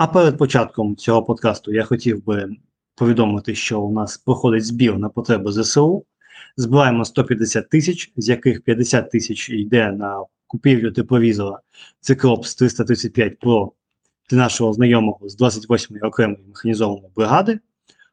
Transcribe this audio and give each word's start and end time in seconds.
А 0.00 0.06
перед 0.06 0.38
початком 0.38 0.96
цього 0.96 1.22
подкасту 1.22 1.72
я 1.72 1.84
хотів 1.84 2.24
би 2.24 2.56
повідомити, 2.94 3.54
що 3.54 3.80
у 3.80 3.92
нас 3.92 4.18
проходить 4.18 4.64
збір 4.64 4.98
на 4.98 5.08
потреби 5.08 5.52
ЗСУ. 5.52 6.04
Збираємо 6.56 7.04
150 7.04 7.68
тисяч, 7.68 8.12
з 8.16 8.28
яких 8.28 8.64
50 8.64 9.10
тисяч 9.10 9.50
йде 9.50 9.92
на 9.92 10.24
купівлю 10.46 10.92
тепловізора 10.92 11.60
Цикропс 12.00 12.54
335 12.54 13.38
Pro 13.44 13.70
для 14.30 14.36
нашого 14.36 14.72
знайомого 14.72 15.28
з 15.28 15.40
28-ї 15.40 16.06
окремої 16.06 16.44
механізованої 16.48 17.12
бригади, 17.16 17.58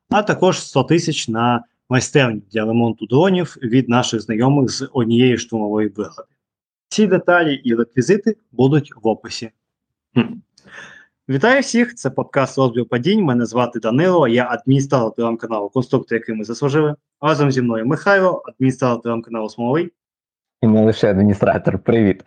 а 0.09 0.23
також 0.23 0.61
100 0.61 0.83
тисяч 0.83 1.27
на 1.27 1.63
майстерню 1.89 2.41
для 2.51 2.65
ремонту 2.65 3.05
дронів 3.05 3.57
від 3.63 3.89
наших 3.89 4.21
знайомих 4.21 4.69
з 4.69 4.89
однієї 4.93 5.37
штурмової 5.37 5.89
бригади. 5.89 6.33
Ці 6.89 7.07
деталі 7.07 7.53
і 7.53 7.75
реквізити 7.75 8.37
будуть 8.51 8.93
в 8.95 9.07
описі. 9.07 9.51
Вітаю 11.29 11.61
всіх! 11.61 11.95
Це 11.95 12.09
подкаст 12.09 12.57
розбір 12.57 12.85
падінь. 12.85 13.23
Мене 13.23 13.45
звати 13.45 13.79
Данило, 13.79 14.27
я 14.27 14.49
адміністратор 14.49 15.15
телеграм-каналу 15.15 15.69
Конструктор, 15.69 16.17
який 16.17 16.35
ми 16.35 16.43
заслужили. 16.43 16.95
Разом 17.21 17.51
зі 17.51 17.61
мною 17.61 17.85
Михайло, 17.85 18.43
адміністратор 18.45 19.01
телеграм-каналу 19.01 19.49
Смоловий. 19.49 19.91
І 20.61 20.67
не 20.67 20.85
лише 20.85 21.11
адміністратор, 21.11 21.79
привіт. 21.79 22.23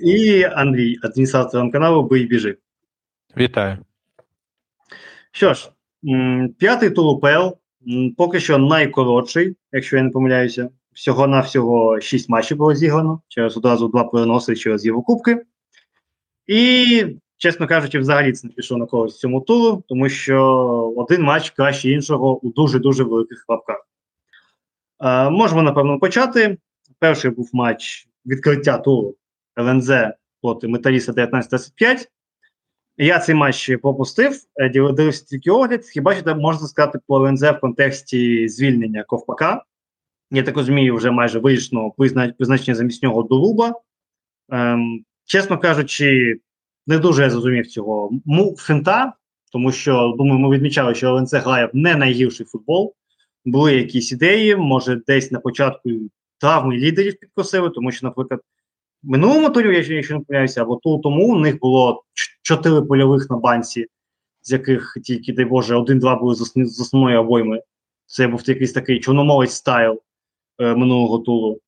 І 0.00 0.42
Андрій, 0.42 0.98
адміністратор 1.02 1.50
телеграм-каналу 1.50 2.02
Бий 2.02 2.26
біжи. 2.26 2.58
Вітаю. 3.36 3.78
Що 5.30 5.54
ж, 5.54 5.70
п'ятий 6.58 6.90
тур 6.90 7.06
УПЛ, 7.06 7.56
поки 8.16 8.40
що 8.40 8.58
найкоротший, 8.58 9.56
якщо 9.72 9.96
я 9.96 10.02
не 10.02 10.10
помиляюся. 10.10 10.68
Всього-навсього 10.94 12.00
шість 12.00 12.28
матчів 12.28 12.56
було 12.56 12.74
зіграно, 12.74 13.20
через 13.28 13.56
одразу 13.56 13.88
два 13.88 14.04
переноси 14.04 14.56
через 14.56 14.86
Єврокубки. 14.86 15.42
І, 16.46 17.04
чесно 17.36 17.66
кажучи, 17.66 17.98
взагалі 17.98 18.32
це 18.32 18.46
не 18.46 18.52
пішов 18.52 18.78
на 18.78 18.86
когось 18.86 19.18
цьому 19.18 19.40
туру, 19.40 19.84
тому 19.88 20.08
що 20.08 20.44
один 20.96 21.22
матч 21.22 21.50
краще 21.50 21.90
іншого 21.90 22.38
у 22.46 22.52
дуже-дуже 22.52 23.04
великих 23.04 23.44
лапках. 23.48 23.88
Е, 25.00 25.30
можемо, 25.30 25.62
напевно, 25.62 25.98
почати. 25.98 26.58
Перший 26.98 27.30
був 27.30 27.50
матч 27.52 28.08
відкриття 28.26 28.78
туру 28.78 29.14
ЛНЗ 29.58 29.90
проти 30.42 30.68
Металіста 30.68 31.12
19-35. 31.12 32.08
Я 32.98 33.18
цей 33.18 33.34
матч 33.34 33.76
пропустив, 33.82 34.36
е, 34.56 34.68
дивився 34.68 35.24
тільки 35.24 35.50
огляд. 35.50 35.84
Хіба 35.84 36.14
що 36.14 36.34
можна 36.34 36.68
сказати 36.68 36.98
про 37.06 37.26
ЛНЗ 37.26 37.42
в 37.42 37.60
контексті 37.60 38.48
звільнення 38.48 39.04
Ковпака? 39.04 39.64
Я 40.30 40.42
так 40.42 40.56
розумію, 40.56 40.96
вже 40.96 41.10
майже 41.10 41.38
вирішено 41.38 41.90
призначення 42.38 42.74
замість 42.74 43.02
нього 43.02 43.22
Дулуба. 43.22 43.74
Ем, 44.50 45.04
Чесно 45.26 45.58
кажучи, 45.58 46.40
не 46.86 46.98
дуже 46.98 47.22
я 47.22 47.30
зрозумів 47.30 47.66
цього 47.66 48.10
фінта, 48.58 49.12
тому 49.52 49.72
що 49.72 50.14
думаю, 50.18 50.40
ми 50.40 50.50
відмічали, 50.50 50.94
що 50.94 51.08
ЛНЦ 51.08 51.34
грає 51.34 51.70
не 51.72 51.96
найгірший 51.96 52.46
футбол. 52.46 52.94
Були 53.44 53.76
якісь 53.76 54.12
ідеї, 54.12 54.56
може, 54.56 54.96
десь 55.06 55.30
на 55.30 55.40
початку 55.40 55.90
травми 56.38 56.76
лідерів 56.76 57.20
підкосили, 57.20 57.70
тому 57.70 57.92
що, 57.92 58.06
наприклад, 58.06 58.40
в 59.02 59.08
минулому 59.08 59.50
турі, 59.50 59.76
я 59.76 60.02
ще 60.02 60.14
не 60.14 60.20
помиляюся, 60.20 60.62
або 60.62 60.76
ту 60.76 60.98
тому 60.98 61.34
у 61.34 61.38
них 61.38 61.58
було 61.60 62.04
чотири 62.42 62.82
польових 62.82 63.30
на 63.30 63.36
банці, 63.36 63.86
з 64.42 64.52
яких 64.52 64.98
тільки, 65.04 65.32
дай 65.32 65.44
Боже, 65.44 65.76
один-два 65.76 66.16
були 66.16 66.34
з 66.34 66.80
основної 66.80 67.16
обойми. 67.16 67.62
Це 68.06 68.28
був 68.28 68.48
якийсь 68.48 68.72
такий 68.72 69.00
чорномовець 69.00 69.52
стайл 69.52 70.00
е, 70.60 70.74
минулого 70.74 71.18
туру. 71.18 71.60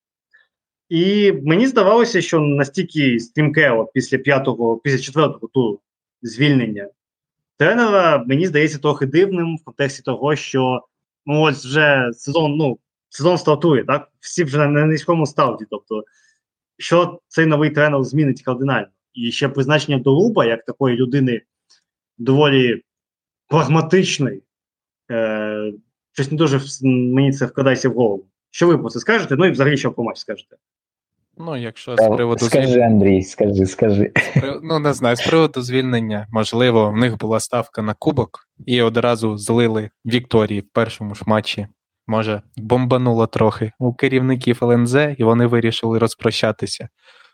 І 0.88 1.32
мені 1.32 1.66
здавалося, 1.66 2.20
що 2.20 2.40
настільки 2.40 3.20
стрімке 3.20 3.84
після 3.94 4.18
п'ятого, 4.18 4.76
після 4.76 4.98
четвертого 4.98 5.48
туру 5.48 5.80
звільнення 6.22 6.88
тренера, 7.58 8.24
мені 8.26 8.46
здається, 8.46 8.78
трохи 8.78 9.06
дивним 9.06 9.56
в 9.56 9.64
контексті 9.64 10.02
того, 10.02 10.36
що 10.36 10.82
ну 11.26 11.40
ось 11.40 11.64
вже 11.64 12.10
сезон, 12.12 12.56
ну, 12.56 12.78
сезон 13.08 13.38
стартує, 13.38 13.84
так? 13.84 14.08
Всі 14.20 14.44
вже 14.44 14.68
на 14.68 14.86
низькому 14.86 15.26
ставді. 15.26 15.64
Тобто, 15.70 16.04
що 16.78 17.20
цей 17.28 17.46
новий 17.46 17.70
тренер 17.70 18.04
змінить 18.04 18.42
кардинально. 18.42 18.88
І 19.14 19.32
ще 19.32 19.48
призначення 19.48 19.98
Долуба, 19.98 20.44
як 20.44 20.64
такої 20.64 20.96
людини 20.96 21.42
доволі 22.18 22.82
прагматичної, 23.48 24.42
е, 25.10 25.72
щось 26.12 26.30
не 26.30 26.36
дуже 26.36 26.60
мені 26.82 27.32
це 27.32 27.46
вкладається 27.46 27.88
в 27.88 27.92
голову. 27.92 28.26
Що 28.50 28.66
ви 28.66 28.78
про 28.78 28.90
це 28.90 29.00
скажете? 29.00 29.36
Ну 29.36 29.46
і 29.46 29.50
взагалі, 29.50 29.76
що 29.76 29.92
про 29.92 30.04
матч 30.04 30.18
скажете? 30.18 30.56
Ну, 31.40 31.56
якщо 31.56 31.96
з 31.96 32.08
приводу 32.16 32.44
скажи, 32.44 32.66
звільнення... 32.66 32.86
Андрій, 32.86 33.22
скажи, 33.22 33.66
скажи. 33.66 34.12
Ну, 34.62 34.78
не 34.78 34.92
знаю, 34.92 35.16
з 35.16 35.26
приводу 35.26 35.62
звільнення, 35.62 36.26
можливо, 36.30 36.90
в 36.90 36.96
них 36.96 37.18
була 37.18 37.40
ставка 37.40 37.82
на 37.82 37.94
кубок, 37.94 38.48
і 38.66 38.82
одразу 38.82 39.36
злили 39.36 39.90
Вікторії 40.06 40.60
в 40.60 40.68
першому 40.72 41.14
ж 41.14 41.22
матчі. 41.26 41.66
Може, 42.06 42.42
бомбануло 42.56 43.26
трохи 43.26 43.72
у 43.78 43.94
керівників 43.94 44.58
ЛНЗ, 44.62 44.94
і 45.18 45.24
вони 45.24 45.46
вирішили 45.46 45.98
розпрощатися. 45.98 46.88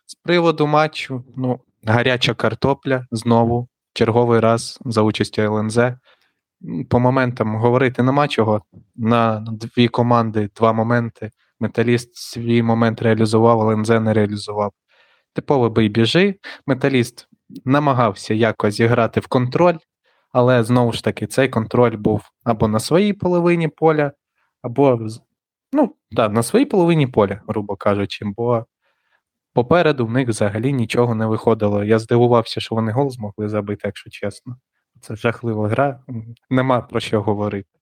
З 0.07 0.15
приводу 0.15 0.67
матчу, 0.67 1.25
ну, 1.37 1.61
гаряча 1.85 2.35
картопля 2.35 3.07
знову, 3.11 3.69
черговий 3.93 4.41
раз 4.41 4.79
за 4.85 5.03
участю 5.03 5.43
ЛНЗ. 5.43 5.79
По 6.91 7.01
моментам 7.01 7.57
говорити 7.57 8.03
нема 8.03 8.29
чого. 8.29 8.63
На 8.97 9.45
дві 9.51 9.89
команди 9.89 10.49
два 10.57 10.73
моменти. 10.73 11.31
Металіст 11.61 12.17
свій 12.17 12.63
момент 12.63 13.03
реалізував, 13.03 13.61
але 13.61 13.75
НЗ 13.75 13.89
не 13.89 14.13
реалізував. 14.13 14.73
Типовий 15.33 15.71
бий 15.71 15.89
біжи. 15.89 16.35
Металіст 16.67 17.29
намагався 17.65 18.35
якось 18.35 18.75
зіграти 18.75 19.21
в 19.21 19.27
контроль, 19.27 19.77
але 20.33 20.65
знову 20.65 20.93
ж 20.93 21.05
таки 21.05 21.27
цей 21.27 21.49
контроль 21.49 21.97
був 21.97 22.23
або 22.45 22.69
на 22.69 22.81
своїй 22.81 23.13
половині 23.13 23.69
поля, 23.69 24.13
або 24.63 25.07
ну, 25.73 25.97
да, 26.11 26.29
на 26.29 26.43
своїй 26.43 26.67
половині 26.67 27.07
поля, 27.07 27.41
грубо 27.49 27.77
кажучи, 27.77 28.25
бо 28.37 28.67
попереду 29.53 30.07
в 30.07 30.11
них 30.11 30.29
взагалі 30.29 30.73
нічого 30.73 31.15
не 31.15 31.27
виходило. 31.27 31.85
Я 31.85 31.99
здивувався, 31.99 32.61
що 32.61 32.75
вони 32.75 32.93
гол 32.93 33.11
змогли 33.11 33.49
забити, 33.49 33.83
якщо 33.85 34.11
чесно. 34.11 34.57
Це 35.01 35.17
жахлива 35.17 35.69
гра, 35.69 36.01
нема 36.51 36.81
про 36.81 37.01
що 37.01 37.23
говорити. 37.23 37.74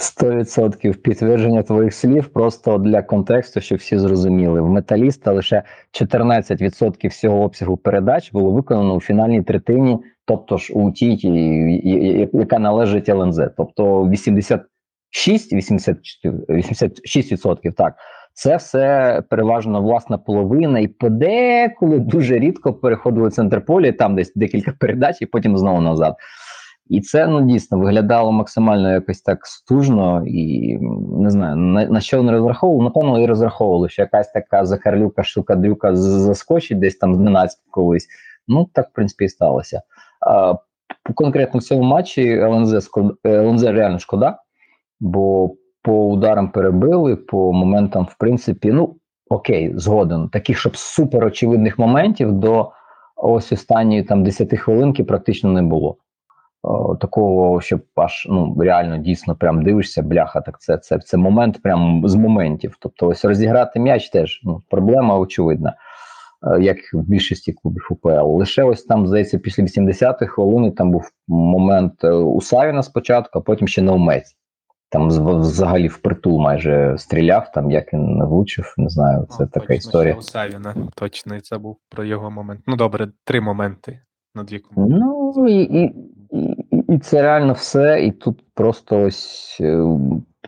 100% 0.00 0.96
підтвердження 0.96 1.62
твоїх 1.62 1.94
слів 1.94 2.26
просто 2.26 2.78
для 2.78 3.02
контексту, 3.02 3.60
щоб 3.60 3.78
всі 3.78 3.98
зрозуміли. 3.98 4.60
В 4.60 4.68
металіста 4.68 5.32
лише 5.32 5.62
14% 6.00 7.08
всього 7.08 7.42
обсягу 7.42 7.76
передач 7.76 8.32
було 8.32 8.50
виконано 8.50 8.94
у 8.94 9.00
фінальній 9.00 9.42
третині, 9.42 9.98
тобто 10.24 10.56
ж 10.56 10.72
у 10.72 10.92
тій, 10.92 11.18
яка 12.32 12.58
належить 12.58 13.08
ЛНЗ. 13.08 13.40
Тобто 13.56 14.08
86 14.08 15.52
86%, 15.52 17.72
так. 17.72 17.94
Це 18.32 18.56
все 18.56 19.22
переважно 19.30 19.82
власна 19.82 20.18
половина, 20.18 20.78
і 20.78 20.88
подеколи 20.88 21.98
дуже 21.98 22.38
рідко 22.38 22.74
переходили 22.74 23.30
центр 23.30 23.64
полі, 23.64 23.92
там 23.92 24.16
десь 24.16 24.32
декілька 24.34 24.72
передач, 24.72 25.16
і 25.20 25.26
потім 25.26 25.58
знову 25.58 25.80
назад. 25.80 26.14
І 26.90 27.00
це 27.00 27.26
ну 27.26 27.42
дійсно 27.42 27.78
виглядало 27.78 28.32
максимально 28.32 28.92
якось 28.92 29.20
так 29.22 29.46
стужно 29.46 30.24
і 30.26 30.78
не 31.18 31.30
знаю 31.30 31.56
на, 31.56 31.86
на 31.86 32.00
що 32.00 32.16
вони 32.16 32.32
розраховували. 32.32 32.84
Напевно, 32.84 33.20
і 33.20 33.26
розраховували, 33.26 33.88
що 33.88 34.02
якась 34.02 34.32
така 34.32 34.66
захарлюка, 34.66 35.22
штука-дрюка 35.22 35.96
заскочить 35.96 36.78
десь 36.78 36.96
там 36.96 37.14
зненацька 37.14 37.62
колись. 37.70 38.08
Ну 38.48 38.68
так 38.72 38.88
в 38.88 38.92
принципі 38.92 39.24
і 39.24 39.28
сталося. 39.28 39.82
А, 40.26 40.54
Конкретно 41.14 41.60
в 41.60 41.62
цьому 41.62 41.82
матчі 41.82 42.40
ЛНЗ 42.40 42.84
шкода, 42.84 43.14
ЛНЗ 43.26 43.62
реально 43.62 43.98
шкода, 43.98 44.38
бо 45.00 45.54
по 45.82 46.10
ударам 46.10 46.50
перебили, 46.50 47.16
по 47.16 47.52
моментам, 47.52 48.04
в 48.10 48.18
принципі, 48.18 48.72
ну 48.72 48.96
окей, 49.28 49.72
згоден. 49.74 50.28
Таких, 50.28 50.58
щоб 50.58 50.76
супер 50.76 51.24
очевидних 51.24 51.78
моментів 51.78 52.32
до 52.32 52.72
ось 53.16 53.52
останньої 53.52 54.02
там 54.02 54.24
10 54.24 54.58
хвилинки 54.58 55.04
практично 55.04 55.52
не 55.52 55.62
було. 55.62 55.96
Такого, 57.00 57.60
щоб 57.60 57.80
аж 57.94 58.26
ну 58.30 58.56
реально 58.60 58.98
дійсно 58.98 59.36
прям 59.36 59.62
дивишся, 59.62 60.02
бляха, 60.02 60.40
так 60.40 60.60
це 60.60 60.78
це, 60.78 60.98
це 60.98 61.16
момент 61.16 61.62
прям 61.62 62.02
з 62.08 62.14
моментів. 62.14 62.76
Тобто, 62.80 63.08
ось 63.08 63.24
розіграти 63.24 63.80
м'яч 63.80 64.08
теж 64.08 64.40
ну, 64.44 64.62
проблема 64.68 65.18
очевидна, 65.18 65.74
е, 66.46 66.62
як 66.62 66.76
в 66.92 66.98
більшості 66.98 67.52
клубів 67.52 67.88
УПЛ. 67.90 68.36
Лише 68.38 68.62
ось 68.62 68.84
там, 68.84 69.06
здається, 69.06 69.38
після 69.38 69.62
80-х 69.62 70.26
хвилин 70.26 70.72
там 70.72 70.90
був 70.90 71.10
момент 71.28 72.04
е, 72.04 72.10
у 72.12 72.40
Савіна 72.40 72.82
спочатку, 72.82 73.38
а 73.38 73.42
потім 73.42 73.68
ще 73.68 73.82
Наумець. 73.82 74.36
Там 74.90 75.08
взагалі 75.08 75.88
впритул 75.88 76.40
майже 76.40 76.94
стріляв, 76.98 77.52
там 77.52 77.70
як 77.70 77.92
він 77.92 78.16
не 78.16 78.24
влучив, 78.24 78.74
не 78.76 78.88
знаю. 78.88 79.26
Це 79.30 79.44
О, 79.44 79.46
така 79.46 79.60
точно, 79.60 79.74
історія. 79.74 80.14
У 80.14 80.22
Савіна 80.22 80.74
точно 80.94 81.36
і 81.36 81.40
це 81.40 81.58
був 81.58 81.76
про 81.88 82.04
його 82.04 82.30
момент. 82.30 82.60
Ну 82.66 82.76
добре, 82.76 83.08
три 83.24 83.40
моменти 83.40 84.00
на 84.34 84.44
дві 84.44 84.58
команди. 84.58 84.94
Ну 84.98 85.48
і, 85.48 85.62
і, 85.62 85.94
і 86.88 86.98
це 86.98 87.22
реально 87.22 87.52
все. 87.52 88.04
І 88.04 88.12
тут 88.12 88.44
просто 88.54 89.02
ось 89.02 89.58
е, 89.60 89.84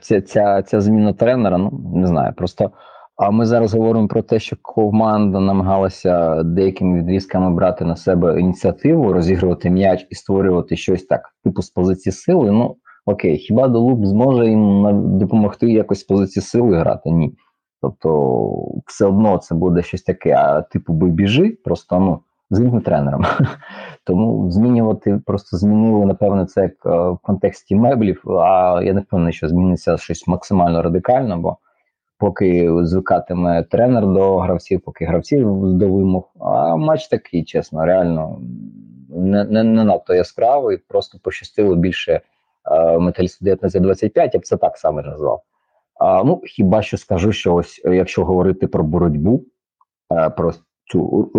ця 0.01 0.21
ця, 0.21 0.63
ця 0.63 0.81
зміна 0.81 1.13
тренера, 1.13 1.59
ну 1.59 1.93
не 1.95 2.07
знаю, 2.07 2.33
просто 2.37 2.71
А 3.17 3.31
ми 3.31 3.47
зараз 3.47 3.75
говоримо 3.75 4.09
про 4.09 4.23
те, 4.23 4.39
що 4.39 4.57
команда 4.63 5.41
намагалася 5.41 6.43
деякими 6.43 6.99
відрізками 6.99 7.51
брати 7.51 7.85
на 7.85 7.97
себе 7.97 8.41
ініціативу, 8.41 9.13
розігрувати 9.13 9.71
м'яч 9.71 10.07
і 10.11 10.15
створювати 10.15 10.77
щось 10.77 11.05
так, 11.05 11.31
типу 11.45 11.63
з 11.63 11.71
позиції 11.71 12.13
сили. 12.13 12.51
Ну 12.51 12.77
окей, 13.07 13.39
хіба 13.39 13.69
Долуб 13.69 14.07
зможе 14.07 14.49
їм 14.49 15.19
допомогти 15.19 15.73
якось 15.73 16.01
з 16.01 16.05
позиції 16.05 16.43
сили 16.43 16.79
грати? 16.79 17.11
Ні. 17.11 17.35
Тобто, 17.83 18.43
все 18.87 19.07
одно 19.07 19.39
це 19.39 19.55
буде 19.55 19.83
щось 19.83 20.03
таке, 20.03 20.35
а 20.35 20.63
типу 20.63 20.93
бий 20.93 21.11
біжи, 21.11 21.59
просто 21.65 22.01
ну 22.01 22.21
з 22.53 22.61
іншим 22.61 22.81
тренером. 22.81 23.25
Тому 24.05 24.51
змінювати 24.51 25.21
просто 25.27 25.57
змінили, 25.57 26.07
напевно, 26.07 26.45
це 26.45 26.63
як 26.63 26.73
е, 26.87 26.89
в 26.89 27.19
контексті 27.23 27.77
меблів. 27.77 28.23
А 28.31 28.81
я 28.85 28.93
не 28.93 29.01
впевнений, 29.01 29.33
що 29.33 29.49
зміниться 29.49 29.97
щось 29.97 30.27
максимально 30.27 30.83
радикально, 30.83 31.39
бо 31.39 31.57
поки 32.19 32.71
звикатиме 32.83 33.63
тренер 33.63 34.07
до 34.07 34.39
гравців, 34.39 34.81
поки 34.81 35.05
гравці 35.05 35.39
до 35.65 35.89
вимог. 35.89 36.33
А 36.41 36.77
матч 36.77 37.09
такий, 37.09 37.45
чесно, 37.45 37.87
реально 37.87 38.39
не 39.09 39.45
не, 39.45 39.63
не 39.63 39.85
надто 39.85 40.15
яскравий, 40.15 40.77
просто 40.77 41.19
пощастило 41.23 41.75
більше 41.75 42.21
е, 42.71 42.99
металісту 42.99 43.45
19-25, 43.45 44.31
я 44.33 44.41
б 44.41 44.45
це 44.45 44.57
так 44.57 44.77
саме 44.77 45.03
назвав. 45.03 45.43
А, 45.95 46.23
Ну, 46.25 46.41
хіба 46.47 46.83
що 46.83 46.97
скажу, 46.97 47.33
що 47.33 47.55
ось 47.55 47.83
якщо 47.85 48.25
говорити 48.25 48.67
про 48.67 48.85
боротьбу, 48.85 49.45
е, 50.13 50.31
про 50.31 50.53
цю 50.93 51.31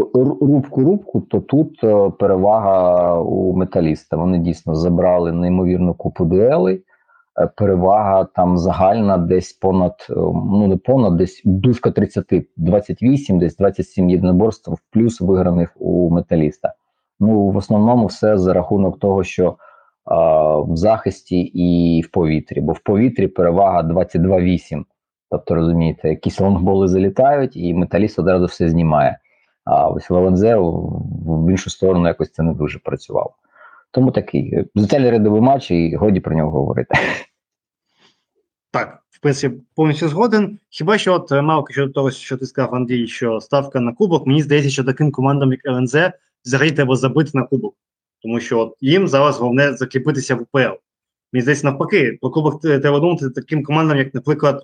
рубку-рубку, 0.42 1.22
то 1.22 1.40
тут 1.40 1.84
е, 1.84 2.10
перевага 2.20 3.20
у 3.20 3.56
металіста. 3.56 4.18
Вони 4.18 4.38
дійсно 4.38 4.76
забрали 4.76 5.32
неймовірну 5.32 5.94
купу 5.94 6.26
дуелей. 6.26 6.84
Е, 7.42 7.50
перевага 7.56 8.24
там 8.24 8.58
загальна 8.58 9.18
десь 9.18 9.54
понад, 9.54 10.08
е, 10.10 10.14
ну 10.16 10.68
не 10.68 10.78
понад, 10.78 11.18
десь 11.18 11.42
близько 11.46 11.92
30, 11.92 12.26
28, 12.58 13.40
десь 13.40 13.58
27 13.58 14.10
єдиноборств 14.10 14.74
плюс 14.92 15.22
виграних 15.22 15.74
у 15.80 16.10
металіста. 16.10 16.74
Ну, 17.20 17.50
в 17.50 17.58
основному 17.58 18.06
все 18.06 18.38
за 18.38 18.54
рахунок 18.54 19.00
того, 19.00 19.24
що 19.24 19.56
а, 20.06 20.58
в 20.58 20.76
захисті 20.76 21.40
і 21.40 22.02
в 22.02 22.12
повітрі, 22.12 22.62
бо 22.62 22.74
в 22.74 22.80
повітрі 22.80 23.28
перевага 23.28 23.84
22-8. 23.84 24.84
Тобто, 25.32 25.56
розумієте, 25.56 26.10
якісь 26.10 26.40
лонгболи 26.40 26.88
залітають, 26.88 27.58
і 27.58 27.74
металіст 27.74 28.20
одразу 28.20 28.46
все 28.46 28.70
знімає. 28.70 29.18
А 29.66 29.90
ось 29.90 30.10
в 30.10 30.16
ЛНЗ 30.16 30.44
в 30.44 31.52
іншу 31.52 31.70
сторону 31.70 32.08
якось 32.08 32.32
це 32.32 32.44
не 32.44 32.54
дуже 32.54 32.80
працювало. 32.80 33.34
Тому 33.92 34.12
такий 34.12 34.66
детальний 34.76 35.12
рядовий 35.12 35.42
матч, 35.42 35.72
і 35.72 35.96
годі 35.96 36.20
про 36.20 36.36
нього 36.36 36.52
говорити. 36.52 36.96
Так, 38.72 39.04
в 39.10 39.20
принципі, 39.20 39.62
повністю 39.76 40.08
згоден. 40.08 40.60
Хіба 40.70 40.98
що 40.98 41.14
от 41.14 41.32
Малко 41.32 41.74
щодо 41.74 41.94
того, 41.94 42.12
що 42.12 42.38
ти 42.38 42.46
сказав, 42.46 42.76
Андрій, 42.76 43.08
що 43.08 43.42
ставка 43.42 43.80
на 43.80 43.94
кубок, 43.94 44.28
мені 44.28 44.42
здається, 44.42 44.70
що 44.70 44.84
таким 44.84 45.12
командам, 45.12 45.52
як 45.52 45.66
ЛНЗ, 45.66 45.96
взагалі 46.46 46.72
треба 46.72 46.96
забити 46.96 47.32
на 47.34 47.44
кубок. 47.44 47.76
Тому 48.22 48.40
що 48.40 48.60
от 48.60 48.76
їм 48.82 49.08
зараз 49.08 49.38
головне 49.38 49.74
закріпитися 49.74 50.36
в 50.36 50.42
УПЛ. 50.42 50.76
Мені 51.34 51.42
здається, 51.42 51.68
навпаки, 51.68 52.18
про 52.22 52.32
кубок 52.32 52.62
треба 52.62 53.00
думати 53.00 53.30
таким 53.30 53.64
командам, 53.64 53.98
як, 53.98 54.14
наприклад, 54.14 54.64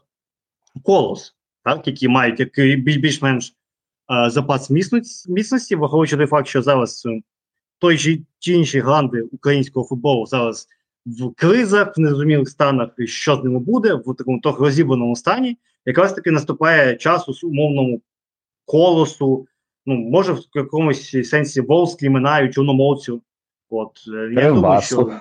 Колос, 0.84 1.36
так, 1.64 1.88
які 1.88 2.08
мають 2.08 2.40
як 2.40 2.80
більш-менш 2.80 3.50
е, 3.50 3.54
запас 4.28 4.70
міцності, 5.28 5.76
враховуючи 5.76 6.18
той 6.18 6.26
факт, 6.26 6.48
що 6.48 6.62
зараз 6.62 7.08
той 7.80 7.98
чи, 7.98 8.22
чи 8.40 8.54
інші 8.54 8.80
гранди 8.80 9.22
українського 9.22 9.86
футболу 9.88 10.26
зараз 10.26 10.68
в 11.06 11.34
кризах, 11.36 11.98
в 11.98 12.00
незрозумілих 12.00 12.50
станах, 12.50 12.90
що 13.06 13.36
з 13.36 13.44
ними 13.44 13.60
буде, 13.60 13.94
в 13.94 14.16
такому 14.18 14.40
трохи 14.40 14.64
розібраному 14.64 15.16
стані, 15.16 15.58
якраз 15.86 16.14
таки 16.14 16.32
наступає 16.32 16.96
час 16.96 17.44
у 17.44 17.48
умовному 17.48 18.02
колосу, 18.66 19.48
ну, 19.86 19.96
може, 19.96 20.34
в 20.34 20.40
якомусь 20.54 21.30
сенсі 21.30 21.62
Волсклі, 21.62 22.10
Минаю, 22.10 22.54
Чорномовцю. 22.54 23.22
От, 23.70 23.92
е, 24.14 24.34
я 24.34 24.52
думаю, 24.54 24.82
що 24.82 25.12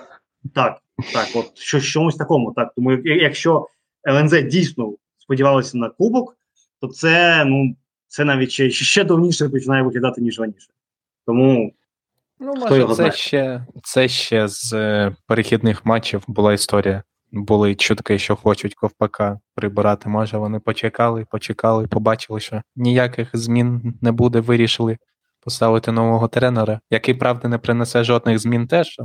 так, 0.53 0.81
так, 1.13 1.27
от 1.35 1.57
що 1.57 1.81
чомусь 1.81 2.15
такому. 2.15 2.51
Так, 2.51 2.73
Тому 2.75 2.91
якщо 3.03 3.67
ЛНЗ 4.07 4.43
дійсно 4.43 4.93
сподівалися 5.17 5.77
на 5.77 5.89
кубок, 5.89 6.37
то 6.81 6.87
це 6.87 7.45
ну, 7.45 7.75
це 8.09 8.25
навіть 8.25 8.51
ще 8.51 8.69
ще 8.69 9.03
давніше 9.03 9.49
починає 9.49 9.83
виглядати, 9.83 10.21
ніж 10.21 10.39
раніше. 10.39 10.67
Тому 11.25 11.73
Ну, 12.39 12.53
може, 12.55 12.95
це 12.95 13.11
ще 13.11 13.65
це 13.83 14.07
ще 14.07 14.47
з 14.47 14.73
е, 14.73 15.15
перехідних 15.27 15.85
матчів 15.85 16.23
була 16.27 16.53
історія. 16.53 17.03
Були 17.31 17.75
чутки, 17.75 18.19
що 18.19 18.35
хочуть 18.35 18.75
ковпака 18.75 19.39
прибирати. 19.55 20.09
Може, 20.09 20.37
вони 20.37 20.59
почекали, 20.59 21.25
почекали, 21.25 21.87
побачили, 21.87 22.39
що 22.39 22.61
ніяких 22.75 23.29
змін 23.33 23.93
не 24.01 24.11
буде, 24.11 24.39
вирішили 24.39 24.97
поставити 25.39 25.91
нового 25.91 26.27
тренера, 26.27 26.79
який, 26.91 27.13
правда, 27.13 27.47
не 27.47 27.57
принесе 27.57 28.03
жодних 28.03 28.39
змін 28.39 28.67
теж. 28.67 28.99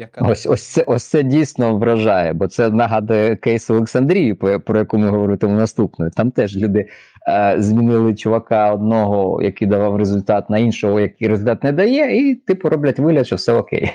Яка... 0.00 0.28
Ось 0.28 0.46
ось 0.46 0.62
це 0.62 0.82
ось 0.82 1.04
це 1.04 1.22
дійсно 1.22 1.78
вражає, 1.78 2.32
бо 2.32 2.48
це 2.48 2.70
нагадує 2.70 3.36
кейс 3.36 3.70
Олександрії, 3.70 4.34
про 4.34 4.78
яку 4.78 4.98
ми 4.98 5.08
говоритимо 5.08 5.52
наступною. 5.52 6.10
Там 6.10 6.30
теж 6.30 6.56
люди 6.56 6.88
е, 7.28 7.56
змінили 7.58 8.14
чувака 8.14 8.74
одного, 8.74 9.42
який 9.42 9.68
давав 9.68 9.96
результат, 9.96 10.50
на 10.50 10.58
іншого, 10.58 11.00
який 11.00 11.28
результат 11.28 11.64
не 11.64 11.72
дає, 11.72 12.30
і 12.30 12.34
типу 12.34 12.68
роблять 12.68 12.98
вигляд, 12.98 13.26
що 13.26 13.36
все 13.36 13.52
окей. 13.52 13.90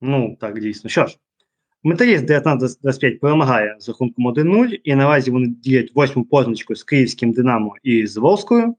Ну 0.00 0.36
так 0.40 0.60
дійсно. 0.60 0.90
Що 0.90 1.06
ж, 1.06 1.18
металіст 1.82 2.24
19-25 2.24 3.18
перемагає 3.18 3.76
з 3.78 3.88
рахунком 3.88 4.28
1-0, 4.28 4.80
і 4.84 4.94
наразі 4.94 5.30
вони 5.30 5.46
ділять 5.46 5.92
восьму 5.94 6.24
позначку 6.24 6.74
з 6.74 6.84
київським 6.84 7.32
Динамо 7.32 7.74
і 7.82 8.06
з 8.06 8.16
Волською. 8.16 8.74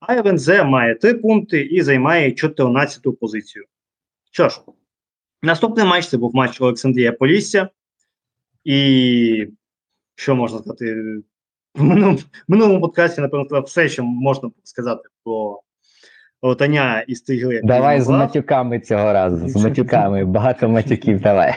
А 0.00 0.14
РНЗ 0.22 0.48
має 0.48 0.94
три 0.94 1.14
пункти 1.14 1.60
і 1.60 1.82
займає 1.82 2.30
14-ту 2.30 3.12
позицію. 3.12 3.64
Що 4.30 4.48
ж, 4.48 4.60
Наступний 5.42 5.86
матч 5.86 6.06
це 6.06 6.16
був 6.16 6.34
матч 6.34 6.60
Олександрія 6.60 7.12
Полісся. 7.12 7.68
І 8.64 9.48
що 10.14 10.36
можна 10.36 10.58
сказати? 10.58 10.96
В 11.74 11.82
минулому, 11.82 12.18
минулому 12.48 12.80
подкасті, 12.80 13.20
напевно, 13.20 13.60
все, 13.60 13.88
що 13.88 14.02
можна 14.02 14.50
сказати 14.64 15.08
про 15.24 15.60
Отаня 16.40 17.04
із 17.08 17.20
тої 17.20 17.60
Давай 17.64 18.00
з 18.00 18.08
матюками 18.08 18.80
цього 18.80 19.12
разу. 19.12 19.48
З 19.48 19.56
матюками. 19.64 20.24
Багато 20.24 20.68
матюків 20.68 21.20
давай. 21.20 21.54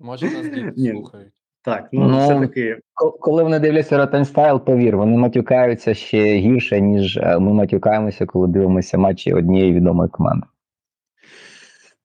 Може, 0.00 0.30
нас 0.30 0.48
діти 0.48 0.90
слухають. 0.92 1.32
Так, 1.62 1.88
ну, 1.92 2.08
ну 2.08 2.24
все-таки. 2.24 2.78
Коли 3.20 3.42
вони 3.42 3.58
дивляться 3.58 3.98
Rotten 3.98 4.24
Style, 4.24 4.60
повір, 4.60 4.96
вони 4.96 5.16
матюкаються 5.16 5.94
ще 5.94 6.36
гірше, 6.36 6.80
ніж 6.80 7.16
е, 7.16 7.38
ми 7.38 7.52
матюкаємося, 7.52 8.26
коли 8.26 8.48
дивимося 8.48 8.98
матчі 8.98 9.32
однієї 9.32 9.72
відомої 9.72 10.10
команди. 10.10 10.46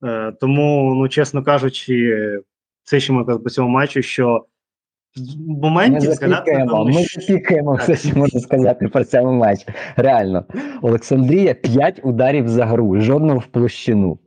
Е, 0.03 0.31
тому, 0.39 0.95
ну 0.95 1.09
чесно 1.09 1.43
кажучи, 1.43 2.15
це 2.83 2.99
ще 2.99 3.13
ми 3.13 3.23
по 3.23 3.49
цьому 3.49 3.69
матчу, 3.69 4.01
що 4.01 4.45
в 5.15 5.61
моменті 5.61 6.07
ми 6.07 6.13
запікуємо, 6.13 6.85
ми 6.85 7.03
запікуємо 7.03 7.73
все, 7.73 7.95
що 7.95 8.19
можна 8.19 8.39
сказати 8.39 8.87
про 8.87 9.03
цьому 9.03 9.31
матчі. 9.31 9.65
Реально, 9.95 10.45
Олександрія 10.81 11.53
5 11.53 11.99
ударів 12.03 12.47
за 12.47 12.65
гру, 12.65 13.01
жодного 13.01 13.39
в 13.39 13.45
площину. 13.45 14.19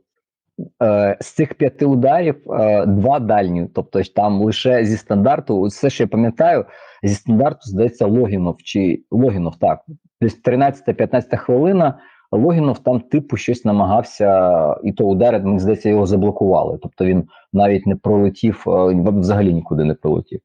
Е, 0.83 1.17
з 1.21 1.27
цих 1.27 1.53
п'яти 1.53 1.85
ударів 1.85 2.51
е, 2.51 2.85
два 2.85 3.19
дальні, 3.19 3.69
тобто 3.75 4.03
там 4.03 4.41
лише 4.41 4.85
зі 4.85 4.97
стандарту, 4.97 5.63
все, 5.63 5.89
що 5.89 6.03
я 6.03 6.07
пам'ятаю, 6.07 6.65
зі 7.03 7.15
стандарту 7.15 7.59
здається 7.63 8.05
Логінов 8.05 8.57
чи 8.63 9.03
Логінов, 9.11 9.55
так, 9.59 9.81
десь 10.21 10.43
13-15 10.43 11.37
хвилина. 11.37 11.99
Логінов 12.37 12.79
там, 12.79 12.99
типу, 12.99 13.37
щось 13.37 13.65
намагався, 13.65 14.75
і 14.83 14.91
то 14.91 15.05
удари, 15.05 15.39
мені 15.39 15.59
здається, 15.59 15.89
його 15.89 16.05
заблокували. 16.05 16.79
Тобто 16.81 17.05
він 17.05 17.27
навіть 17.53 17.87
не 17.87 17.95
пролетів, 17.95 18.63
е, 18.67 19.11
взагалі 19.11 19.53
нікуди 19.53 19.83
не 19.83 19.93
пролетів. 19.93 20.41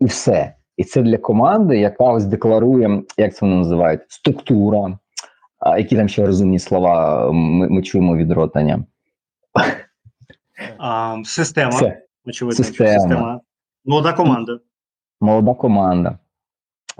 І 0.00 0.04
все. 0.04 0.54
І 0.76 0.84
це 0.84 1.02
для 1.02 1.18
команди, 1.18 1.78
яка 1.78 2.04
ось 2.04 2.24
декларує, 2.24 3.02
як 3.16 3.34
це 3.34 3.46
вони 3.46 3.58
називають, 3.58 4.00
структура, 4.08 4.98
які 5.78 5.96
там 5.96 6.08
ще 6.08 6.26
розумні 6.26 6.58
слова 6.58 7.24
ми, 7.32 7.68
ми 7.68 7.82
чуємо 7.82 8.16
від 8.16 8.32
ротання. 8.32 8.84
А, 10.78 11.16
Система. 11.24 11.70
Все. 11.70 12.02
Очевидно, 12.26 12.64
система. 12.64 12.90
система. 12.90 13.40
Молода 13.84 14.12
команда. 14.12 14.58
Молода 15.20 15.54
команда. 15.54 16.18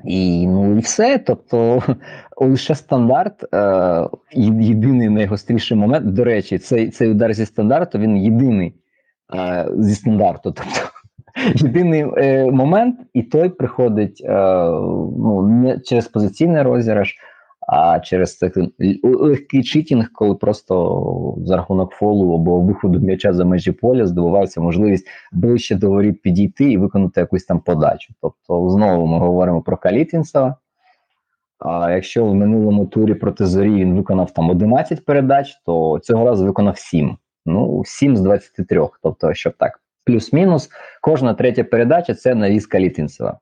І 0.05 0.47
ну 0.47 0.77
і 0.77 0.81
все. 0.81 1.19
Тобто 1.19 1.83
лише 2.37 2.75
стандарт, 2.75 3.55
е, 3.55 4.09
єдиний 4.33 5.09
найгостріший 5.09 5.77
момент. 5.77 6.07
До 6.07 6.25
речі, 6.25 6.59
цей 6.59 6.91
цей 6.91 7.11
удар 7.11 7.35
зі 7.35 7.47
стандарту 7.47 7.99
він 7.99 8.17
єдиний 8.17 8.75
е, 9.35 9.69
зі 9.79 9.95
стандарту. 9.95 10.53
Тобто 10.57 10.91
єдиний 11.67 12.07
е, 12.17 12.51
момент, 12.51 13.01
і 13.15 13.23
той 13.23 13.49
приходить 13.49 14.23
е, 14.25 14.33
ну, 15.19 15.43
не 15.43 15.79
через 15.79 16.09
позиційний 16.09 16.63
розіграш, 16.63 17.17
А 17.69 18.01
через 18.01 18.39
це 18.39 18.53
легкий 19.03 19.63
читінг, 19.63 20.11
коли 20.13 20.35
просто 20.35 21.35
за 21.47 21.57
рахунок 21.57 21.93
фолу 21.93 22.35
або 22.35 22.61
виходу 22.61 23.01
м'яча 23.01 23.33
за 23.33 23.45
межі 23.45 23.73
поля 23.73 24.07
здобувається 24.07 24.61
можливість 24.61 25.07
ближче 25.33 25.75
до 25.75 25.91
воріт 25.91 26.23
підійти 26.23 26.73
і 26.73 26.77
виконати 26.77 27.21
якусь 27.21 27.45
там 27.45 27.61
подачу. 27.61 28.15
Тобто, 28.23 28.71
знову 28.71 29.07
ми 29.07 29.19
говоримо 29.19 29.63
про 29.63 29.77
Калітінцева. 29.77 30.57
А 31.59 31.91
якщо 31.91 32.25
в 32.25 32.35
минулому 32.35 32.87
турі 32.87 33.15
проти 33.15 33.47
зорі 33.47 33.75
він 33.75 33.95
виконав 33.95 34.31
там 34.31 34.51
11 34.51 35.05
передач, 35.05 35.61
то 35.67 35.99
цього 36.03 36.25
разу 36.25 36.47
виконав 36.47 36.79
7. 36.79 37.17
Ну, 37.47 37.83
7 37.85 38.17
з 38.17 38.21
23. 38.21 38.89
Тобто, 39.03 39.35
щоб 39.35 39.53
так, 39.59 39.81
плюс-мінус, 40.05 40.71
кожна 41.01 41.35
третя 41.35 41.65
передача 41.65 42.15
це 42.15 42.35
навіз 42.35 42.67
Калітінцева. 42.67 43.39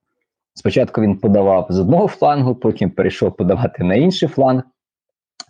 Спочатку 0.59 1.01
він 1.01 1.19
подавав 1.19 1.67
з 1.71 1.81
одного 1.81 2.09
флангу, 2.09 2.55
потім 2.55 2.91
перейшов 2.91 3.37
подавати 3.37 3.85
на 3.85 3.95
інший 3.95 4.29
фланг. 4.29 4.63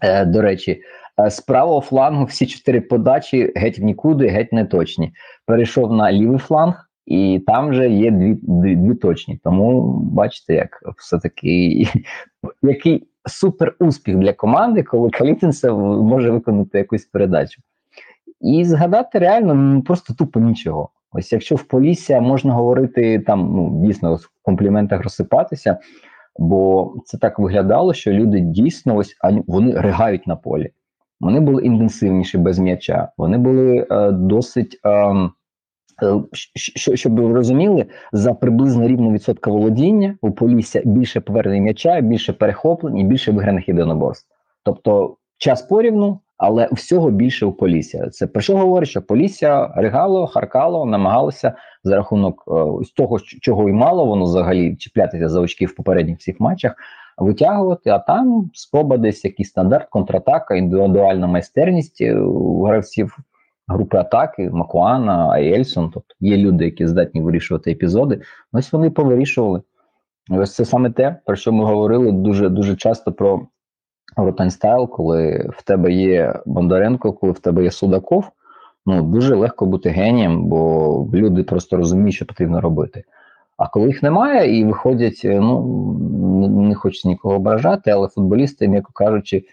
Е, 0.03 0.25
До 0.25 0.43
речі, 0.43 0.83
е, 1.21 1.31
з 1.31 1.41
правого 1.41 1.81
флангу 1.81 2.25
всі 2.25 2.47
чотири 2.47 2.81
подачі 2.81 3.53
геть 3.57 3.79
в 3.79 3.83
нікуди, 3.83 4.29
геть 4.29 4.53
не 4.53 4.65
точні. 4.65 5.13
Перейшов 5.47 5.93
на 5.93 6.13
лівий 6.13 6.39
фланг, 6.39 6.91
і 7.07 7.45
там 7.47 7.69
вже 7.69 7.91
є 7.91 8.11
дві 8.11 8.39
дві, 8.43 8.77
дві 8.77 8.95
точні. 8.95 9.41
Тому 9.45 9.83
бачите, 10.01 10.55
як 10.55 10.83
все-таки 10.99 11.87
який 12.63 13.09
супер 13.29 13.77
успіх 13.81 14.17
для 14.17 14.33
команди, 14.33 14.83
коли 14.83 15.11
Калітинцев 15.11 15.79
може 16.03 16.31
виконати 16.31 16.79
якусь 16.79 17.05
передачу. 17.05 17.63
І 18.41 18.65
згадати 18.65 19.19
реально 19.19 19.55
ну, 19.55 19.83
просто 19.83 20.15
тупо 20.15 20.41
нічого. 20.41 20.89
Ось 21.13 21.33
якщо 21.33 21.55
в 21.55 21.63
Полісся 21.63 22.21
можна 22.21 22.55
говорити 22.55 23.19
там, 23.19 23.53
ну 23.55 23.87
дійсно 23.87 24.15
в 24.15 24.31
компліментах 24.43 25.03
розсипатися, 25.03 25.79
бо 26.39 26.95
це 27.05 27.19
так 27.19 27.39
виглядало, 27.39 27.95
що 27.95 28.13
люди 28.13 28.41
дійсно 28.41 28.97
ось 28.97 29.17
вони 29.47 29.81
ригають 29.81 30.27
на 30.27 30.37
полі. 30.37 30.71
Вони 31.21 31.41
були 31.41 31.63
інтенсивніші 31.63 32.39
без 32.39 32.59
м'яча, 32.59 33.09
вони 33.19 33.39
були 33.39 33.87
е, 33.91 34.11
досить. 34.13 34.81
Ем, 34.85 35.31
е, 36.03 36.23
що, 36.55 36.97
щоб 36.97 37.21
ви 37.21 37.33
розуміли, 37.33 37.87
за 38.13 38.35
приблизно 38.35 38.89
рівно 38.89 39.13
відсотка 39.13 39.51
володіння 39.51 40.17
у 40.21 40.31
Полісся 40.31 40.83
більше 40.85 41.21
повернення 41.21 41.63
м'яча, 41.63 42.01
більше 42.01 42.33
перехоплень 42.33 42.99
і 42.99 43.05
більше 43.05 43.33
виграних 43.33 43.69
єдиноборств. 43.69 44.29
Тобто 44.63 45.17
час 45.39 45.63
порівну, 45.63 46.21
але 46.39 46.69
всього 46.73 47.11
більше 47.11 47.47
у 47.47 47.53
Полісся. 47.53 48.11
Це 48.11 48.27
про 48.27 48.41
що 48.41 48.57
говорить, 48.57 48.89
що 48.89 49.03
Полісся 49.03 49.73
ригало, 49.77 50.27
харкало, 50.27 50.87
намагалося 50.87 51.53
за 51.85 51.97
рахунок 51.97 52.45
е, 52.49 52.85
з 52.85 52.91
того, 52.91 53.19
чого 53.21 53.69
й 53.69 53.73
мало 53.73 54.07
воно 54.07 54.25
взагалі 54.25 54.77
чіплятися 54.77 55.29
за 55.29 55.41
очки 55.41 55.67
в 55.67 55.75
попередніх 55.75 56.19
всіх 56.19 56.41
матчах, 56.41 56.75
витягувати. 57.19 57.91
А 57.91 57.99
там 57.99 58.51
спроба 58.55 58.97
десь 58.97 59.25
якийсь 59.25 59.49
стандарт, 59.49 59.89
контратака, 59.89 60.55
індивідуальна 60.55 61.27
майстерність 61.27 62.01
е, 62.01 62.17
гравців 62.65 63.17
групи 63.69 63.99
атаки, 63.99 64.51
Макуана, 64.51 65.29
Аельсон. 65.29 65.91
Тобто 65.95 66.15
є 66.21 66.37
люди, 66.37 66.65
які 66.65 66.87
здатні 66.87 67.21
вирішувати 67.21 67.73
епізоди. 67.73 68.21
Ось 68.53 68.73
вони 68.73 68.91
повирішували. 68.91 69.63
Ось 70.31 70.55
це 70.55 70.65
саме 70.65 70.91
те, 70.91 71.17
про 71.27 71.37
що 71.37 71.53
ми 71.53 71.65
говорили 71.65 72.13
дуже 72.13 72.49
дуже 72.49 72.77
часто 72.77 73.13
про 73.13 73.47
ротанстайл, 74.25 74.89
коли 74.89 75.51
в 75.57 75.63
тебе 75.63 75.93
є 75.93 76.41
Бондаренко, 76.47 77.13
коли 77.13 77.33
в 77.33 77.39
тебе 77.39 77.65
є 77.65 77.71
Судаков. 77.71 78.31
Ну 78.87 79.03
дуже 79.03 79.35
легко 79.35 79.67
бути 79.67 79.89
генієм, 79.89 80.45
бо 80.45 81.11
люди 81.15 81.43
просто 81.43 81.77
розуміють, 81.77 82.15
що 82.15 82.27
потрібно 82.27 82.61
робити. 82.61 83.05
А 83.57 83.69
коли 83.69 83.87
їх 83.87 84.03
немає 84.03 84.59
і 84.59 84.65
виходять, 84.65 85.21
ну 85.25 86.49
не 86.49 86.75
хочеться 86.75 87.09
нікого 87.09 87.35
ображати, 87.35 87.91
але 87.91 88.09
футболісти, 88.09 88.69
м'яко 88.69 88.93
кажучи, 88.93 89.45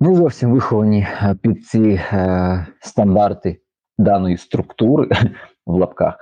не 0.00 0.14
зовсім 0.14 0.52
виховані 0.52 1.06
під 1.42 1.66
ці 1.66 2.00
е, 2.12 2.66
стандарти 2.80 3.60
даної 3.98 4.36
структури 4.36 5.08
в 5.66 5.74
лапках. 5.74 6.18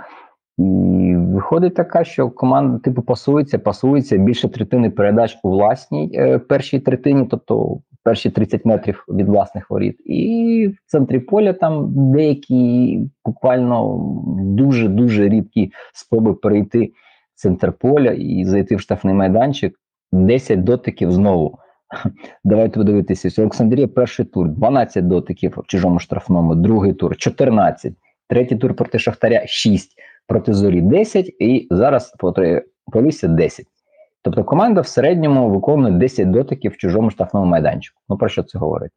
І 0.58 1.14
виходить 1.16 1.74
така, 1.74 2.04
що 2.04 2.30
команда 2.30 2.78
типу 2.78 3.02
пасується, 3.02 3.58
пасується 3.58 4.16
більше 4.16 4.48
третини 4.48 4.90
передач 4.90 5.38
у 5.42 5.50
власній 5.50 6.10
е, 6.14 6.38
першій 6.38 6.78
третині, 6.78 7.26
тобто 7.30 7.78
перші 8.02 8.30
30 8.30 8.64
метрів 8.64 9.04
від 9.08 9.28
власних 9.28 9.70
воріт, 9.70 10.00
і 10.04 10.68
в 10.68 10.90
центрі 10.90 11.18
поля 11.18 11.52
там 11.52 11.86
деякі 12.12 13.00
буквально 13.24 13.98
дуже 14.38 14.88
дуже 14.88 15.28
рідкі 15.28 15.72
спроби 15.92 16.34
перейти 16.34 16.92
центр 17.34 17.72
поля 17.72 18.10
і 18.10 18.44
зайти 18.44 18.76
в 18.76 18.80
штрафний 18.80 19.14
майданчик. 19.14 19.74
10 20.12 20.64
дотиків 20.64 21.12
знову. 21.12 21.58
Давайте 22.44 22.78
подивитися. 22.78 23.42
Олександрія 23.42 23.88
перший 23.88 24.24
тур, 24.24 24.48
12 24.48 25.06
дотиків 25.06 25.54
в 25.56 25.66
чужому 25.66 25.98
штрафному, 25.98 26.54
другий 26.54 26.92
тур 26.92 27.16
14, 27.16 27.92
третій 28.28 28.56
тур 28.56 28.74
проти 28.74 28.98
Шахтаря 28.98 29.42
6 29.46 29.90
проти 30.26 30.52
зорі 30.52 30.80
10 30.80 31.36
і 31.38 31.68
зараз 31.70 32.14
проти 32.18 32.64
Полісся 32.92 33.28
10. 33.28 33.66
Тобто 34.22 34.44
команда 34.44 34.80
в 34.80 34.86
середньому 34.86 35.50
виконує 35.50 35.94
10 35.94 36.30
дотиків 36.30 36.72
в 36.72 36.76
чужому 36.76 37.10
штрафному 37.10 37.46
майданчику. 37.46 38.00
Ну 38.08 38.16
про 38.16 38.28
що 38.28 38.42
це 38.42 38.58
говорить? 38.58 38.92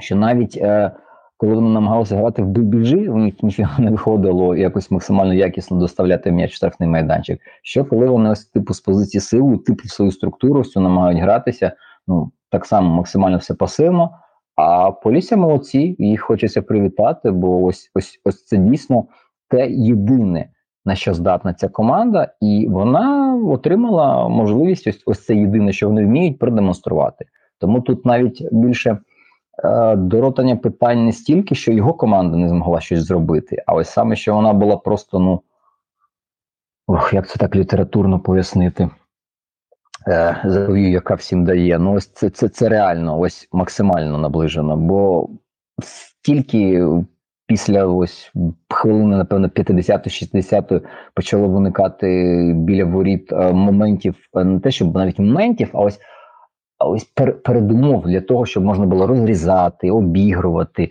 Що 0.00 0.16
навіть 0.16 0.56
е, 0.56 0.92
коли 1.38 1.54
вони 1.54 1.70
намагалися 1.70 2.16
грати 2.16 2.42
в 2.42 2.46
біжі, 2.46 3.08
у 3.08 3.16
них 3.16 3.42
нічого 3.42 3.70
не 3.82 3.90
виходило 3.90 4.56
якось 4.56 4.90
максимально 4.90 5.34
якісно 5.34 5.76
доставляти 5.76 6.30
м'яч 6.30 6.52
в 6.52 6.54
штрафний 6.54 6.88
майданчик. 6.88 7.40
Що 7.62 7.84
коли 7.84 8.06
вони 8.06 8.30
ось 8.30 8.44
типу 8.44 8.74
з 8.74 8.80
позиції 8.80 9.20
сили, 9.20 9.58
типу 9.58 9.88
свою 9.88 10.12
структуру, 10.12 10.60
всю 10.60 10.82
намагають 10.82 11.20
гратися, 11.20 11.72
ну 12.06 12.32
так 12.50 12.66
само 12.66 12.94
максимально 12.94 13.38
все 13.38 13.54
пасивно. 13.54 14.10
А 14.56 14.90
Полісся 14.90 15.36
молодці, 15.36 15.96
їх 15.98 16.22
хочеться 16.22 16.62
привітати, 16.62 17.30
бо 17.30 17.64
ось 17.64 17.90
ось 17.94 18.20
ось 18.24 18.44
це 18.44 18.56
дійсно 18.56 19.04
те 19.48 19.70
єдине, 19.70 20.48
на 20.84 20.94
що 20.94 21.14
здатна 21.14 21.54
ця 21.54 21.68
команда, 21.68 22.32
і 22.40 22.66
вона 22.70 23.36
отримала 23.36 24.28
можливість 24.28 24.86
ось 24.86 25.02
ось 25.06 25.24
це 25.24 25.34
єдине, 25.34 25.72
що 25.72 25.88
вони 25.88 26.04
вміють 26.04 26.38
продемонструвати. 26.38 27.24
Тому 27.58 27.80
тут 27.80 28.06
навіть 28.06 28.48
більше 28.52 28.98
е, 29.64 29.96
доротання 29.96 30.56
питань 30.56 31.04
не 31.04 31.12
стільки, 31.12 31.54
що 31.54 31.72
його 31.72 31.94
команда 31.94 32.36
не 32.36 32.48
змогла 32.48 32.80
щось 32.80 33.04
зробити, 33.04 33.62
а 33.66 33.74
ось 33.74 33.88
саме, 33.88 34.16
що 34.16 34.34
вона 34.34 34.52
була 34.52 34.76
просто, 34.76 35.18
ну 35.18 35.40
ох, 36.86 37.14
як 37.14 37.28
це 37.28 37.38
так 37.38 37.56
літературно 37.56 38.20
пояснити. 38.20 38.90
Е, 40.08 40.42
Завію, 40.44 40.90
яка 40.90 41.14
всім 41.14 41.44
дає. 41.44 41.78
Ну, 41.78 41.92
ось 41.92 42.06
це 42.06 42.30
це, 42.30 42.48
це 42.48 42.68
реально 42.68 43.18
ось 43.18 43.48
максимально 43.52 44.18
наближено. 44.18 44.76
Бо 44.76 45.28
стільки 45.82 46.88
після 47.48 47.86
ось 47.86 48.32
хвилини, 48.70 49.16
напевно, 49.16 49.48
50-60 49.48 50.80
почало 51.14 51.48
виникати 51.48 52.06
біля 52.56 52.84
воріт 52.84 53.32
е, 53.32 53.52
моментів, 53.52 54.14
е, 54.36 54.44
не 54.44 54.60
те, 54.60 54.70
щоб 54.70 54.94
навіть 54.94 55.18
моментів, 55.18 55.68
а 55.72 55.78
ось 55.78 56.00
а 56.78 56.88
ось 56.88 57.04
передумов 57.44 58.06
для 58.06 58.20
того, 58.20 58.46
щоб 58.46 58.64
можна 58.64 58.86
було 58.86 59.06
розрізати, 59.06 59.90
обігрувати. 59.90 60.90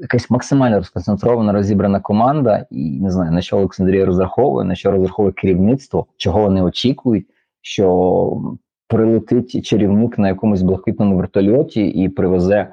Якась 0.00 0.30
максимально 0.30 0.76
розконцентрована, 0.76 1.52
розібрана 1.52 2.00
команда, 2.00 2.66
і 2.70 3.00
не 3.00 3.10
знаю, 3.10 3.32
на 3.32 3.40
що 3.40 3.56
Олександрія 3.56 4.06
розраховує, 4.06 4.66
на 4.66 4.74
що 4.74 4.90
розраховує 4.90 5.32
керівництво, 5.32 6.06
чого 6.16 6.42
вони 6.42 6.62
очікують, 6.62 7.26
що 7.62 8.56
прилетить 8.88 9.64
чарівник 9.64 10.18
на 10.18 10.28
якомусь 10.28 10.62
блакитному 10.62 11.16
вертольоті 11.16 11.86
і 11.86 12.08
привезе 12.08 12.68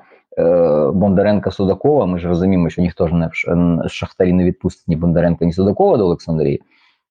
Бондаренка 0.93 1.51
Судакова. 1.51 2.05
Ми 2.05 2.19
ж 2.19 2.27
розуміємо, 2.27 2.69
що 2.69 2.81
ніхто 2.81 3.07
ж 3.07 3.15
не 3.15 3.27
в 3.27 3.89
Шахтарі 3.89 4.33
не 4.33 4.43
відпустить 4.43 4.87
ні 4.87 4.95
Бондаренка, 4.95 5.45
ні 5.45 5.53
Судакова 5.53 5.97
до 5.97 6.05
Олександрії. 6.05 6.61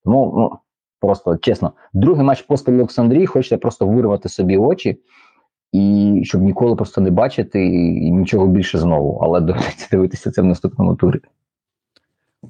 Тому 0.03 0.33
ну, 0.37 0.59
просто 0.99 1.37
чесно, 1.37 1.71
другий 1.93 2.25
матч 2.25 2.41
поспіль 2.41 2.73
Олександрії 2.73 3.25
хочеться 3.25 3.57
просто 3.57 3.87
вирвати 3.87 4.29
собі 4.29 4.57
очі, 4.57 4.99
і 5.71 6.21
щоб 6.25 6.41
ніколи 6.41 6.75
просто 6.75 7.01
не 7.01 7.11
бачити 7.11 7.65
і 7.65 8.11
нічого 8.11 8.47
більше 8.47 8.77
знову. 8.77 9.19
Але 9.23 9.41
доведеться 9.41 9.87
дивитися 9.91 10.31
це 10.31 10.41
в 10.41 10.45
наступному 10.45 10.95
турі. 10.95 11.19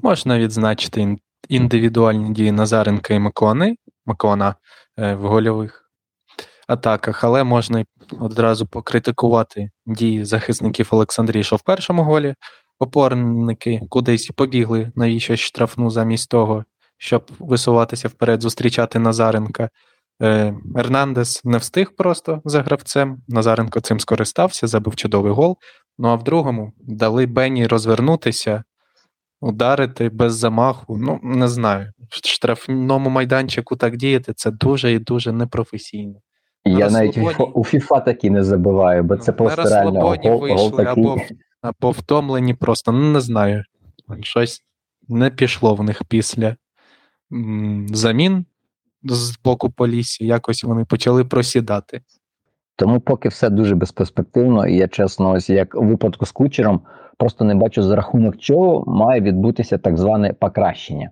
Можна 0.03 0.39
відзначити 0.39 1.17
індивідуальні 1.49 2.29
дії 2.29 2.51
Назаренка 2.51 3.13
і 3.13 3.19
Макони, 3.19 3.75
Макона 4.05 4.55
е, 4.99 5.15
в 5.15 5.21
гольових 5.21 5.84
атаках, 6.67 7.23
але 7.23 7.43
можна 7.43 7.85
одразу 8.19 8.65
покритикувати 8.65 9.69
дії 9.85 10.25
захисників 10.25 10.87
Олександрії, 10.91 11.43
що 11.43 11.55
в 11.55 11.61
першому 11.61 12.03
голі 12.03 12.35
опорники 12.79 13.81
кудись 13.89 14.31
побігли 14.35 14.91
навіщо 14.95 15.35
штрафну 15.35 15.89
замість 15.89 16.29
того, 16.29 16.63
щоб 16.97 17.31
висуватися 17.39 18.07
вперед, 18.07 18.41
зустрічати 18.41 18.99
Назаренка. 18.99 19.69
Е, 20.21 20.53
Ернандес 20.77 21.45
не 21.45 21.57
встиг 21.57 21.95
просто 21.95 22.41
за 22.45 22.61
гравцем. 22.61 23.21
Назаренко 23.27 23.79
цим 23.79 23.99
скористався, 23.99 24.67
забив 24.67 24.95
чудовий 24.95 25.31
гол. 25.31 25.57
Ну 25.97 26.07
а 26.07 26.15
в 26.15 26.23
другому 26.23 26.73
дали 26.79 27.25
Бені 27.25 27.67
розвернутися, 27.67 28.63
ударити 29.41 30.09
без 30.09 30.35
замаху. 30.35 30.97
Ну, 30.97 31.19
не 31.23 31.47
знаю. 31.47 31.91
В 32.09 32.27
штрафному 32.27 33.09
майданчику 33.09 33.75
так 33.75 33.97
діяти 33.97 34.33
це 34.33 34.51
дуже 34.51 34.93
і 34.93 34.99
дуже 34.99 35.31
непрофесійно. 35.31 36.15
Я 36.65 36.85
на 36.85 36.89
навіть 36.89 37.17
розслабоні. 37.17 37.51
у 37.53 37.63
FIFA 37.63 38.05
такі 38.05 38.29
не 38.29 38.43
забиваю, 38.43 39.03
бо 39.03 39.17
це 39.17 39.31
просто 39.31 39.63
на 39.63 39.69
реально 39.69 39.99
гол, 39.99 40.55
гол 40.55 40.71
такий. 40.71 41.03
або, 41.03 41.17
або 41.61 41.91
втомлені 41.91 42.53
просто, 42.53 42.91
ну 42.91 43.11
не 43.11 43.21
знаю. 43.21 43.63
Щось 44.21 44.61
не 45.07 45.29
пішло 45.29 45.75
в 45.75 45.83
них 45.83 46.03
після 46.03 46.55
замін 47.87 48.45
з 49.03 49.37
боку 49.43 49.69
Полісі. 49.69 50.25
Якось 50.25 50.63
вони 50.63 50.85
почали 50.85 51.25
просідати. 51.25 52.01
Тому 52.75 52.99
поки 52.99 53.29
все 53.29 53.49
дуже 53.49 53.75
безперспективно, 53.75 54.67
і 54.67 54.77
я 54.77 54.87
чесно, 54.87 55.31
ось 55.31 55.49
як 55.49 55.75
у 55.75 55.83
випадку 55.83 56.25
з 56.25 56.31
кучером, 56.31 56.81
просто 57.17 57.45
не 57.45 57.55
бачу 57.55 57.83
за 57.83 57.95
рахунок 57.95 58.37
чого 58.37 58.83
має 58.87 59.21
відбутися 59.21 59.77
так 59.77 59.97
зване 59.97 60.33
покращення. 60.33 61.09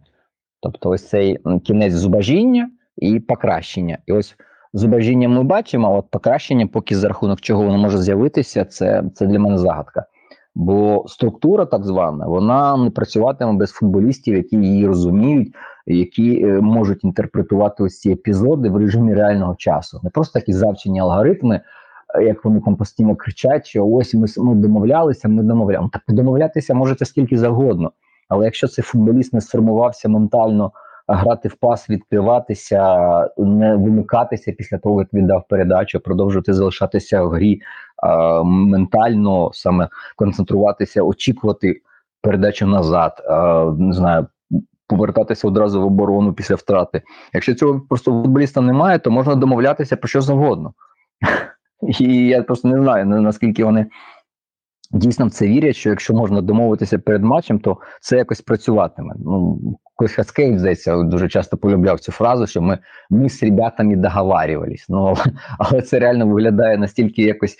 Тобто, 0.62 0.90
ось 0.90 1.10
цей 1.10 1.40
кінець 1.64 1.94
зубожіння 1.94 2.70
і 2.98 3.20
покращення. 3.20 3.98
І 4.06 4.12
ось 4.12 4.36
зубожіння 4.74 5.30
ми 5.30 5.44
бачимо, 5.44 5.88
а 5.88 5.98
от 5.98 6.06
покращення, 6.10 6.68
поки 6.68 6.96
за 6.96 7.08
рахунок 7.08 7.42
чого 7.42 7.64
воно 7.64 7.78
може 7.78 7.98
з'явитися, 7.98 8.66
це, 8.66 9.04
це 9.16 9.28
для 9.28 9.40
мене 9.40 9.58
загадка. 9.58 10.06
Бо 10.56 11.06
структура, 11.08 11.66
так 11.66 11.86
звана, 11.86 12.28
вона 12.28 12.78
не 12.78 12.90
працюватиме 12.90 13.54
без 13.54 13.72
футболістів, 13.72 14.36
які 14.36 14.58
її 14.58 14.88
розуміють, 14.88 15.56
які 15.88 16.46
е, 16.46 16.62
можуть 16.62 17.04
інтерпретувати 17.04 17.84
ось 17.84 18.00
ці 18.00 18.12
епізоди 18.12 18.70
в 18.70 18.78
режимі 18.78 19.14
реального 19.14 19.56
часу. 19.56 20.00
Не 20.04 20.10
просто 20.10 20.40
такі 20.40 20.54
завчені 20.54 21.00
алгоритми, 21.00 21.62
е, 22.16 22.24
як 22.24 22.46
вони 22.46 22.62
там 22.62 22.76
постійно 22.76 23.16
кричать, 23.16 23.66
що 23.66 23.88
ось 23.88 24.14
ми, 24.14 24.28
ми 24.38 24.56
домовлялися, 24.56 25.30
ми 25.30 25.44
домовляємо. 25.44 25.90
Так 25.94 26.02
домовлятися 26.08 26.74
можете 26.74 27.06
скільки 27.06 27.38
завгодно. 27.38 27.92
Але 28.30 28.46
якщо 28.46 28.68
цей 28.68 28.84
футболіст 28.84 29.34
не 29.34 29.42
сформувався 29.42 30.10
ментально 30.10 30.72
грати 31.08 31.50
в 31.50 31.56
пас, 31.56 31.90
відкриватися, 31.90 32.82
не 33.38 33.76
вимикатися 33.76 34.52
після 34.52 34.78
того, 34.78 35.02
як 35.02 35.14
він 35.14 35.28
дав 35.28 35.48
передачу, 35.48 36.00
продовжувати 36.00 36.54
залишатися 36.54 37.24
в 37.24 37.30
грі 37.30 37.62
а, 37.98 38.44
ментально, 38.44 39.52
саме 39.54 39.90
концентруватися, 40.16 41.04
очікувати 41.04 41.82
передачу 42.22 42.68
назад, 42.68 43.24
а, 43.30 43.66
не 43.78 43.94
знаю, 43.94 44.28
повертатися 44.88 45.48
одразу 45.48 45.82
в 45.82 45.86
оборону 45.86 46.34
після 46.34 46.56
втрати. 46.56 47.02
Якщо 47.34 47.54
цього 47.54 47.82
просто 47.90 48.12
футболіста 48.12 48.62
немає, 48.62 49.00
то 49.00 49.12
можна 49.12 49.36
домовлятися 49.36 49.98
про 49.98 50.08
що 50.08 50.22
завгодно. 50.22 50.74
І 52.00 52.28
я 52.28 52.44
просто 52.44 52.68
не 52.68 52.84
знаю 52.84 53.06
наскільки 53.06 53.64
вони 53.64 53.86
дійсно 54.94 55.28
в 55.28 55.32
це 55.32 55.48
вірять, 55.48 55.76
що 55.76 55.90
якщо 55.90 56.14
можна 56.14 56.42
домовитися 56.42 57.00
перед 57.00 57.24
матчем, 57.24 57.60
то 57.60 57.78
це 58.02 58.18
якось 58.18 58.42
працюватиме. 58.42 59.14
Ну, 59.26 59.60
Колись 59.96 60.14
Хаскейт, 60.14 60.60
здається, 60.60 61.04
дуже 61.04 61.30
часто 61.30 61.58
полюбляв 61.58 62.00
цю 62.00 62.12
фразу, 62.12 62.48
що 62.48 62.62
ми, 62.62 62.78
ми 63.10 63.30
з 63.30 63.44
ребятами 63.44 63.96
договарювались. 63.96 64.86
Ну, 64.90 65.06
але, 65.06 65.36
але 65.58 65.82
це 65.82 66.00
реально 66.00 66.28
виглядає 66.28 66.78
настільки 66.78 67.22
якось 67.22 67.58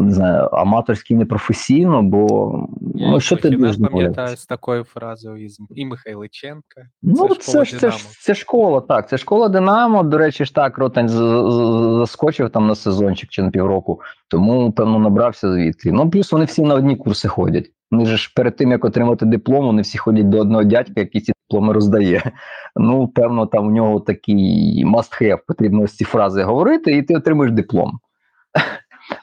не 0.00 0.10
знаю, 0.10 0.48
аматорськи 0.52 1.14
і 1.14 1.16
непрофесійно, 1.16 2.02
бо 2.02 2.52
Я 2.94 3.10
ну, 3.10 3.20
що 3.20 3.36
ти 3.36 3.50
будеш 3.50 3.76
домовлятися? 3.76 4.14
пам'ятаю 4.14 4.36
з 4.36 4.46
такою 4.46 4.84
фразою 4.84 5.44
і, 5.44 5.48
з- 5.48 5.60
і 5.74 5.86
Михайличенка. 5.86 6.82
Ну, 7.02 7.28
Це 7.28 7.34
це, 7.34 7.42
школа 7.50 7.64
ж 7.64 7.78
це, 7.78 7.90
ж 7.90 8.04
це 8.20 8.34
школа, 8.34 8.80
так. 8.80 9.08
Це 9.08 9.18
школа 9.18 9.48
Динамо. 9.48 10.02
До 10.02 10.18
речі, 10.18 10.44
ж 10.44 10.54
так, 10.54 10.78
Ротань 10.78 11.08
з- 11.08 11.12
з- 11.12 11.96
заскочив 11.98 12.50
там 12.50 12.66
на 12.66 12.74
сезончик 12.74 13.30
чи 13.30 13.42
на 13.42 13.50
півроку, 13.50 14.00
тому, 14.28 14.72
певно, 14.72 14.98
набрався 14.98 15.52
звідки. 15.52 15.92
Ну, 15.92 16.10
плюс 16.10 16.32
вони 16.32 16.44
всі 16.44 16.62
на 16.62 16.74
одні 16.74 16.96
курси 16.96 17.28
ходять. 17.28 17.70
Вони 17.90 18.06
ж 18.06 18.32
перед 18.36 18.56
тим, 18.56 18.70
як 18.70 18.84
отримати 18.84 19.26
диплом, 19.26 19.66
вони 19.66 19.82
всі 19.82 19.98
ходять 19.98 20.28
до 20.28 20.38
одного 20.40 20.64
дядька, 20.64 20.92
який 21.00 21.20
ці 21.20 21.32
дипломи 21.50 21.72
роздає. 21.72 22.32
Ну, 22.76 23.08
певно, 23.08 23.46
там 23.46 23.66
у 23.66 23.70
нього 23.70 24.00
такий 24.00 24.84
must 24.86 25.22
have, 25.22 25.38
потрібно 25.46 25.82
ось 25.82 25.96
ці 25.96 26.04
фрази 26.04 26.42
говорити, 26.42 26.96
і 26.96 27.02
ти 27.02 27.16
отримуєш 27.16 27.52
диплом. 27.52 27.98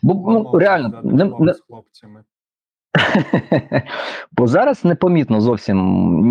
Бо 0.01 0.31
ну, 0.31 0.59
реально, 0.59 1.01
не, 1.03 1.31
не, 1.39 1.53
з 1.53 1.61
хлопцями. 1.61 2.23
Бо 4.31 4.47
зараз 4.47 4.85
непомітно 4.85 5.41
зовсім 5.41 5.77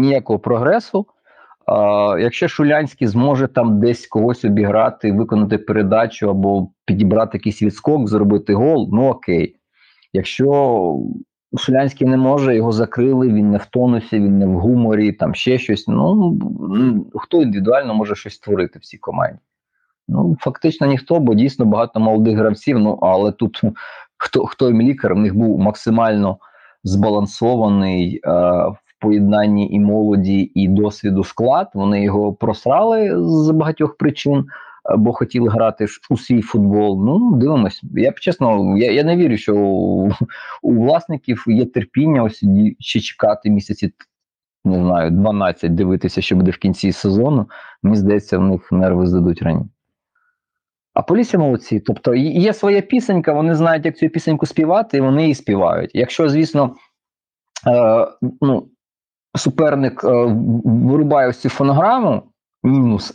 ніякого 0.00 0.38
прогресу. 0.38 1.06
А, 1.66 2.16
якщо 2.20 2.48
Шулянський 2.48 3.08
зможе 3.08 3.48
там 3.48 3.80
десь 3.80 4.06
когось 4.06 4.44
обіграти, 4.44 5.12
виконати 5.12 5.58
передачу 5.58 6.30
або 6.30 6.70
підібрати 6.84 7.38
якийсь 7.38 7.62
відскок, 7.62 8.08
зробити 8.08 8.54
гол, 8.54 8.88
ну 8.92 9.08
окей. 9.08 9.56
Якщо 10.12 10.96
Шулянський 11.58 12.06
не 12.06 12.16
може, 12.16 12.56
його 12.56 12.72
закрили, 12.72 13.28
він 13.28 13.50
не 13.50 13.58
в 13.58 13.66
тонусі, 13.66 14.16
він 14.16 14.38
не 14.38 14.46
в 14.46 14.58
гуморі, 14.58 15.12
там 15.12 15.34
ще 15.34 15.58
щось. 15.58 15.88
Ну 15.88 16.38
хто 17.14 17.42
індивідуально 17.42 17.94
може 17.94 18.14
щось 18.14 18.34
створити 18.34 18.78
в 18.78 18.82
цій 18.82 18.98
команді? 18.98 19.38
Ну, 20.10 20.36
фактично 20.40 20.86
ніхто, 20.86 21.20
бо 21.20 21.34
дійсно 21.34 21.64
багато 21.64 22.00
молодих 22.00 22.38
гравців. 22.38 22.78
Ну 22.78 22.98
але 23.02 23.32
тут 23.32 23.60
хто 24.16 24.46
хто 24.46 24.68
їм 24.68 24.80
лікар, 24.80 25.14
в 25.14 25.18
них 25.18 25.34
був 25.34 25.58
максимально 25.58 26.38
збалансований 26.84 28.20
е, 28.24 28.30
в 28.68 28.76
поєднанні 29.00 29.70
і 29.70 29.80
молоді, 29.80 30.50
і 30.54 30.68
досвіду 30.68 31.24
склад. 31.24 31.70
Вони 31.74 32.02
його 32.02 32.32
просрали 32.32 33.12
з 33.16 33.50
багатьох 33.50 33.96
причин, 33.96 34.38
е, 34.38 34.96
бо 34.96 35.12
хотіли 35.12 35.48
грати 35.48 35.86
у 36.10 36.16
свій 36.16 36.42
футбол. 36.42 37.04
Ну, 37.04 37.36
дивимось. 37.36 37.82
Я 37.92 38.10
б 38.10 38.14
чесно, 38.14 38.78
я, 38.78 38.92
я 38.92 39.04
не 39.04 39.16
вірю, 39.16 39.36
що 39.36 39.56
у, 39.56 40.10
у 40.62 40.72
власників 40.72 41.44
є 41.46 41.64
терпіння 41.64 42.22
ось 42.22 42.44
ще 42.78 43.00
чекати 43.00 43.50
місяці. 43.50 43.92
Не 44.64 44.76
знаю, 44.76 45.10
12 45.10 45.74
дивитися, 45.74 46.22
що 46.22 46.36
буде 46.36 46.50
в 46.50 46.56
кінці 46.56 46.92
сезону. 46.92 47.48
Мені 47.82 47.96
здається, 47.96 48.38
в 48.38 48.42
них 48.42 48.72
нерви 48.72 49.06
здадуть 49.06 49.42
рані. 49.42 49.64
А 51.00 51.02
полісся 51.02 51.38
молодці. 51.38 51.80
Тобто 51.80 52.14
є 52.14 52.54
своя 52.54 52.80
пісенька, 52.80 53.32
вони 53.32 53.54
знають, 53.54 53.84
як 53.86 53.96
цю 53.96 54.08
пісеньку 54.08 54.46
співати, 54.46 54.96
і 54.98 55.00
вони 55.00 55.22
її 55.22 55.34
співають. 55.34 55.90
Якщо, 55.94 56.28
звісно, 56.28 56.74
е, 57.66 58.06
ну, 58.40 58.68
суперник 59.36 60.04
е, 60.04 60.08
вирубає 60.64 61.28
ось 61.28 61.40
цю 61.40 61.48
фонограму, 61.48 62.22
мінус, 62.62 63.12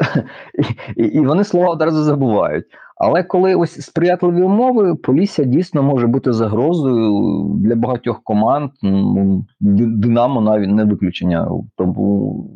і, 0.98 1.04
і 1.04 1.26
вони 1.26 1.44
слова 1.44 1.70
одразу 1.70 2.04
забувають. 2.04 2.66
Але 2.96 3.24
коли 3.24 3.56
ось 3.56 3.82
сприятливі 3.82 4.42
умови, 4.42 4.96
Полісся 4.96 5.44
дійсно 5.44 5.84
може 5.84 6.08
бути 6.08 6.34
загрозою 6.34 7.44
для 7.56 7.76
багатьох 7.76 8.24
команд. 8.24 8.72
Ну, 8.82 9.46
Динамо 9.60 10.42
навіть 10.42 10.70
не 10.70 10.84
виключення. 10.84 11.50
Тому 11.78 12.50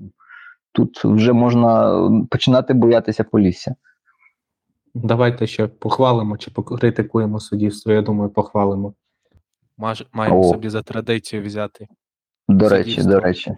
тут 0.73 1.05
вже 1.05 1.33
можна 1.33 2.01
починати 2.29 2.73
боятися 2.73 3.23
Полісся. 3.23 3.75
Давайте 5.03 5.47
ще 5.47 5.67
похвалимо 5.67 6.37
чи 6.37 6.51
покритикуємо 6.51 7.39
суддівство. 7.39 7.91
Я 7.91 8.01
думаю, 8.01 8.29
похвалимо. 8.29 8.93
Маємо 10.13 10.39
О. 10.39 10.43
собі 10.43 10.69
за 10.69 10.81
традицію 10.81 11.43
взяти. 11.43 11.87
До 12.47 12.69
речі, 12.69 12.89
Суддівство. 12.89 13.13
до 13.13 13.19
речі. 13.19 13.57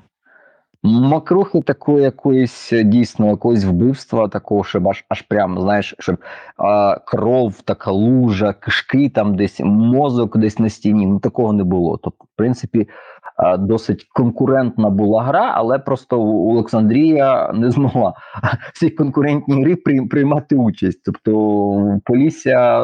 Макрухи 0.84 1.62
такої 1.62 2.04
якоїсь 2.04 2.74
е, 2.74 2.84
дійсно 2.84 3.28
якогось 3.28 3.63
вбивства, 3.63 4.28
такого, 4.28 4.63
щоб 4.63 4.89
аж 4.89 5.06
аж 5.10 5.22
прям, 5.22 5.62
знаєш, 5.62 5.96
щоб 6.00 6.17
а, 6.58 7.00
кров, 7.06 7.62
така 7.62 7.91
лужа, 7.91 8.54
кишки 8.54 9.10
там 9.10 9.36
десь, 9.36 9.60
мозок 9.63 10.38
десь 10.38 10.60
на 10.60 10.70
стіні. 10.70 11.08
Ну 11.08 11.20
такого 11.20 11.54
не 11.54 11.63
було. 11.63 11.98
Тобто, 11.98 12.24
в 12.24 12.38
принципі, 12.38 12.89
а, 13.38 13.58
досить 13.58 14.08
конкурентна 14.13 14.89
була 14.89 15.24
гра, 15.24 15.52
але 15.56 15.80
просто 15.80 16.22
Олександрія 16.22 17.52
не 17.54 17.72
змогла 17.72 18.13
в 18.74 18.80
цій 18.80 18.89
конкурентній 18.89 19.63
грі 19.63 19.76
приймати 20.06 20.56
участь. 20.56 21.02
Тобто 21.06 22.00
Полісся 22.06 22.84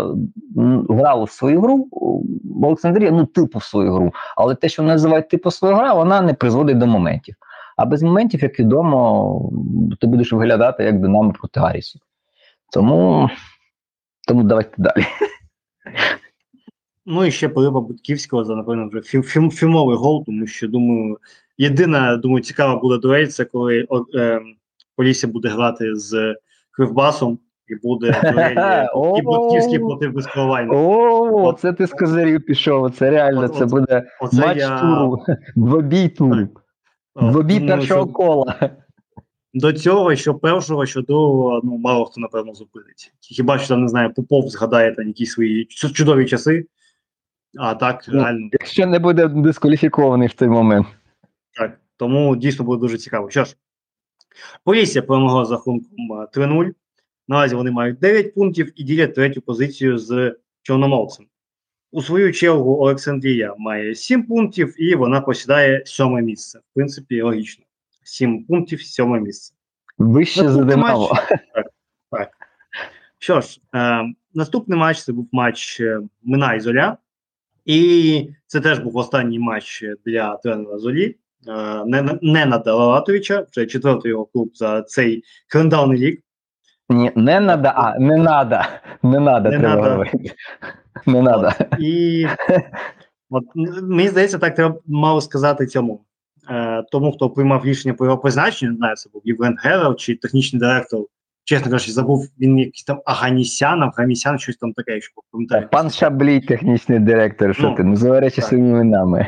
м, 0.57 0.85
грало 0.89 1.23
в 1.23 1.31
свою 1.31 1.61
гру, 1.61 1.87
Олександрія, 2.63 3.11
ну, 3.11 3.25
типу 3.25 3.59
в 3.59 3.63
свою 3.63 3.93
гру. 3.93 4.13
Але 4.35 4.55
те, 4.55 4.69
що 4.69 4.83
називають 4.83 5.29
типу 5.29 5.51
свою 5.51 5.75
гра, 5.75 5.93
вона 5.93 6.21
не 6.21 6.33
призводить 6.33 6.77
до 6.77 6.87
моментів. 6.87 7.35
А 7.77 7.85
без 7.85 8.03
моментів, 8.03 8.43
як 8.43 8.59
відомо, 8.59 9.51
ти 10.01 10.07
будеш 10.07 10.33
виглядати 10.33 10.83
як 10.83 11.01
Динамо 11.01 11.33
проти 11.39 11.59
Гаррісу. 11.59 11.99
Тому, 12.73 13.29
тому 14.27 14.43
давайте 14.43 14.73
далі. 14.77 15.05
Ну 17.05 17.25
і 17.25 17.31
ще 17.31 17.49
Пилипа 17.49 17.79
Будківського 17.79 18.43
за, 18.43 18.55
напевно, 18.55 18.87
вже 18.89 18.97
фі- 18.99 19.21
фі- 19.37 19.49
фільмовий 19.49 19.97
гол, 19.97 20.23
тому 20.25 20.47
що 20.47 20.67
думаю, 20.67 21.17
єдина, 21.57 22.17
думаю, 22.17 22.43
цікава 22.43 22.79
буде 22.79 22.97
дуель, 22.97 23.25
це 23.25 23.45
коли 23.45 23.85
о, 23.89 24.05
е, 24.15 24.41
Полісся 24.95 25.27
буде 25.27 25.49
грати 25.49 25.95
з 25.95 26.35
Кривбасом 26.71 27.39
і 27.67 27.87
буде 27.87 28.21
дуель 28.23 28.85
і 29.17 29.21
Будківський 29.21 29.79
проти 29.79 30.07
Безкровайна. 30.07 30.73
О, 30.73 31.53
це 31.53 31.73
ти 31.73 31.87
з 31.87 31.91
козирів 31.91 32.45
пішов. 32.45 32.91
Це 32.91 33.09
реально, 33.09 33.47
це 33.47 33.65
буде 33.65 34.03
матч 34.33 34.57
туру, 34.81 35.23
двобій 35.55 36.09
туру, 36.09 36.47
двобій 37.21 37.59
думаю, 37.59 37.77
першого 37.77 38.03
що 38.03 38.13
кола. 38.13 38.69
До 39.53 39.73
цього, 39.73 40.15
що 40.15 40.35
першого, 40.35 40.85
що 40.85 41.01
другого, 41.01 41.61
ну 41.63 41.77
мало 41.77 42.05
хто 42.05 42.21
напевно 42.21 42.53
зупинить. 42.53 43.13
Хіба 43.21 43.59
що 43.59 43.67
там 43.67 43.81
не 43.81 43.87
знаю, 43.87 44.13
Попов 44.13 44.49
згадає 44.49 44.95
там 44.95 45.07
якісь 45.07 45.31
свої 45.31 45.65
чудові 45.65 46.25
часи. 46.25 46.65
А 47.59 47.75
так, 47.75 48.05
Ну, 48.07 48.23
реально 48.23 48.49
Якщо 48.51 48.85
не 48.87 48.99
буде 48.99 49.27
дискваліфікований 49.27 50.27
в 50.27 50.33
той 50.33 50.47
момент. 50.47 50.87
так. 51.53 51.79
Тому 51.97 52.35
дійсно 52.35 52.65
буде 52.65 52.81
дуже 52.81 52.97
цікаво. 52.97 53.29
Що 53.29 53.43
ж, 53.45 53.55
Полісся 54.63 55.01
перемогла 55.01 55.45
з 55.45 55.51
рахунком 55.51 56.11
е, 56.11 56.27
3-0. 56.39 56.71
Наразі 57.27 57.55
вони 57.55 57.71
мають 57.71 57.99
9 57.99 58.33
пунктів 58.33 58.73
і 58.75 58.83
ділять 58.83 59.15
третю 59.15 59.41
позицію 59.41 59.97
з 59.97 60.35
Чорноморцем. 60.61 61.25
У 61.91 62.01
свою 62.01 62.33
чергу 62.33 62.81
Олександрія 62.81 63.55
має 63.57 63.95
7 63.95 64.23
пунктів 64.23 64.75
і 64.77 64.95
вона 64.95 65.21
посідає 65.21 65.83
сьоме 65.85 66.21
місце. 66.21 66.59
В 66.59 66.73
принципі, 66.73 67.21
логічно. 67.21 67.65
7 68.03 68.43
пунктів, 68.43 68.81
сьоме 68.81 69.19
місце. 69.19 69.53
Вище 69.97 70.49
за 70.49 70.63
Динамо. 70.63 71.11
Так, 71.53 71.65
так. 72.11 72.29
Що 73.19 73.41
ж, 73.41 73.59
е, 73.75 74.03
наступний 74.33 74.79
матч 74.79 75.03
це 75.03 75.13
був 75.13 75.27
матч 75.31 75.79
е, 75.79 75.99
Мина 76.23 76.53
і 76.53 76.59
Зоря. 76.59 76.97
І 77.65 78.29
це 78.47 78.61
теж 78.61 78.79
був 78.79 78.97
останній 78.97 79.39
матч 79.39 79.83
для 80.05 80.37
тренера 80.37 80.77
Зорі. 80.77 81.15
Е, 81.47 81.85
не, 81.85 82.19
не 82.21 82.45
на 82.45 82.57
Далалатовича, 82.57 83.45
вже 83.51 83.65
четвертий 83.65 84.11
його 84.11 84.25
клуб 84.25 84.51
за 84.53 84.81
цей 84.81 85.23
календарний 85.47 86.05
рік. 86.05 86.23
Ні, 86.89 87.11
не 87.15 87.39
надо, 87.39 87.71
а 87.75 87.99
не 87.99 88.17
надо. 88.17 88.59
Не 89.03 89.19
надо, 89.19 89.49
Не 89.49 89.59
треба 89.59 89.75
надо. 89.75 89.89
говорити. 89.89 90.31
Не 91.05 91.21
надо. 91.21 91.51
І 91.79 92.25
от, 93.29 93.43
мені 93.83 94.07
здається, 94.07 94.37
так 94.37 94.55
треба 94.55 94.75
мало 94.87 95.21
сказати 95.21 95.65
цьому. 95.67 96.01
Е, 96.49 96.83
тому, 96.91 97.11
хто 97.11 97.29
приймав 97.29 97.65
рішення 97.65 97.93
по 97.93 98.05
його 98.05 98.17
призначенню, 98.17 98.71
не 98.71 98.77
знаю, 98.77 98.95
це 98.95 99.09
був 99.13 99.21
Євген 99.25 99.55
Геров 99.63 99.95
чи 99.95 100.15
технічний 100.15 100.59
директор. 100.59 100.99
Чесно 101.43 101.71
кажучи, 101.71 101.91
забув 101.91 102.27
він 102.39 102.57
якийсь 102.59 102.83
там 102.83 103.01
Аганісян, 103.05 103.83
Авганісян, 103.83 104.39
щось 104.39 104.57
там 104.57 104.73
таке, 104.73 104.91
якщо 104.93 105.13
пам'ятаю. 105.31 105.67
Пан 105.71 105.89
Шаблій, 105.89 106.39
технічний 106.39 106.99
директор, 106.99 107.55
що 107.55 107.75
Ну, 107.79 107.95
ти? 107.97 108.19
Речі 108.19 108.35
так. 108.35 108.45
своїми 108.45 108.69
іменами. 108.69 109.27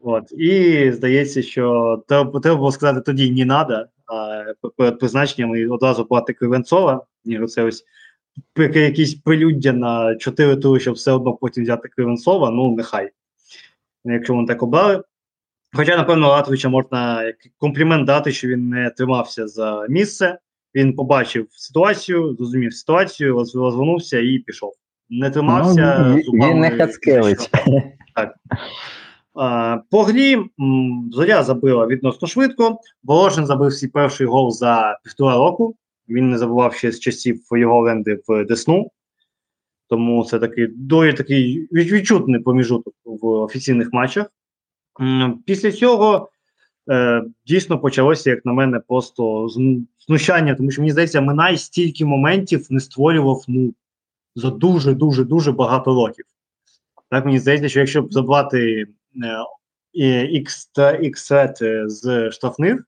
От. 0.00 0.32
І 0.32 0.92
здається, 0.92 1.42
що 1.42 1.96
треба, 2.08 2.40
треба 2.40 2.56
було 2.56 2.72
сказати 2.72 3.00
тоді 3.00 3.30
не 3.30 3.44
надо, 3.44 3.84
а 4.06 4.44
перед 4.76 4.98
призначенням 4.98 5.56
і 5.56 5.66
одразу 5.66 6.04
плати 6.04 6.32
Кривенцова. 6.32 7.06
Ні, 7.24 7.46
це 7.46 7.62
ось 7.64 7.84
якісь 8.56 9.14
прилюддя 9.14 9.72
на 9.72 10.16
4 10.16 10.56
тури, 10.56 10.80
щоб 10.80 10.94
все 10.94 11.12
одно 11.12 11.32
потім 11.32 11.62
взяти 11.64 11.88
Кривенцова, 11.88 12.50
ну 12.50 12.76
нехай. 12.76 13.10
Якщо 14.04 14.34
вони 14.34 14.46
так 14.46 14.62
обрали. 14.62 15.02
Хоча, 15.72 15.96
напевно, 15.96 16.28
Латвича 16.28 16.68
можна 16.68 17.32
комплімент 17.58 18.06
дати, 18.06 18.32
що 18.32 18.48
він 18.48 18.68
не 18.68 18.90
тримався 18.90 19.48
за 19.48 19.86
місце. 19.88 20.38
Він 20.74 20.96
побачив 20.96 21.46
ситуацію, 21.50 22.34
зрозумів 22.36 22.74
ситуацію, 22.74 23.34
роз- 23.38 23.58
розвернувся 23.58 24.18
і 24.20 24.38
пішов. 24.38 24.72
Не 25.10 25.30
тримався. 25.30 25.98
Ну, 26.08 26.14
він- 26.14 26.22
зубами 26.24 26.52
він 26.52 26.60
не 26.60 26.70
Хацкевич. 26.70 27.38
що. 27.40 27.82
А, 29.34 29.78
По 29.90 30.02
грі 30.02 30.38
Зоря 31.12 31.42
забила 31.42 31.86
відносно 31.86 32.28
швидко. 32.28 32.80
Волошин 33.02 33.46
забив 33.46 33.72
свій 33.72 33.88
перший 33.88 34.26
гол 34.26 34.50
за 34.50 34.98
півтора 35.04 35.34
року. 35.34 35.76
Він 36.08 36.30
не 36.30 36.38
забував 36.38 36.74
ще 36.74 36.92
з 36.92 37.00
часів 37.00 37.42
його 37.52 37.78
оренди 37.78 38.20
в 38.28 38.44
Десну. 38.44 38.90
Тому 39.88 40.24
це 40.24 40.38
такий 40.38 40.66
доволі 40.66 41.12
такий 41.12 41.68
відчутний 41.72 42.40
проміжуток 42.40 42.94
в 43.04 43.26
офіційних 43.26 43.92
матчах. 43.92 44.26
Після 45.46 45.72
цього 45.72 46.30
е, 46.90 47.22
дійсно 47.46 47.78
почалося, 47.78 48.30
як 48.30 48.44
на 48.44 48.52
мене, 48.52 48.80
просто 48.88 49.48
знущання, 50.06 50.54
тому 50.54 50.70
що 50.70 50.82
мені 50.82 50.92
здається, 50.92 51.20
Минай 51.20 51.56
стільки 51.58 52.04
моментів 52.04 52.66
не 52.70 52.80
створював 52.80 53.44
ну, 53.48 53.74
за 54.34 54.50
дуже 54.50 54.94
дуже 54.94 55.24
дуже 55.24 55.52
багато 55.52 55.94
років. 55.94 56.24
Так 57.10 57.24
мені 57.24 57.38
здається, 57.38 57.68
що 57.68 57.80
якщо 57.80 58.02
б 58.02 58.12
забрати 58.12 58.86
X 59.94 60.68
X 60.78 61.88
з 61.88 62.30
штрафних 62.30 62.84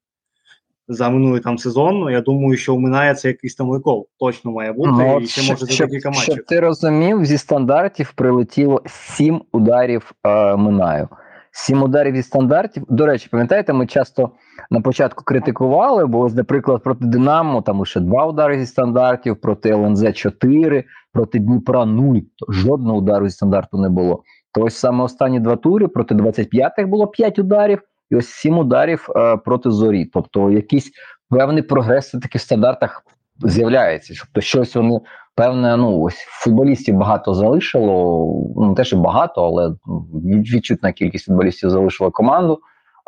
за 0.88 1.10
минулий 1.10 1.40
там 1.40 1.58
сезон, 1.58 2.10
я 2.10 2.20
думаю, 2.20 2.56
що 2.56 3.14
це 3.16 3.28
якийсь 3.28 3.54
там 3.54 3.72
рекорд 3.72 4.04
точно 4.18 4.50
має 4.50 4.72
бути, 4.72 4.90
Ну, 4.92 5.20
і 5.20 5.26
це 5.26 5.40
щоб- 5.40 5.44
може 5.54 5.66
за 5.66 5.84
декілька 5.84 6.12
щоб 6.12 6.44
ти 6.44 6.60
розумів, 6.60 7.24
зі 7.24 7.38
стандартів 7.38 8.12
прилетіло 8.12 8.82
сім 8.86 9.42
ударів 9.52 10.12
е, 10.26 10.56
Минаю. 10.56 11.08
Сім 11.54 11.82
ударів 11.82 12.16
зі 12.16 12.22
стандартів. 12.22 12.84
До 12.88 13.06
речі, 13.06 13.28
пам'ятаєте, 13.30 13.72
ми 13.72 13.86
часто 13.86 14.30
на 14.70 14.80
початку 14.80 15.24
критикували, 15.24 16.06
бо 16.06 16.28
наприклад, 16.28 16.82
проти 16.82 17.04
Динамо 17.04 17.62
там 17.62 17.80
лише 17.80 18.00
два 18.00 18.26
удари 18.26 18.60
зі 18.60 18.66
стандартів, 18.66 19.40
проти 19.40 19.70
ЛНЗ 19.70 20.12
4, 20.14 20.84
проти 21.12 21.38
Дніпра 21.38 21.84
0. 21.84 22.16
Жодного 22.48 22.98
удару 22.98 23.28
зі 23.28 23.34
стандарту 23.34 23.78
не 23.78 23.88
було. 23.88 24.22
То 24.54 24.62
ось 24.62 24.76
саме 24.76 25.04
останні 25.04 25.40
два 25.40 25.56
тури 25.56 25.88
проти 25.88 26.14
25-х 26.14 26.82
було 26.86 27.06
5 27.06 27.38
ударів, 27.38 27.82
і 28.10 28.16
ось 28.16 28.28
7 28.28 28.58
ударів 28.58 29.08
е, 29.16 29.36
проти 29.36 29.70
зорі. 29.70 30.04
Тобто 30.04 30.50
якийсь 30.50 30.90
певний 31.30 31.62
прогрес 31.62 32.14
в 32.14 32.38
стандартах 32.38 33.04
з'являється. 33.44 34.14
Тобто 34.20 34.40
щось 34.40 34.74
вони 34.74 35.00
певне, 35.34 35.76
ну 35.76 36.00
ось 36.00 36.18
футболістів 36.18 36.94
багато 36.94 37.34
залишило. 37.34 38.26
Ну 38.56 38.68
не 38.68 38.74
те, 38.74 38.84
що 38.84 38.96
багато, 38.96 39.44
але 39.44 39.74
ну, 39.86 40.06
відчутна 40.24 40.92
кількість 40.92 41.24
футболістів 41.24 41.70
залишила 41.70 42.10
команду. 42.10 42.60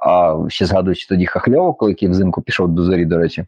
А 0.07 0.37
ще 0.49 0.67
згадуючи 0.67 1.09
тоді 1.09 1.27
Хахльова, 1.27 1.73
коли 1.73 1.91
який 1.91 2.09
взимку 2.09 2.43
пішов 2.43 2.69
до 2.69 2.83
зорі, 2.83 3.05
до 3.05 3.19
речі. 3.19 3.45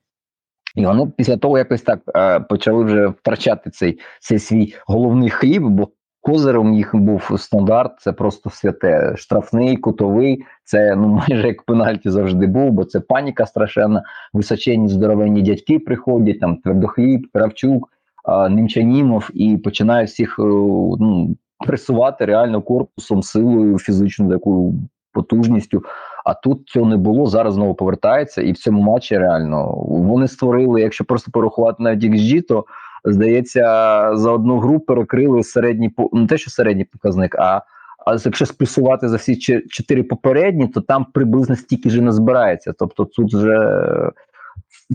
І 0.75 0.87
вони 0.87 1.13
після 1.17 1.37
того 1.37 1.59
якось 1.59 1.83
так 1.83 2.01
е, 2.17 2.41
почали 2.41 2.85
вже 2.85 3.07
втрачати 3.07 3.71
цей, 3.71 3.99
цей 4.21 4.39
свій 4.39 4.75
головний 4.87 5.31
хліб, 5.31 5.63
бо 5.63 5.89
козиром 6.27 6.75
їх 6.75 6.97
був 6.97 7.31
стандарт, 7.37 7.93
це 8.01 8.13
просто 8.13 8.51
святе. 8.51 9.17
Штрафний, 9.17 9.77
кутовий, 9.77 10.45
це 10.65 10.97
ну 10.97 11.09
майже 11.29 11.47
як 11.47 11.63
пенальті 11.63 12.11
завжди 12.11 12.47
був, 12.47 12.73
бо 12.73 12.85
це 12.85 13.01
паніка 13.01 13.47
страшенна. 13.47 14.03
Височенні 14.33 14.89
здоровенні 14.89 15.43
дядьки 15.43 15.79
приходять, 15.79 16.41
там 16.41 16.57
Твердохліб, 16.57 17.27
Кравчук, 17.33 17.89
а, 18.25 18.49
Немчанінов, 18.49 19.31
і 19.35 19.57
починає 19.57 20.05
всіх 20.05 20.39
е, 20.39 20.43
ну, 20.43 21.37
пресувати 21.67 22.25
реально 22.25 22.63
корпусом, 22.63 23.23
силою, 23.23 23.79
фізичною 23.79 24.33
такою 24.33 24.75
потужністю. 25.13 25.83
А 26.25 26.35
тут 26.35 26.69
цього 26.69 26.87
не 26.87 26.97
було. 26.97 27.27
Зараз 27.27 27.55
знову 27.55 27.75
повертається, 27.75 28.43
і 28.43 28.53
в 28.53 28.59
цьому 28.59 28.83
матчі 28.83 29.19
реально 29.19 29.75
вони 29.89 30.29
створили, 30.29 30.81
якщо 30.81 31.05
просто 31.05 31.31
порахувати 31.31 31.83
навіть 31.83 32.05
XG, 32.05 32.43
то 32.43 32.65
здається, 33.07 33.63
за 34.17 34.31
одну 34.31 34.59
гру 34.59 34.81
перекрили 34.81 35.43
середній 35.43 35.89
по- 35.89 36.11
не 36.13 36.27
те, 36.27 36.39
що 36.39 36.51
середній 36.51 36.85
показник, 36.85 37.35
а, 37.35 37.63
а 38.07 38.17
якщо 38.25 38.47
сплюсувати 38.47 39.09
за 39.09 39.17
всі 39.17 39.61
чотири 39.69 40.03
попередні, 40.03 40.69
то 40.69 40.81
там 40.81 41.07
приблизно 41.15 41.57
стільки 41.57 41.91
ж 41.91 42.01
не 42.03 42.13
збирається. 42.13 42.73
Тобто 42.79 43.05
тут 43.05 43.35
вже 43.35 43.59
е, 43.59 44.11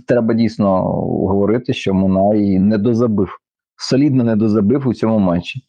треба 0.07 0.33
дійсно 0.33 0.83
говорити, 1.27 1.73
що 1.73 1.93
Минай 1.93 2.59
не 2.59 2.77
дозабив. 2.77 3.37
Солідно 3.77 4.23
не 4.23 4.35
дозабив 4.35 4.87
у 4.87 4.93
цьому 4.93 5.19
матчі. 5.19 5.61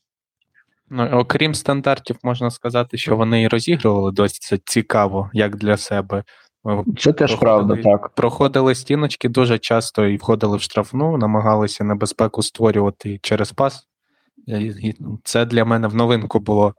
Ну, 0.91 1.09
окрім 1.13 1.55
стандартів, 1.55 2.17
можна 2.23 2.51
сказати, 2.51 2.97
що 2.97 3.17
вони 3.17 3.43
і 3.43 3.49
розігрували 3.49 4.13
досить 4.13 4.63
цікаво, 4.65 5.31
як 5.33 5.57
для 5.57 5.77
себе. 5.77 6.25
Це 6.99 7.13
теж 7.13 7.35
правда, 7.35 7.77
так. 7.77 8.09
Проходили 8.09 8.75
стіночки 8.75 9.29
дуже 9.29 9.59
часто 9.59 10.07
і 10.07 10.17
входили 10.17 10.57
в 10.57 10.61
штрафну, 10.61 11.17
намагалися 11.17 11.85
небезпеку 11.85 12.43
створювати 12.43 13.19
через 13.23 13.53
пас. 13.53 13.89
І- 14.47 14.55
і 14.65 14.95
Це 15.25 15.45
для 15.45 15.65
мене 15.65 15.89
в 15.89 15.95
новинку 15.95 16.41
було, 16.41 16.75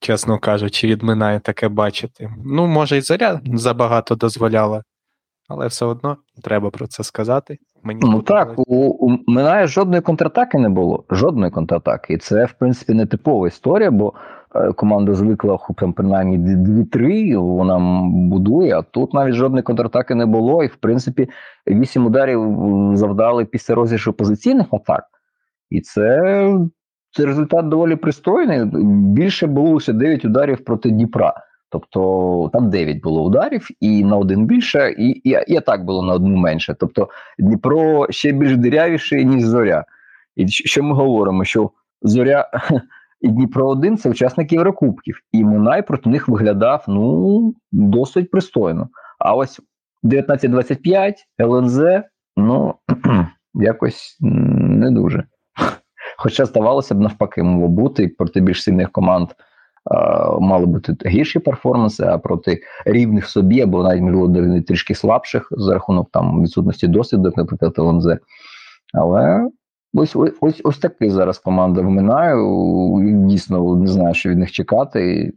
чесно 0.00 0.38
кажучи, 0.38 0.86
відминає 0.86 1.40
таке 1.40 1.68
бачити. 1.68 2.30
Ну, 2.44 2.66
може, 2.66 2.96
і 2.96 3.00
заря 3.00 3.40
забагато 3.44 4.14
дозволяла, 4.14 4.82
але 5.48 5.66
все 5.66 5.84
одно 5.86 6.16
треба 6.42 6.70
про 6.70 6.86
це 6.86 7.04
сказати. 7.04 7.58
Мені 7.82 8.00
Ну 8.02 8.22
подобається. 8.22 8.54
так, 8.56 8.64
у, 8.68 8.76
у 8.76 9.18
Минає 9.26 9.66
жодної 9.66 10.02
контратаки 10.02 10.58
не 10.58 10.68
було. 10.68 11.04
Жодної 11.10 11.52
контратаки. 11.52 12.14
І 12.14 12.18
це, 12.18 12.44
в 12.44 12.52
принципі, 12.52 12.94
не 12.94 13.06
типова 13.06 13.48
історія, 13.48 13.90
бо 13.90 14.08
е, 14.08 14.20
команда 14.76 15.14
звикла 15.14 15.58
там 15.76 15.92
принаймні 15.92 16.38
дві- 16.38 16.56
дві-три, 16.56 17.36
вона 17.36 18.02
будує, 18.04 18.78
а 18.78 18.82
тут 18.82 19.14
навіть 19.14 19.34
жодної 19.34 19.62
контратаки 19.62 20.14
не 20.14 20.26
було. 20.26 20.64
І, 20.64 20.66
в 20.66 20.76
принципі, 20.76 21.28
вісім 21.68 22.06
ударів 22.06 22.40
завдали 22.94 23.44
після 23.44 23.74
розіграшу 23.74 24.12
позиційних 24.12 24.66
атак. 24.70 25.04
І 25.70 25.80
це, 25.80 26.20
це 27.10 27.26
результат 27.26 27.68
доволі 27.68 27.96
пристойний. 27.96 28.64
Більше 29.14 29.46
було 29.46 29.70
лише 29.70 29.92
9 29.92 30.24
ударів 30.24 30.64
проти 30.64 30.90
Дніпра. 30.90 31.34
Тобто 31.70 32.50
там 32.52 32.70
9 32.70 33.02
було 33.02 33.24
ударів, 33.24 33.68
і 33.80 34.04
на 34.04 34.16
один 34.16 34.46
більше, 34.46 34.94
і, 34.98 35.08
і, 35.08 35.38
і 35.46 35.56
атак 35.56 35.84
було 35.84 36.02
на 36.02 36.12
одну 36.12 36.36
менше. 36.36 36.76
Тобто 36.80 37.08
Дніпро 37.38 38.06
ще 38.10 38.32
більш 38.32 38.56
дирявіший, 38.56 39.24
ніж 39.24 39.44
зоря. 39.44 39.84
І 40.36 40.48
що 40.48 40.82
ми 40.82 40.94
говоримо? 40.94 41.44
Що 41.44 41.70
зоря 42.02 42.50
і 43.24 43.28
Дніпро 43.28 43.68
1 43.68 43.96
це 43.98 44.10
учасники 44.10 44.54
Єврокубків, 44.54 45.20
і 45.32 45.44
Минай 45.44 45.86
проти 45.86 46.10
них 46.10 46.28
виглядав 46.28 46.84
ну 46.88 47.54
досить 47.72 48.30
пристойно. 48.30 48.88
А 49.18 49.34
ось 49.34 49.60
19-25, 50.02 51.14
ЛНЗ, 51.40 51.80
ну 52.36 52.74
якось 53.54 54.16
не 54.20 54.90
дуже. 54.90 55.24
Хоча 56.18 56.44
здавалося 56.44 56.94
б, 56.94 57.00
навпаки, 57.00 57.42
могло 57.42 57.68
бути 57.68 58.08
проти 58.08 58.40
більш 58.40 58.62
сильних 58.62 58.92
команд. 58.92 59.28
е, 59.30 59.34
Мали 60.40 60.66
бути 60.66 60.96
гірші 61.06 61.38
перформанси, 61.38 62.04
а 62.04 62.18
проти 62.18 62.60
рівних 62.86 63.28
собі, 63.28 63.60
або 63.60 63.82
навіть 63.82 64.02
можливо 64.02 64.60
трішки 64.62 64.94
слабших 64.94 65.48
за 65.50 65.74
рахунок 65.74 66.08
там 66.12 66.42
відсутності 66.42 66.86
досвіду, 66.86 67.32
наприклад, 67.36 67.74
ЛНЗ. 67.78 68.06
Але 68.94 69.50
ось, 69.94 70.16
ось, 70.40 70.60
ось, 70.64 70.78
такий 70.78 71.10
зараз 71.10 71.38
команда 71.38 71.80
вминаю. 71.80 72.46
Дійсно, 73.26 73.76
не 73.76 73.86
знаю, 73.86 74.14
що 74.14 74.30
від 74.30 74.38
них 74.38 74.52
чекати. 74.52 75.32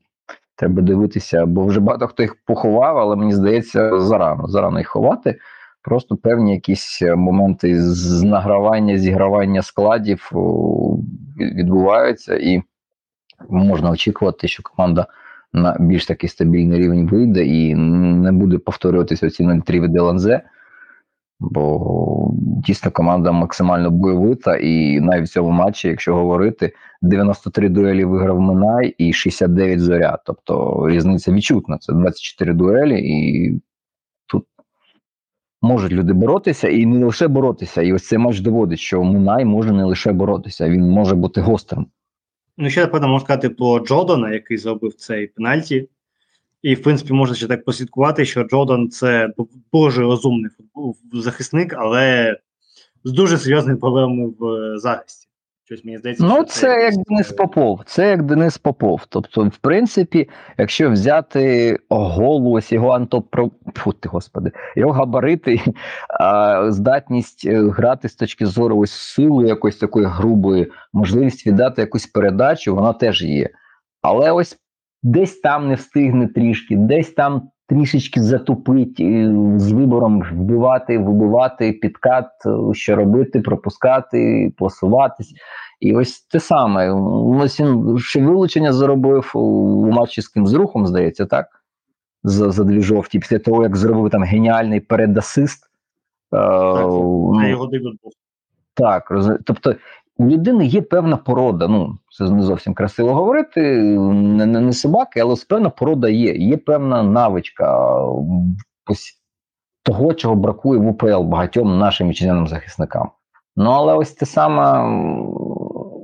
Треба 0.55 0.81
дивитися, 0.81 1.45
бо 1.45 1.65
вже 1.65 1.79
багато 1.79 2.07
хто 2.07 2.23
їх 2.23 2.35
поховав, 2.45 2.97
але 2.97 3.15
мені 3.15 3.33
здається, 3.33 3.99
зарано. 3.99 4.47
Зарано 4.47 4.79
їх 4.79 4.87
ховати. 4.87 5.35
Просто 5.81 6.15
певні 6.15 6.53
якісь 6.53 7.01
моменти 7.01 7.81
з 7.81 8.23
награвання, 8.23 8.97
зігравання 8.97 9.61
складів 9.61 10.31
відбуваються, 11.39 12.35
і 12.35 12.61
можна 13.49 13.91
очікувати, 13.91 14.47
що 14.47 14.63
команда 14.63 15.07
на 15.53 15.77
більш 15.79 16.05
такий 16.05 16.29
стабільний 16.29 16.79
рівень 16.79 17.07
вийде 17.07 17.45
і 17.45 17.75
не 17.75 18.31
буде 18.31 18.57
повторюватися 18.57 19.27
оці 19.27 19.43
0-3 19.43 19.81
від 19.81 19.95
ЛНЗ, 19.95 20.27
бо 21.39 22.31
дійсно 22.67 22.91
команда 22.91 23.31
максимально 23.31 23.91
бойовита, 23.91 24.57
і 24.57 24.99
навіть 24.99 25.25
в 25.25 25.31
цьому 25.31 25.51
матчі, 25.51 25.87
якщо 25.87 26.15
говорити, 26.15 26.73
93 27.01 27.69
дуелі 27.69 28.05
виграв 28.05 28.39
Минай 28.39 28.95
і 28.97 29.13
69 29.13 29.79
зоря. 29.79 30.19
Тобто 30.25 30.83
різниця 30.89 31.31
відчутна. 31.31 31.77
Це 31.77 31.93
24 31.93 32.53
дуелі, 32.53 32.99
і 32.99 33.61
тут 34.27 34.45
можуть 35.61 35.91
люди 35.91 36.13
боротися, 36.13 36.69
і 36.69 36.85
не 36.85 37.05
лише 37.05 37.27
боротися. 37.27 37.81
І 37.81 37.93
ось 37.93 38.07
цей 38.07 38.19
матч 38.19 38.39
доводить, 38.39 38.79
що 38.79 39.03
Минай 39.03 39.45
може 39.45 39.73
не 39.73 39.83
лише 39.83 40.11
боротися, 40.11 40.69
він 40.69 40.89
може 40.89 41.15
бути 41.15 41.41
гострим. 41.41 41.85
Ну, 42.57 42.69
ще 42.69 42.81
напевно, 42.81 43.07
можна 43.07 43.25
сказати 43.25 43.49
про 43.49 43.79
Джордана, 43.79 44.31
який 44.31 44.57
зробив 44.57 44.93
цей 44.93 45.27
пенальті. 45.27 45.89
І, 46.61 46.75
в 46.75 46.81
принципі, 46.83 47.13
можна 47.13 47.35
ще 47.35 47.47
так 47.47 47.65
послідкувати, 47.65 48.25
що 48.25 48.43
Джордан 48.43 48.89
це 48.89 49.29
дуже 49.73 50.01
розумний 50.01 50.51
захисник, 51.13 51.73
але 51.77 52.37
з 53.03 53.11
дуже 53.11 53.37
серйозними 53.37 53.79
проблемами 53.79 54.33
в 54.39 54.77
захисті. 54.77 55.27
Щось 55.67 55.85
мені 55.85 55.97
здається, 55.97 56.23
ну, 56.23 56.43
це, 56.43 56.59
це 56.59 56.83
як 56.83 56.93
Денис 56.97 57.31
Попов. 57.31 57.81
Це 57.85 58.09
як 58.09 58.23
Денис 58.23 58.57
Попов. 58.57 59.01
Тобто, 59.09 59.43
в 59.43 59.57
принципі, 59.57 60.29
якщо 60.57 60.89
взяти 60.89 61.77
голос, 61.89 62.71
його 62.71 62.89
антопро... 62.89 63.51
Фу, 63.75 63.93
ти, 63.93 64.09
господи, 64.09 64.51
його 64.75 64.91
габарити, 64.91 65.61
а, 66.19 66.71
здатність 66.71 67.45
е, 67.45 67.69
грати 67.69 68.09
з 68.09 68.15
точки 68.15 68.45
зору 68.45 68.77
ось 68.77 68.91
сили 68.91 69.47
якоїсь 69.47 69.77
такої 69.77 70.05
грубої, 70.05 70.71
можливість 70.93 71.47
віддати 71.47 71.81
якусь 71.81 72.07
передачу, 72.07 72.75
вона 72.75 72.93
теж 72.93 73.21
є. 73.21 73.49
Але 74.01 74.31
ось 74.31 74.57
десь 75.03 75.39
там 75.39 75.67
не 75.67 75.75
встигне 75.75 76.27
трішки, 76.27 76.75
десь 76.75 77.13
там 77.13 77.49
трішечки 77.67 78.21
затупить 78.21 78.97
з 79.55 79.71
вибором 79.71 80.21
вбивати, 80.31 80.97
вибивати 80.97 81.71
підкат, 81.71 82.29
що 82.71 82.95
робити, 82.95 83.41
пропускати, 83.41 84.53
посуватись. 84.57 85.33
І 85.79 85.95
ось 85.95 86.19
те 86.19 86.39
саме. 86.39 86.91
Ось 87.41 87.59
він 87.59 87.97
ще 87.97 88.25
вилучення 88.25 88.73
заробив 88.73 89.31
у 89.33 89.91
матчі 89.91 90.21
з 90.21 90.27
ким 90.27 90.47
з 90.47 90.53
рухом, 90.53 90.87
здається, 90.87 91.25
так? 91.25 91.47
За 92.23 92.51
за 92.51 92.63
дві 92.63 92.81
жовті, 92.81 93.19
після 93.19 93.39
того, 93.39 93.63
як 93.63 93.75
зробив 93.75 94.11
там 94.11 94.23
геніальний 94.23 94.79
передасист. 94.79 95.63
Так, 96.31 96.77
е, 97.43 97.49
його 97.49 97.67
був. 97.67 98.11
Так, 98.73 99.11
роз... 99.11 99.31
тобто 99.45 99.75
у 100.17 100.25
людини 100.25 100.65
є 100.65 100.81
певна 100.81 101.17
порода. 101.17 101.67
Ну, 101.67 101.97
це 102.11 102.23
не 102.23 102.41
зовсім 102.41 102.73
красиво 102.73 103.13
говорити, 103.13 103.61
не, 104.11 104.45
не, 104.45 104.61
не 104.61 104.73
собаки, 104.73 105.19
але 105.19 105.35
певна 105.49 105.69
порода 105.69 106.09
є. 106.09 106.33
Є 106.33 106.57
певна 106.57 107.03
навичка 107.03 107.97
того, 109.83 110.13
чого 110.13 110.35
бракує 110.35 110.79
в 110.79 110.87
УПЛ 110.87 111.21
багатьом 111.21 111.77
нашим 111.77 112.09
вітчизняним 112.09 112.47
захисникам. 112.47 113.09
Ну, 113.55 113.69
але 113.69 113.93
ось 113.93 114.11
те 114.11 114.25
саме, 114.25 114.83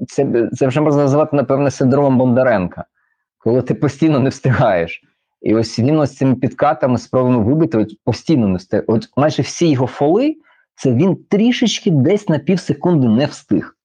це 0.08 0.50
це 0.54 0.68
вже 0.68 0.82
можна 0.82 1.02
називати, 1.02 1.36
напевне, 1.36 1.72
синдромом 1.72 2.18
Бондаренка, 2.18 2.86
коли 3.38 3.62
ти 3.62 3.74
постійно 3.74 4.20
не 4.20 4.30
встигаєш. 4.30 5.04
І 5.42 5.56
ось 5.56 5.80
він 5.80 6.00
ось 6.00 6.16
цими 6.16 6.36
підкатами 6.36 6.98
спробуємо 6.98 7.44
вибити, 7.44 7.88
постійно 8.06 8.48
не 8.48 8.58
встиг. 8.58 8.84
От 8.88 9.10
майже 9.18 9.42
всі 9.42 9.70
його 9.70 9.88
фоли, 9.88 10.36
це 10.76 10.94
він 10.94 11.16
трішечки 11.16 11.92
десь 11.92 12.30
на 12.30 12.40
пів 12.40 12.60
секунди 12.60 13.08
не 13.08 13.26
встиг. 13.26 13.76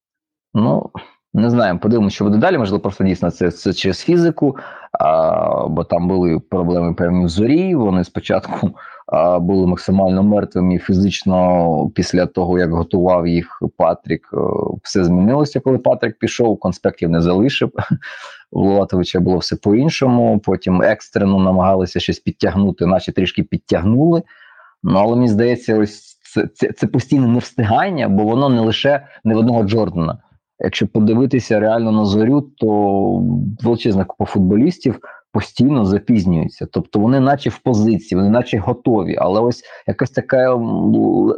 Ну, 0.54 0.90
не 1.34 1.50
знаю, 1.50 1.78
подивимося, 1.78 2.14
що 2.14 2.24
буде 2.24 2.36
далі. 2.38 2.58
Можливо, 2.58 2.80
просто 2.80 3.04
дійсно 3.04 3.30
це 3.30 3.50
це 3.50 3.72
через 3.72 4.00
фізику, 4.00 4.56
а, 5.00 5.66
бо 5.68 5.84
там 5.84 6.08
були 6.08 6.40
проблеми 6.40 6.94
певні 6.94 7.24
в 7.24 7.28
зорі. 7.28 7.74
Вони 7.74 8.04
спочатку 8.04 8.70
а, 9.06 9.38
були 9.38 9.66
максимально 9.66 10.22
мертвими 10.22 10.78
фізично 10.78 11.90
після 11.94 12.26
того, 12.26 12.58
як 12.58 12.72
готував 12.72 13.26
їх 13.26 13.62
Патрік. 13.76 14.30
Е, 14.32 14.36
все 14.82 15.04
змінилося, 15.04 15.60
коли 15.60 15.78
Патрік 15.78 16.18
пішов, 16.18 16.58
конспектів 16.58 17.10
не 17.10 17.20
залишив. 17.20 17.72
У 18.52 18.64
Латовича 18.64 19.20
було 19.20 19.38
все 19.38 19.56
по-іншому. 19.56 20.38
Потім 20.38 20.82
екстрено 20.82 21.38
намагалися 21.38 22.00
щось 22.00 22.18
підтягнути, 22.18 22.86
наче 22.86 23.12
трішки 23.12 23.42
підтягнули. 23.42 24.22
Ну, 24.82 24.98
але 24.98 25.16
мені 25.16 25.28
здається, 25.28 25.78
ось 25.78 26.18
це, 26.34 26.46
це, 26.46 26.72
це 26.72 26.86
постійне 26.86 27.28
невстигання, 27.28 28.08
бо 28.08 28.24
воно 28.24 28.48
не 28.48 28.60
лише 28.60 29.06
не 29.24 29.34
в 29.34 29.38
одного 29.38 29.62
Джордана. 29.62 30.18
Якщо 30.60 30.86
подивитися 30.86 31.60
реально 31.60 31.92
на 31.92 32.04
зорю, 32.04 32.40
то 32.40 32.68
величезна 33.62 34.04
купа 34.04 34.24
футболістів 34.24 35.00
постійно 35.32 35.84
запізнюються. 35.84 36.66
Тобто 36.72 37.00
вони, 37.00 37.20
наче 37.20 37.50
в 37.50 37.58
позиції, 37.58 38.18
вони 38.18 38.30
наче 38.30 38.58
готові. 38.58 39.16
Але 39.18 39.40
ось 39.40 39.62
якась 39.86 40.10
така 40.10 40.54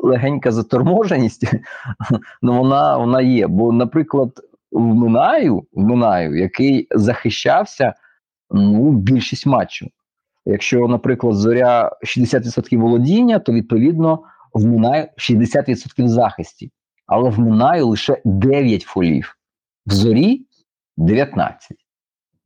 легенька 0.02 0.50
заторможеність, 0.52 1.54
ну 2.42 2.58
вона 2.58 2.96
вона 2.96 3.20
є. 3.20 3.46
Бо, 3.46 3.72
наприклад, 3.72 4.30
в 4.72 4.80
Минаю, 4.80 5.62
в 5.72 5.80
Минаю, 5.80 6.38
який 6.38 6.86
захищався 6.90 7.94
ну, 8.50 8.90
більшість 8.92 9.46
матчів. 9.46 9.88
Якщо, 10.46 10.88
наприклад, 10.88 11.34
зоря 11.34 11.92
60% 12.02 12.78
володіння, 12.78 13.38
то 13.38 13.52
відповідно 13.52 14.22
в 14.54 14.66
Минаю 14.66 15.06
60% 15.18 16.08
захисті 16.08 16.70
але 17.10 17.30
в 17.30 17.40
Минаю 17.40 17.86
лише 17.86 18.22
9 18.24 18.82
фолів, 18.82 19.36
в 19.86 19.92
зорі 19.92 20.46
19. 20.96 21.76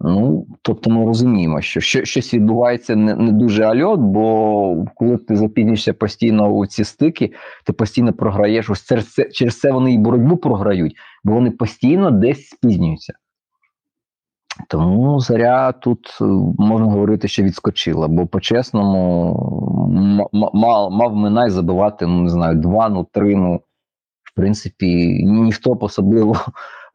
Ну, 0.00 0.46
тобто 0.62 0.90
ми 0.90 1.07
розуміємо, 1.07 1.61
що 1.61 1.81
щось 1.81 2.35
відбувається 2.35 2.96
не 2.96 3.14
не 3.14 3.33
дуже 3.33 3.64
альот, 3.64 4.00
бо 4.00 4.85
коли 4.94 5.16
ти 5.16 5.37
запізнишся 5.37 5.94
постійно 5.94 6.48
у 6.48 6.66
ці 6.66 6.85
стики, 6.85 7.33
ти 7.64 7.72
постійно 7.72 8.12
програєш. 8.12 8.70
Ось 8.70 8.83
це, 8.83 9.03
через 9.33 9.61
це 9.61 9.72
вони 9.72 9.92
і 9.92 9.98
боротьбу 9.98 10.37
програють, 10.37 10.96
бо 11.24 11.33
вони 11.33 11.50
постійно 11.50 12.11
десь 12.11 12.48
спізнюються. 12.48 13.12
Тому 14.68 15.20
заря 15.20 15.72
тут 15.72 16.18
е, 16.20 16.24
можна 16.59 16.87
говорити, 16.87 17.29
що 17.29 17.42
відскочила, 17.42 18.09
бо 18.09 18.27
по-чесному 18.27 19.35
мав 20.33 20.90
мав 20.90 21.16
Минай 21.16 21.50
забивати, 21.50 22.07
ну 22.07 22.22
не 22.22 22.31
знаю, 22.31 22.57
два, 22.57 22.88
ну 22.88 23.07
три, 23.12 23.37
ну 23.37 23.61
принципі, 24.35 25.20
ніхто 25.25 25.79
особливо 25.81 26.37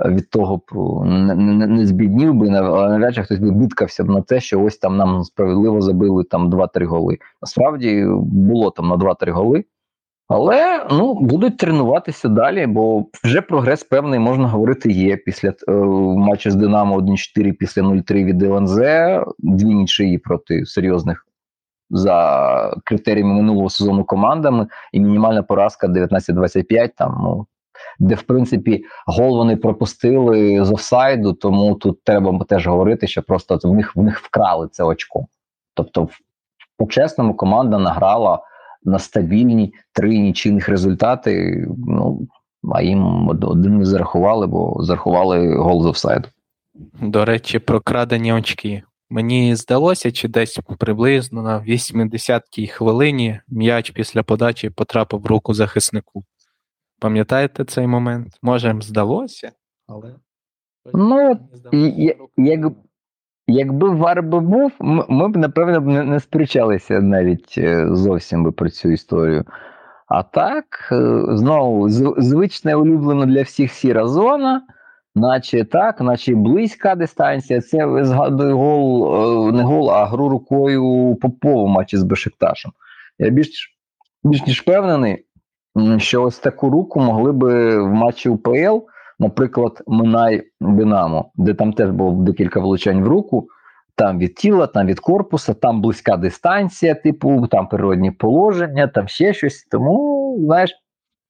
від 0.05 0.29
того 0.29 0.61
не 1.05 1.35
не, 1.35 1.67
не 1.67 1.85
збіднів 1.85 2.33
би, 2.33 2.49
але 2.49 2.89
навряд 2.89 3.15
чи 3.15 3.23
хтось 3.23 3.39
би 3.39 3.51
бідкався 3.51 4.03
б 4.03 4.09
на 4.09 4.21
те, 4.21 4.39
що 4.39 4.61
ось 4.61 4.77
там 4.77 4.97
нам 4.97 5.23
справедливо 5.23 5.81
забили 5.81 6.23
там 6.23 6.49
2-3 6.49 6.85
голи. 6.85 7.17
Насправді 7.41 8.05
було 8.21 8.71
там 8.71 8.87
на 8.87 8.95
2-3 8.95 9.31
голи. 9.31 9.63
Але 10.27 10.87
ну 10.91 11.13
будуть 11.13 11.57
тренуватися 11.57 12.29
далі, 12.29 12.67
бо 12.67 13.05
вже 13.23 13.41
прогрес 13.41 13.83
певний 13.83 14.19
можна 14.19 14.47
говорити 14.47 14.91
є 14.91 15.17
після 15.17 15.49
е, 15.49 15.71
матчу 16.17 16.51
з 16.51 16.55
Динамо 16.55 16.99
1-4 16.99 17.51
після 17.51 17.81
0-3 17.81 18.23
від 18.25 18.43
ЛНЗ, 18.43 18.77
дві 19.39 19.73
нічиї 19.73 20.17
проти 20.17 20.65
серйозних 20.65 21.25
за 21.89 22.75
критеріями 22.83 23.33
минулого 23.33 23.69
сезону 23.69 24.03
командами, 24.03 24.67
і 24.91 24.99
мінімальна 24.99 25.43
поразка 25.43 25.87
19-25, 25.87 26.89
там, 26.97 27.19
ну, 27.23 27.45
де, 27.99 28.15
в 28.15 28.21
принципі, 28.21 28.83
гол 29.07 29.37
вони 29.37 29.55
пропустили 29.55 30.65
з 30.65 30.71
офсайду, 30.71 31.33
тому 31.33 31.75
тут 31.75 32.03
треба 32.03 32.45
теж 32.49 32.67
говорити, 32.67 33.07
що 33.07 33.21
просто 33.23 33.59
в 33.63 33.73
них 33.73 33.95
в 33.95 34.03
них 34.03 34.19
вкрали 34.19 34.67
це 34.71 34.83
очко. 34.83 35.25
Тобто, 35.73 36.07
по-чесному, 36.77 37.33
команда 37.33 37.77
награла 37.77 38.39
на 38.83 38.99
стабільні 38.99 39.73
три 39.93 40.19
нічийних 40.19 40.69
результати. 40.69 41.65
Ну, 41.87 42.27
а 42.73 42.81
їм 42.81 43.27
один 43.27 43.77
не 43.77 43.85
зарахували, 43.85 44.47
бо 44.47 44.77
зарахували 44.79 45.55
гол 45.55 45.83
з 45.83 45.85
офсайду. 45.85 46.27
До 47.01 47.25
речі, 47.25 47.59
про 47.59 47.81
крадені 47.81 48.33
очки. 48.33 48.83
Мені 49.09 49.55
здалося, 49.55 50.11
чи 50.11 50.27
десь 50.27 50.59
приблизно 50.79 51.41
на 51.41 51.59
80-й 51.59 52.67
хвилині 52.67 53.39
м'яч 53.47 53.91
після 53.91 54.23
подачі 54.23 54.69
потрапив 54.69 55.21
в 55.21 55.25
руку 55.25 55.53
захиснику. 55.53 56.23
Пам'ятаєте 56.99 57.65
цей 57.65 57.87
момент? 57.87 58.27
Може, 58.41 58.75
здалося, 58.81 59.51
але. 59.87 60.15
Ну, 60.93 61.39
як, 62.37 62.73
якби 63.47 63.89
вар 63.89 64.23
би 64.23 64.39
був, 64.39 64.71
ми 65.09 65.27
б, 65.29 65.37
напевно, 65.37 65.79
не, 65.79 66.03
не 66.03 66.19
сперечалися 66.19 67.01
навіть 67.01 67.55
е, 67.57 67.87
зовсім 67.95 68.43
би 68.43 68.51
про 68.51 68.69
цю 68.69 68.89
історію. 68.89 69.45
А 70.07 70.23
так, 70.23 70.89
е, 70.91 71.23
знову 71.29 71.89
звичне 72.17 72.75
улюблено 72.75 73.25
для 73.25 73.41
всіх 73.41 73.71
сіра 73.73 74.07
зона, 74.07 74.61
наче 75.15 75.63
так, 75.63 76.01
наче 76.01 76.35
близька 76.35 76.95
дистанція. 76.95 77.61
Це 77.61 78.05
згадую 78.05 78.57
гол, 78.57 79.15
е, 79.49 79.51
не 79.51 79.63
гол, 79.63 79.91
а 79.91 80.05
гру 80.05 80.29
рукою 80.29 81.15
Попова 81.21 81.63
в 81.63 81.67
матчі 81.67 81.97
з 81.97 82.03
Бешикташем. 82.03 82.71
Я 83.19 83.29
більш 83.29 83.75
більш 84.23 84.47
ніж 84.47 84.61
впевнений, 84.61 85.25
що 85.97 86.23
ось 86.23 86.39
таку 86.39 86.69
руку 86.69 86.99
могли 86.99 87.31
би 87.31 87.81
в 87.83 87.93
матчі 87.93 88.29
УПЛ, 88.29 88.77
наприклад, 89.19 89.83
Минай 89.87 90.43
Динамо, 90.61 91.31
де 91.35 91.53
там 91.53 91.73
теж 91.73 91.89
було 91.89 92.23
декілька 92.23 92.59
влучань 92.59 93.03
в 93.03 93.07
руку. 93.07 93.47
Там 93.95 94.19
від 94.19 94.35
тіла, 94.35 94.67
там 94.67 94.87
від 94.87 94.99
корпуса, 94.99 95.53
там 95.53 95.81
близька 95.81 96.17
дистанція, 96.17 96.95
типу, 96.95 97.47
там 97.47 97.67
природні 97.67 98.11
положення, 98.11 98.87
там 98.87 99.07
ще 99.07 99.33
щось. 99.33 99.67
Тому, 99.71 100.35
знаєш, 100.39 100.71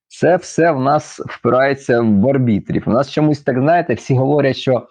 це 0.09 0.35
все 0.35 0.71
в 0.71 0.79
нас 0.79 1.19
впирається 1.19 2.01
в 2.01 2.29
арбітрів. 2.29 2.83
У 2.87 2.91
нас 2.91 3.11
чомусь 3.11 3.41
так 3.41 3.59
знаєте, 3.59 3.93
всі 3.93 4.15
говорять, 4.15 4.55
що 4.55 4.87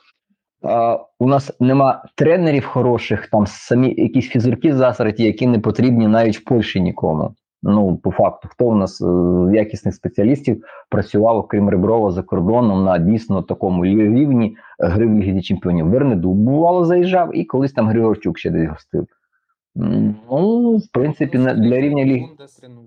а, 0.63 0.99
у 1.19 1.29
нас 1.29 1.53
нема 1.61 2.05
тренерів 2.15 2.67
хороших, 2.67 3.27
там 3.27 3.47
самі 3.47 3.95
якісь 3.99 4.29
фізурки 4.29 4.77
засраті, 4.77 5.25
які 5.25 5.47
не 5.47 5.59
потрібні 5.59 6.09
навіть 6.09 6.39
в 6.39 6.45
Польщі 6.45 6.81
нікому. 6.81 7.35
Ну, 7.63 7.97
по 7.97 8.11
факту, 8.11 8.49
хто 8.51 8.65
у 8.65 8.75
нас 8.75 8.99
з 8.99 9.51
якісних 9.55 9.95
спеціалістів 9.95 10.65
працював, 10.91 11.37
окрім 11.37 11.69
Реброва 11.69 12.11
за 12.11 12.23
кордоном 12.23 12.85
на 12.85 12.99
дійсно 12.99 13.43
такому 13.43 13.85
рівні 13.85 14.57
гри 14.79 15.07
в 15.07 15.19
Лігі 15.19 15.43
Чемпіонів. 15.43 15.87
Вернеду 15.87 16.35
бувало 16.35 16.85
заїжджав, 16.85 17.37
і 17.37 17.45
колись 17.45 17.73
там 17.73 17.89
Григорчук 17.89 18.39
ще 18.39 18.51
десь 18.51 18.69
гостив. 18.69 19.07
Ну, 19.81 20.77
в 20.77 20.93
принципі, 20.93 21.38
для 21.38 21.81
рівня 21.81 22.05
ліги. 22.05 22.27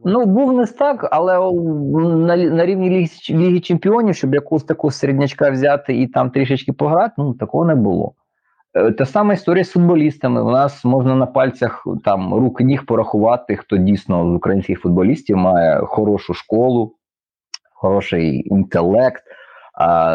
Ну, 0.05 0.25
був 0.25 0.53
не 0.53 0.65
так, 0.65 1.07
але 1.11 1.51
на 2.15 2.37
на 2.37 2.65
рівні 2.65 2.89
Ліги, 2.89 3.07
Ліги 3.29 3.59
Чемпіонів, 3.59 4.15
щоб 4.15 4.33
якусь 4.33 4.63
таку 4.63 4.91
середнячка 4.91 5.49
взяти 5.49 6.01
і 6.01 6.07
там 6.07 6.29
трішечки 6.29 6.73
пограти, 6.73 7.13
ну 7.17 7.33
такого 7.33 7.65
не 7.65 7.75
було. 7.75 8.13
Е, 8.73 8.91
та 8.91 9.05
сама 9.05 9.33
історія 9.33 9.63
з 9.63 9.71
футболістами. 9.71 10.43
У 10.43 10.51
нас 10.51 10.85
можна 10.85 11.15
на 11.15 11.25
пальцях 11.25 11.87
там 12.03 12.33
рук 12.33 12.61
ніг 12.61 12.85
порахувати, 12.85 13.55
хто 13.55 13.77
дійсно 13.77 14.31
з 14.31 14.35
українських 14.35 14.79
футболістів 14.79 15.37
має 15.37 15.79
хорошу 15.79 16.33
школу, 16.33 16.95
хороший 17.73 18.47
інтелект, 18.49 19.23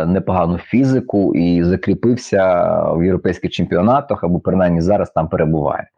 непогану 0.06 0.58
фізику 0.58 1.34
і 1.34 1.62
закріпився 1.62 2.72
в 2.92 3.04
європейських 3.04 3.50
чемпіонатах 3.50 4.24
або 4.24 4.40
принаймні 4.40 4.80
зараз 4.80 5.10
там 5.10 5.28
перебуває. 5.28 5.88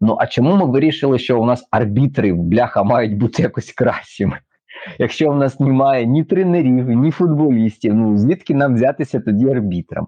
Ну 0.00 0.16
а 0.20 0.26
чому 0.26 0.56
ми 0.56 0.64
вирішили, 0.64 1.18
що 1.18 1.40
у 1.40 1.46
нас 1.46 1.68
арбітри 1.70 2.32
бляха 2.32 2.82
мають 2.82 3.16
бути 3.16 3.42
якось 3.42 3.72
кращими? 3.72 4.38
Якщо 4.98 5.30
в 5.30 5.36
нас 5.36 5.60
немає 5.60 6.06
ні 6.06 6.24
тренерів, 6.24 6.88
ні 6.88 7.10
футболістів, 7.10 7.94
ну 7.94 8.16
звідки 8.18 8.54
нам 8.54 8.74
взятися 8.74 9.20
тоді 9.20 9.48
арбітрам? 9.50 10.06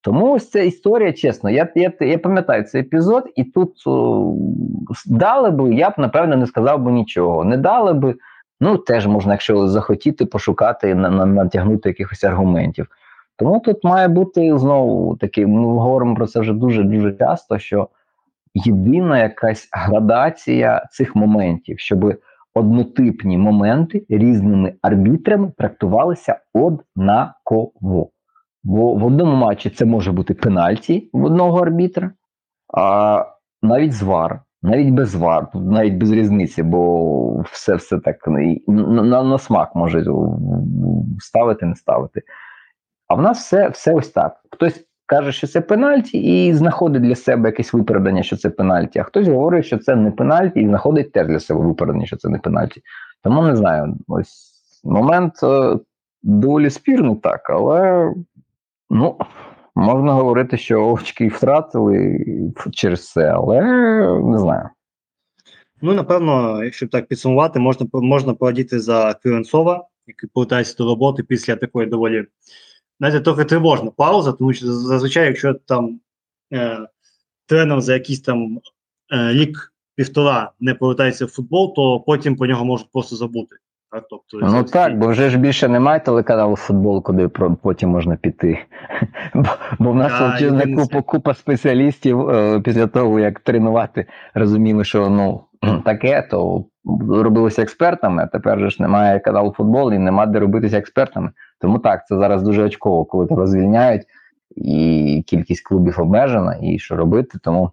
Тому 0.00 0.32
ось 0.32 0.50
ця 0.50 0.60
історія, 0.60 1.12
чесно, 1.12 1.50
я 1.50 1.68
я, 1.74 1.92
я 2.00 2.18
пам'ятаю 2.18 2.62
цей 2.62 2.80
епізод, 2.80 3.24
і 3.36 3.44
тут 3.44 3.86
о, 3.86 4.34
дали 5.06 5.50
би, 5.50 5.74
я 5.74 5.90
б 5.90 5.94
напевно 5.98 6.36
не 6.36 6.46
сказав 6.46 6.82
би 6.82 6.92
нічого. 6.92 7.44
Не 7.44 7.56
дали 7.56 7.92
би, 7.92 8.14
ну 8.60 8.78
теж 8.78 9.06
можна, 9.06 9.32
якщо 9.32 9.68
захотіти, 9.68 10.26
пошукати, 10.26 10.94
на, 10.94 11.10
на, 11.10 11.26
натягнути 11.26 11.88
якихось 11.88 12.24
аргументів. 12.24 12.86
Тому 13.36 13.60
тут 13.60 13.84
має 13.84 14.08
бути 14.08 14.58
знову 14.58 15.16
таки, 15.16 15.46
ми 15.46 15.64
говоримо 15.64 16.14
про 16.14 16.26
це 16.26 16.40
вже 16.40 16.52
дуже-дуже 16.52 17.12
часто, 17.12 17.58
що 17.58 17.88
єдина 18.56 19.18
якась 19.18 19.68
градація 19.72 20.86
цих 20.90 21.16
моментів, 21.16 21.78
щоб 21.78 22.14
однотипні 22.54 23.38
моменти 23.38 24.06
різними 24.08 24.74
арбітрами 24.82 25.52
трактувалися 25.58 26.40
однаково. 26.54 28.10
Бо 28.64 28.94
в 28.94 29.04
одному 29.04 29.36
матчі 29.36 29.70
це 29.70 29.84
може 29.84 30.12
бути 30.12 30.34
пенальті 30.34 31.10
в 31.12 31.24
одного 31.24 31.58
арбітра, 31.58 32.10
а 32.74 33.24
навіть 33.62 33.92
звар, 33.92 34.40
навіть 34.62 34.90
без 34.90 35.14
вар, 35.14 35.48
навіть 35.54 35.94
без 35.94 36.12
різниці, 36.12 36.62
бо 36.62 37.40
все 37.40 37.74
все 37.74 37.98
так 37.98 38.28
на, 38.28 39.02
на, 39.02 39.22
на 39.22 39.38
смак 39.38 39.74
може 39.74 40.04
ставити, 41.18 41.66
не 41.66 41.74
ставити. 41.74 42.22
А 43.08 43.14
в 43.14 43.22
нас 43.22 43.38
все 43.38 43.68
все 43.68 43.94
ось 43.94 44.10
так. 44.10 44.40
Хтось 44.50 44.84
каже, 45.06 45.32
що 45.32 45.46
це 45.46 45.60
пенальті, 45.60 46.18
і 46.18 46.54
знаходить 46.54 47.02
для 47.02 47.14
себе 47.14 47.48
якесь 47.48 47.72
виправдання, 47.72 48.22
що 48.22 48.36
це 48.36 48.50
пенальті, 48.50 48.98
а 48.98 49.02
хтось 49.02 49.28
говорить, 49.28 49.66
що 49.66 49.78
це 49.78 49.96
не 49.96 50.10
пенальті, 50.10 50.60
і 50.60 50.66
знаходить 50.66 51.12
теж 51.12 51.26
для 51.26 51.40
себе 51.40 51.60
виправдання, 51.60 52.06
що 52.06 52.16
це 52.16 52.28
не 52.28 52.38
пенальті. 52.38 52.82
Тому 53.22 53.42
не 53.42 53.56
знаю, 53.56 53.96
ось 54.08 54.52
момент 54.84 55.32
е, 55.42 55.78
доволі 56.22 56.70
спірний 56.70 57.16
так, 57.16 57.50
але. 57.50 58.12
Ну, 58.90 59.16
можна 59.74 60.12
говорити, 60.12 60.56
що 60.56 60.90
очки 60.92 61.28
втратили 61.28 62.18
через 62.72 63.12
це, 63.12 63.28
але 63.28 63.62
не 64.22 64.38
знаю. 64.38 64.68
Ну, 65.82 65.94
напевно, 65.94 66.64
якщо 66.64 66.88
так 66.88 67.06
підсумувати, 67.06 67.58
можна 67.58 67.86
можна 67.92 68.34
порадіти 68.34 68.80
за 68.80 69.14
Кривенцова, 69.22 69.86
який 70.06 70.30
повертається 70.34 70.74
до 70.78 70.84
роботи 70.84 71.22
після 71.22 71.56
такої 71.56 71.86
доволі 71.86 72.24
знаєте, 72.98 73.20
трохи 73.20 73.44
тривожна 73.44 73.90
пауза, 73.90 74.32
тому 74.32 74.52
що 74.52 74.66
зазвичай, 74.66 75.26
якщо 75.26 75.54
там 75.54 76.00
е, 76.52 76.78
тренер 77.46 77.80
за 77.80 77.94
якийсь 77.94 78.20
там 78.20 78.58
е, 79.14 79.32
рік-півтора 79.32 80.52
не 80.60 80.74
повертається 80.74 81.26
в 81.26 81.28
футбол, 81.28 81.74
то 81.74 82.00
потім 82.00 82.36
про 82.36 82.46
нього 82.46 82.64
можуть 82.64 82.92
просто 82.92 83.16
забути. 83.16 83.56
Так, 83.90 84.04
тобто, 84.10 84.38
Ну 84.46 84.64
так, 84.64 84.98
бо 84.98 85.06
вже 85.06 85.30
ж 85.30 85.38
більше 85.38 85.68
немає 85.68 86.00
телеканалу 86.00 86.56
футбол, 86.56 87.02
куди 87.02 87.28
потім 87.62 87.90
можна 87.90 88.16
піти. 88.16 88.58
Бо, 89.34 89.48
бо 89.78 89.92
в 89.92 89.96
нас 89.96 90.20
величезна 90.20 90.76
купа 90.76 91.02
купа 91.02 91.34
спеціалістів 91.34 92.28
е, 92.28 92.60
після 92.60 92.86
того, 92.86 93.20
як 93.20 93.40
тренувати, 93.40 94.06
розуміли, 94.34 94.84
що 94.84 95.10
ну 95.10 95.44
таке, 95.84 96.28
то 96.30 96.64
робилися 97.08 97.62
експертами, 97.62 98.22
а 98.22 98.26
тепер 98.26 98.58
же 98.58 98.70
ж 98.70 98.82
немає 98.82 99.20
каналу 99.20 99.54
футбол 99.56 99.92
і 99.92 99.98
нема 99.98 100.26
де 100.26 100.38
робитися 100.38 100.78
експертами. 100.78 101.30
Тому 101.60 101.78
так, 101.78 102.06
це 102.06 102.16
зараз 102.16 102.42
дуже 102.42 102.62
очково, 102.62 103.04
коли 103.04 103.26
тебе 103.26 103.46
звільняють, 103.46 104.02
і 104.56 105.24
кількість 105.26 105.62
клубів 105.62 106.00
обмежена, 106.00 106.58
і 106.62 106.78
що 106.78 106.96
робити. 106.96 107.38
Тому 107.42 107.70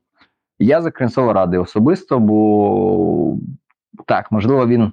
я 0.59 0.81
за 0.81 0.91
Кринцова 0.91 1.33
радий 1.33 1.59
особисто, 1.59 2.19
бо 2.19 3.37
так, 4.05 4.31
можливо, 4.31 4.67
він 4.67 4.91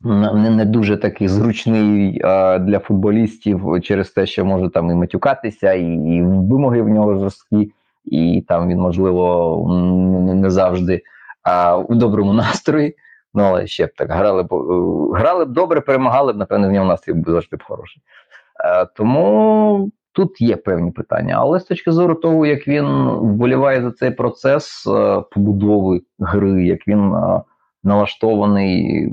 не 0.00 0.50
не 0.50 0.64
дуже 0.64 0.96
такий 0.96 1.28
зручний 1.28 2.20
а, 2.24 2.58
для 2.58 2.78
футболістів 2.78 3.80
через 3.82 4.10
те, 4.10 4.26
що 4.26 4.44
може 4.44 4.68
там 4.68 4.90
і 4.90 4.94
матюкатися, 4.94 5.72
і, 5.72 5.84
і 5.84 6.22
вимоги 6.22 6.82
в 6.82 6.88
нього 6.88 7.18
жорсткі, 7.18 7.72
і 8.04 8.44
там 8.48 8.68
він, 8.68 8.78
можливо, 8.78 9.66
не, 10.34 10.50
завжди 10.50 11.02
а, 11.42 11.76
у 11.76 11.94
доброму 11.94 12.32
настрої. 12.32 12.94
Ну, 13.38 13.44
але 13.44 13.66
ще 13.66 13.86
б 13.86 13.90
так 13.96 14.10
грали 14.10 14.42
б 14.42 14.48
грали 15.14 15.44
б 15.44 15.48
добре, 15.48 15.80
перемагали 15.80 16.32
б, 16.32 16.36
напевно, 16.36 16.68
в 16.68 16.72
нього 16.72 16.86
настрій 16.86 17.12
був 17.12 17.32
завжди 17.32 17.56
б 17.56 17.62
хороший. 17.62 18.02
А, 18.64 18.84
тому 18.84 19.90
тут 20.12 20.40
є 20.40 20.56
певні 20.56 20.90
питання. 20.90 21.34
Але 21.38 21.60
з 21.60 21.64
точки 21.64 21.92
зору 21.92 22.14
того, 22.14 22.46
як 22.46 22.68
він 22.68 22.86
вболіває 23.08 23.82
за 23.82 23.90
цей 23.90 24.10
процес 24.10 24.86
а, 24.86 25.20
побудови 25.20 26.00
гри, 26.18 26.66
як 26.66 26.88
він. 26.88 27.14
Налаштований 27.84 29.08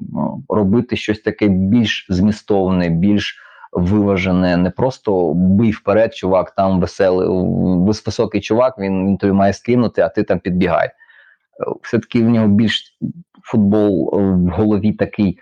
робити 0.49 0.95
щось 0.95 1.19
таке 1.19 1.47
більш 1.47 2.07
змістовне, 2.09 2.89
більш 2.89 3.39
виважене, 3.71 4.57
не 4.57 4.69
просто 4.69 5.33
бий 5.33 5.71
вперед, 5.71 6.15
чувак, 6.15 6.51
там 6.51 6.79
веселий, 6.79 7.27
високий 8.05 8.41
чувак, 8.41 8.79
він, 8.79 9.07
він 9.07 9.17
тобі 9.17 9.33
має 9.33 9.53
скинути, 9.53 10.01
а 10.01 10.09
ти 10.09 10.23
там 10.23 10.39
підбігай. 10.39 10.89
Все-таки 11.81 12.23
в 12.23 12.29
нього 12.29 12.47
більш 12.47 12.97
футбол 13.43 14.09
в 14.13 14.49
голові 14.49 14.93
такий 14.93 15.39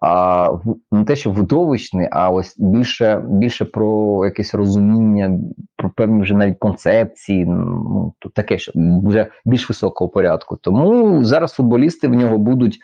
а, 0.00 0.50
не 0.92 1.04
те, 1.04 1.16
що 1.16 1.30
видовищний, 1.30 2.08
а 2.12 2.30
ось 2.30 2.54
більше 2.58 3.22
більше 3.28 3.64
про 3.64 4.20
якесь 4.24 4.54
розуміння, 4.54 5.38
про 5.76 5.90
певні 5.90 6.22
вже 6.22 6.34
навіть 6.34 6.58
концепції, 6.58 7.46
ну 7.46 8.14
таке 8.34 8.58
що 8.58 8.72
вже 9.04 9.26
більш 9.44 9.68
високого 9.68 10.10
порядку. 10.10 10.56
Тому 10.56 11.24
зараз 11.24 11.52
футболісти 11.52 12.08
в 12.08 12.14
нього 12.14 12.38
будуть 12.38 12.78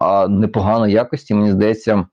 а, 0.00 0.28
непоганої 0.28 0.94
якості, 0.94 1.34
мені 1.34 1.50
здається. 1.50 2.06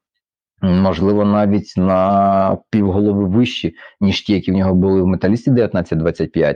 Можливо, 0.62 1.25
навіть 1.25 1.73
на 1.77 2.57
півголови 2.69 3.25
вищі, 3.25 3.75
ніж 4.01 4.21
ті, 4.21 4.33
які 4.33 4.51
в 4.51 4.55
нього 4.55 4.74
були 4.74 5.01
в 5.01 5.07
металісті 5.07 5.51
19-25. 5.51 6.55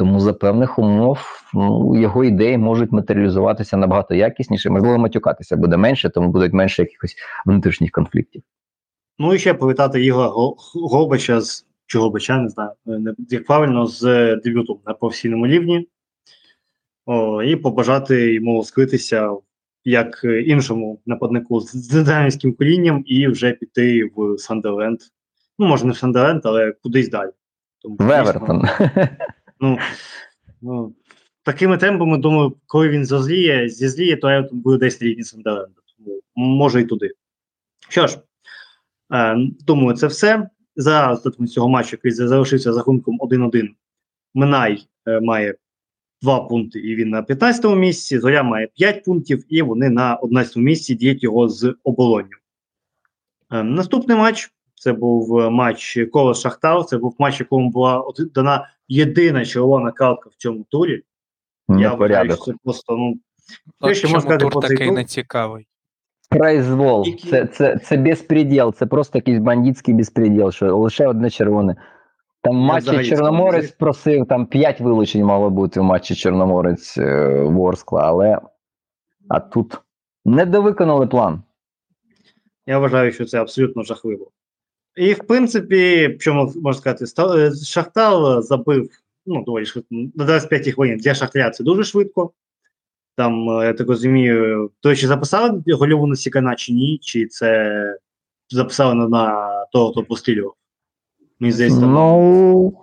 Тому 0.00 0.20
за 0.20 0.32
певних 0.32 0.78
умов 0.78 1.18
ну, 1.54 1.96
його 2.00 2.24
ідеї 2.24 2.58
можуть 2.58 2.92
матеріалізуватися 2.92 3.76
набагато 3.76 4.14
якісніше, 4.14 4.70
можливо, 4.70 4.98
матюкатися 4.98 5.56
буде 5.56 5.76
менше, 5.76 6.08
тому 6.08 6.28
будуть 6.28 6.52
менше 6.52 6.82
якихось 6.82 7.16
внутрішніх 7.46 7.90
конфліктів. 7.90 8.42
Ну 9.18 9.34
і 9.34 9.38
ще 9.38 9.54
повітати 9.54 10.04
Ігора 10.04 10.30
Горбача 10.74 11.40
з 11.40 11.66
чи 11.86 11.98
Горбача, 11.98 12.38
не 12.38 12.48
знаю, 12.48 12.70
як 13.30 13.46
правильно, 13.46 13.86
з 13.86 14.00
дебютом 14.44 14.78
на 14.86 14.94
професійному 14.94 15.46
рівні. 15.46 15.88
О, 17.06 17.42
І 17.42 17.56
побажати 17.56 18.34
йому 18.34 18.64
скритися 18.64 19.36
як 19.84 20.24
е, 20.24 20.42
іншому 20.42 21.00
нападнику 21.06 21.60
з 21.60 21.88
дизайнерським 21.88 22.52
корінням 22.52 23.02
і 23.06 23.28
вже 23.28 23.52
піти 23.52 24.10
в 24.16 24.38
Сандерленд. 24.38 24.98
Ну, 25.58 25.66
може, 25.66 25.86
не 25.86 25.92
в 25.92 25.96
Сандерленд, 25.96 26.40
але 26.44 26.72
кудись 26.82 27.10
далі. 27.10 27.30
Тому, 27.82 27.96
В 27.98 28.10
Евертон. 28.10 28.62
Ну, 29.60 29.78
ну, 30.62 30.94
такими 31.42 31.78
темпами, 31.78 32.18
думаю, 32.18 32.56
коли 32.66 32.88
він 32.88 33.04
зазліє, 33.04 33.68
зізліє, 33.68 34.16
то 34.16 34.28
Евертон 34.28 34.60
буде 34.60 34.78
десь 34.78 35.00
на 35.00 35.06
рівні 35.06 35.24
Сандерленда. 35.24 35.80
Тому 36.34 36.56
може 36.56 36.80
і 36.80 36.84
туди. 36.84 37.10
Що 37.88 38.06
ж, 38.06 38.18
е, 39.12 39.36
думаю, 39.66 39.96
це 39.96 40.06
все. 40.06 40.48
За 40.76 41.08
результатами 41.08 41.48
цього 41.48 41.68
матчу, 41.68 41.90
який 41.92 42.10
залишився 42.10 42.72
за 42.72 42.78
рахунком 42.78 43.18
1-1, 43.20 43.68
Минай 44.34 44.86
е, 45.06 45.20
має 45.20 45.54
2 46.22 46.40
пункти, 46.40 46.78
і 46.78 46.94
він 46.94 47.10
на 47.10 47.22
15-му 47.22 47.76
місці. 47.76 48.18
Зоря 48.18 48.42
має 48.42 48.66
5 48.66 49.04
пунктів, 49.04 49.44
і 49.48 49.62
вони 49.62 49.90
на 49.90 50.18
11-му 50.22 50.64
місці 50.64 50.94
діють 50.94 51.22
його 51.22 51.48
з 51.48 51.74
оболонню. 51.84 52.36
Е, 53.52 53.62
наступний 53.62 54.16
матч 54.16 54.50
це 54.74 54.92
був 54.92 55.38
е, 55.38 55.50
матч 55.50 55.98
коло 56.12 56.34
Шахтар. 56.34 56.84
Це 56.84 56.98
був 56.98 57.16
матч, 57.18 57.40
якому 57.40 57.70
була 57.70 58.04
дана 58.34 58.68
єдина 58.90 59.44
червона 59.44 59.92
картка 59.92 60.30
в 60.30 60.34
цьому 60.34 60.64
турі. 60.70 61.02
Я 61.68 61.94
вважаю, 61.94 62.32
що 62.32 62.44
це 62.44 62.52
просто 62.64 62.96
ну 62.96 63.14
От 63.80 63.96
що 63.96 64.02
чому 64.08 64.14
можна 64.14 64.30
сказати 64.30 64.50
тур 64.50 64.62
такий 64.62 64.86
тур? 64.86 64.96
нецікавий. 64.96 65.66
Произвол. 66.30 67.06
Які- 67.06 67.28
Це, 67.28 67.46
це, 67.46 67.78
це 67.78 67.96
безпреділ, 67.96 68.74
це 68.74 68.86
просто 68.86 69.18
якийсь 69.18 69.38
бандитський 69.38 69.94
безпреділ, 69.94 70.50
що 70.50 70.76
лише 70.76 71.06
одне 71.06 71.30
червоне. 71.30 71.76
Там 72.42 72.56
в 72.56 72.60
матчі 72.60 72.82
взагалі 72.82 73.08
Чорноморець 73.08 73.70
просив, 73.70 74.26
там 74.26 74.46
5 74.46 74.80
вилучень 74.80 75.24
мало 75.24 75.50
бути 75.50 75.80
в 75.80 75.82
матчі 75.82 76.14
Чорноморець 76.14 76.98
е, 76.98 77.42
Ворскла, 77.42 78.02
але 78.02 78.38
а 79.28 79.40
тут 79.40 79.80
не 80.24 80.46
довиконали 80.46 81.06
план. 81.06 81.42
Я 82.66 82.78
вважаю, 82.78 83.12
що 83.12 83.24
це 83.24 83.40
абсолютно 83.40 83.82
жахливо. 83.82 84.30
І, 85.00 85.12
в 85.14 85.18
принципі, 85.26 86.16
що 86.20 86.34
мож- 86.34 86.56
можна 86.56 86.80
сказати, 86.94 87.04
е, 87.38 87.54
Шахтар 87.54 88.42
забив 88.42 88.90
ну, 89.26 89.44
доволі 89.44 89.66
швидко. 89.66 89.88
На 89.90 90.24
25 90.24 90.74
хвилин 90.74 90.98
для 90.98 91.14
Шахтаря 91.14 91.50
це 91.50 91.64
дуже 91.64 91.84
швидко. 91.84 92.32
Там, 93.16 93.50
е, 93.50 93.64
я 93.66 93.72
так 93.72 93.88
розумію, 93.88 94.70
то 94.80 94.94
чи 94.94 95.06
записали 95.06 95.62
гольову 95.66 96.06
на 96.06 96.16
Сікана 96.16 96.54
чи 96.54 96.72
ні, 96.72 96.98
чи 97.02 97.26
це 97.26 97.96
записали 98.50 98.94
на, 98.94 99.08
на 99.08 99.48
того, 99.72 99.92
хто 99.92 100.04
пострілював. 100.04 100.54
Мені 101.40 101.52
здається, 101.52 101.80
там, 101.80 101.92
Ну, 101.92 102.82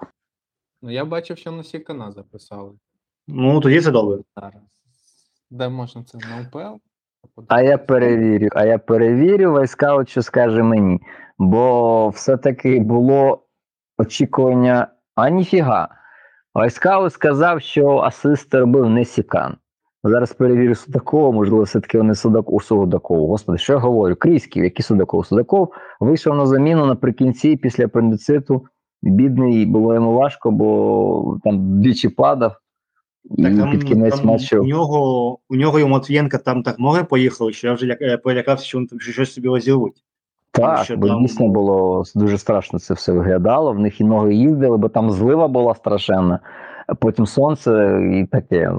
Ну, 0.82 0.91
я 0.91 1.05
бачив, 1.05 1.38
що 1.38 1.51
на 1.51 1.63
Сікана 1.63 2.11
записали 2.11 2.72
ну 3.28 3.59
тоді 3.59 3.82
це 3.82 3.91
добре. 3.91 4.18
зараз. 4.38 4.53
Де 5.51 5.70
можна 5.70 6.03
це 6.03 6.18
на 6.18 6.47
УПЛ? 6.47 6.80
а 7.47 7.61
я 7.61 7.78
перевірю, 7.78 8.47
а 8.51 8.65
я 8.65 8.78
перевірю, 8.78 9.51
Вайскаут, 9.51 10.09
що 10.09 10.22
скаже 10.22 10.63
мені. 10.63 10.99
Бо 11.39 12.09
все-таки 12.09 12.79
було 12.79 13.43
очікування, 13.97 14.88
а 15.15 15.29
ніфіга. 15.29 15.88
Вайскаут 16.53 17.13
сказав, 17.13 17.61
що 17.61 17.97
асист 17.97 18.53
робив 18.53 18.89
не 18.89 19.05
Сікан. 19.05 19.57
Зараз 20.03 20.33
перевірю 20.33 20.75
Судакова, 20.75 21.31
можливо, 21.31 21.63
все-таки 21.63 21.97
вони 21.97 22.15
Судак... 22.15 22.49
у 22.51 22.59
Судакова. 22.61 23.27
Господи, 23.27 23.57
що 23.57 23.73
я 23.73 23.79
говорю? 23.79 24.15
Криськів, 24.15 24.63
який 24.63 24.83
Судаков? 24.83 25.25
Судаков 25.25 25.73
вийшов 25.99 26.35
на 26.35 26.45
заміну 26.45 26.85
наприкінці 26.85 27.55
після 27.55 27.85
апендициту. 27.85 28.65
Бідний, 29.01 29.65
було 29.65 29.93
йому 29.93 30.13
важко, 30.13 30.51
бо 30.51 31.38
там 31.43 31.81
двічі 31.81 32.09
падав. 32.09 32.55
І 33.38 33.43
Так, 33.43 33.57
там, 33.57 33.71
під 33.71 33.83
кінець 33.83 34.17
там 34.17 34.25
матчу. 34.25 34.61
у 34.61 34.65
нього 34.65 35.39
у 35.49 35.55
нього 35.55 35.79
і 35.79 35.85
Матвієнка 35.85 36.38
там 36.38 36.63
так 36.63 36.79
ноги 36.79 37.03
поїхали, 37.03 37.53
що 37.53 37.67
я 37.67 37.73
вже 37.73 37.85
ля- 37.85 37.97
е, 38.01 38.57
що 38.57 38.77
вони 38.77 38.88
там 38.88 38.99
щось 38.99 39.33
собі 39.33 39.47
розірвуть. 39.47 40.03
Так, 40.62 40.86
що 40.86 40.97
бо 40.97 41.08
там- 41.08 41.22
дійсно 41.22 41.47
було 41.47 42.03
дуже 42.16 42.38
страшно 42.38 42.80
це 42.80 42.93
все 42.93 43.12
виглядало. 43.12 43.74
В 43.74 43.80
них 43.80 44.01
і 44.01 44.03
ноги 44.03 44.34
їздили, 44.36 44.78
бо 44.78 44.89
там 44.89 45.12
злива 45.12 45.47
була 45.47 45.76
страшенна. 45.76 46.39
а 46.88 46.95
Потім 46.95 47.26
сонце 47.26 47.99
і 48.14 48.26
таке 48.26 48.72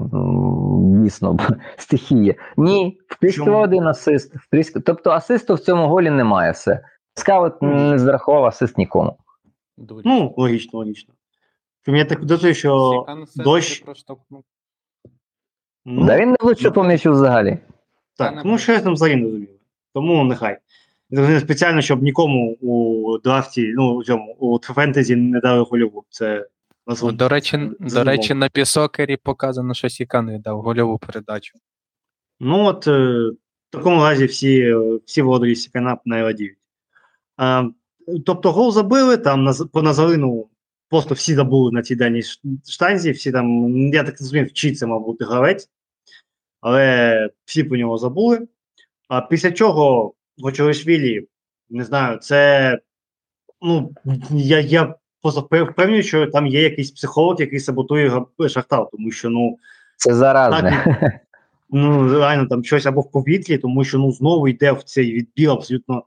дійсно 1.03 1.37
стихія. 1.77 2.35
Ні, 2.57 2.99
в 3.37 3.55
один 3.55 3.87
асист. 3.87 4.35
В 4.35 4.81
Тобто 4.85 5.09
асисту 5.11 5.53
в 5.53 5.59
цьому 5.59 5.87
голі 5.87 6.09
немає 6.09 6.51
все. 6.51 6.83
Скаут 7.15 7.61
не 7.61 7.99
зарахував 7.99 8.45
асист 8.45 8.77
нікому. 8.77 9.17
Ну, 10.05 10.33
логічно, 10.37 10.79
логічно. 10.79 11.13
Що 11.81 11.91
Мені 11.91 12.05
так 12.05 12.19
підозрює, 12.19 12.53
що 12.53 13.03
Сікан 13.07 13.25
дощ- 13.45 13.83
ну, 15.85 16.05
да 16.05 16.19
він 16.19 16.29
не 16.29 16.35
влучив 16.39 16.73
по 16.73 16.83
м'ячу 16.83 17.11
взагалі. 17.11 17.57
так, 18.17 18.35
Та 18.35 18.41
ну 18.45 18.57
що 18.57 18.71
я 18.71 18.79
там 18.81 18.93
взагалі 18.93 19.15
не 19.15 19.23
розумію. 19.25 19.49
Тому 19.93 20.23
нехай. 20.23 20.57
Зрозуміло, 21.11 21.41
Спеціально, 21.41 21.81
щоб 21.81 22.03
нікому 22.03 22.53
у 22.53 23.17
драфті, 23.17 23.73
ну, 23.75 23.93
у 23.93 24.03
цьому, 24.03 24.33
у 24.39 24.59
фентезі 24.59 25.15
не 25.15 25.39
дали 25.39 25.61
гольову. 25.61 26.05
Це 26.09 26.45
От, 26.85 27.15
До 27.15 27.29
речі, 27.29 27.69
до 27.79 28.03
речі, 28.03 28.33
на 28.33 28.49
пісокері 28.49 29.17
показано, 29.17 29.73
що 29.73 29.89
Сікан 29.89 30.31
віддав 30.31 30.61
гольову 30.61 30.97
передачу. 30.97 31.57
Ну 32.39 32.65
от 32.65 32.87
е, 32.87 33.29
в 33.29 33.71
такому 33.71 34.01
разі 34.01 34.25
всі, 34.25 34.75
всі 35.05 35.21
володарі 35.21 35.55
Сікана 35.55 35.97
не 36.05 36.21
радіють. 36.21 36.57
А, 37.37 37.69
тобто 38.25 38.51
гол 38.51 38.71
забили, 38.71 39.17
там 39.17 39.49
по 39.73 39.81
Назарину 39.81 40.49
просто 40.89 41.15
всі 41.15 41.35
забули 41.35 41.71
на 41.71 41.81
цій 41.81 41.95
даній 41.95 42.23
штанзі, 42.69 43.11
всі 43.11 43.31
там, 43.31 43.69
я 43.93 44.03
так 44.03 44.19
розумію, 44.19 44.45
вчиться, 44.45 44.87
мав 44.87 45.05
бути 45.05 45.25
гравець, 45.25 45.69
але 46.61 47.29
всі 47.45 47.63
про 47.63 47.77
нього 47.77 47.97
забули. 47.97 48.47
А 49.07 49.21
після 49.21 49.51
чого 49.51 50.13
Гочоришвілі, 50.39 51.27
не 51.69 51.83
знаю, 51.83 52.17
це 52.17 52.79
ну, 53.61 53.91
я, 54.31 54.59
я 54.59 54.95
впевнений, 55.23 56.03
що 56.03 56.27
там 56.27 56.47
є 56.47 56.63
якийсь 56.63 56.91
психолог, 56.91 57.35
який 57.39 57.59
саботує 57.59 58.25
Шахтар, 58.49 58.87
тому 58.91 59.11
що 59.11 59.29
ну. 59.29 59.57
Це 59.97 60.15
заразне. 60.15 61.21
Ну, 61.71 62.19
реально 62.19 62.47
там 62.47 62.63
щось 62.63 62.85
або 62.85 63.01
в 63.01 63.11
повітрі, 63.11 63.57
тому 63.57 63.83
що 63.83 63.97
ну 63.97 64.11
знову 64.11 64.47
йде 64.47 64.71
в 64.71 64.83
цей 64.83 65.13
відбір 65.13 65.49
абсолютно 65.49 66.03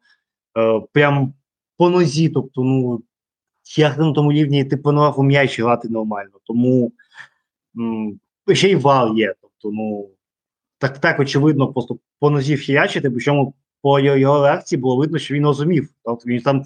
е, 0.58 0.80
прям 0.92 1.34
по 1.76 1.90
нозі. 1.90 2.28
Тобто, 2.28 2.62
ну 2.62 3.02
як 3.76 3.98
на 3.98 4.12
тому 4.12 4.32
рівні 4.32 4.64
ти 4.64 4.76
планував 4.76 5.20
у 5.20 5.22
м'яч 5.22 5.60
грати 5.60 5.88
нормально. 5.88 6.30
Тому 6.44 6.92
м, 7.78 8.20
ще 8.52 8.70
й 8.70 8.76
вал 8.76 9.16
є. 9.16 9.34
Тобто, 9.40 9.70
ну 9.70 10.10
так 10.78 10.98
так 10.98 11.20
очевидно, 11.20 11.72
просто 11.72 11.98
по 12.20 12.30
нозі 12.30 12.54
вхірячити, 12.54 13.10
причому 13.10 13.54
по 13.82 14.00
його, 14.00 14.46
реакції 14.46 14.80
було 14.80 14.96
видно, 14.96 15.18
що 15.18 15.34
він 15.34 15.46
розумів. 15.46 15.88
Тобто 16.04 16.24
він 16.26 16.40
там, 16.40 16.64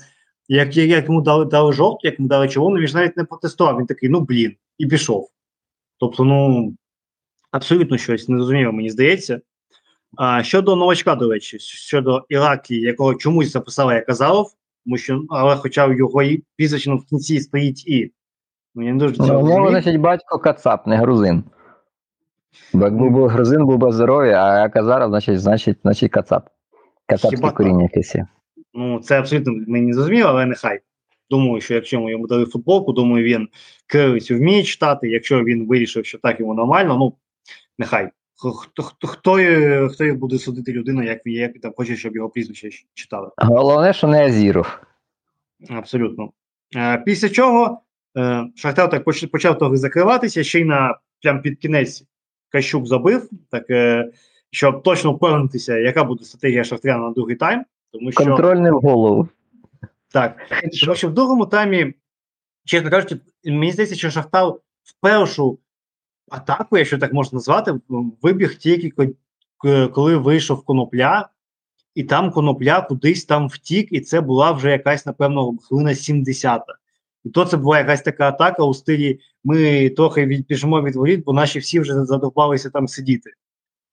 як, 0.48 0.76
як, 0.76 1.04
йому 1.04 1.20
дали, 1.20 1.44
дали 1.44 1.72
жовту, 1.72 2.00
як 2.02 2.18
йому 2.18 2.28
дали 2.28 2.48
червону, 2.48 2.80
він 2.80 2.86
ж 2.86 2.96
навіть 2.96 3.16
не 3.16 3.24
протестував. 3.24 3.78
Він 3.78 3.86
такий, 3.86 4.08
ну 4.08 4.20
блін, 4.20 4.56
і 4.78 4.86
пішов. 4.86 5.28
Тобто, 5.98 6.24
ну 6.24 6.72
абсолютно 7.50 7.98
щось 7.98 8.28
незрозуміло, 8.28 8.72
мені 8.72 8.90
здається. 8.90 9.40
А, 10.16 10.42
щодо 10.42 10.76
новачка, 10.76 11.14
до 11.14 11.32
речі, 11.32 11.58
щодо 11.58 12.24
Іраклі, 12.28 12.80
якого 12.80 13.14
чомусь 13.14 13.52
записали 13.52 13.94
як 13.94 14.06
Казалов, 14.06 14.52
тому 14.84 14.98
що, 14.98 15.24
але 15.30 15.56
хоча 15.56 15.86
в 15.86 15.96
його 15.96 16.22
і 16.22 16.42
прізвище 16.56 16.94
в 16.94 17.04
кінці 17.04 17.40
стоїть 17.40 17.88
і. 17.88 18.12
Мені 18.74 18.92
не 18.92 18.98
дуже 18.98 19.16
це 19.16 19.22
Ну, 19.22 19.68
значить, 19.68 20.00
батько 20.00 20.38
Кацап, 20.38 20.86
не 20.86 20.96
грузин. 20.96 21.44
Бо 22.72 22.84
якби 22.84 23.10
був 23.10 23.28
грузин, 23.28 23.66
був 23.66 23.78
би 23.78 23.92
здоровий, 23.92 24.32
а 24.32 24.68
Казаров, 24.68 25.08
значить, 25.08 25.40
значить, 25.40 25.78
значить 25.82 26.12
Кацап. 26.12 26.48
Кацапське 27.06 27.36
Хіба 27.36 27.50
коріння 27.50 27.82
якесь. 27.82 28.16
Ну, 28.74 29.00
це 29.00 29.18
абсолютно 29.18 29.52
мені 29.66 29.86
не 29.86 29.94
зрозуміло, 29.94 30.28
але 30.28 30.46
нехай. 30.46 30.80
Думаю, 31.30 31.60
що 31.60 31.74
якщо 31.74 32.00
ми 32.00 32.10
йому 32.10 32.26
дали 32.26 32.46
футболку, 32.46 32.92
думаю, 32.92 33.24
він 33.24 33.48
кирицю 33.86 34.36
вміє 34.36 34.62
читати. 34.62 35.08
Якщо 35.08 35.44
він 35.44 35.66
вирішив, 35.66 36.06
що 36.06 36.18
так 36.18 36.40
йому 36.40 36.54
нормально, 36.54 36.96
ну 36.96 37.12
нехай. 37.78 38.10
Хто, 38.38 38.52
хто, 38.52 38.82
хто, 38.82 39.06
хто, 39.06 39.38
е, 39.38 39.88
їх 40.00 40.18
буде 40.18 40.38
судити 40.38 40.72
людину, 40.72 41.02
як 41.02 41.26
він 41.26 41.34
як 41.34 41.60
там 41.62 41.72
хоче, 41.76 41.96
щоб 41.96 42.16
його 42.16 42.28
прізвище 42.28 42.68
читали. 42.94 43.30
Головне, 43.36 43.92
що 43.92 44.06
не 44.06 44.26
Азіров. 44.26 44.78
Абсолютно. 45.68 46.30
Е, 46.76 46.98
після 46.98 47.28
чого 47.28 47.80
е, 48.18 48.46
Шахтар 48.56 48.90
так 48.90 49.04
поч- 49.04 49.26
почав 49.26 49.58
трохи 49.58 49.76
закриватися, 49.76 50.44
ще 50.44 50.60
й 50.60 50.64
на 50.64 50.98
прям 51.22 51.42
під 51.42 51.58
кінець 51.58 52.04
Кащук 52.48 52.86
забив, 52.86 53.30
так 53.50 53.70
щоб 54.56 54.82
точно 54.82 55.12
впевнитися, 55.12 55.78
яка 55.78 56.04
буде 56.04 56.24
стратегія 56.24 56.64
Шахтаря 56.64 56.98
на 56.98 57.10
другий 57.10 57.36
тайм. 57.36 57.64
Тому 57.92 58.12
що 58.12 58.24
Контрольний 58.24 58.72
в 58.72 58.80
голову. 58.80 59.28
так, 60.08 60.36
тому 60.82 60.94
що 60.94 61.08
в 61.08 61.14
другому 61.14 61.46
таймі, 61.46 61.94
чесно 62.64 62.90
кажучи, 62.90 63.16
мені 63.44 63.72
здається, 63.72 63.96
що 63.96 64.10
Шахтар 64.10 64.48
в 64.82 64.92
першу 65.00 65.58
атаку, 66.30 66.78
якщо 66.78 66.98
так 66.98 67.12
можна 67.12 67.36
назвати, 67.36 67.74
вибіг 68.22 68.54
тільки 68.54 69.14
коли 69.92 70.16
вийшов 70.16 70.64
конопля, 70.64 71.28
і 71.94 72.04
там 72.04 72.30
конопля 72.30 72.80
кудись 72.80 73.24
там 73.24 73.48
втік, 73.48 73.92
і 73.92 74.00
це 74.00 74.20
була 74.20 74.52
вже 74.52 74.70
якась, 74.70 75.06
напевно, 75.06 75.56
хвилина 75.56 75.90
70-та. 75.90 76.74
І 77.24 77.30
то 77.30 77.44
це 77.44 77.56
була 77.56 77.78
якась 77.78 78.02
така 78.02 78.28
атака 78.28 78.64
у 78.64 78.74
стилі: 78.74 79.20
ми 79.44 79.90
трохи 79.90 80.26
відпіжимо 80.26 80.82
від 80.82 80.96
воріт, 80.96 81.24
бо 81.24 81.32
наші 81.32 81.58
всі 81.58 81.80
вже 81.80 82.04
задовбалися 82.04 82.70
там 82.70 82.88
сидіти. 82.88 83.30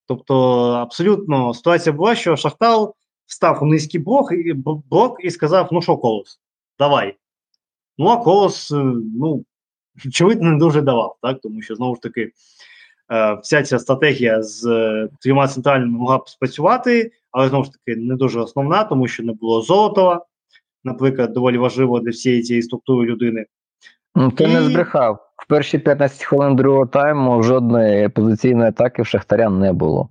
Тобто, 0.08 0.60
абсолютно 0.70 1.54
ситуація 1.54 1.94
була, 1.94 2.16
що 2.16 2.36
Шахтар 2.36 2.88
встав 3.26 3.64
у 3.64 3.66
низький 3.66 4.00
блок 4.00 4.32
і 4.32 4.54
блок 4.90 5.18
і 5.24 5.32
сказав: 5.32 5.70
ну 5.72 5.82
що, 5.82 5.98
колос, 5.98 6.40
давай. 6.80 7.16
Ну, 7.98 8.08
а 8.08 8.18
колос, 8.18 8.72
е, 8.72 8.84
ну, 9.20 9.46
очевидно, 10.06 10.52
не 10.52 10.58
дуже 10.58 10.82
давав, 10.82 11.18
так? 11.22 11.42
Тому 11.42 11.62
що 11.62 11.76
знову 11.76 11.96
ж 11.96 12.02
таки. 12.02 12.32
Е, 13.12 13.40
вся 13.44 13.64
ця 13.64 13.80
стратегія 13.80 14.44
з 14.44 14.66
е, 14.66 15.10
трьома 15.22 15.48
центральними 15.48 15.92
могла 15.92 16.18
б 16.18 16.30
спрацювати, 16.30 17.12
але 17.32 17.50
знову 17.50 17.64
ж 17.64 17.72
таки 17.72 18.00
не 18.00 18.16
дуже 18.16 18.40
основна, 18.40 18.84
тому 18.84 19.08
що 19.08 19.24
не 19.24 19.34
було 19.34 19.62
Золотова, 19.62 20.26
наприклад, 20.84 21.34
доволі 21.34 21.58
важливо 21.58 22.00
для 22.00 22.10
всієї 22.10 22.42
цієї 22.42 22.64
структури 22.64 23.08
людини. 23.08 23.46
Ти 24.38 24.44
І... 24.44 24.48
не 24.48 24.64
збрехав. 24.64 25.23
В 25.38 25.48
перші 25.48 25.78
15 25.78 26.24
хвилин 26.24 26.56
другого 26.56 26.86
тайму 26.86 27.44
жодної 27.44 28.10
позиційної 28.10 28.70
атаки 28.70 29.02
в 29.02 29.08
Шахтаря 29.08 29.50
не 29.50 29.74
було. 29.74 30.10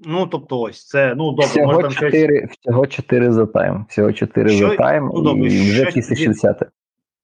Ну, 0.00 0.26
тобто, 0.26 0.60
ось 0.60 0.86
це 0.86 1.14
ну 1.16 1.30
добре, 1.30 1.46
всього 1.46 1.72
може 1.72 1.82
там 1.82 1.92
4, 1.92 2.38
щось... 2.38 2.58
всього 2.60 2.86
4 2.86 3.32
за 3.32 3.46
тайм. 3.46 3.86
Всього 3.88 4.12
4 4.12 4.50
Що... 4.50 4.68
за 4.68 4.76
тайм 4.76 5.10
ну, 5.14 5.22
добре, 5.22 5.46
і 5.46 5.70
вже 5.70 5.84
після 5.84 6.16
60 6.16 6.62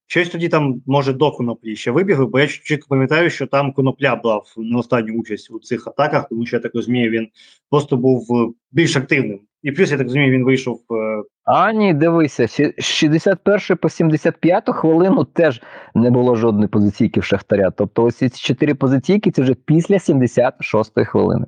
Щось 0.07 0.29
тоді 0.29 0.49
там, 0.49 0.81
може, 0.85 1.13
до 1.13 1.31
коноплі 1.31 1.75
ще 1.75 1.91
вибігли, 1.91 2.25
бо 2.25 2.39
я 2.39 2.47
чітко 2.47 2.87
пам'ятаю, 2.89 3.29
що 3.29 3.47
там 3.47 3.73
конопля 3.73 4.15
брав 4.15 4.53
не 4.57 4.77
останню 4.77 5.19
участь 5.19 5.51
у 5.51 5.59
цих 5.59 5.87
атаках, 5.87 6.29
тому 6.29 6.45
що 6.45 6.55
я 6.55 6.61
так 6.61 6.75
розумію, 6.75 7.09
він 7.11 7.27
просто 7.69 7.97
був 7.97 8.27
е, 8.31 8.53
більш 8.71 8.95
активним. 8.95 9.39
І 9.65 9.71
плюс, 9.71 9.91
я 9.91 9.97
так 9.97 10.07
розумію, 10.07 10.31
він 10.31 10.45
вийшов. 10.45 10.81
Е, 10.91 11.23
а, 11.45 11.71
ні, 11.71 11.93
дивися, 11.93 12.47
з 12.47 12.73
61 12.79 13.77
по 13.77 13.89
75 13.89 14.63
хвилину 14.69 15.23
теж 15.23 15.61
не 15.95 16.11
було 16.11 16.35
жодної 16.35 16.67
позиційки 16.67 17.19
в 17.19 17.23
Шахтаря. 17.23 17.71
Тобто, 17.71 18.03
ось 18.03 18.15
ці 18.15 18.29
чотири 18.29 18.73
позиційки 18.73 19.31
це 19.31 19.41
вже 19.41 19.53
після 19.53 19.95
76-ї 19.95 21.05
хвилини. 21.05 21.45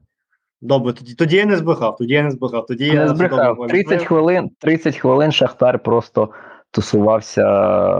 Добре, 0.61 0.93
тоді 0.93 1.13
тоді 1.13 1.35
я 1.35 1.45
не 1.45 1.57
збрехав, 1.57 1.95
тоді 1.95 2.13
я 2.13 2.23
не 2.23 2.31
збрехав. 2.31 2.65
Тоді 2.65 2.85
я 2.85 2.93
не 2.93 3.07
збрехав. 3.07 3.67
30 3.69 4.03
хвилин, 4.03 4.49
30 4.59 4.97
хвилин 4.97 5.31
Шахтар 5.31 5.79
просто 5.79 6.29
тусувався 6.71 7.43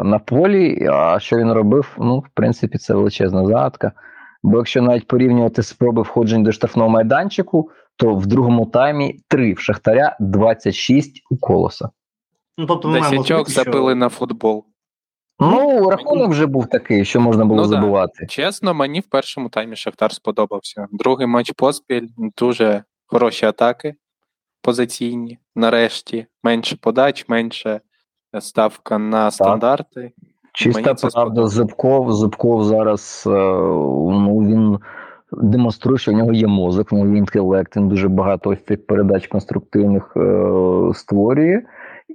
на 0.04 0.20
полі. 0.20 0.88
А 0.92 1.20
що 1.20 1.38
він 1.38 1.52
робив? 1.52 1.96
Ну, 2.00 2.20
в 2.20 2.30
принципі, 2.34 2.78
це 2.78 2.94
величезна 2.94 3.46
загадка. 3.46 3.92
Бо 4.44 4.58
якщо 4.58 4.82
навіть 4.82 5.08
порівнювати 5.08 5.64
спроби 5.64 6.02
входжень 6.02 6.44
до 6.44 6.52
штрафного 6.52 6.90
майданчику, 6.90 7.72
то 7.98 8.16
в 8.16 8.26
другому 8.26 8.66
таймі 8.66 9.20
3 9.28 9.54
в 9.54 9.60
Шахтаря, 9.60 10.18
26 10.20 11.22
у 11.30 11.38
колоса. 11.38 11.90
Ну, 12.58 12.66
тобто 12.66 12.92
Десятьох 12.92 13.50
забили 13.50 13.92
що... 13.92 13.96
на 13.96 14.10
футбол. 14.10 14.66
Ну, 15.40 15.90
рахунок 15.90 16.30
вже 16.32 16.46
був 16.46 16.68
такий, 16.68 17.06
що 17.06 17.22
можна 17.22 17.46
було 17.46 17.62
ну, 17.62 17.68
забувати. 17.68 18.18
Да. 18.20 18.26
Чесно, 18.26 18.74
мені 18.74 19.00
в 19.00 19.08
першому 19.08 19.50
таймі 19.50 19.76
Шахтар 19.76 20.14
сподобався. 20.14 20.88
Другий 20.92 21.28
матч 21.28 21.52
поспіль, 21.52 22.08
дуже 22.38 22.84
хороші 23.08 23.46
атаки 23.46 23.96
позиційні. 24.62 25.40
Нарешті 25.56 26.26
менше 26.44 26.78
подач, 26.82 27.26
менше 27.28 27.82
ставка 28.40 28.98
на 28.98 29.32
стандарти. 29.32 30.12
Чиста 30.54 30.94
правда, 30.94 31.48
Зубков. 31.48 32.12
Зубков 32.12 32.64
зараз 32.64 33.24
е, 33.28 33.30
ну, 33.30 34.40
він 34.40 34.80
демонструє, 35.32 35.98
що 35.98 36.12
в 36.12 36.16
нього 36.16 36.34
є 36.34 36.48
мозок, 36.48 36.92
в 36.92 36.96
нього 36.96 37.08
є 37.08 37.18
інтелект, 37.18 37.78
він 37.78 37.88
дуже 37.88 38.08
багато 38.08 38.50
ось 38.50 38.66
цих 38.66 38.86
передач 38.88 39.28
конструктивних 39.28 40.14
е, 40.18 40.94
створює. 40.94 41.62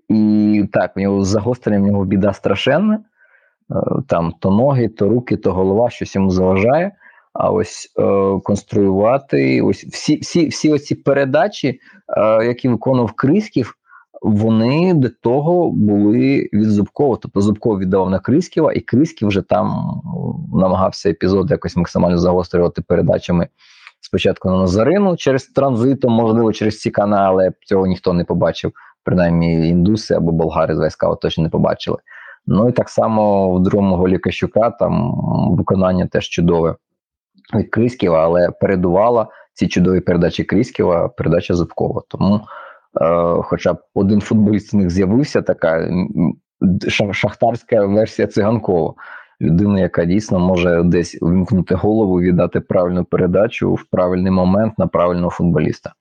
І 0.08 0.64
так, 0.72 0.96
в 0.96 1.00
нього 1.00 1.24
загострення, 1.24 1.78
в 1.78 1.82
нього 1.82 2.04
біда 2.04 2.32
страшенна. 2.32 2.94
Е, 2.94 4.02
там 4.08 4.32
то 4.38 4.50
ноги, 4.50 4.88
то 4.88 5.08
руки, 5.08 5.36
то 5.36 5.52
голова, 5.52 5.90
щось 5.90 6.14
йому 6.14 6.30
заважає. 6.30 6.92
А 7.32 7.50
ось 7.50 7.92
е, 7.98 8.02
конструювати 8.44 9.62
ось 9.62 9.84
всі 9.84 10.16
всі, 10.16 10.46
всі 10.46 10.72
оці 10.72 10.94
передачі, 10.94 11.80
е, 12.16 12.44
які 12.44 12.68
виконував 12.68 13.12
Криськів, 13.12 13.76
вони 14.22 14.94
до 14.94 15.08
того 15.08 15.70
були 15.70 16.48
від 16.52 16.70
Зубкова. 16.70 17.18
Тобто 17.22 17.40
Зубков 17.40 17.78
віддавав 17.78 18.10
на 18.10 18.18
Крисківа, 18.18 18.72
і 18.72 18.80
Крисків 18.80 19.28
вже 19.28 19.42
там 19.42 20.00
намагався 20.54 21.10
епізод 21.10 21.50
якось 21.50 21.76
максимально 21.76 22.18
загострювати 22.18 22.82
передачами 22.82 23.48
спочатку 24.00 24.50
на 24.50 24.56
Назарину 24.56 25.16
через 25.16 25.46
транзитом, 25.46 26.12
можливо, 26.12 26.52
через 26.52 26.80
ці 26.80 26.90
канали. 26.90 27.52
Цього 27.66 27.86
ніхто 27.86 28.12
не 28.12 28.24
побачив. 28.24 28.72
Принаймні 29.04 29.68
індуси 29.68 30.14
або 30.14 30.32
болгари 30.32 30.74
з 30.76 30.78
Вайскава 30.78 31.16
точно 31.16 31.44
не 31.44 31.50
побачили. 31.50 31.98
Ну 32.46 32.68
і 32.68 32.72
так 32.72 32.88
само 32.88 33.54
в 33.54 33.62
другому 33.62 33.96
голі 33.96 34.18
Кащука 34.18 34.70
там 34.70 35.14
виконання 35.58 36.06
теж 36.06 36.28
чудове 36.28 36.74
від 37.54 37.70
Крисківа, 37.70 38.24
але 38.24 38.50
передувала 38.50 39.26
ці 39.54 39.68
чудові 39.68 40.00
передачі 40.00 40.44
Крисківа, 40.44 41.08
передача 41.08 41.54
Зубкова. 41.54 42.02
Тому 42.08 42.40
хоча 43.42 43.72
б 43.72 43.78
один 43.94 44.20
футболіст 44.20 44.70
з 44.70 44.74
них 44.74 44.90
з'явився, 44.90 45.42
така 45.42 45.88
шахтарська 47.12 47.86
версія 47.86 48.28
циганкова. 48.28 48.94
Людина, 49.40 49.80
яка 49.80 50.04
дійсно 50.04 50.38
може 50.38 50.82
десь 50.82 51.18
вимкнути 51.20 51.74
голову, 51.74 52.20
віддати 52.20 52.60
правильну 52.60 53.04
передачу 53.04 53.74
в 53.74 53.84
правильний 53.90 54.32
момент 54.32 54.78
на 54.78 54.86
правильного 54.86 55.30
футболіста. 55.30 55.92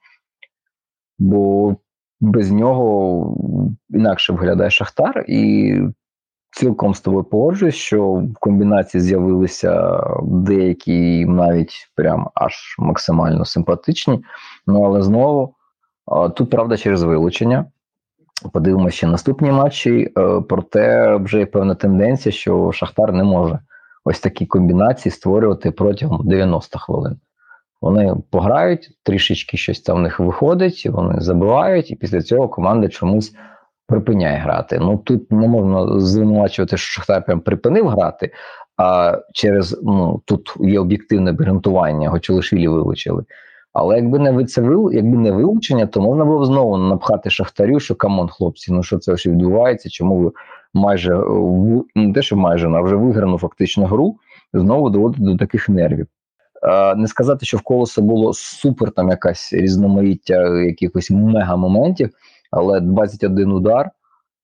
Бо 1.20 1.76
без 2.20 2.52
нього 2.52 3.38
інакше 3.90 4.34
виглядає 4.34 4.70
Шахтар, 4.70 5.26
і 5.28 5.74
цілком 6.52 6.94
з 6.94 7.02
тобою 7.02 7.24
погоджуюсь, 7.24 7.76
що 7.76 8.12
в 8.14 8.34
комбінації 8.40 9.02
з'явилися 9.02 10.02
деякі 10.24 11.26
навіть 11.26 11.92
прям 11.96 12.30
аж 12.34 12.76
максимально 12.80 13.46
симпатичні. 13.46 14.24
Ну 14.68 14.84
але 14.84 15.02
знову 15.02 15.56
Тут 16.36 16.50
правда 16.50 16.78
через 16.78 17.04
вилучення. 17.04 17.66
Подивимося 18.54 18.96
ще 18.98 19.08
наступні 19.08 19.52
матчі. 19.52 20.12
Е, 20.18 20.42
проте 20.50 21.16
вже 21.16 21.40
є 21.40 21.46
певна 21.46 21.76
тенденція, 21.76 22.34
що 22.34 22.72
Шахтар 22.72 23.14
не 23.14 23.24
може 23.24 23.60
ось 24.06 24.20
такі 24.20 24.46
комбінації 24.46 25.12
створювати 25.12 25.72
протягом 25.72 26.28
90 26.28 26.80
хвилин. 26.80 27.20
Вони 27.82 28.16
пограють, 28.30 28.90
трішечки 29.04 29.58
щось 29.58 29.82
там 29.82 29.98
в 29.98 30.02
них 30.02 30.20
виходить, 30.20 30.88
вони 30.92 31.22
забивають, 31.22 31.92
і 31.92 31.96
після 31.96 32.22
цього 32.22 32.50
команда 32.50 32.88
чомусь 32.88 33.36
припиняє 33.88 34.38
грати. 34.38 34.80
Ну 34.80 34.98
тут 34.98 35.32
не 35.32 35.48
можна 35.48 36.00
звинувачувати, 36.00 36.78
що 36.78 36.92
Шахтар 36.92 37.26
прям 37.26 37.40
припинив 37.40 37.88
грати, 37.88 38.32
а 38.78 39.18
через 39.34 39.82
ну 39.84 40.22
тут 40.26 40.56
є 40.60 40.80
об'єктивне 40.80 41.32
обґрунтування, 41.32 42.10
Гочелишвілі 42.10 42.68
вилучили. 42.68 43.24
Але 43.74 43.96
якби 43.96 44.20
не 44.20 44.46
це 44.46 44.62
якби 44.92 45.18
не 45.18 45.32
вилучення, 45.32 45.88
то 45.88 46.02
можна 46.02 46.26
було 46.26 46.40
б 46.40 46.46
знову 46.46 46.78
напхати 46.78 47.30
шахтарю, 47.30 47.80
що 47.80 47.96
come 47.96 48.14
on, 48.14 48.28
хлопці, 48.28 48.74
ну 48.74 48.84
що 48.84 48.98
це 48.98 49.14
вже 49.14 49.30
відбувається? 49.30 49.90
Чому 49.90 50.20
ви 50.20 50.32
майже 50.74 51.10
не 51.10 51.84
ну, 51.96 52.14
те, 52.14 52.22
що 52.22 52.36
майже 52.36 52.70
а 52.70 52.82
вже 52.82 52.96
виграну 52.96 53.38
фактично 53.38 53.86
гру, 53.86 54.18
знову 54.54 54.90
доводити 54.90 55.24
до 55.24 55.38
таких 55.38 55.70
нервів. 55.70 56.08
Не 56.98 57.08
сказати, 57.08 57.46
що 57.46 57.58
в 57.58 57.62
колоса 57.62 58.02
було 58.02 58.34
супер 58.34 58.92
там 58.92 59.10
якась 59.10 59.54
різноманіття 59.54 60.60
якихось 60.60 61.12
мега-моментів, 61.12 62.10
але 62.52 62.80
21 62.80 63.52
удар, 63.52 63.92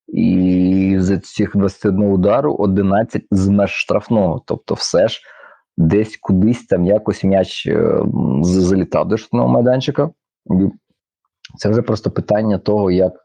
і 0.08 0.96
з 0.98 1.18
цих 1.18 1.56
21 1.56 2.02
удару 2.02 2.54
11 2.54 3.22
з 3.30 3.48
меж 3.48 3.70
штрафного. 3.70 4.42
Тобто, 4.46 4.74
все 4.74 5.08
ж 5.08 5.20
десь 5.78 6.16
кудись 6.16 6.66
там 6.66 6.84
якось 6.84 7.24
м'яч 7.24 7.66
е, 7.66 8.02
залітав 8.42 9.08
до 9.08 9.16
штатного 9.16 9.48
майданчика. 9.48 10.10
Це 11.58 11.68
вже 11.70 11.82
просто 11.82 12.10
питання 12.10 12.58
того, 12.58 12.90
як 12.90 13.12
е, 13.12 13.18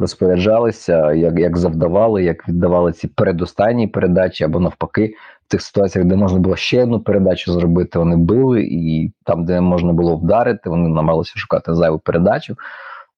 розпоряджалися, 0.00 1.12
як 1.12 1.38
як 1.38 1.56
завдавали, 1.56 2.24
як 2.24 2.48
віддавали 2.48 2.92
ці 2.92 3.08
передостанні 3.08 3.88
передачі, 3.88 4.44
або 4.44 4.60
навпаки, 4.60 5.14
в 5.46 5.50
тих 5.50 5.62
ситуаціях, 5.62 6.08
де 6.08 6.16
можна 6.16 6.38
було 6.38 6.56
ще 6.56 6.82
одну 6.82 7.00
передачу 7.00 7.52
зробити, 7.52 7.98
вони 7.98 8.16
били, 8.16 8.62
і 8.62 9.12
там, 9.24 9.44
де 9.44 9.60
можна 9.60 9.92
було 9.92 10.16
вдарити, 10.16 10.70
вони 10.70 10.88
намагалися 10.88 11.32
шукати 11.36 11.74
зайву 11.74 11.98
передачу. 11.98 12.56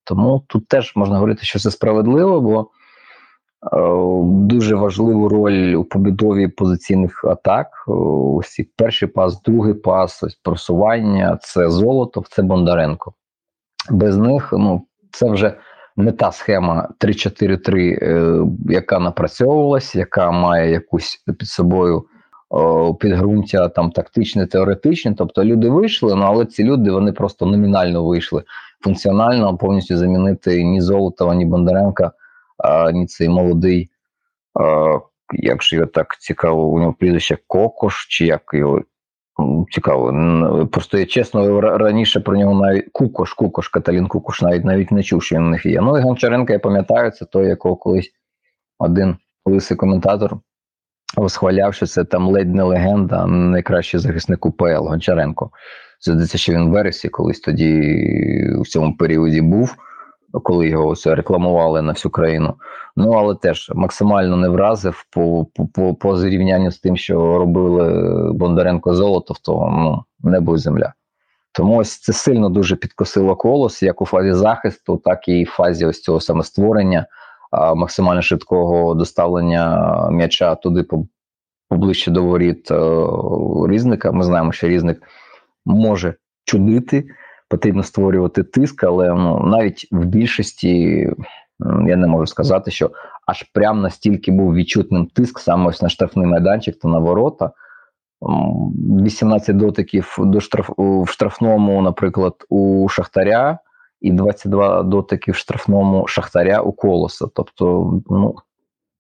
Тому 0.05 0.45
тут 0.47 0.69
теж 0.69 0.93
можна 0.97 1.15
говорити, 1.15 1.41
що 1.43 1.59
це 1.59 1.71
справедливо, 1.71 2.41
бо 2.41 2.69
дуже 4.23 4.75
важливу 4.75 5.29
роль 5.29 5.75
у 5.75 5.85
побудові 5.85 6.49
позиційних 6.49 7.25
атак. 7.25 7.67
Е, 7.89 7.93
ось 7.93 8.61
перший 8.77 9.09
пас, 9.09 9.43
другий 9.43 9.75
пас, 9.75 10.23
ось 10.23 10.35
просування 10.35 11.39
це 11.43 11.71
золото, 11.71 12.25
це 12.31 12.43
Бондаренко. 12.43 13.13
Без 13.91 14.17
них 14.17 14.49
ну 14.53 14.87
це 15.13 15.31
вже 15.31 15.57
не 15.97 16.13
та 16.13 16.33
схема 16.33 16.89
3-4-3, 17.01 17.99
е, 18.03 18.47
яка 18.69 18.99
напрацьовувалась, 18.99 19.95
яка 19.95 20.31
має 20.31 20.71
якусь 20.71 21.23
під 21.39 21.49
собою 21.49 22.05
підґрунтя 23.01 23.69
там 23.69 23.91
тактичне, 23.91 24.47
теоретичне. 24.47 25.15
Тобто 25.19 25.45
люди 25.45 25.69
вийшли, 25.69 26.15
ну 26.15 26.23
але 26.23 26.47
ці 26.47 26.65
люди 26.65 26.91
вони 26.91 27.13
просто 27.13 27.47
номінально 27.47 28.05
вийшли 28.05 28.43
функціонально 28.85 29.57
повністю 29.57 29.97
замінити 29.97 30.65
ні 30.65 30.81
Золотова, 30.81 31.35
ні 31.35 31.45
Бондаренка 31.45 32.13
ні 32.93 33.07
цей 33.07 33.29
молодий, 33.29 33.91
як 35.33 35.63
же 35.63 35.77
його 35.77 35.89
так 35.89 36.19
цікаво, 36.19 36.67
у 36.67 36.79
нього 36.79 36.93
прізвище 36.93 37.39
Кокош, 37.47 38.07
чи 38.09 38.27
як 38.27 38.43
його 38.53 38.83
Цікаво. 39.71 40.67
Просто 40.73 40.99
я 40.99 41.07
чесно 41.07 41.61
раніше 41.61 42.21
про 42.21 42.37
нього 42.37 42.65
навіть 42.65 42.89
Кукош, 42.93 43.33
Кукош, 43.33 43.69
Каталін 43.69 44.07
Кукош 44.07 44.43
навіть 44.43 44.65
навіть 44.65 44.91
не 44.91 45.03
чув, 45.03 45.23
що 45.23 45.37
він 45.37 45.43
у 45.43 45.51
них 45.51 45.67
є. 45.67 45.81
Ну 45.81 45.99
і 45.99 46.01
Гончаренка, 46.01 46.53
я 46.53 46.59
пам'ятаю, 46.59 47.11
це 47.11 47.25
той, 47.25 47.49
якого 47.49 47.77
колись 47.77 48.11
один 48.79 49.17
лисий 49.47 49.77
коментатор 49.77 50.37
восхваляв, 51.17 51.75
що 51.75 51.87
це 51.87 52.05
там 52.05 52.29
ледь 52.29 52.55
не 52.55 52.63
легенда, 52.63 53.17
а 53.17 53.27
найкращий 53.27 54.01
захисник 54.01 54.47
УПЛ 54.47 54.65
Гончаренко. 54.65 55.51
Здається, 56.01 56.39
що 56.39 56.53
він 56.53 56.69
в 56.69 56.71
вересі 56.71 57.09
колись 57.09 57.41
тоді 57.41 57.81
в 58.61 58.69
цьому 58.69 58.97
періоді 58.97 59.41
був, 59.41 59.75
коли 60.33 60.69
його 60.69 60.89
ось 60.89 61.07
рекламували 61.07 61.83
на 61.83 61.93
всю 61.93 62.13
країну. 62.13 62.55
Ну 62.97 63.13
але 63.13 63.35
теж 63.35 63.73
максимально 63.75 64.37
не 64.37 64.49
вразив 64.49 65.05
по 65.11 65.47
по, 65.75 65.95
по 65.95 66.17
зрівнянню 66.17 66.71
з 66.71 66.79
тим, 66.79 66.97
що 66.97 67.39
робили 67.39 68.33
Бондаренко 68.33 68.95
золото, 68.95 69.35
то 69.43 69.69
ну, 69.73 70.05
небо 70.31 70.55
і 70.55 70.59
земля. 70.59 70.93
Тому 71.53 71.77
ось 71.77 71.99
це 71.99 72.13
сильно 72.13 72.49
дуже 72.49 72.77
підкосило 72.77 73.37
колос, 73.37 73.83
як 73.83 74.03
у 74.03 74.07
фазі 74.07 74.33
захисту, 74.33 74.97
так 74.97 75.29
і 75.29 75.45
в 75.45 75.49
фазі 75.49 75.87
ось 75.87 76.03
цього 76.03 76.21
саме 76.21 76.45
створення, 76.45 77.07
а, 77.51 77.75
максимально 77.75 78.23
швидкого 78.23 78.95
доставлення 78.95 80.11
м'яча 80.11 80.55
туди 80.55 80.85
поближче 81.69 82.11
до 82.11 82.23
воріт 82.23 82.71
е, 82.71 83.07
різника. 83.69 84.13
Ми 84.13 84.25
знаємо, 84.25 84.53
що 84.53 84.69
різник 84.69 85.03
може 85.65 86.15
чудити, 86.45 87.05
потрібно 87.49 87.83
створювати 87.83 88.43
тиск, 88.43 88.85
але 88.85 89.15
ну, 89.15 89.41
навіть 89.41 89.89
в 89.93 90.05
більшості 90.05 90.71
я 91.87 91.97
не 91.97 92.07
можу 92.07 92.27
сказати, 92.27 92.71
що 92.71 92.91
аж 93.27 93.43
прям 93.43 93.81
настільки 93.81 94.33
був 94.33 94.55
відчутним 94.55 95.07
тиск 95.07 95.39
саме 95.39 95.67
ось 95.67 95.83
на 95.83 95.89
штрафний 95.89 96.27
майданчик 96.27 96.79
та 96.79 96.89
на 96.89 96.99
ворота. 96.99 97.51
18 98.23 99.57
дотиків 99.57 100.17
до 100.19 100.41
штраф 100.41 100.71
в 100.79 101.07
штрафному, 101.07 101.83
наприклад, 101.83 102.35
у 102.49 102.89
Шахтаря, 102.89 103.59
і 104.01 104.11
22 104.13 104.83
дотики 104.83 105.33
в 105.33 105.35
штрафному 105.35 106.07
Шахтаря 106.07 106.61
у 106.61 106.73
Колоса. 106.73 107.27
Тобто, 107.35 107.93
ну 108.11 108.35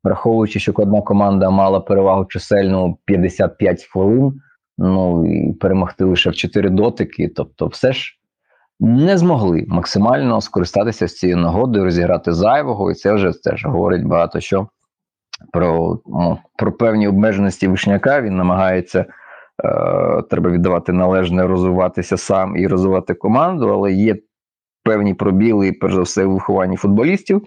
враховуючи, 0.05 0.61
що 0.61 0.73
одна 0.77 1.03
команда 1.03 1.51
мала 1.51 1.81
перевагу 1.81 2.25
чисельну 2.25 2.99
55 3.05 3.85
хвилин, 3.85 4.41
ну 4.79 5.27
і 5.27 5.53
перемогти 5.53 6.05
лише 6.05 6.31
в 6.31 6.35
4 6.35 6.71
дотики, 6.71 7.29
тобто, 7.37 7.67
все 7.67 7.93
ж 7.93 8.18
не 8.81 9.19
змогли 9.19 9.65
максимально 9.69 10.41
скористатися 10.41 11.09
з 11.09 11.15
цією 11.15 11.37
нагодою, 11.37 11.85
розіграти 11.85 12.33
зайвого, 12.33 12.91
і 12.91 12.95
це 12.95 13.13
вже 13.13 13.33
теж 13.45 13.65
говорить 13.65 14.07
багато 14.07 14.41
що 14.41 14.69
про 15.53 15.99
ну, 16.07 16.39
про 16.59 16.73
певні 16.73 17.09
обмеженості 17.09 17.69
вишняка. 17.69 18.23
Він 18.23 18.37
намагається, 18.37 19.01
е, 19.01 20.23
треба 20.31 20.51
віддавати 20.51 20.93
належне 20.93 21.47
розвиватися 21.47 22.17
сам 22.17 22.57
і 22.57 22.67
розвивати 22.67 23.15
команду, 23.15 23.69
але 23.69 23.93
є 23.93 24.17
певні 24.85 25.15
пробіли, 25.15 25.73
перш 25.73 25.95
за 25.95 26.03
все, 26.03 26.25
у 26.25 26.33
вихованні 26.33 26.77
футболістів, 26.77 27.43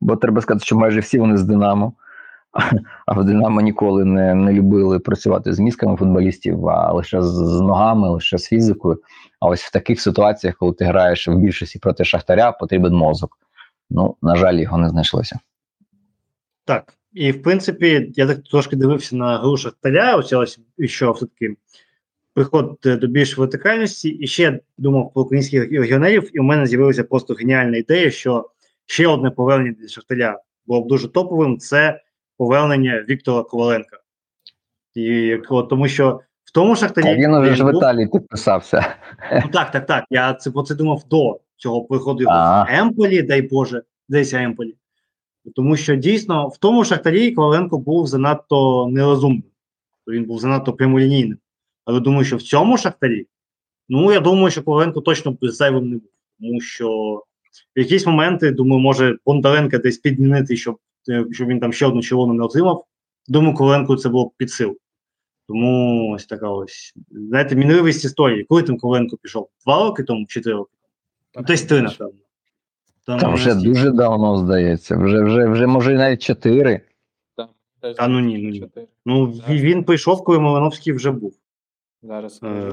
бо 0.00 0.16
треба 0.16 0.40
сказати, 0.40 0.64
що 0.64 0.76
майже 0.76 1.00
всі 1.00 1.18
вони 1.18 1.36
з 1.36 1.44
Динамо. 1.44 1.92
А 3.06 3.20
в 3.20 3.24
Динамо 3.24 3.60
ніколи 3.60 4.04
не 4.04 4.34
не 4.34 4.52
любили 4.52 4.98
працювати 4.98 5.52
з 5.52 5.58
мізками 5.58 5.96
футболістів, 5.96 6.68
а 6.68 6.92
лише 6.92 7.22
з, 7.22 7.26
з 7.26 7.60
ногами, 7.60 8.08
лише 8.08 8.38
з 8.38 8.46
фізикою. 8.46 9.02
А 9.40 9.46
ось 9.46 9.62
в 9.62 9.72
таких 9.72 10.00
ситуаціях, 10.00 10.56
коли 10.56 10.72
ти 10.72 10.84
граєш 10.84 11.28
в 11.28 11.36
більшості 11.36 11.78
проти 11.78 12.04
Шахтаря, 12.04 12.52
потрібен 12.52 12.94
мозок. 12.94 13.38
Ну, 13.90 14.16
на 14.22 14.36
жаль, 14.36 14.54
його 14.54 14.78
не 14.78 14.88
знайшлося. 14.88 15.38
Так. 16.64 16.92
І 17.12 17.32
в 17.32 17.42
принципі, 17.42 18.12
я 18.14 18.26
так 18.26 18.42
трошки 18.42 18.76
дивився 18.76 19.16
на 19.16 19.38
гру 19.38 19.56
Шахтаря, 19.56 20.16
ось 20.16 20.58
що 20.86 21.12
все-таки 21.12 21.56
приход 22.34 22.78
до 22.84 23.06
більш 23.06 23.38
вертикальності, 23.38 24.08
і 24.08 24.26
ще 24.26 24.60
думав 24.78 25.12
про 25.12 25.22
українських 25.22 25.72
регіонерів, 25.72 26.30
і 26.36 26.38
у 26.38 26.42
мене 26.42 26.66
з'явилася 26.66 27.04
просто 27.04 27.34
геніальна 27.34 27.76
ідея, 27.76 28.10
що 28.10 28.50
ще 28.86 29.06
одне 29.06 29.30
повернення 29.30 29.76
для 29.80 29.88
Шахтаря 29.88 30.40
було 30.66 30.80
б 30.80 30.88
дуже 30.88 31.08
топовим. 31.08 31.58
Це 31.58 32.00
повернення 32.36 33.04
Віктора 33.08 33.42
Коваленка. 33.42 33.98
І, 34.94 35.36
Тому 35.70 35.88
що 35.88 36.20
в 36.44 36.52
тому 36.52 36.76
Шахтарі... 36.76 37.14
Він 37.14 37.34
уже 37.34 37.54
ж 37.54 37.64
в 37.64 37.76
Італії 37.76 38.08
підписався. 38.12 38.94
Ну 39.32 39.50
Так, 39.52 39.70
так, 39.70 39.86
так. 39.86 40.04
Я 40.10 40.34
це 40.34 40.50
про 40.50 40.62
це 40.62 40.74
думав 40.74 41.02
до 41.10 41.40
цього 41.56 41.84
приходу 41.84 42.24
в 42.24 42.66
Емполі, 42.68 43.22
дай 43.22 43.42
Боже, 43.42 43.82
десь 44.08 44.34
Емполі. 44.34 44.74
Тому 45.54 45.76
що 45.76 45.96
дійсно 45.96 46.48
в 46.48 46.58
тому 46.58 46.84
Шахтарі 46.84 47.30
Коваленко 47.30 47.78
був 47.78 48.06
занадто 48.06 48.88
нерозумним. 48.88 49.44
Він 50.08 50.24
був 50.24 50.40
занадто 50.40 50.72
прямолінійним. 50.72 51.38
Але 51.84 52.00
думаю, 52.00 52.24
що 52.24 52.36
в 52.36 52.42
цьому 52.42 52.78
Шахтарі, 52.78 53.26
ну 53.88 54.12
я 54.12 54.20
думаю, 54.20 54.50
що 54.50 54.62
Коваленко 54.62 55.00
точно 55.00 55.36
зайвим 55.42 55.90
не 55.90 55.96
був. 55.96 56.10
Тому 56.40 56.60
що 56.60 56.88
в 57.76 57.78
якісь 57.78 58.06
моменти, 58.06 58.50
думаю, 58.50 58.80
може 58.80 59.18
Бондаренка 59.26 59.78
десь 59.78 59.98
підмінити, 59.98 60.56
щоб 60.56 60.78
щоб 61.32 61.48
він 61.48 61.60
там 61.60 61.72
ще 61.72 61.86
одну 61.86 62.02
червону 62.02 62.32
не 62.32 62.44
отримав. 62.44 62.84
Думаю, 63.28 63.54
Коваленку 63.54 63.96
це 63.96 64.08
було 64.08 64.32
під 64.36 64.50
сил. 64.50 64.76
Тому 65.48 66.10
ось 66.14 66.26
така 66.26 66.48
ось. 66.48 66.94
Знаєте, 67.10 67.56
мінливість 67.56 68.04
історії. 68.04 68.44
Коли 68.44 68.62
там 68.62 68.78
Коваленко 68.78 69.16
пішов? 69.16 69.48
Два 69.64 69.84
роки 69.84 70.02
тому, 70.02 70.26
чотири 70.26 70.56
роки? 70.56 70.72
Ну, 71.34 71.42
десь 71.42 71.62
три, 71.62 71.82
напевно. 71.82 72.18
Там, 73.06 73.20
Та 73.20 73.28
вже 73.28 73.54
дуже 73.54 73.90
давно 73.90 74.38
здається. 74.38 74.96
Вже, 74.96 75.22
вже, 75.22 75.48
вже 75.48 75.66
може 75.66 75.94
навіть 75.94 76.22
чотири. 76.22 76.80
А 77.98 78.08
ну 78.08 78.20
ні, 78.20 78.38
ну 78.38 78.50
ні. 78.50 78.68
Ну 79.06 79.26
він 79.48 79.84
прийшов, 79.84 80.24
коли 80.24 80.38
Малиновський 80.38 80.92
вже 80.92 81.10
був. 81.10 81.34
Зараз. 82.02 82.40
Е... 82.42 82.72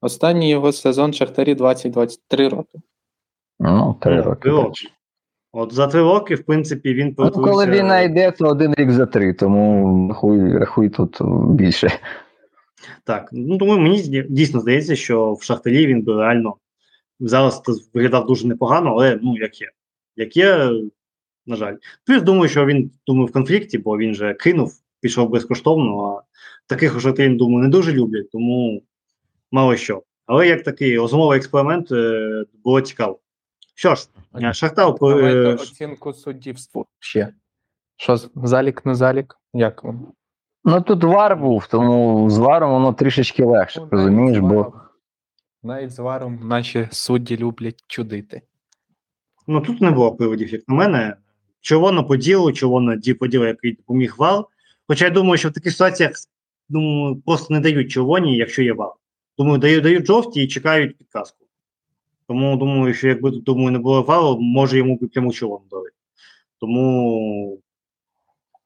Останній 0.00 0.50
його 0.50 0.72
сезон 0.72 1.12
Шахтарі 1.12 1.54
20-23 1.54 2.48
роки. 2.48 2.78
Ну, 3.58 3.96
три 4.00 4.20
роки. 4.20 4.50
От 5.52 5.72
за 5.72 5.86
три 5.86 6.00
роки, 6.00 6.34
в 6.34 6.44
принципі, 6.44 6.94
він 6.94 7.14
Ну, 7.18 7.30
Коли 7.30 7.66
війна 7.66 8.00
йде, 8.00 8.30
то 8.30 8.48
один 8.48 8.74
рік 8.74 8.90
за 8.90 9.06
три, 9.06 9.34
тому 9.34 10.08
рахуй, 10.08 10.58
рахуй 10.58 10.88
тут 10.88 11.18
більше. 11.50 11.90
Так, 13.04 13.28
ну 13.32 13.58
тому 13.58 13.78
мені 13.78 14.24
дійсно 14.28 14.60
здається, 14.60 14.96
що 14.96 15.32
в 15.32 15.42
Шахтарі 15.42 15.86
він 15.86 16.02
би 16.02 16.16
реально 16.16 16.56
зараз 17.20 17.62
виглядав 17.94 18.26
дуже 18.26 18.46
непогано, 18.48 18.90
але 18.90 19.18
ну 19.22 19.36
як 19.36 19.60
є. 19.60 19.70
Як 20.16 20.36
є, 20.36 20.70
на 21.46 21.56
жаль. 21.56 21.74
Плюс 22.06 22.22
думаю, 22.22 22.48
що 22.48 22.66
він 22.66 22.90
думаю, 23.06 23.26
в 23.26 23.32
конфлікті, 23.32 23.78
бо 23.78 23.98
він 23.98 24.14
же 24.14 24.34
кинув, 24.34 24.72
пішов 25.00 25.30
безкоштовно, 25.30 26.08
а 26.08 26.22
таких 26.66 26.96
уже 26.96 27.14
я 27.18 27.28
думаю, 27.28 27.62
не 27.62 27.68
дуже 27.68 27.92
люблять, 27.92 28.30
тому 28.30 28.82
мало 29.52 29.76
що. 29.76 30.02
Але 30.26 30.48
як 30.48 30.62
такий 30.62 30.98
розумовий 30.98 31.38
експеримент 31.38 31.92
е, 31.92 32.44
було 32.64 32.80
цікаво. 32.80 33.18
Що 33.78 33.94
ж, 33.94 34.08
Шахтар 34.52 34.94
Давайте 35.00 35.38
е, 35.38 35.54
оцінку 35.54 36.12
суддівству 36.12 36.86
ще. 36.98 37.34
Що 37.96 38.16
залік 38.34 38.86
не 38.86 38.94
залік? 38.94 39.38
Як 39.54 39.84
вам? 39.84 40.12
Ну 40.64 40.80
тут 40.80 41.04
вар 41.04 41.36
був, 41.36 41.66
тому 41.66 42.30
з 42.30 42.38
варом 42.38 42.70
воно 42.70 42.92
трішечки 42.92 43.44
легше, 43.44 43.80
ну, 43.80 43.88
розумієш, 43.90 44.38
бо. 44.38 44.72
Навіть 45.62 45.90
з 45.90 45.98
варом 45.98 46.40
наші 46.48 46.88
судді 46.90 47.36
люблять 47.36 47.84
чудити. 47.86 48.42
Ну 49.46 49.60
тут 49.60 49.80
не 49.80 49.90
було 49.90 50.12
приводів, 50.12 50.52
як 50.52 50.68
на 50.68 50.74
мене. 50.74 51.16
Червоно 51.60 52.04
по 52.06 52.16
ділу, 52.16 52.52
червоно 52.52 52.96
ді 52.96 53.14
по 53.14 53.26
який 53.26 53.72
допоміг 53.72 54.14
вал. 54.18 54.48
Хоча 54.88 55.04
я 55.04 55.10
думаю, 55.10 55.38
що 55.38 55.48
в 55.48 55.52
таких 55.52 55.72
ситуаціях 55.72 56.12
ну, 56.68 57.16
просто 57.26 57.54
не 57.54 57.60
дають 57.60 57.92
червоні, 57.92 58.36
якщо 58.36 58.62
є 58.62 58.72
вал. 58.72 58.94
Думаю, 59.38 59.58
дають 59.58 59.82
дають 59.82 60.06
жовті 60.06 60.42
і 60.42 60.48
чекають 60.48 60.98
підказку. 60.98 61.45
Тому 62.28 62.56
думаю, 62.56 62.94
що 62.94 63.08
якби 63.08 63.30
думаю, 63.30 63.70
не 63.70 63.78
було 63.78 64.02
валу, 64.02 64.40
може 64.40 64.78
йому 64.78 64.98
би 64.98 65.06
пряму 65.06 65.32
чолом 65.32 65.62
дали. 65.70 65.90
Тому 66.60 67.58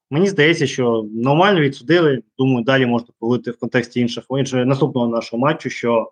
мені 0.09 0.27
здається, 0.27 0.67
що 0.67 1.09
нормально 1.13 1.61
відсудили. 1.61 2.23
Думаю, 2.37 2.63
далі 2.63 2.85
можна 2.85 3.07
поговорити 3.19 3.51
в 3.51 3.57
контексті 3.57 3.99
інших 3.99 4.23
іншого 4.29 4.65
наступного 4.65 5.07
нашого 5.07 5.41
матчу, 5.41 5.69
що 5.69 6.11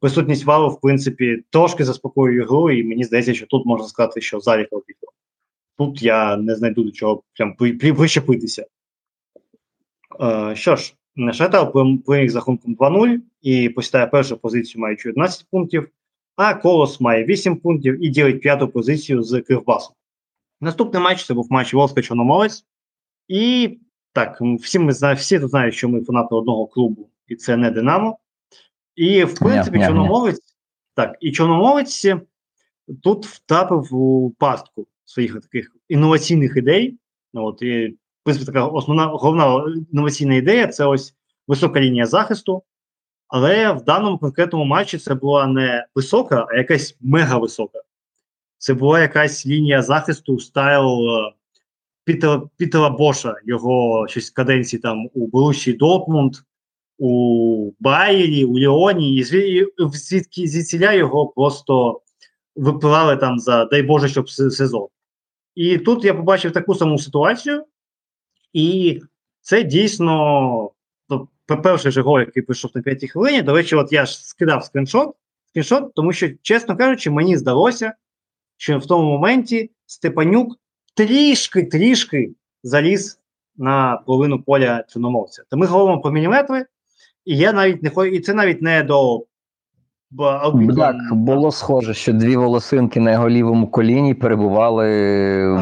присутність 0.00 0.44
валу, 0.44 0.68
в 0.68 0.80
принципі, 0.80 1.44
трошки 1.50 1.84
заспокоює 1.84 2.44
гру, 2.44 2.70
і 2.70 2.84
мені 2.84 3.04
здається, 3.04 3.34
що 3.34 3.46
тут 3.46 3.66
можна 3.66 3.86
сказати, 3.86 4.20
що 4.20 4.40
залі 4.40 4.64
обіграв. 4.64 5.12
Тут 5.78 6.02
я 6.02 6.36
не 6.36 6.56
знайду 6.56 6.84
до 6.84 6.90
чого 6.90 7.22
прям 7.32 7.54
прищепитися. 7.96 8.66
Е, 10.20 10.52
що 10.56 10.76
ж, 10.76 10.94
Шатал 11.32 11.72
переміг 12.06 12.30
з 12.30 12.34
рахунком 12.34 12.76
2-0 12.76 13.18
і 13.42 13.68
посідає 13.68 14.06
першу 14.06 14.36
позицію, 14.36 14.82
маючи 14.82 15.10
11 15.10 15.46
пунктів 15.50 15.88
а 16.44 16.54
Колос 16.54 17.00
має 17.00 17.24
8 17.24 17.56
пунктів 17.56 18.04
і 18.04 18.08
ділить 18.08 18.40
п'яту 18.40 18.68
позицію 18.68 19.22
з 19.22 19.40
Кривбасом. 19.40 19.94
Наступний 20.60 21.02
матч 21.02 21.26
це 21.26 21.34
був 21.34 21.46
матч 21.50 21.74
Волска 21.74 22.02
Чорноморець. 22.02 22.64
І 23.28 23.78
так, 24.12 24.38
всі 24.40 24.78
ми 24.78 24.92
знаємо, 24.92 25.18
всі 25.18 25.40
тут 25.40 25.50
знають, 25.50 25.74
що 25.74 25.88
ми 25.88 26.04
фанати 26.04 26.34
одного 26.34 26.66
клубу, 26.66 27.08
і 27.28 27.36
це 27.36 27.56
не 27.56 27.70
Динамо. 27.70 28.18
І, 28.96 29.24
в 29.24 29.34
принципі, 29.38 29.78
ня, 29.78 29.86
Чорноморець 29.86 30.56
так, 30.94 31.16
і 31.20 31.32
Чорноморець 31.32 32.06
тут 33.02 33.26
втрапив 33.26 33.94
у 33.94 34.30
пастку 34.38 34.86
своїх 35.04 35.40
таких 35.40 35.76
інноваційних 35.88 36.56
ідей. 36.56 36.98
От, 37.34 37.62
і, 37.62 37.86
в 37.88 38.24
принципі, 38.24 38.46
така 38.46 38.66
основна 38.66 39.06
головна 39.06 39.64
інноваційна 39.92 40.34
ідея 40.34 40.66
це 40.66 40.86
ось 40.86 41.14
висока 41.48 41.80
лінія 41.80 42.06
захисту. 42.06 42.62
Але 43.32 43.72
в 43.72 43.84
даному 43.84 44.18
конкретному 44.18 44.64
матчі 44.64 44.98
це 44.98 45.14
була 45.14 45.46
не 45.46 45.86
висока, 45.94 46.46
а 46.50 46.56
якась 46.56 46.96
мега 47.00 47.38
висока. 47.38 47.78
Це 48.58 48.74
була 48.74 49.00
якась 49.00 49.46
лінія 49.46 49.82
захисту 49.82 50.38
стайл 50.38 50.86
е, 50.86 51.32
Пітера, 52.04 52.42
Пітера 52.56 52.90
Боша, 52.90 53.34
його 53.44 54.06
щось 54.08 54.30
каденції 54.30 54.80
там 54.80 55.08
у 55.14 55.26
Борусі 55.26 55.72
Дортмунд, 55.72 56.36
у 56.98 57.72
Байері, 57.80 58.44
у 58.44 58.58
Ліоні, 58.58 59.14
і 59.16 59.24
звідки 59.24 60.46
звідсіля 60.48 60.92
його 60.92 61.26
просто 61.26 62.00
випивали 62.56 63.16
там 63.16 63.38
за 63.38 63.64
дай 63.64 63.82
Боже, 63.82 64.08
щоб 64.08 64.30
сезон. 64.30 64.88
І 65.54 65.78
тут 65.78 66.04
я 66.04 66.14
побачив 66.14 66.52
таку 66.52 66.74
саму 66.74 66.98
ситуацію, 66.98 67.64
і 68.52 69.00
це 69.40 69.62
дійсно 69.62 70.70
перший 71.56 71.92
же 71.92 72.02
гол, 72.02 72.20
який 72.20 72.42
прийшов 72.42 72.70
на 72.74 72.82
п'ятій 72.82 73.08
хвилині. 73.08 73.42
До 73.42 73.54
речі, 73.54 73.76
от 73.76 73.92
я 73.92 74.06
ж 74.06 74.26
скидав 74.26 74.64
скріншот, 74.64 75.14
скріншот, 75.48 75.94
тому 75.94 76.12
що, 76.12 76.28
чесно 76.42 76.76
кажучи, 76.76 77.10
мені 77.10 77.36
здалося, 77.36 77.92
що 78.56 78.78
в 78.78 78.86
тому 78.86 79.10
моменті 79.10 79.70
Степанюк 79.86 80.56
трішки-трішки 80.94 82.30
заліз 82.62 83.20
на 83.56 84.02
половину 84.06 84.42
поля 84.42 84.84
чорномовця. 84.88 85.42
То 85.50 85.56
ми 85.56 85.66
говоримо 85.66 86.00
про 86.00 86.10
міліметри, 86.10 86.66
і 87.24 87.36
я 87.36 87.52
навіть 87.52 87.82
не 87.82 88.08
і 88.08 88.20
це 88.20 88.34
навіть 88.34 88.62
не 88.62 88.82
до. 88.82 89.24
Так, 90.76 90.96
було 91.12 91.52
схоже, 91.52 91.94
що 91.94 92.12
дві 92.12 92.36
волосинки 92.36 93.00
на 93.00 93.12
його 93.12 93.28
лівому 93.28 93.66
коліні 93.66 94.14
перебували 94.14 94.84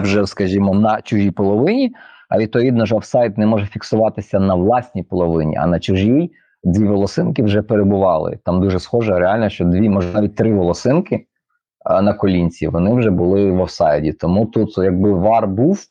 вже, 0.01 0.27
скажімо, 0.27 0.75
на 0.75 1.03
чужій 1.03 1.31
половині, 1.31 1.95
а 2.31 2.39
відповідно 2.39 2.87
ж 2.87 2.95
офсайд 2.95 3.39
не 3.39 3.47
може 3.47 3.67
фіксуватися 3.67 4.41
на 4.41 4.55
власній 4.55 5.03
половині, 5.03 5.57
а 5.57 5.67
на 5.67 5.81
чужій 5.81 6.31
дві 6.65 6.85
волосинки 6.85 7.43
вже 7.43 7.63
перебували. 7.63 8.39
Там 8.45 8.61
дуже 8.61 8.81
схоже, 8.81 9.19
реально, 9.19 9.49
що 9.49 9.65
дві, 9.65 9.89
може 9.89 10.13
навіть 10.13 10.35
три 10.35 10.55
волосинки 10.55 11.27
на 12.03 12.15
колінці, 12.15 12.69
вони 12.69 12.95
вже 12.95 13.11
були 13.11 13.51
в 13.51 13.61
офсайді. 13.61 14.13
Тому 14.13 14.47
тут, 14.47 14.79
якби 14.79 15.13
вар 15.13 15.47
був, 15.47 15.85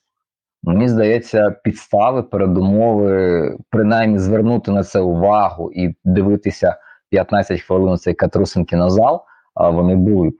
мені 0.63 0.87
здається, 0.87 1.51
підстави, 1.51 2.23
передумови, 2.23 3.57
принаймні 3.69 4.19
звернути 4.19 4.71
на 4.71 4.83
це 4.83 4.99
увагу 4.99 5.71
і 5.71 5.95
дивитися 6.03 6.75
15 7.09 7.61
хвилин 7.61 7.97
цей 7.97 8.13
катрусинки 8.13 8.75
на 8.75 8.89
зал, 8.89 9.21
а 9.53 9.69
вони 9.69 9.95
були. 9.95 10.31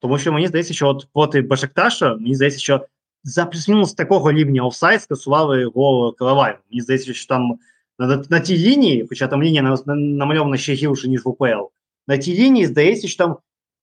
Тому 0.00 0.18
що 0.18 0.32
мені 0.32 0.46
здається, 0.46 0.74
що 0.74 0.88
от 0.88 1.06
проти 1.14 1.42
Башакташа, 1.42 2.14
мені 2.14 2.34
здається, 2.34 2.60
що 2.60 2.80
за 3.24 3.46
плюс-мінус 3.46 3.94
такого 3.94 4.32
рівня 4.32 4.62
офсайд 4.62 5.02
скасували 5.02 5.60
його 5.60 6.12
Караваєв. 6.12 6.56
Мені 6.70 6.80
здається, 6.80 7.14
що 7.14 7.26
там 7.28 7.58
на, 7.98 8.24
на 8.30 8.40
тій 8.40 8.58
лінії, 8.58 9.06
хоча 9.08 9.28
там 9.28 9.42
лінія 9.42 9.76
намальована 9.86 10.56
ще 10.56 10.72
гірше, 10.74 11.08
ніж 11.08 11.24
в 11.24 11.28
УПЛ, 11.28 11.68
на 12.08 12.18
тій 12.18 12.34
лінії 12.34 12.66
здається, 12.66 13.08
що 13.08 13.24
там 13.24 13.36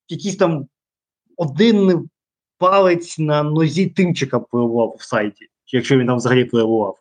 якийсь 0.09 0.35
там 0.35 0.67
один 1.37 2.09
палець 2.57 3.19
на 3.19 3.43
нозі 3.43 3.87
тимчика 3.87 4.39
перебував 4.39 4.95
в 4.99 5.03
сайті, 5.03 5.47
якщо 5.67 5.97
він 5.97 6.07
там 6.07 6.17
взагалі 6.17 6.45
перебував. 6.45 6.99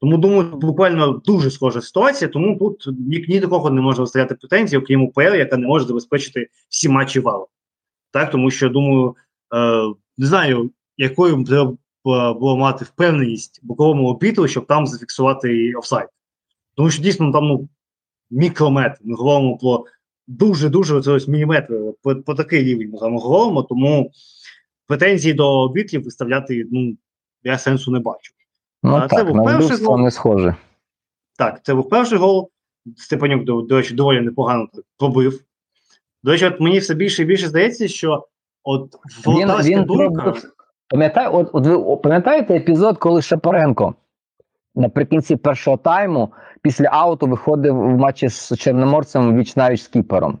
Тому 0.00 0.18
думаю, 0.18 0.42
буквально 0.42 1.12
дуже 1.12 1.50
схожа 1.50 1.80
ситуація, 1.80 2.28
тому 2.28 2.58
тут 2.58 2.88
ні, 2.98 3.24
ні 3.28 3.40
до 3.40 3.48
кого 3.48 3.70
не 3.70 3.80
може 3.80 4.02
виставляти 4.02 4.34
претензії, 4.34 4.80
окрім 4.80 5.02
УПЛ, 5.02 5.20
яка 5.20 5.56
не 5.56 5.66
може 5.66 5.86
забезпечити 5.86 6.48
всі 6.68 6.88
матчі 6.88 7.20
валу. 7.20 7.46
Так, 8.10 8.30
тому 8.30 8.50
що 8.50 8.68
думаю, 8.68 9.16
е, 9.54 9.94
не 10.18 10.26
знаю, 10.26 10.70
якою 10.98 11.44
треба 11.44 11.76
було 12.32 12.56
мати 12.56 12.84
впевненість 12.84 13.60
боковому 13.62 14.08
обітру, 14.08 14.48
щоб 14.48 14.66
там 14.66 14.86
зафіксувати 14.86 15.72
офсайд. 15.74 16.08
Тому 16.74 16.90
що 16.90 17.02
дійсно 17.02 17.32
там 17.32 17.44
ну, 17.44 17.68
мікрометр. 18.30 18.98
Ми 19.04 19.16
говоримо 19.16 19.58
про 19.58 19.84
дуже-дуже 20.26 20.94
ось 20.94 21.28
міліметри 21.28 21.92
по, 22.02 22.16
по 22.16 22.34
такий 22.34 22.64
рівень 22.64 22.90
ми 22.90 23.18
говоримо, 23.18 23.62
тому 23.62 24.10
претензії 24.86 25.34
до 25.34 25.68
бітлів 25.68 26.04
виставляти 26.04 26.66
ну, 26.72 26.96
я 27.42 27.58
сенсу 27.58 27.90
не 27.90 27.98
бачу. 27.98 28.32
Ну 28.82 28.94
а 28.94 29.08
так, 29.08 29.18
це 29.18 29.24
був 29.24 29.44
перший 29.44 29.84
гол. 29.84 30.00
не 30.00 30.10
схоже. 30.10 30.54
Так, 31.38 31.64
це 31.64 31.74
був 31.74 31.88
перший 31.88 32.18
гол. 32.18 32.50
Степанюк, 32.96 33.44
до, 33.44 33.62
до 33.62 33.76
речі, 33.76 33.94
доволі 33.94 34.20
непогано 34.20 34.68
так 34.74 34.84
пробив. 34.98 35.40
До 36.22 36.30
речі, 36.30 36.46
от 36.46 36.60
мені 36.60 36.78
все 36.78 36.94
більше 36.94 37.22
і 37.22 37.24
більше 37.24 37.48
здається, 37.48 37.88
що 37.88 38.26
от 38.62 38.94
він, 39.26 39.48
він 39.48 39.84
думка... 39.84 40.34
Пам'ятає, 40.88 41.28
от, 41.28 41.50
от 41.52 41.66
ви 41.66 41.96
пам'ятаєте 41.96 42.56
епізод, 42.56 42.98
коли 42.98 43.22
Шапоренко 43.22 43.94
наприкінці 44.78 45.36
першого 45.36 45.76
тайму 45.76 46.32
після 46.62 46.88
ауту 46.88 47.26
виходив 47.26 47.76
в 47.76 47.98
матчі 47.98 48.28
з 48.28 48.56
Чорноморцем 48.56 49.36
віч 49.36 49.56
навіч 49.56 49.82
з 49.82 49.88
Кіпером. 49.88 50.38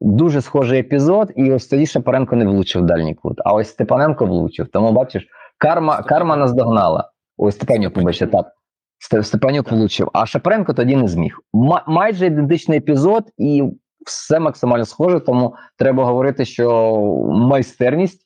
Дуже 0.00 0.40
схожий 0.40 0.80
епізод, 0.80 1.32
і 1.36 1.52
ось 1.52 1.66
тоді 1.66 1.86
Шапаренко 1.86 2.36
не 2.36 2.44
влучив 2.44 2.82
дальній 2.82 3.14
кут. 3.14 3.38
А 3.44 3.52
ось 3.52 3.68
Степаненко 3.68 4.26
влучив. 4.26 4.68
Тому 4.68 4.92
бачиш, 4.92 5.26
карма 5.58 6.02
карма 6.02 6.36
наздогнала. 6.36 7.10
Ось 7.36 7.54
Степанюк, 7.54 7.96
вибачте, 7.96 8.26
так. 8.26 8.46
Степанюк 9.22 9.72
влучив, 9.72 10.10
а 10.12 10.26
Шапаренко 10.26 10.72
тоді 10.72 10.96
не 10.96 11.08
зміг. 11.08 11.38
Майже 11.86 12.26
ідентичний 12.26 12.78
епізод, 12.78 13.24
і 13.38 13.64
все 14.06 14.40
максимально 14.40 14.84
схоже, 14.84 15.20
тому 15.20 15.54
треба 15.78 16.04
говорити, 16.04 16.44
що 16.44 16.96
майстерність 17.30 18.25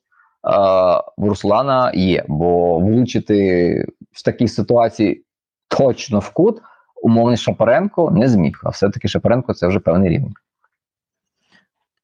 в 1.16 1.28
Руслана 1.28 1.92
є, 1.94 2.24
бо 2.28 2.78
влучити 2.78 3.86
в 4.12 4.22
такій 4.22 4.48
ситуації 4.48 5.24
точно 5.68 6.18
в 6.18 6.30
кут 6.30 6.62
умовний 7.02 7.36
Шапаренко 7.36 8.10
не 8.10 8.28
зміг. 8.28 8.60
А 8.64 8.68
все-таки 8.68 9.08
Шапаренко 9.08 9.54
це 9.54 9.68
вже 9.68 9.80
певний 9.80 10.10
рівень. 10.10 10.34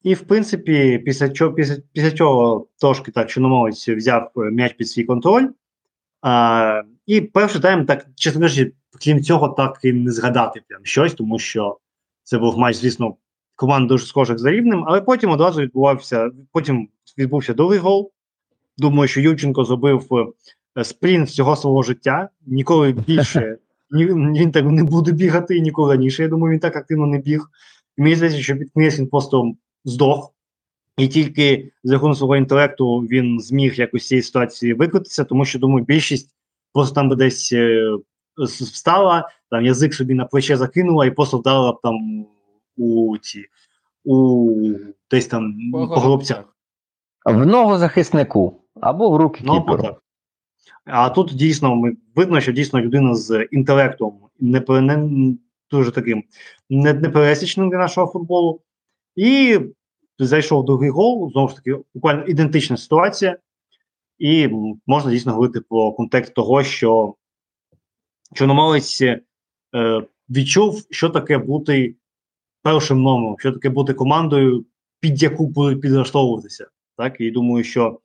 І, 0.03 0.13
в 0.13 0.21
принципі, 0.21 1.01
після 1.05 1.29
чого 1.29 1.53
після, 1.53 1.75
після 1.93 2.11
цього 2.11 2.67
трошки 2.79 3.11
так 3.11 3.29
Чорноморець 3.29 3.89
взяв 3.89 4.31
е, 4.37 4.39
м'яч 4.39 4.73
під 4.73 4.89
свій 4.89 5.03
контроль. 5.03 5.47
А, 6.21 6.81
І 7.05 7.21
перший 7.21 7.61
тайм, 7.61 7.85
так, 7.85 8.05
чесно 8.15 8.41
кажучи, 8.41 8.73
крім 9.03 9.23
цього, 9.23 9.49
так 9.49 9.79
і 9.83 9.93
не 9.93 10.11
згадати 10.11 10.61
прям 10.67 10.85
щось, 10.85 11.13
тому 11.13 11.39
що 11.39 11.77
це 12.23 12.37
був 12.37 12.57
матч, 12.57 12.75
звісно, 12.75 13.15
команд 13.55 13.87
дуже 13.87 14.05
схожих 14.05 14.39
за 14.39 14.51
рівнем, 14.51 14.83
але 14.87 15.01
потім 15.01 15.29
одразу 15.29 15.61
відбувався, 15.61 16.31
потім 16.51 16.89
відбувся 17.17 17.53
другий 17.53 17.79
гол. 17.79 18.11
Думаю, 18.77 19.07
що 19.07 19.21
Юрченко 19.21 19.63
зробив 19.63 20.07
е, 20.77 20.83
спринт 20.83 21.27
всього 21.27 21.55
свого 21.55 21.83
життя. 21.83 22.29
Ніколи 22.45 22.91
більше 22.91 23.57
він 23.91 24.51
так 24.51 24.65
не 24.65 24.83
буде 24.83 25.11
бігати 25.11 25.59
ніколи 25.59 25.95
раніше. 25.95 26.23
Я 26.23 26.29
думаю, 26.29 26.53
він 26.53 26.59
так 26.59 26.75
активно 26.75 27.05
не 27.05 27.17
біг. 27.17 27.45
І 27.97 28.01
мені 28.01 28.15
здається, 28.15 28.41
що 28.41 28.57
під 28.57 28.71
кінець 28.71 28.99
він 28.99 29.07
просто 29.07 29.53
здох, 29.85 30.33
і 30.97 31.07
тільки 31.07 31.71
за 31.83 31.93
рахунок 31.93 32.17
свого 32.17 32.35
інтелекту 32.35 32.99
він 32.99 33.39
зміг 33.39 33.73
якось 33.73 34.03
з 34.03 34.07
цієї 34.07 34.23
ситуації 34.23 34.73
викрутитися, 34.73 35.23
тому 35.23 35.45
що 35.45 35.59
думаю, 35.59 35.85
більшість 35.85 36.35
просто 36.73 36.95
там 36.95 37.09
би 37.09 37.15
десь 37.15 37.53
е, 37.53 37.91
встала, 38.37 39.29
там 39.51 39.65
язик 39.65 39.93
собі 39.93 40.13
на 40.13 40.25
плече 40.25 40.57
закинула 40.57 41.05
і 41.05 41.11
просто 41.11 41.37
вдарила 41.37 41.71
б 41.71 41.79
там 41.83 42.25
у 42.77 43.17
ці 43.17 43.45
у 44.05 44.53
десь 45.11 45.27
там 45.27 45.55
по 45.71 45.85
горобцях. 45.85 46.55
В 47.25 47.45
ногу 47.45 47.77
захиснику 47.77 48.61
або 48.81 49.09
в 49.09 49.15
руки 49.15 49.41
ну, 49.43 49.59
кіперу. 49.59 49.83
Так. 49.83 50.03
А 50.85 51.09
тут 51.09 51.35
дійсно 51.35 51.75
ми 51.75 51.97
видно, 52.15 52.41
що 52.41 52.51
дійсно 52.51 52.81
людина 52.81 53.15
з 53.15 53.47
інтелектом 53.51 54.19
не, 54.39 54.59
не 54.69 55.35
дуже 55.71 55.91
таким 55.91 56.23
не, 56.69 56.93
непересічним 56.93 57.69
для 57.69 57.77
нашого 57.77 58.07
футболу. 58.07 58.61
І 59.15 59.59
зайшов 60.19 60.65
другий 60.65 60.89
гол, 60.89 61.31
знову 61.31 61.49
ж 61.49 61.55
таки, 61.55 61.77
буквально 61.93 62.23
ідентична 62.23 62.77
ситуація, 62.77 63.37
і 64.17 64.49
можна 64.87 65.11
дійсно 65.11 65.31
говорити 65.31 65.61
про 65.61 65.91
контекст 65.91 66.33
того, 66.33 66.63
що 66.63 67.15
Чорноморець 68.33 69.01
е, 69.01 69.21
відчув, 70.29 70.87
що 70.91 71.09
таке 71.09 71.37
бути 71.37 71.95
першим 72.63 73.01
номером, 73.01 73.35
що 73.39 73.51
таке 73.51 73.69
бути 73.69 73.93
командою, 73.93 74.65
під 74.99 75.23
яку 75.23 75.47
будуть 75.47 75.81
підлаштовуватися. 75.81 76.67
Так, 76.97 77.21
і 77.21 77.31
думаю, 77.31 77.63
що 77.63 77.99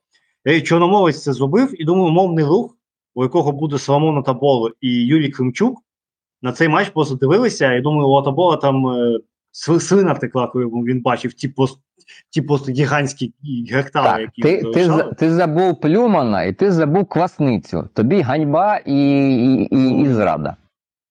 Чорноморець 0.63 1.23
це 1.23 1.33
зробив, 1.33 1.81
і 1.81 1.85
думаю, 1.85 2.11
мовний 2.11 2.45
рух, 2.45 2.77
у 3.15 3.23
якого 3.23 3.51
буде 3.51 3.77
Соломона 3.77 4.21
Таболо 4.21 4.71
і 4.81 4.89
Юрій 4.89 5.29
Кримчук, 5.29 5.77
на 6.41 6.51
цей 6.51 6.67
матч 6.67 6.89
просто 6.89 7.15
дивилися. 7.15 7.73
І 7.73 7.81
думаю, 7.81 8.07
у 8.07 8.21
Табола 8.21 8.57
там 8.57 8.87
е, 8.87 9.19
свина 9.79 10.13
втекла, 10.13 10.47
коли 10.47 10.65
він 10.65 11.01
бачив 11.01 11.33
ті 11.33 11.47
просто 11.47 11.79
ті 12.29 12.41
просто 12.41 12.71
гігантські 12.71 13.33
гектари, 13.71 14.23
так, 14.25 14.31
які 14.37 14.41
ти 14.41 14.71
ти, 14.71 15.15
ти 15.17 15.31
забув 15.33 15.79
Плюмана 15.79 16.43
і 16.43 16.53
ти 16.53 16.71
забув 16.71 17.05
квасницю. 17.05 17.89
Тобі 17.93 18.21
ганьба 18.21 18.77
і 18.77 18.95
і, 19.45 19.75
і, 19.75 20.01
і 20.01 20.07
зрада. 20.07 20.55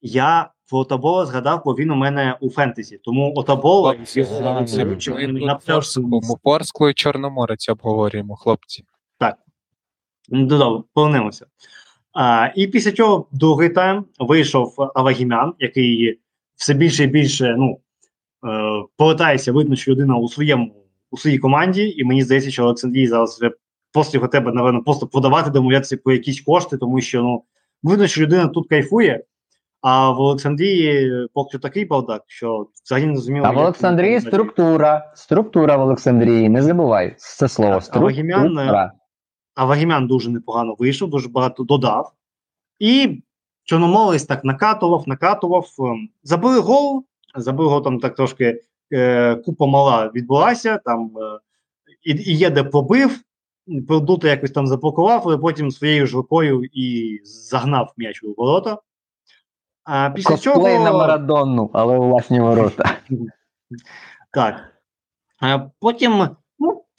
Я 0.03 0.51
про 0.71 0.79
Отабола 0.79 1.27
згадав, 1.27 1.63
бо 1.65 1.73
він 1.73 1.91
у 1.91 1.95
мене 1.95 2.37
у 2.41 2.51
фентезі. 2.51 3.01
Тому 3.05 3.33
Отабола 3.37 3.95
Ми 6.31 6.35
Порскло 6.43 6.91
і 6.91 6.95
Чорноморець 6.95 7.69
обговорюємо, 7.69 8.37
хлопці. 8.37 8.85
Так. 10.31 10.47
Додав, 10.47 10.73
ну, 10.73 10.85
повернемося. 10.95 11.47
А, 12.13 12.49
І 12.57 12.67
після 12.67 12.93
цього 12.93 13.29
другий 13.33 13.69
тайм 13.69 14.05
вийшов 14.19 14.75
Авагімян, 14.95 15.55
який 15.59 16.19
все 16.57 16.75
більше 16.75 17.05
і 17.05 17.07
більше 17.07 17.55
ну, 17.59 17.79
повертається, 18.97 19.53
видно, 19.53 19.77
що 19.77 19.91
людина 19.91 20.17
у 20.17 20.29
своєму 20.29 20.75
у 21.11 21.19
своїй 21.19 21.39
команді, 21.39 21.95
і 21.97 22.05
мені 22.05 22.23
здається, 22.23 22.51
що 22.51 22.65
Олександрій 22.65 23.07
зараз 23.07 23.39
вже 23.41 23.51
просто 23.93 24.17
його 24.17 24.29
тебе, 24.29 24.53
напевно, 24.53 24.83
просто 24.83 25.07
продавати, 25.07 25.51
домовлятися 25.51 25.97
по 25.97 26.13
якісь 26.13 26.41
кошти, 26.41 26.77
тому 26.77 27.01
що 27.01 27.23
ну 27.23 27.43
видно, 27.83 28.07
що 28.07 28.23
людина 28.23 28.49
тут 28.49 28.69
кайфує. 28.69 29.25
А 29.81 30.11
в 30.11 30.21
Олександрії 30.21 31.27
поки 31.35 31.49
що 31.49 31.59
такий 31.59 31.85
бардак, 31.85 32.23
що 32.27 32.67
взагалі 32.85 33.07
не 33.07 33.15
зрозуміло. 33.15 33.47
А 33.47 33.51
в 33.51 33.59
Олександрії 33.59 34.21
структура. 34.21 35.13
Структура 35.15 35.77
в 35.77 35.81
Олександрії. 35.81 36.49
Не 36.49 36.63
забувай 36.63 37.15
це 37.19 37.49
слово. 37.49 37.81
Структура. 37.81 38.93
А 39.55 39.65
Вагімян 39.65 40.07
дуже 40.07 40.31
непогано 40.31 40.75
вийшов, 40.79 41.11
дуже 41.11 41.29
багато 41.29 41.65
додав. 41.65 42.13
І 42.79 43.23
Чорноморець 43.65 44.25
так 44.25 44.45
накатував, 44.45 45.05
накатував. 45.07 45.69
ем, 45.79 46.09
Забили 46.23 46.61
гол, 46.61 47.05
забили 47.35 47.69
гол 47.69 47.83
там 47.85 48.01
так 48.01 48.15
трошки 48.15 48.61
е, 48.93 49.37
купа 49.37 49.67
мала 49.67 50.11
відбулася, 50.15 50.79
там 50.79 51.11
е, 51.17 51.39
і, 52.03 52.35
є 52.35 52.51
де 52.51 52.65
пробив, 52.65 53.21
Пердута 53.89 54.29
якось 54.29 54.51
там 54.51 54.67
заблокував, 54.67 55.23
але 55.25 55.39
потім 55.39 55.71
своєю 55.71 56.07
ж 56.07 56.17
рукою 56.17 56.65
і 56.73 57.19
загнав 57.25 57.93
м'яч 57.97 58.23
у 58.23 58.35
ворота. 58.37 58.79
А 59.85 60.11
після 60.11 60.31
Косплей 60.31 60.55
чого... 60.55 60.85
на 60.85 60.93
Марадонну, 60.93 61.71
але 61.73 61.99
у 61.99 62.09
власні 62.09 62.41
ворота. 62.41 62.99
Так. 64.33 64.73
А 65.41 65.59
потім, 65.59 66.29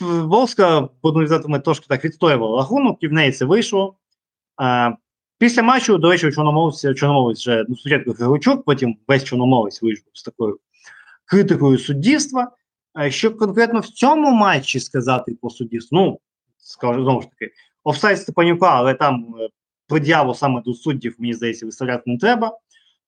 Волска, 0.04 0.90
ми 1.46 1.60
трошки 1.60 1.86
так 1.90 2.06
відстоювала 2.06 2.58
рахунок, 2.58 2.98
і 3.00 3.08
в 3.08 3.14
неї 3.14 3.32
це 3.32 3.46
вийшло. 3.46 3.96
А, 4.58 4.92
після 5.38 5.64
матчу, 5.64 5.98
до 5.98 6.12
речі, 6.12 6.28
у 6.28 6.32
Чорномовця, 6.32 6.94
Чорномовець 6.94 7.40
вже 7.40 7.66
ну, 7.70 7.76
спочатку 7.76 8.12
Григорчук, 8.12 8.66
потім 8.66 8.98
весь 9.08 9.24
Чорномовець 9.24 9.82
вийшов 9.82 10.08
з 10.14 10.24
такою 10.24 10.60
критикою 11.26 11.78
суддівства. 11.78 12.52
А, 12.94 13.10
що 13.10 13.36
конкретно 13.36 13.80
в 13.80 13.88
цьому 13.88 14.32
матчі 14.32 14.80
сказати 14.80 15.38
по 15.42 15.50
суддівству? 15.50 15.98
Ну, 15.98 16.20
скажу 16.58 17.04
знову 17.04 17.22
ж 17.22 17.28
таки, 17.30 17.52
офсайд 17.84 18.20
Степанюка, 18.20 18.70
але 18.70 18.94
там 18.94 19.36
е, 19.40 19.50
пред'яву 19.88 20.34
саме 20.34 20.62
до 20.62 20.74
суддів, 20.74 21.16
мені 21.20 21.34
здається, 21.34 21.66
виставляти 21.66 22.04
не 22.06 22.18
треба. 22.18 22.58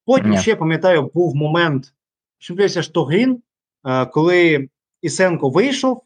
Потім 0.04 0.30
Ні. 0.30 0.38
ще 0.38 0.56
пам'ятаю, 0.56 1.10
був 1.14 1.34
момент, 1.34 1.92
що 2.38 2.54
Штогрін, 2.82 3.42
е, 3.86 4.06
коли 4.06 4.68
Ісенко 5.02 5.48
вийшов, 5.48 6.02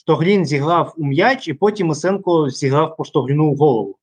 Штогрін 0.00 0.44
зіграв 0.46 0.94
у 0.96 1.04
м'яч, 1.04 1.48
і 1.48 1.54
потім 1.54 1.90
Ісенко 1.90 2.50
зіграв 2.50 2.96
по 2.96 3.04
Штогріну 3.04 3.52
в 3.52 3.56
голову. 3.56 3.94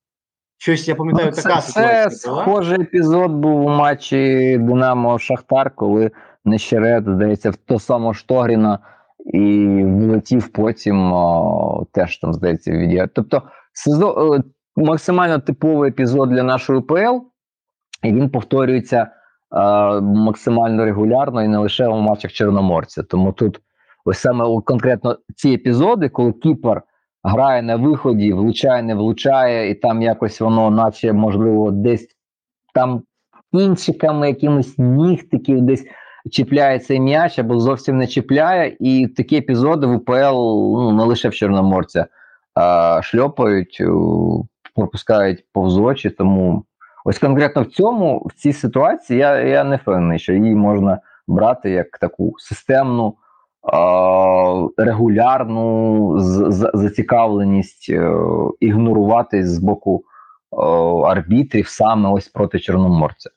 Щось 0.58 0.88
я 0.88 0.96
пам'ятаю, 0.96 1.28
Ну, 1.36 1.42
така 1.44 1.62
це, 1.62 1.62
це 1.62 1.72
ситуація 1.72 2.32
була. 2.34 2.44
схожий 2.44 2.82
епізод 2.82 3.32
був 3.32 3.66
у 3.66 3.70
матчі 3.70 4.58
Динамо 4.58 5.20
Шахтар, 5.20 5.72
коли 5.76 6.12
Нещерет, 6.46 7.04
здається, 7.08 7.50
в 7.50 7.56
того 7.56 7.80
самого 7.80 8.14
Штогріна 8.14 8.80
і 9.34 9.66
влетів 9.84 10.48
потім 10.48 11.14
о, 11.14 11.86
теж 11.92 12.18
там, 12.18 12.34
здається, 12.34 12.72
відіграв. 12.72 13.10
Тобто 13.14 13.42
сезон, 13.74 14.34
е, 14.40 14.44
максимально 14.76 15.40
типовий 15.40 15.90
епізод 15.90 16.30
для 16.30 16.44
нашої 16.44 16.80
УПЛ, 16.80 17.26
і 18.04 18.14
він 18.14 18.30
повторюється 18.30 18.98
е, 19.02 19.10
максимально 20.02 20.86
регулярно 20.86 21.44
і 21.44 21.48
не 21.48 21.58
лише 21.58 21.88
у 21.88 21.98
матчах 22.00 22.32
Чорноморця. 22.32 23.04
Тому 23.04 23.32
тут 23.32 23.60
ось 24.06 24.20
саме 24.20 24.62
конкретно 24.62 25.18
ці 25.36 25.50
епізоди, 25.50 26.10
коли 26.10 26.32
Кіпер 26.32 26.82
грає 27.24 27.62
на 27.62 27.76
виході, 27.76 28.34
влучає, 28.34 28.84
не 28.84 28.96
влучає, 28.96 29.70
і 29.70 29.74
там 29.74 30.02
якось 30.02 30.42
воно, 30.42 30.72
наче 30.72 31.14
можливо, 31.14 31.72
десь 31.72 32.08
там 32.74 33.04
кінчиками, 33.54 34.28
якимось 34.28 34.78
нігтиків 34.78 35.62
десь 35.62 35.86
чіпляє 36.32 36.80
цей 36.80 37.00
м'яч 37.00 37.40
або 37.40 37.60
зовсім 37.60 37.98
не 37.98 38.08
чіпляє. 38.08 38.78
І 38.80 39.08
такі 39.08 39.38
епізоди 39.38 39.88
в 39.88 39.92
УПЛ 39.92 40.36
ну, 40.80 40.92
не 40.92 41.04
лише 41.04 41.30
в 41.30 41.34
Чорноморця 41.34 42.06
а, 42.54 43.00
шльопають, 43.04 43.82
пропускають 44.76 45.46
повз 45.54 45.78
очі. 45.78 46.10
Тому 46.10 46.64
ось 47.06 47.20
конкретно 47.20 47.62
в 47.62 47.66
цьому, 47.66 48.20
в 48.26 48.34
цій 48.34 48.54
ситуації, 48.54 49.20
я, 49.20 49.38
я 49.42 49.64
не 49.64 49.76
впевнений, 49.76 50.20
що 50.20 50.34
її 50.34 50.56
можна 50.56 51.00
брати 51.28 51.70
як 51.70 51.98
таку 51.98 52.34
системну. 52.38 53.16
Регулярну 54.78 56.14
зацікавленість 56.74 57.90
е, 57.90 58.12
ігнорувати 58.60 59.48
з 59.48 59.60
боку 59.60 60.04
е, 60.04 60.56
арбітрів 61.06 61.68
саме 61.68 62.10
ось 62.10 62.28
проти 62.28 62.60
Чорноморця. 62.60 63.30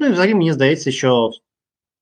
Ну, 0.00 0.06
і 0.06 0.10
взагалі 0.10 0.34
мені 0.34 0.52
здається, 0.52 0.90
що 0.90 1.30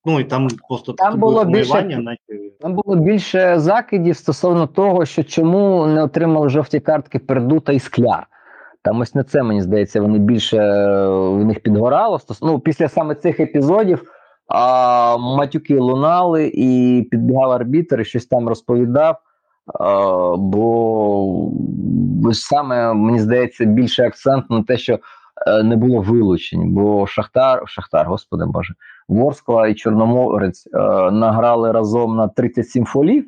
ну, 0.05 0.21
і 0.21 0.25
там 0.25 0.49
просто 0.69 0.93
Там 0.93 1.21
було 1.21 1.45
більше- 1.45 1.83
наче 1.83 2.21
Там 2.61 2.75
було 2.75 2.97
більше 2.97 3.59
закидів 3.59 4.17
стосовно 4.17 4.67
того, 4.67 5.05
що 5.05 5.25
чому 5.25 5.87
не 5.87 6.03
отримали 6.03 6.49
жовті 6.49 6.81
картки 6.81 7.19
Пердута 7.19 7.73
і 7.73 7.79
Скляр. 7.79 8.27
Там 8.83 9.01
ось 9.01 9.15
на 9.15 9.25
це, 9.25 9.43
мені 9.43 9.63
здається, 9.63 10.01
вони 10.01 10.19
більше 10.19 10.57
е, 10.57 11.09
в 11.09 11.45
них 11.45 11.61
підгорало. 11.61 12.19
Стос... 12.19 12.43
Ну, 12.43 12.61
після 12.61 12.89
саме 12.89 13.15
цих 13.15 13.41
епізодів 13.41 14.13
а, 14.49 15.17
матюки 15.17 15.79
лунали 15.79 16.51
і 16.55 17.03
підбігав 17.11 17.51
арбітр 17.51 18.01
і 18.01 18.05
щось 18.05 18.27
там 18.27 18.49
розповідав. 18.49 19.17
А, 19.81 20.37
бо 20.37 21.53
саме, 22.33 22.95
мені 22.95 23.19
здається, 23.19 23.65
більше 23.65 24.07
акцент 24.07 24.51
на 24.51 24.63
те, 24.63 24.79
що 24.79 24.99
е, 25.47 25.63
не 25.63 25.77
було 25.77 26.01
вилучень, 26.01 26.71
бо 26.73 27.07
Шахтар, 27.07 27.63
Шахтар, 27.67 28.07
господи 28.07 28.45
Боже, 28.47 28.75
Ворскла 29.09 29.69
і 29.69 29.75
Чорноморець 29.75 30.67
е, 30.67 30.79
награли 31.11 31.73
разом 31.73 32.17
на 32.17 32.29
37 32.29 32.85
фолів, 32.85 33.25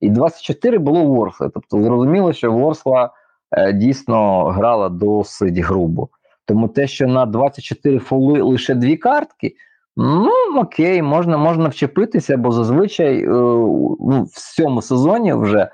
і 0.00 0.10
24 0.10 0.78
було 0.78 1.00
у 1.00 1.14
Ворскли. 1.14 1.50
Тобто 1.54 1.82
зрозуміло, 1.82 2.32
що 2.32 2.52
Ворскла 2.52 3.10
е, 3.52 3.72
дійсно 3.72 4.44
грала 4.44 4.88
досить 4.88 5.58
грубо. 5.58 6.08
Тому 6.44 6.68
те, 6.68 6.86
що 6.86 7.06
на 7.06 7.26
24 7.26 7.98
фоли 7.98 8.42
лише 8.42 8.74
дві 8.74 8.96
картки, 8.96 9.54
ну 9.96 10.30
окей, 10.60 11.02
можна, 11.02 11.36
можна 11.38 11.68
вчепитися, 11.68 12.36
бо 12.36 12.52
зазвичай 12.52 13.22
е, 13.24 13.28
ну, 13.28 14.26
в 14.32 14.54
цьому 14.56 14.82
сезоні 14.82 15.32
вже. 15.34 15.58
е, 15.60 15.70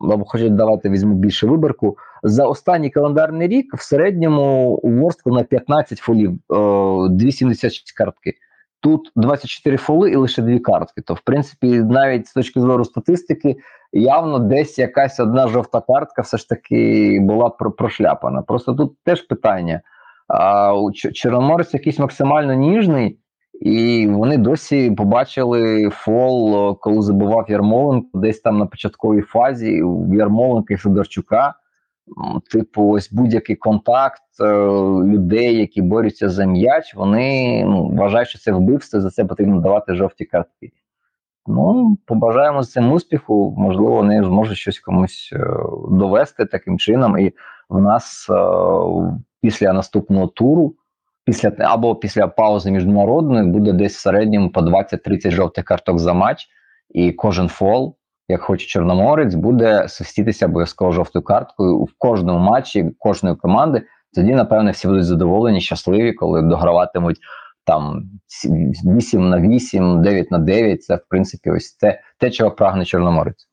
Або 0.00 0.24
хоча 0.26 0.48
давайте 0.48 0.90
візьму 0.90 1.14
більше 1.14 1.46
вибірку. 1.46 1.96
За 2.22 2.46
останній 2.46 2.90
календарний 2.90 3.48
рік 3.48 3.74
в 3.74 3.82
середньому 3.82 4.70
у 4.82 4.90
Ворску 4.90 5.30
на 5.30 5.42
15 5.42 5.98
фолів 5.98 6.32
е, 6.50 6.54
2,76 6.54 7.70
картки. 7.96 8.34
Тут 8.80 9.12
24 9.16 9.76
фоли 9.76 10.10
і 10.10 10.16
лише 10.16 10.42
дві 10.42 10.58
картки. 10.58 11.00
То, 11.02 11.14
в 11.14 11.20
принципі, 11.20 11.66
навіть 11.82 12.26
з 12.28 12.32
точки 12.32 12.60
зору 12.60 12.84
статистики, 12.84 13.56
явно 13.92 14.38
десь 14.38 14.78
якась 14.78 15.20
одна 15.20 15.48
жовта 15.48 15.80
картка 15.80 16.22
все 16.22 16.36
ж 16.36 16.48
таки 16.48 17.18
була 17.22 17.48
прошляпана. 17.50 18.42
Просто 18.42 18.74
тут 18.74 18.92
теж 19.04 19.22
питання. 19.22 19.80
А, 20.28 20.74
у 20.74 20.92
Чорноморець 20.92 21.74
якийсь 21.74 21.98
максимально 21.98 22.54
ніжний, 22.54 23.18
і 23.60 24.06
вони 24.10 24.38
досі 24.38 24.90
побачили 24.90 25.90
фол, 25.90 26.78
коли 26.78 27.02
забував 27.02 27.46
Ярмоленко, 27.48 28.18
десь 28.18 28.40
там 28.40 28.58
на 28.58 28.66
початковій 28.66 29.20
фазі 29.20 29.82
у 29.82 30.14
Ярмоленка 30.14 30.74
і 30.74 30.76
Федорчука. 30.76 31.54
Типу, 32.52 32.88
ось 32.88 33.12
будь-який 33.12 33.56
контакт 33.56 34.22
е, 34.40 34.44
людей, 35.04 35.56
які 35.56 35.82
борються 35.82 36.28
за 36.28 36.44
м'яч, 36.44 36.94
вони 36.94 37.64
ну, 37.64 37.88
вважають, 37.88 38.28
що 38.28 38.38
це 38.38 38.52
вбивство, 38.52 39.00
за 39.00 39.10
це 39.10 39.24
потрібно 39.24 39.60
давати 39.60 39.94
жовті 39.94 40.24
картки. 40.24 40.72
Ну, 41.46 41.96
побажаємо 42.06 42.62
з 42.62 42.70
цим 42.70 42.92
успіху. 42.92 43.54
Можливо, 43.58 43.96
вони 43.96 44.24
зможуть 44.24 44.58
щось 44.58 44.78
комусь 44.80 45.30
е, 45.32 45.46
довести 45.90 46.46
таким 46.46 46.78
чином. 46.78 47.18
І 47.18 47.32
в 47.68 47.80
нас 47.80 48.26
е, 48.30 48.34
після 49.42 49.72
наступного 49.72 50.26
туру, 50.26 50.74
після 51.24 51.52
або 51.58 51.96
після 51.96 52.28
паузи 52.28 52.70
міжнародної, 52.70 53.46
буде 53.46 53.72
десь 53.72 53.96
в 53.96 54.00
середньому 54.00 54.50
по 54.50 54.60
20-30 54.60 55.30
жовтих 55.30 55.64
карток 55.64 55.98
за 55.98 56.12
матч, 56.12 56.46
і 56.90 57.12
кожен 57.12 57.48
фол 57.48 57.96
як 58.28 58.40
хоче 58.40 58.66
Чорноморець, 58.66 59.34
буде 59.34 59.88
свистітися 59.88 60.46
обов'язково 60.46 60.92
жовтою 60.92 61.24
карткою 61.24 61.78
в 61.78 61.92
кожному 61.98 62.38
матчі 62.38 62.90
кожної 62.98 63.36
команди. 63.36 63.82
Тоді, 64.14 64.34
напевне, 64.34 64.70
всі 64.70 64.88
будуть 64.88 65.04
задоволені, 65.04 65.60
щасливі, 65.60 66.12
коли 66.12 66.42
дограватимуть 66.42 67.18
там 67.64 68.10
8 68.84 69.30
на 69.30 69.40
8, 69.40 70.02
9 70.02 70.30
на 70.30 70.38
9. 70.38 70.84
Це, 70.84 70.96
в 70.96 71.02
принципі, 71.08 71.50
ось 71.50 71.72
те, 71.72 72.00
те 72.18 72.30
чого 72.30 72.50
прагне 72.50 72.84
Чорноморець. 72.84 73.48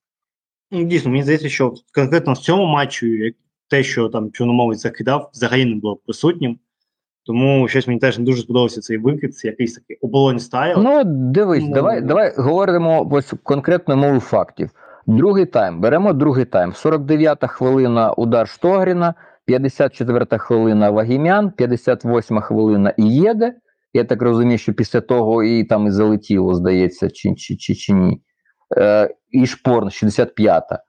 Ну, 0.72 0.84
дійсно, 0.84 1.12
мені 1.12 1.24
здається, 1.24 1.50
що 1.50 1.74
конкретно 1.96 2.34
в 2.34 2.38
цьому 2.38 2.66
матчі 2.66 3.36
те, 3.74 3.84
що 3.84 4.10
там 4.10 4.32
Чорномовець 4.32 4.82
закидав, 4.82 5.30
взагалі 5.34 5.66
не 5.66 5.76
було 5.76 5.96
присутнім. 5.96 6.60
Тому 7.26 7.68
щось 7.68 7.88
мені 7.88 8.00
теж 8.00 8.18
не 8.18 8.26
дуже 8.26 8.42
сподобався 8.42 8.82
цей 8.82 8.98
викид, 8.98 9.36
це 9.36 9.48
якийсь 9.48 9.74
такий 9.74 9.98
оболонь 10.02 10.40
стайл. 10.40 10.78
Ну, 10.82 11.02
дивись, 11.06 11.64
Ну, 11.68 11.74
давай, 11.74 12.02
давай 12.02 12.34
говоримо 12.38 13.08
ось 13.12 13.34
конкретно 13.44 13.98
мову 13.98 14.20
фактів. 14.20 14.70
Другий 15.08 15.46
тайм. 15.46 15.82
Беремо 15.82 16.14
другий 16.14 16.46
тайм. 16.46 16.72
49-та 16.72 17.48
хвилина 17.48 18.14
удар 18.14 18.48
Штогріна, 18.48 19.14
54-та 19.48 20.38
хвилина 20.38 20.90
Вагімян, 20.90 21.54
58-та 21.58 22.42
хвилина 22.42 22.94
Ієде, 22.98 23.56
Я 23.94 24.04
так 24.04 24.22
розумію, 24.22 24.58
що 24.58 24.74
після 24.74 25.02
того 25.02 25.44
і 25.44 25.64
там 25.64 25.88
і 25.88 25.92
залетіло, 25.92 26.54
здається, 26.56 27.10
чи 27.10 27.36
чи, 27.36 27.56
чи, 27.56 27.76
чи 27.76 27.94
ні. 27.94 28.22
Е, 28.78 29.10
І 29.32 29.46
Шпорн, 29.46 29.88
65-та. 29.88 30.80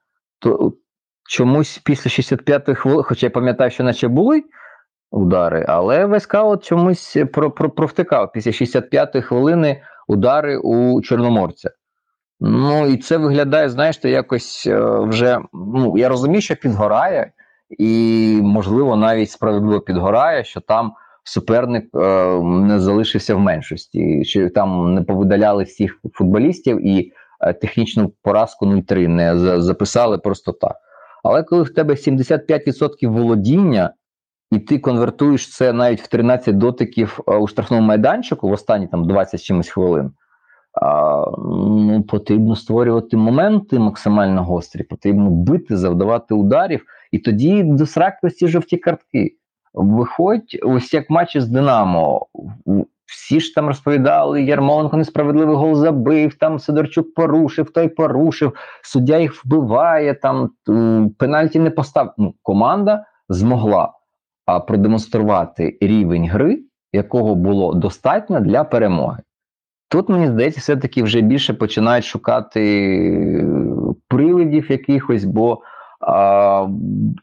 Чомусь 1.27 1.77
після 1.77 2.09
65-ї 2.09 2.75
хвилини, 2.75 3.03
хоча 3.03 3.25
я 3.25 3.29
пам'ятаю, 3.29 3.71
що 3.71 3.83
наче 3.83 4.07
були 4.07 4.43
удари, 5.11 5.65
але 5.67 6.05
ВСК 6.05 6.33
от 6.33 6.63
чомусь 6.63 7.17
про, 7.33 7.51
про, 7.51 7.69
провтикав 7.69 8.31
після 8.31 8.51
65-ї 8.51 9.21
хвилини 9.21 9.81
удари 10.07 10.57
у 10.57 11.01
Чорноморця. 11.01 11.71
Ну 12.39 12.87
і 12.87 12.97
це 12.97 13.17
виглядає, 13.17 13.69
знаєш, 13.69 13.99
якось 14.03 14.67
е, 14.67 14.99
вже. 14.99 15.39
Ну, 15.53 15.97
я 15.97 16.09
розумію, 16.09 16.41
що 16.41 16.55
підгорає, 16.55 17.31
і, 17.69 18.39
можливо, 18.43 18.95
навіть 18.95 19.31
справедливо 19.31 19.81
підгорає, 19.81 20.43
що 20.43 20.61
там 20.61 20.93
суперник 21.23 21.85
е, 21.95 22.39
не 22.43 22.79
залишився 22.79 23.35
в 23.35 23.39
меншості, 23.39 24.25
чи 24.25 24.49
там 24.49 24.93
не 24.93 25.01
повидаляли 25.01 25.63
всіх 25.63 25.99
футболістів 26.13 26.87
і 26.87 27.11
е, 27.41 27.53
технічну 27.53 28.13
поразку 28.21 28.65
0-3 28.65 29.07
не 29.07 29.61
записали 29.61 30.17
просто 30.17 30.51
так. 30.51 30.75
Але 31.25 31.43
коли 31.43 31.63
в 31.63 31.73
тебе 31.73 31.93
75% 31.93 33.07
володіння, 33.07 33.93
і 34.51 34.59
ти 34.59 34.79
конвертуєш 34.79 35.49
це 35.49 35.73
навіть 35.73 36.01
в 36.01 36.07
13 36.07 36.57
дотиків 36.57 37.19
е, 37.27 37.35
у 37.35 37.47
штрафному 37.47 37.87
майданчику 37.87 38.49
в 38.49 38.51
останні 38.51 38.87
там 38.87 39.07
20 39.07 39.43
чимось 39.43 39.69
хвилин. 39.69 40.11
А, 40.81 41.25
ну, 41.37 42.03
Потрібно 42.03 42.55
створювати 42.55 43.17
моменти 43.17 43.79
максимально 43.79 44.43
гострі, 44.43 44.83
потрібно 44.83 45.29
бити, 45.29 45.77
завдавати 45.77 46.33
ударів, 46.33 46.85
і 47.11 47.19
тоді 47.19 47.63
до 47.63 47.85
сраки 47.85 48.17
ось 48.23 48.35
ці 48.35 48.47
жовті 48.47 48.77
картки. 48.77 49.35
Виходь, 49.73 50.59
ось 50.63 50.93
як 50.93 51.09
матчі 51.09 51.41
з 51.41 51.47
Динамо. 51.47 52.27
Всі 53.05 53.39
ж 53.39 53.55
там 53.55 53.67
розповідали, 53.67 54.43
Ярмоленко 54.43 54.97
несправедливий 54.97 55.55
гол 55.55 55.75
забив, 55.75 56.33
там 56.33 56.59
Сидорчук 56.59 57.13
порушив, 57.13 57.69
той 57.69 57.87
порушив, 57.87 58.53
суддя 58.83 59.17
їх 59.17 59.45
вбиває, 59.45 60.13
там 60.13 60.49
пенальті 61.17 61.59
не 61.59 61.69
постав. 61.69 62.13
Ну, 62.17 62.33
Команда 62.41 63.05
змогла 63.29 63.93
а, 64.45 64.59
продемонструвати 64.59 65.77
рівень 65.81 66.29
гри, 66.29 66.59
якого 66.93 67.35
було 67.35 67.73
достатньо 67.73 68.39
для 68.39 68.63
перемоги. 68.63 69.19
Тут, 69.89 70.09
мені 70.09 70.27
здається, 70.27 70.59
все-таки 70.59 71.03
вже 71.03 71.21
більше 71.21 71.53
починають 71.53 72.05
шукати 72.05 72.61
привидів 74.07 74.71
якихось, 74.71 75.23
бо 75.23 75.61
а, 75.99 76.67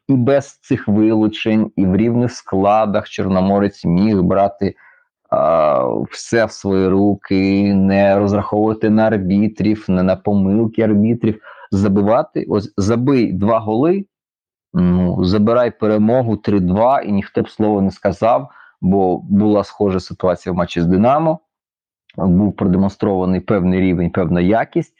і 0.09 0.14
без 0.14 0.59
цих 0.59 0.89
вилучень, 0.89 1.70
і 1.76 1.87
в 1.87 1.97
рівних 1.97 2.33
складах 2.33 3.09
Чорноморець 3.09 3.85
міг 3.85 4.22
брати 4.22 4.74
все 6.11 6.45
в 6.45 6.53
свої 6.53 6.89
руки, 6.89 7.74
не 7.74 8.18
розраховувати 8.18 8.91
на 8.91 9.07
арбітрів, 9.07 9.85
не 9.89 10.03
на 10.03 10.16
помилки 10.16 10.83
арбітрів, 10.83 11.41
забивати. 11.70 12.47
Ось 12.49 12.74
забий 12.76 13.33
два 13.33 13.59
голи, 13.59 14.05
ну, 14.74 15.24
забирай 15.24 15.78
перемогу 15.78 16.35
3-2, 16.35 17.01
і 17.01 17.12
ніхто 17.12 17.43
б 17.43 17.49
слова 17.49 17.83
не 17.83 17.91
сказав, 17.91 18.51
бо 18.80 19.18
була 19.18 19.64
схожа 19.64 20.01
ситуація 20.01 20.53
в 20.53 20.57
матчі 20.57 20.80
з 20.80 20.87
Динамо 20.87 21.41
був 22.16 22.57
продемонстрований 22.57 23.41
певний 23.41 23.80
рівень, 23.80 24.11
певна 24.11 24.41
якість. 24.41 24.95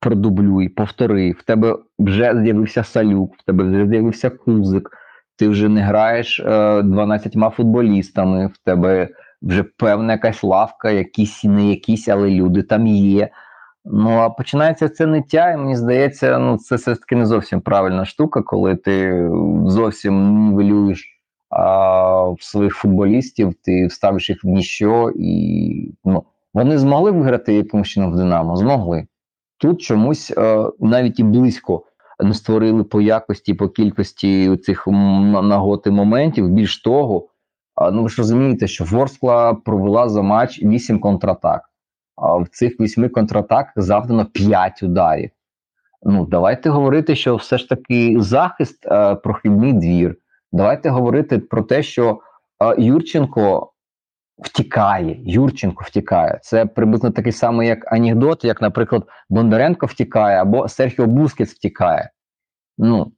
Продублюй, 0.00 0.68
повтори, 0.68 1.32
в 1.32 1.42
тебе 1.42 1.78
вже 1.98 2.42
з'явився 2.42 2.84
салюк, 2.84 3.34
в 3.38 3.44
тебе 3.44 3.64
вже 3.64 3.88
з'явився 3.88 4.30
кузик, 4.30 4.90
ти 5.36 5.48
вже 5.48 5.68
не 5.68 5.80
граєш 5.80 6.40
е, 6.40 6.82
12 6.82 7.36
футболістами, 7.56 8.46
в 8.46 8.58
тебе 8.64 9.08
вже 9.42 9.62
певна 9.62 10.12
якась 10.12 10.44
лавка, 10.44 10.90
якісь 10.90 11.44
не 11.44 11.68
якісь, 11.68 12.08
але 12.08 12.30
люди 12.30 12.62
там 12.62 12.86
є. 12.86 13.28
Ну 13.84 14.10
а 14.10 14.30
починається 14.30 14.88
це 14.88 15.06
ниття, 15.06 15.52
і 15.52 15.56
мені 15.56 15.76
здається, 15.76 16.38
ну 16.38 16.58
це 16.58 16.76
все 16.76 16.94
таки 16.94 17.16
не 17.16 17.26
зовсім 17.26 17.60
правильна 17.60 18.04
штука, 18.04 18.42
коли 18.42 18.76
ти 18.76 19.28
зовсім 19.66 20.44
нівелюєш 20.48 21.04
а, 21.50 22.34
своїх 22.40 22.74
футболістів, 22.74 23.54
ти 23.62 23.90
ставиш 23.90 24.30
їх 24.30 24.44
в 24.44 24.46
ніщо 24.46 25.12
і 25.16 25.94
ну. 26.04 26.24
Вони 26.54 26.78
змогли 26.78 27.10
виграти 27.10 27.54
якимось 27.54 27.88
чином 27.88 28.12
в 28.12 28.16
Динамо? 28.16 28.56
Змогли. 28.56 29.06
Тут 29.58 29.82
чомусь 29.82 30.30
е, 30.30 30.70
навіть 30.80 31.20
і 31.20 31.24
близько 31.24 31.84
не 32.20 32.34
створили 32.34 32.84
по 32.84 33.00
якості, 33.00 33.54
по 33.54 33.68
кількості 33.68 34.56
цих 34.56 34.86
нагод 34.86 35.82
і 35.86 35.90
моментів. 35.90 36.48
Більш 36.48 36.82
того, 36.82 37.27
ну 37.92 38.02
ви 38.02 38.08
ж 38.08 38.14
розумієте, 38.18 38.66
що 38.66 38.84
Ворскла 38.84 39.54
провела 39.54 40.08
за 40.08 40.22
матч 40.22 40.62
8 40.62 41.00
контратак. 41.00 41.70
А 42.16 42.36
в 42.36 42.48
цих 42.48 42.80
8 42.80 43.08
контратаках 43.08 43.72
завдано 43.76 44.26
5 44.26 44.82
ударів. 44.82 45.30
Ну, 46.02 46.26
давайте 46.26 46.70
говорити, 46.70 47.16
що 47.16 47.36
все 47.36 47.58
ж 47.58 47.68
таки 47.68 48.16
захист 48.18 48.86
е, 48.86 49.14
прохідний 49.14 49.72
двір. 49.72 50.16
Давайте 50.52 50.90
говорити 50.90 51.38
про 51.38 51.62
те, 51.62 51.82
що 51.82 52.20
е, 52.62 52.82
Юрченко 52.82 53.72
втікає, 54.38 55.20
Юрченко 55.24 55.84
втікає. 55.86 56.38
Це 56.42 56.66
приблизно 56.66 57.10
такий 57.10 57.32
самий 57.32 57.68
як 57.68 57.92
анекдот, 57.92 58.44
як, 58.44 58.62
наприклад, 58.62 59.06
Бондаренко 59.28 59.86
втікає 59.86 60.40
або 60.42 60.68
Серхіо 60.68 61.06
Бускетс 61.06 61.54
втікає. 61.54 62.10
Ну, 62.78 63.12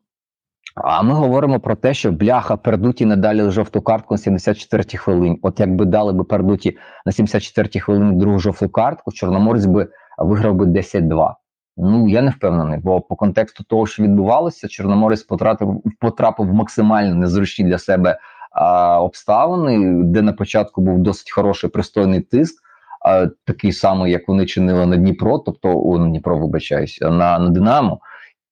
а 0.74 1.02
ми 1.02 1.14
говоримо 1.14 1.60
про 1.60 1.74
те, 1.76 1.94
що 1.94 2.12
бляха 2.12 2.56
Пердуті 2.56 3.06
не 3.06 3.16
дали 3.16 3.50
жовту 3.50 3.80
картку 3.80 4.14
на 4.14 4.18
74-й 4.18 4.96
хвилині. 4.96 5.38
От 5.42 5.60
якби 5.60 5.84
дали 5.84 6.12
би 6.12 6.24
Пердуті 6.24 6.78
на 7.06 7.12
74-й 7.12 7.80
хвилині 7.80 8.20
другу 8.20 8.38
жовту 8.38 8.68
картку, 8.68 9.12
Чорноморець 9.12 9.64
би 9.64 9.88
виграв 10.18 10.54
би 10.54 10.64
10-2. 10.64 11.34
Ну 11.76 12.08
я 12.08 12.22
не 12.22 12.30
впевнений, 12.30 12.78
бо 12.78 13.00
по 13.00 13.16
контексту 13.16 13.64
того, 13.64 13.86
що 13.86 14.02
відбувалося, 14.02 14.68
Чорноморець 14.68 15.22
потрапив 15.22 15.82
потрапив 16.00 16.46
в 16.46 16.54
максимально 16.54 17.14
незручні 17.14 17.64
для 17.64 17.78
себе 17.78 18.18
а, 18.52 19.00
обставини, 19.02 20.04
де 20.04 20.22
на 20.22 20.32
початку 20.32 20.80
був 20.80 20.98
досить 20.98 21.32
хороший 21.32 21.70
пристойний 21.70 22.20
тиск, 22.20 22.62
а, 23.04 23.26
такий 23.44 23.72
самий, 23.72 24.12
як 24.12 24.28
вони 24.28 24.46
чинили 24.46 24.86
на 24.86 24.96
Дніпро, 24.96 25.38
тобто 25.38 25.82
о, 25.84 25.98
на 25.98 26.08
Дніпро, 26.08 26.38
вибачаюся, 26.38 27.10
на, 27.10 27.38
на 27.38 27.48
Динамо, 27.48 28.00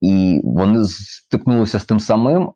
і 0.00 0.40
вони 0.44 0.84
стикнулися 0.84 1.78
з 1.78 1.84
тим 1.84 2.00
самим. 2.00 2.52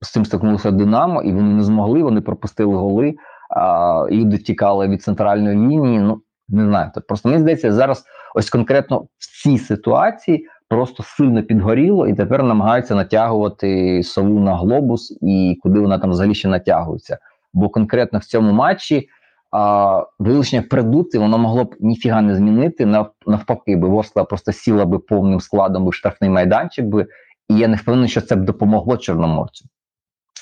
З 0.00 0.10
цим 0.10 0.24
стикнулося 0.24 0.70
Динамо, 0.70 1.22
і 1.22 1.32
вони 1.32 1.54
не 1.54 1.62
змогли. 1.62 2.02
Вони 2.02 2.20
пропустили 2.20 2.76
голи. 2.76 3.14
А, 3.50 4.06
Люди 4.10 4.38
тікали 4.38 4.88
від 4.88 5.02
центральної 5.02 5.56
лінії. 5.56 5.98
Ну 5.98 6.20
не 6.48 6.64
знаю. 6.64 6.90
Просто 7.08 7.28
мені 7.28 7.40
здається, 7.40 7.72
зараз 7.72 8.04
ось 8.34 8.50
конкретно 8.50 8.98
в 9.18 9.42
цій 9.42 9.58
ситуації 9.58 10.46
просто 10.68 11.02
сильно 11.02 11.42
підгоріло, 11.42 12.06
і 12.06 12.14
тепер 12.14 12.42
намагаються 12.42 12.94
натягувати 12.94 14.02
сову 14.02 14.40
на 14.40 14.56
глобус 14.56 15.18
і 15.22 15.58
куди 15.62 15.80
вона 15.80 15.98
там 15.98 16.10
взагалі 16.10 16.34
ще 16.34 16.48
натягується. 16.48 17.18
Бо 17.54 17.68
конкретно 17.68 18.18
в 18.18 18.24
цьому 18.24 18.52
матчі 18.52 19.08
а, 19.50 20.02
вилучення 20.18 20.62
придути 20.62 21.18
воно 21.18 21.38
могло 21.38 21.64
б 21.64 21.74
ніфіга 21.80 22.22
не 22.22 22.36
змінити. 22.36 22.86
Навпаки, 23.26 23.76
би 23.76 23.88
Ворскла 23.88 24.24
просто 24.24 24.52
сіла 24.52 24.84
би 24.84 24.98
повним 24.98 25.40
складом 25.40 25.88
в 25.88 25.94
штрафний 25.94 26.30
майданчик 26.30 26.84
би, 26.84 27.06
і 27.48 27.58
я 27.58 27.68
не 27.68 27.76
впевнений, 27.76 28.08
що 28.08 28.20
це 28.20 28.36
б 28.36 28.44
допомогло 28.44 28.96
Чорноморцю. 28.96 29.64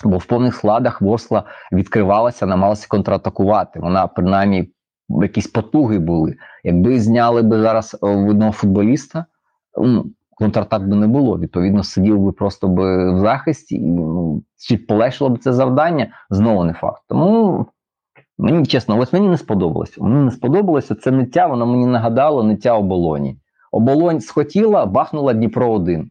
Бо 0.04 0.18
в 0.18 0.24
повних 0.24 0.54
складах 0.54 1.00
Ворскла 1.00 1.44
відкривалася, 1.72 2.46
намагалася 2.46 2.86
контратакувати. 2.88 3.80
Вона 3.80 4.06
принаймні 4.06 4.72
якісь 5.08 5.46
потуги 5.46 5.98
були. 5.98 6.36
Якби 6.64 7.00
зняли 7.00 7.42
би 7.42 7.60
зараз 7.60 7.98
одного 8.00 8.52
футболіста, 8.52 9.24
ну, 9.82 10.06
контратак 10.30 10.88
би 10.88 10.96
не 10.96 11.06
було. 11.06 11.38
Відповідно, 11.38 11.82
сидів 11.82 12.18
би 12.18 12.32
просто 12.32 12.68
би 12.68 13.14
в 13.14 13.18
захисті, 13.18 13.76
і 13.76 13.90
ну, 13.90 14.42
чи 14.56 14.76
полегшило 14.76 15.30
б 15.30 15.38
це 15.38 15.52
завдання, 15.52 16.08
знову 16.30 16.64
не 16.64 16.72
факт. 16.72 17.02
Тому 17.08 17.66
мені 18.38 18.66
чесно, 18.66 18.98
ось 18.98 19.12
мені 19.12 19.28
не 19.28 19.38
сподобалося. 19.38 20.04
Мені 20.04 20.24
не 20.24 20.30
сподобалося 20.30 20.94
це 20.94 21.10
ниття, 21.10 21.46
воно 21.46 21.66
мені 21.66 21.86
нагадало 21.86 22.42
ниття 22.42 22.74
оболоні. 22.74 23.36
Оболонь 23.72 24.20
схотіла, 24.20 24.86
бахнула 24.86 25.32
Дніпро 25.32 25.70
1 25.70 26.10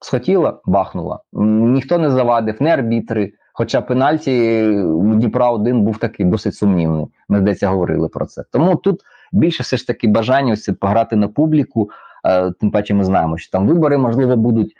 Схотіла, 0.00 0.60
бахнула. 0.64 1.20
Ніхто 1.32 1.98
не 1.98 2.10
завадив, 2.10 2.62
не 2.62 2.70
арбітри. 2.70 3.32
Хоча 3.54 3.80
пенальті 3.80 4.62
Дніпра 5.00 5.50
1 5.50 5.82
був 5.82 5.98
такий 5.98 6.26
досить 6.26 6.54
сумнівний. 6.54 7.06
Ми 7.28 7.38
здається 7.38 7.68
говорили 7.68 8.08
про 8.08 8.26
це. 8.26 8.44
Тому 8.52 8.76
тут 8.76 9.00
більше 9.32 9.62
все 9.62 9.76
ж 9.76 9.86
таки 9.86 10.08
бажання 10.08 10.52
ось 10.52 10.70
пограти 10.80 11.16
на 11.16 11.28
публіку. 11.28 11.90
Е, 12.24 12.50
тим 12.50 12.70
паче, 12.70 12.94
ми 12.94 13.04
знаємо, 13.04 13.38
що 13.38 13.50
там 13.50 13.68
вибори 13.68 13.98
можливо 13.98 14.36
будуть 14.36 14.70
е, 14.70 14.74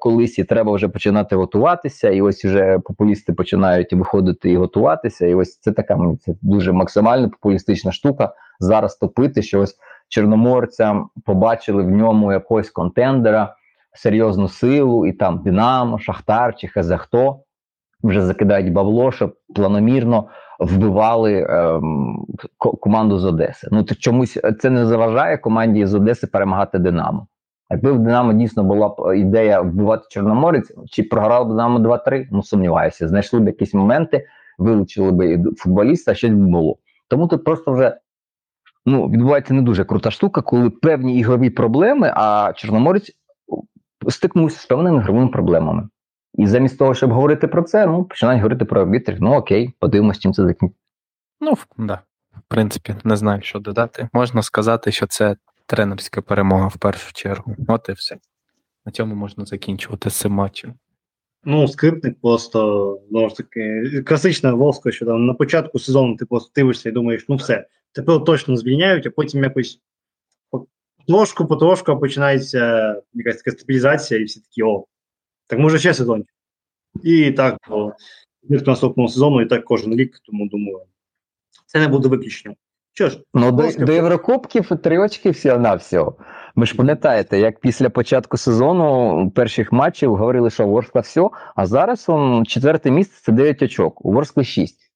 колись, 0.00 0.38
і 0.38 0.44
треба 0.44 0.72
вже 0.72 0.88
починати 0.88 1.36
готуватися. 1.36 2.10
І 2.10 2.22
ось 2.22 2.44
вже 2.44 2.78
популісти 2.78 3.32
починають 3.32 3.92
виходити 3.92 4.50
і 4.50 4.56
готуватися. 4.56 5.26
І 5.26 5.34
ось 5.34 5.58
це 5.58 5.72
така 5.72 5.98
це 6.20 6.34
дуже 6.42 6.72
максимально 6.72 7.30
популістична 7.30 7.92
штука. 7.92 8.34
Зараз 8.60 8.96
топити, 8.96 9.42
що 9.42 9.60
ось 9.60 9.76
чорноморцям 10.08 11.08
побачили 11.24 11.82
в 11.82 11.90
ньому 11.90 12.32
якогось 12.32 12.70
контендера, 12.70 13.54
серйозну 13.92 14.48
силу, 14.48 15.06
і 15.06 15.12
там 15.12 15.42
Динамо, 15.44 15.98
Шахтар 15.98 16.56
чи 16.56 16.68
хто 16.98 17.40
вже 18.02 18.22
закидають 18.22 18.72
бабло, 18.72 19.12
щоб 19.12 19.36
планомірно 19.54 20.28
вбивали 20.60 21.46
ем, 21.48 22.26
команду 22.58 23.18
з 23.18 23.24
Одеси. 23.24 23.68
Ну 23.70 23.84
то 23.84 23.94
чомусь 23.94 24.38
це 24.60 24.70
не 24.70 24.86
заважає 24.86 25.38
команді 25.38 25.86
з 25.86 25.94
Одеси 25.94 26.26
перемагати 26.26 26.78
Динамо. 26.78 27.26
Якби 27.70 27.92
в 27.92 27.98
Динамо 27.98 28.32
дійсно 28.32 28.64
була 28.64 28.88
б 28.88 29.18
ідея 29.18 29.60
вбивати 29.60 30.06
Чорноморець, 30.10 30.72
чи 30.90 31.02
програв 31.02 31.46
б 31.46 31.48
Динамо 31.48 31.78
2-3, 31.78 32.26
ну 32.30 32.42
сумніваюся, 32.42 33.08
знайшли 33.08 33.40
б 33.40 33.46
якісь 33.46 33.74
моменти, 33.74 34.26
вилучили 34.58 35.12
б 35.12 35.42
футболіста, 35.56 36.14
щось 36.14 36.30
б 36.30 36.34
було. 36.34 36.76
Тому 37.08 37.28
тут 37.28 37.44
просто 37.44 37.72
вже 37.72 37.96
ну, 38.86 39.08
відбувається 39.08 39.54
не 39.54 39.62
дуже 39.62 39.84
крута 39.84 40.10
штука, 40.10 40.42
коли 40.42 40.70
певні 40.70 41.18
ігрові 41.18 41.50
проблеми, 41.50 42.12
а 42.16 42.52
Чорноморець 42.56 43.12
стикнувся 44.08 44.60
з 44.60 44.66
певними 44.66 44.98
ігровими 44.98 45.28
проблемами. 45.28 45.88
І 46.34 46.46
замість 46.46 46.78
того, 46.78 46.94
щоб 46.94 47.12
говорити 47.12 47.48
про 47.48 47.62
це, 47.62 47.86
ну 47.86 48.04
починають 48.04 48.42
говорити 48.42 48.64
про 48.64 48.80
арбітрів. 48.80 49.16
Ну 49.20 49.34
окей, 49.34 49.74
подивимось, 49.78 50.18
чим 50.18 50.32
це 50.32 50.42
закінчиться. 50.42 50.80
Ну, 51.40 51.54
да. 51.78 52.00
В 52.36 52.42
принципі, 52.48 52.94
не 53.04 53.16
знаю, 53.16 53.42
що 53.42 53.58
додати. 53.58 54.08
Можна 54.12 54.42
сказати, 54.42 54.92
що 54.92 55.06
це 55.06 55.36
тренерська 55.70 56.22
перемога 56.22 56.68
в 56.68 56.76
першу 56.76 57.12
чергу. 57.12 57.56
От 57.68 57.88
і 57.88 57.92
все. 57.92 58.18
На 58.86 58.92
цьому 58.92 59.14
можна 59.14 59.44
закінчувати 59.44 60.10
з 60.10 60.14
цим 60.14 60.32
матчем. 60.32 60.74
Ну, 61.44 61.68
скрипник 61.68 62.20
просто 62.20 63.00
знову 63.10 63.28
ж 63.28 63.36
таки 63.36 64.02
класична 64.06 64.54
волска, 64.54 64.92
що 64.92 65.06
там 65.06 65.26
на 65.26 65.34
початку 65.34 65.78
сезону 65.78 66.16
ти 66.16 66.26
просто 66.26 66.50
дивишся 66.54 66.88
і 66.88 66.92
думаєш, 66.92 67.24
ну 67.28 67.36
все, 67.36 67.66
тепер 67.92 68.24
точно 68.24 68.56
звільняють, 68.56 69.06
а 69.06 69.10
потім 69.10 69.44
якось 69.44 69.80
трошку 71.06 71.46
потрошку 71.46 71.98
починається 72.00 72.94
якась 73.14 73.36
така 73.36 73.50
стабілізація, 73.50 74.20
і 74.20 74.24
всі 74.24 74.40
такі 74.40 74.62
о, 74.62 74.84
так 75.46 75.58
може 75.58 75.78
ще 75.78 75.94
сезон. 75.94 76.24
І 77.02 77.32
так 77.32 77.58
по 77.68 77.92
наступного 78.50 79.08
сезону, 79.08 79.42
і 79.42 79.46
так 79.46 79.64
кожен 79.64 79.96
рік, 79.96 80.20
тому 80.24 80.48
думаю, 80.48 80.82
це 81.66 81.80
не 81.80 81.88
буде 81.88 82.08
виключенням. 82.08 82.56
Що 82.92 83.08
ж, 83.08 83.20
ну 83.34 83.52
до, 83.52 83.68
до 83.78 83.92
Єврокубків 83.92 84.68
три 84.82 84.98
очки 84.98 85.30
всього 85.30 85.58
на 85.58 85.74
всього. 85.74 86.16
Ви 86.56 86.66
ж 86.66 86.76
пам'ятаєте, 86.76 87.38
як 87.38 87.60
після 87.60 87.90
початку 87.90 88.36
сезону 88.36 89.30
перших 89.34 89.72
матчів 89.72 90.16
говорили, 90.16 90.50
що 90.50 90.66
Ворскла 90.66 91.00
все, 91.00 91.28
а 91.56 91.66
зараз 91.66 92.04
он 92.08 92.46
четверте 92.46 92.90
місце 92.90 93.20
це 93.22 93.32
9 93.32 93.62
очок, 93.62 94.04
у 94.04 94.12
Ворскли 94.12 94.44
6. 94.44 94.90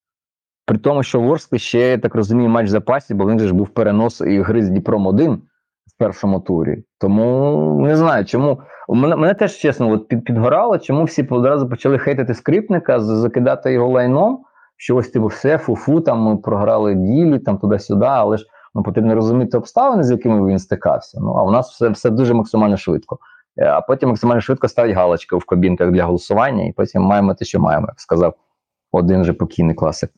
При 0.67 0.79
тому, 0.79 1.03
що 1.03 1.21
Ворскли 1.21 1.59
ще, 1.59 1.79
я 1.81 1.99
так 1.99 2.15
розумію, 2.15 2.49
матч 2.49 2.67
в 2.67 2.71
запасі, 2.71 3.15
бо 3.15 3.25
в 3.25 3.29
них 3.29 3.47
ж 3.47 3.55
був 3.55 3.69
перенос 3.69 4.21
і 4.21 4.41
гри 4.41 4.63
з 4.63 4.69
Дніпром 4.69 5.07
1 5.07 5.43
в 5.87 5.99
першому 5.99 6.41
турі. 6.41 6.85
Тому 6.99 7.81
не 7.87 7.97
знаю, 7.97 8.25
чому. 8.25 8.61
Мене 8.89 9.17
мене 9.17 9.35
теж 9.35 9.57
чесно 9.57 9.91
от 9.91 10.09
під, 10.09 10.25
підгорало, 10.25 10.79
чому 10.79 11.05
всі 11.05 11.23
одразу 11.23 11.69
почали 11.69 11.99
хейтити 11.99 12.35
скрипника, 12.35 13.01
закидати 13.01 13.73
його 13.73 13.89
лайном, 13.89 14.45
що 14.77 14.97
ось 14.97 15.09
типу 15.09 15.27
все, 15.27 15.59
фу-фу, 15.59 16.01
там 16.01 16.21
ми 16.21 16.37
програли 16.37 16.95
ділі, 16.95 17.39
там 17.39 17.59
туди-сюди, 17.59 18.07
але 18.07 18.37
ж 18.37 18.47
ну, 18.75 18.83
потрібно 18.83 19.15
розуміти 19.15 19.57
обставини, 19.57 20.05
з 20.05 20.11
якими 20.11 20.51
він 20.51 20.59
стикався. 20.59 21.21
Ну 21.21 21.31
а 21.31 21.43
у 21.43 21.51
нас 21.51 21.71
все 21.71 21.89
все 21.89 22.11
дуже 22.11 22.35
максимально 22.35 22.77
швидко. 22.77 23.19
Е, 23.57 23.67
а 23.67 23.81
потім 23.81 24.09
максимально 24.09 24.41
швидко 24.41 24.69
ставить 24.69 24.95
галочки 24.95 25.37
в 25.37 25.45
кабінках 25.45 25.91
для 25.91 26.05
голосування, 26.05 26.65
і 26.67 26.73
потім 26.73 27.03
маємо 27.03 27.35
те, 27.35 27.45
що 27.45 27.61
маємо, 27.61 27.87
як 27.89 28.01
сказав 28.01 28.35
один 28.93 29.25
же 29.25 29.33
покійний 29.33 29.75
класик. 29.75 30.11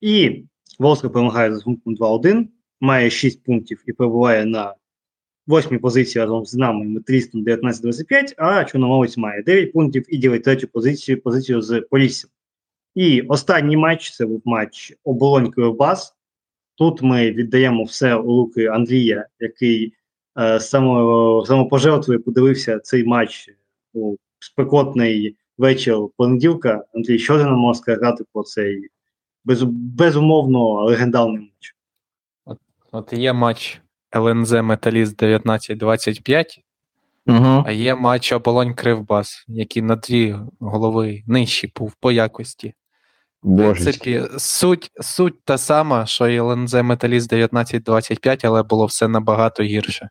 І 0.00 0.44
Волска 0.78 1.08
перемагає 1.08 1.54
за 1.54 1.64
пунктом 1.64 1.96
2-1, 1.96 2.46
має 2.80 3.10
6 3.10 3.44
пунктів 3.44 3.82
і 3.86 3.92
перебуває 3.92 4.46
на 4.46 4.74
восьмій 5.46 5.78
позиції 5.78 6.24
разом 6.24 6.46
з 6.46 6.54
нами 6.54 6.84
металістом 6.84 7.44
19-25, 7.44 8.34
а 8.36 8.64
Чорноморець 8.64 9.16
має 9.16 9.42
9 9.42 9.72
пунктів 9.72 10.14
і 10.14 10.18
ділить 10.18 10.44
третю 10.44 10.68
позицію 10.68 11.22
позицію 11.22 11.62
з 11.62 11.80
Поліссям. 11.80 12.30
І 12.94 13.20
останній 13.20 13.76
матч 13.76 14.12
це 14.12 14.26
був 14.26 14.42
матч 14.44 14.92
оболонь 15.04 15.50
Кривбас. 15.50 16.14
Тут 16.74 17.02
ми 17.02 17.30
віддаємо 17.30 17.84
все 17.84 18.14
у 18.14 18.36
руки 18.36 18.66
Андрія, 18.66 19.26
який 19.40 19.92
е, 20.38 20.60
само, 20.60 21.44
самопожертвою 21.46 22.22
подивився 22.22 22.78
цей 22.78 23.04
матч 23.04 23.50
у 23.92 24.16
спекотний 24.38 25.36
вечір 25.58 25.98
понеділка. 26.16 26.84
Андрій, 26.94 27.18
що 27.18 27.38
ти 27.38 27.44
нам 27.44 27.58
може 27.58 27.80
сказати 27.80 28.24
про 28.32 28.42
цей 28.42 28.88
без, 29.44 29.62
безумовно 29.72 30.84
легендарний 30.84 31.40
матч? 31.40 31.74
От, 32.44 32.58
от 32.92 33.12
є 33.12 33.32
матч 33.32 33.80
ЛНЗ 34.16 34.52
Металіст 34.52 35.22
1925, 35.22 36.60
угу. 37.26 37.64
а 37.66 37.72
є 37.72 37.94
матч 37.94 38.32
Оболонь 38.32 38.74
Кривбас, 38.74 39.44
який 39.48 39.82
на 39.82 39.96
дві 39.96 40.36
голови 40.60 41.22
нижчий 41.26 41.72
був 41.76 41.94
по 42.00 42.12
якості. 42.12 42.74
Принципі, 43.42 44.22
суть 44.38 44.90
суть 45.00 45.44
та 45.44 45.58
сама, 45.58 46.06
що 46.06 46.28
і 46.28 46.36
ЛНЗ 46.36 46.74
Металіст 46.74 47.32
1925, 47.32 48.44
але 48.44 48.62
було 48.62 48.86
все 48.86 49.08
набагато 49.08 49.62
гірше. 49.62 50.08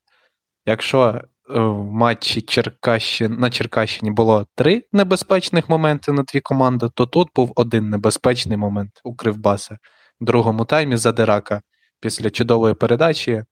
Якщо 0.65 1.09
е, 1.09 1.59
в 1.59 1.91
матчі 1.91 2.41
Черкащини, 2.41 3.37
на 3.37 3.49
Черкащині 3.49 4.11
було 4.11 4.47
три 4.55 4.83
небезпечних 4.93 5.69
моменти 5.69 6.11
на 6.11 6.23
дві 6.23 6.39
команди, 6.39 6.89
то 6.93 7.05
тут 7.05 7.29
був 7.35 7.53
один 7.55 7.89
небезпечний 7.89 8.57
момент 8.57 8.91
у 9.03 9.15
Кривбаса. 9.15 9.77
В 10.21 10.25
другому 10.25 10.65
таймі 10.65 10.97
Задирака 10.97 11.61
після 11.99 12.29
чудової 12.29 12.73
передачі 12.73 13.43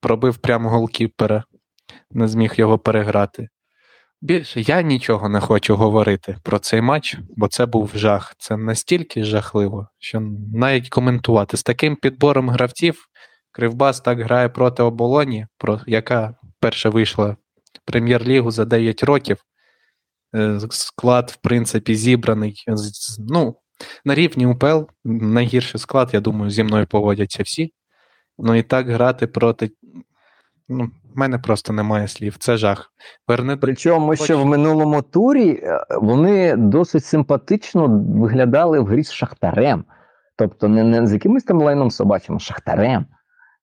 пробив 0.00 0.38
прямо 0.38 0.70
голкіпера, 0.70 1.44
не 2.10 2.28
зміг 2.28 2.54
його 2.56 2.78
переграти. 2.78 3.48
Більше 4.26 4.60
я 4.60 4.82
нічого 4.82 5.28
не 5.28 5.40
хочу 5.40 5.76
говорити 5.76 6.36
про 6.42 6.58
цей 6.58 6.80
матч, 6.80 7.18
бо 7.36 7.48
це 7.48 7.66
був 7.66 7.92
жах. 7.94 8.34
Це 8.38 8.56
настільки 8.56 9.24
жахливо, 9.24 9.88
що 9.98 10.20
навіть 10.54 10.88
коментувати 10.88 11.56
з 11.56 11.62
таким 11.62 11.96
підбором 11.96 12.50
гравців 12.50 13.06
Кривбас 13.52 14.00
так 14.00 14.20
грає 14.20 14.48
проти 14.48 14.82
оболоні, 14.82 15.46
про 15.58 15.80
яка 15.86 16.34
перша 16.60 16.88
вийшла 16.88 17.26
в 17.28 17.36
прем'єр-лігу 17.84 18.50
за 18.50 18.64
9 18.64 19.02
років. 19.02 19.38
Е, 20.34 20.60
склад, 20.70 21.30
в 21.30 21.36
принципі, 21.36 21.94
зібраний. 21.94 22.64
Ну, 23.18 23.56
На 24.04 24.14
рівні 24.14 24.46
УПЛ 24.46 24.80
найгірший 25.04 25.80
склад, 25.80 26.10
я 26.12 26.20
думаю, 26.20 26.50
зі 26.50 26.64
мною 26.64 26.86
поводяться 26.86 27.42
всі. 27.42 27.72
Ну 28.38 28.54
і 28.54 28.62
так 28.62 28.88
грати 28.88 29.26
проти 29.26 29.70
Ну, 30.68 30.90
в 31.16 31.18
мене 31.18 31.38
просто 31.38 31.72
немає 31.72 32.08
слів. 32.08 32.36
Це 32.38 32.56
жах. 32.56 32.92
Верне... 33.28 33.56
Причому 33.56 34.16
ще 34.16 34.34
в 34.34 34.46
минулому 34.46 35.02
турі 35.02 35.50
е, 35.62 35.80
вони 36.00 36.56
досить 36.56 37.04
симпатично 37.04 38.02
виглядали 38.08 38.80
в 38.80 38.86
грі 38.86 39.04
з 39.04 39.12
Шахтарем. 39.12 39.84
Тобто, 40.38 40.68
не, 40.68 40.84
не 40.84 41.06
з 41.06 41.12
якимось 41.12 41.44
там 41.44 41.60
лайном 41.60 41.90
собачим, 41.90 42.36
а 42.36 42.38
Шахтарем. 42.38 43.06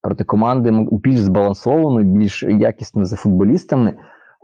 Проти 0.02 0.24
команди 0.24 0.88
більш 0.92 1.20
збалансованої, 1.20 2.06
більш 2.06 2.44
якісно 2.44 3.06
за 3.06 3.16
футболістами, 3.16 3.94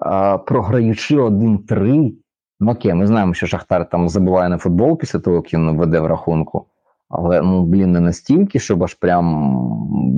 а, 0.05 0.37
програючи 0.37 1.17
1-3. 1.17 2.13
Ну 2.59 2.71
окей, 2.71 2.93
ми 2.93 3.07
знаємо, 3.07 3.33
що 3.33 3.47
Шахтар 3.47 3.89
там 3.89 4.09
забуває 4.09 4.49
на 4.49 4.57
футбол 4.57 4.97
після 4.97 5.19
того, 5.19 5.35
як 5.35 5.53
він 5.53 5.77
веде 5.77 5.99
в 5.99 6.05
рахунку. 6.05 6.65
Але 7.09 7.41
ну, 7.41 7.63
блін, 7.63 7.91
не 7.91 7.99
настільки, 7.99 8.59
щоб 8.59 8.83
аж 8.83 8.93
прям 8.93 9.55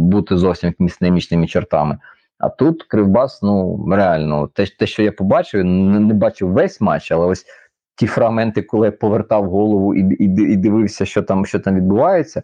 бути 0.09 0.37
зовсім 0.37 0.69
якимись 0.69 1.01
немічними 1.01 1.47
чертами. 1.47 1.97
А 2.41 2.49
тут 2.49 2.83
Кривбас, 2.83 3.41
ну 3.41 3.85
реально, 3.91 4.47
те, 4.47 4.65
те, 4.79 4.87
що 4.87 5.03
я 5.03 5.11
побачив, 5.11 5.65
не, 5.65 5.99
не 5.99 6.13
бачив 6.13 6.51
весь 6.51 6.81
матч, 6.81 7.11
але 7.11 7.26
ось 7.26 7.45
ті 7.95 8.07
фрагменти, 8.07 8.61
коли 8.61 8.88
я 8.88 8.91
повертав 8.91 9.49
голову 9.49 9.95
і 9.95 9.99
і, 9.99 10.53
і 10.53 10.57
дивився, 10.57 11.05
що 11.05 11.23
там 11.23 11.45
що 11.45 11.59
там 11.59 11.76
відбувається, 11.76 12.43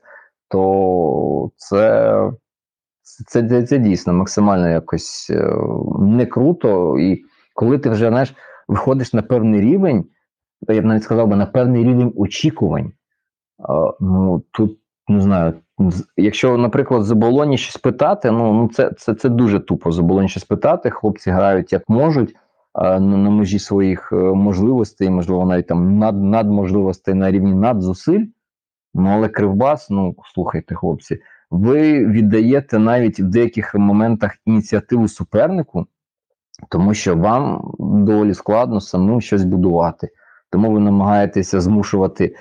то 0.49 1.51
це 1.55 2.13
це, 3.01 3.47
це, 3.47 3.63
це 3.63 3.77
дійсно 3.77 4.13
максимально 4.13 4.69
якось 4.69 5.27
е, 5.29 5.53
не 5.99 6.25
круто. 6.25 6.99
І 6.99 7.23
коли 7.53 7.79
ти 7.79 7.89
вже 7.89 8.09
знаєш, 8.09 8.33
виходиш 8.67 9.13
на 9.13 9.21
певний 9.21 9.61
рівень, 9.61 10.05
я 10.67 10.81
б 10.81 10.85
навіть 10.85 11.03
сказав 11.03 11.27
би 11.27 11.35
на 11.35 11.45
певний 11.45 11.83
рівень 11.83 12.13
очікувань, 12.15 12.91
ну 13.99 14.43
тут 14.51 14.79
не 15.07 15.21
знаю. 15.21 15.53
Якщо, 16.17 16.57
наприклад, 16.57 17.03
з 17.03 17.11
оболоні 17.11 17.57
щось 17.57 17.77
питати, 17.77 18.31
ну 18.31 18.53
ну 18.53 18.69
це 18.73 18.91
це, 18.97 19.13
це 19.13 19.29
дуже 19.29 19.59
тупо 19.59 19.91
з 19.91 19.99
оболоні 19.99 20.29
щось 20.29 20.43
питати. 20.43 20.89
Хлопці 20.89 21.31
грають 21.31 21.73
як 21.73 21.89
можуть 21.89 22.35
на, 22.75 22.99
на 22.99 23.29
межі 23.29 23.59
своїх 23.59 24.09
е, 24.11 24.15
можливостей, 24.15 25.09
можливо, 25.09 25.45
навіть 25.45 25.67
там 25.67 25.99
над 25.99 26.23
надможливостей 26.23 27.13
на 27.13 27.31
рівні 27.31 27.53
надзусиль. 27.53 28.25
Ну, 28.93 29.09
але 29.09 29.29
Кривбас, 29.29 29.89
ну 29.89 30.15
слухайте, 30.33 30.75
хлопці, 30.75 31.19
ви 31.51 32.05
віддаєте 32.05 32.79
навіть 32.79 33.19
в 33.19 33.23
деяких 33.23 33.75
моментах 33.75 34.31
ініціативу 34.45 35.07
супернику, 35.07 35.85
тому 36.69 36.93
що 36.93 37.15
вам 37.15 37.73
доволі 37.79 38.33
складно 38.33 38.81
самим 38.81 39.21
щось 39.21 39.43
будувати. 39.43 40.09
Тому 40.49 40.71
ви 40.71 40.79
намагаєтеся 40.79 41.61
змушувати 41.61 42.25
Е, 42.25 42.35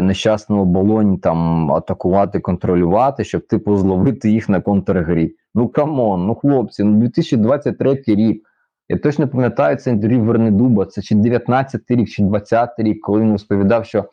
нещасну 0.00 0.62
оболонь 0.62 1.18
там 1.18 1.72
атакувати, 1.72 2.40
контролювати, 2.40 3.24
щоб 3.24 3.46
типу 3.46 3.76
зловити 3.76 4.30
їх 4.30 4.48
на 4.48 4.60
контргрі. 4.60 5.36
Ну 5.54 5.68
come 5.68 6.01
on, 6.01 6.26
ну 6.26 6.34
хлопці, 6.34 6.84
ну 6.84 7.00
2023 7.00 8.02
рік. 8.06 8.42
Я 8.88 8.98
точно 8.98 9.28
пам'ятаю 9.28 9.76
це 9.76 9.90
інтерв'ю 9.90 10.20
Вернедуба, 10.20 10.86
це 10.86 11.02
чи 11.02 11.14
19 11.14 11.80
рік, 11.88 12.08
чи 12.08 12.22
20 12.22 12.70
рік, 12.78 13.00
коли 13.00 13.20
він 13.20 13.32
розповідав, 13.32 13.86
що 13.86 14.04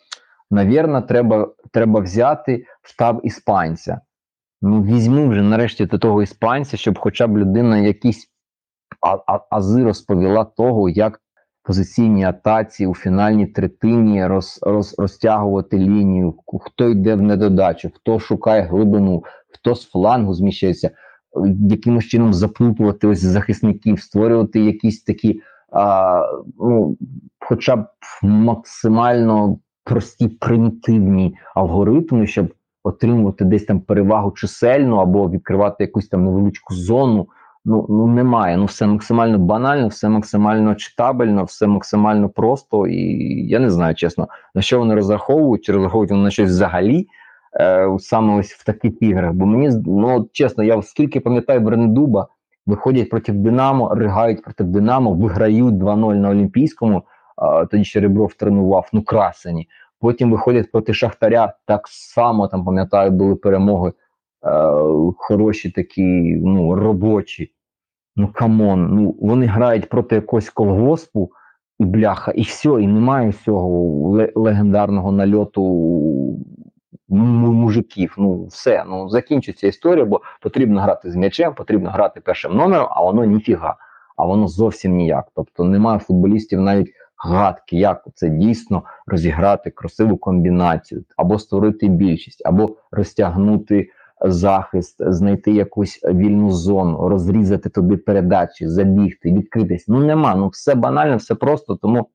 навірно, 0.52 1.02
треба 1.02 1.50
треба 1.72 2.00
взяти 2.00 2.66
штаб 2.82 3.22
іспанця. 3.24 4.02
Ну, 4.62 4.84
візьми 4.84 5.28
вже 5.28 5.42
нарешті 5.42 5.86
до 5.86 5.98
того 5.98 6.24
іспанця, 6.24 6.78
щоб 6.78 7.00
хоча 7.00 7.28
б 7.28 7.38
людина 7.38 7.78
якісь 7.78 8.28
ази 9.50 9.84
розповіла 9.84 10.44
того, 10.44 10.90
як 10.90 11.22
позиційній 11.66 12.26
атаці 12.26 12.86
у 12.86 12.96
фінальній 12.96 13.48
третині 13.48 14.28
роз, 14.28 14.60
роз, 14.62 14.96
розтягувати 14.98 15.78
лінію, 15.78 16.36
хто 16.62 16.90
йде 16.90 17.16
в 17.16 17.22
недодачу, 17.22 17.92
хто 17.96 18.20
шукає 18.20 18.62
глибину, 18.62 19.24
хто 19.54 19.76
з 19.76 19.90
флангу 19.90 20.34
зміщається, 20.34 20.92
якимось 21.70 22.06
чином 22.06 22.34
заплутувати 22.34 23.08
ось 23.08 23.20
захисників, 23.20 24.00
створювати 24.02 24.60
якісь 24.60 25.04
такі, 25.04 25.42
а, 25.72 26.22
ну, 26.60 26.98
хоча 27.40 27.76
б 27.76 27.88
максимально 28.24 29.60
прості 29.84 30.28
примітивні 30.28 31.38
алгоритми, 31.56 32.28
щоб 32.28 32.54
отримувати 32.84 33.46
десь 33.46 33.66
там 33.66 33.80
перевагу 33.80 34.32
чисельну 34.32 34.96
або 34.96 35.30
відкривати 35.30 35.84
якусь 35.84 36.08
там 36.08 36.26
невеличку 36.26 36.74
зону 36.74 37.28
ну 37.66 37.86
ну 37.90 38.08
немає. 38.08 38.58
Ну 38.58 38.66
все 38.66 38.88
максимально 38.88 39.38
банально, 39.38 39.88
все 39.88 40.10
максимально 40.10 40.76
читабельно, 40.76 41.44
все 41.44 41.68
максимально 41.68 42.30
просто. 42.30 42.88
І 42.88 43.02
я 43.48 43.60
не 43.60 43.70
знаю, 43.70 43.96
чесно, 43.96 44.28
на 44.56 44.62
що 44.62 44.80
вони 44.80 44.96
розраховують, 44.96 45.66
чи 45.66 45.72
розраховують 45.74 46.12
вони 46.12 46.24
на 46.24 46.32
щось 46.32 46.50
взагалі. 46.50 47.08
Е, 47.60 47.90
саме 48.00 48.40
ось 48.40 48.52
в 48.52 48.64
таких 48.64 49.02
іграх. 49.02 49.34
Бо 49.34 49.46
мені 49.46 49.70
ну 49.86 50.30
чесно, 50.32 50.64
я 50.64 50.82
скільки 50.82 51.20
пам'ятаю 51.20 51.60
Брендуба, 51.60 52.28
виходять 52.66 53.10
проти 53.10 53.32
Динамо, 53.32 53.96
ригають 53.96 54.44
проти 54.44 54.64
Динамо, 54.64 55.14
виграють 55.14 55.76
2-0 55.76 56.14
на 56.16 56.30
Олімпійському. 56.30 57.04
А, 57.36 57.66
тоді 57.66 57.84
ще 57.84 58.00
Ребров 58.00 58.34
тренував, 58.34 58.90
ну 58.94 59.04
красені. 59.04 59.68
Потім 60.00 60.32
виходять 60.32 60.72
проти 60.72 60.94
Шахтаря. 60.94 61.54
Так 61.66 61.88
само 61.88 62.48
там 62.48 62.66
пам'ятаю, 62.66 63.12
були 63.12 63.36
перемоги 63.36 63.90
е, 63.90 63.94
хороші 65.18 65.70
такі, 65.70 66.04
ну 66.44 66.76
робочі. 66.76 67.52
Ну 68.16 68.30
come 68.34 68.69
on, 68.69 68.96
ну 68.96 69.16
вони 69.22 69.46
грають 69.46 69.90
проти 69.90 70.16
якогось 70.16 70.50
колгоспу 70.50 71.32
і 71.80 71.86
бляха, 71.86 72.32
і 72.32 72.42
все, 72.42 72.70
і 72.70 72.88
немає 72.88 73.34
цього 73.34 74.30
легендарного 74.36 75.12
нальоту 75.12 75.64
мужиків. 77.10 78.16
Ну 78.18 78.46
все, 78.46 78.84
ну 78.88 79.10
закінчиться 79.10 79.68
історія, 79.68 80.06
бо 80.06 80.22
потрібно 80.42 80.82
грати 80.82 81.12
з 81.12 81.16
м'ячем, 81.16 81.54
потрібно 81.54 81.90
грати 81.90 82.22
першим 82.22 82.56
номером, 82.56 82.88
а 82.90 83.04
воно 83.04 83.24
ніфіга, 83.24 83.76
а 84.18 84.26
воно 84.26 84.48
зовсім 84.48 84.96
ніяк. 84.96 85.26
Тобто 85.36 85.64
немає 85.64 86.00
футболістів 86.00 86.62
навіть 86.62 86.92
гадки, 87.18 87.78
як 87.78 88.08
це 88.14 88.30
дійсно 88.30 88.84
розіграти 89.08 89.70
красиву 89.70 90.18
комбінацію, 90.18 91.04
або 91.18 91.40
створити 91.40 91.88
більшість, 91.88 92.42
або 92.46 92.78
розтягнути 92.92 93.90
захист, 94.22 94.96
знайти 95.00 95.52
якусь 95.52 96.00
вільну 96.04 96.52
зону, 96.52 97.10
розрізати 97.10 97.70
туди 97.70 97.98
передачі, 97.98 98.68
забігти, 98.68 99.32
відкритись. 99.32 99.86
Ну 99.88 100.00
нема. 100.00 100.36
Ну 100.36 100.48
все 100.48 100.76
банально, 100.76 101.18
все 101.18 101.36
просто. 101.36 101.76
Тому 101.76 102.08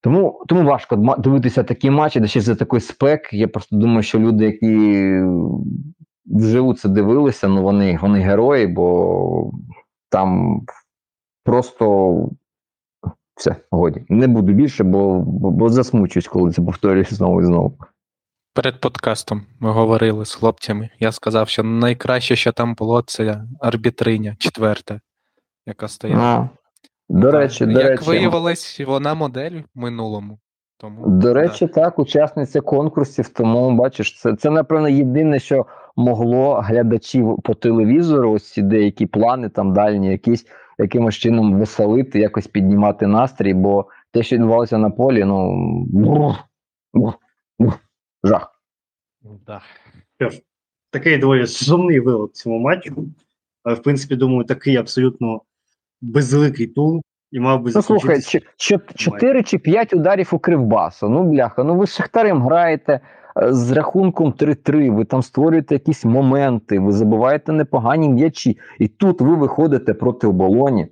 тому, 0.00 0.44
тому 0.48 0.64
важко 0.64 1.16
дивитися 1.18 1.62
такі 1.62 1.90
матчі, 1.90 2.20
де 2.20 2.26
ще 2.26 2.40
за 2.40 2.54
такий 2.54 2.80
спек. 2.80 3.32
Я 3.32 3.48
просто 3.48 3.76
думаю, 3.76 4.02
що 4.02 4.18
люди, 4.18 4.44
які 4.44 5.22
вживу 6.26 6.74
це 6.74 6.88
дивилися, 6.88 7.48
ну 7.48 7.62
вони 7.62 7.98
вони 8.02 8.20
герої, 8.20 8.66
бо 8.66 9.50
там 10.10 10.60
просто 11.44 12.28
все, 13.36 13.56
годі. 13.70 14.04
Не 14.08 14.28
буду 14.28 14.52
більше, 14.52 14.84
бо 14.84 15.20
бо, 15.20 15.50
бо 15.50 15.68
засмучуюсь, 15.68 16.28
коли 16.28 16.52
це 16.52 16.62
повторююсь 16.62 17.12
знову 17.12 17.40
і 17.40 17.44
знову. 17.44 17.78
Перед 18.62 18.80
подкастом 18.80 19.42
ми 19.60 19.70
говорили 19.70 20.24
з 20.24 20.34
хлопцями. 20.34 20.88
Я 21.00 21.12
сказав, 21.12 21.48
що 21.48 21.62
найкраще, 21.62 22.36
що 22.36 22.52
там 22.52 22.74
було, 22.74 23.02
це 23.02 23.42
арбітриня 23.60 24.36
четверта, 24.38 25.00
яка 25.66 25.88
стояла. 25.88 26.48
До 27.08 27.30
речі, 27.30 27.66
до 27.66 27.80
Як 27.80 27.88
речі. 27.88 28.04
виявилось, 28.04 28.80
вона 28.86 29.14
модель 29.14 29.60
в 29.74 29.78
минулому. 29.78 30.38
Тому, 30.78 31.06
До 31.06 31.34
речі, 31.34 31.66
так, 31.66 31.74
так 31.74 31.98
учасниця 31.98 32.60
конкурсів, 32.60 33.28
тому 33.28 33.76
бачиш, 33.76 34.20
це, 34.20 34.36
це, 34.36 34.50
напевно, 34.50 34.88
єдине, 34.88 35.38
що 35.40 35.66
могло 35.96 36.54
глядачів 36.54 37.38
по 37.44 37.54
телевізору, 37.54 38.32
ось 38.32 38.52
ці 38.52 38.62
деякі 38.62 39.06
плани, 39.06 39.48
там 39.48 39.72
дальні, 39.72 40.10
якісь 40.10 40.46
якимось 40.78 41.14
чином 41.14 41.58
веселити, 41.58 42.20
якось 42.20 42.46
піднімати 42.46 43.06
настрій, 43.06 43.54
бо 43.54 43.86
те, 44.12 44.22
що 44.22 44.36
відбувалося 44.36 44.78
на 44.78 44.90
полі, 44.90 45.24
ну. 45.24 46.34
Жах. 48.28 48.60
Да. 49.46 49.60
Такий 50.90 51.18
доволі 51.18 51.46
сумний 51.46 52.00
вилог 52.00 52.30
цьому 52.32 52.58
матчу. 52.58 53.06
В 53.64 53.76
принципі, 53.76 54.16
думаю, 54.16 54.44
такий 54.44 54.76
абсолютно 54.76 55.42
безликий 56.00 56.66
тул. 56.66 57.02
І 57.30 57.40
мав 57.40 57.62
би 57.62 57.72
Ну, 57.74 57.82
слухай, 57.82 58.20
чотири 58.96 59.42
чи 59.42 59.58
п'ять 59.58 59.92
ударів 59.92 60.28
у 60.32 60.38
кривбасу. 60.38 61.08
Ну, 61.08 61.22
бляха, 61.22 61.64
ну 61.64 61.76
ви 61.76 61.86
з 61.86 61.94
Шахтарем 61.94 62.42
граєте 62.42 63.00
е, 63.42 63.52
з 63.52 63.72
рахунком 63.72 64.32
3-3, 64.32 64.94
ви 64.94 65.04
там 65.04 65.22
створюєте 65.22 65.74
якісь 65.74 66.04
моменти, 66.04 66.78
ви 66.78 66.92
забуваєте 66.92 67.52
непогані 67.52 68.08
м'ячі. 68.08 68.58
І 68.78 68.88
тут 68.88 69.20
ви 69.20 69.34
виходите 69.34 69.94
проти 69.94 70.26
оболоні, 70.26 70.88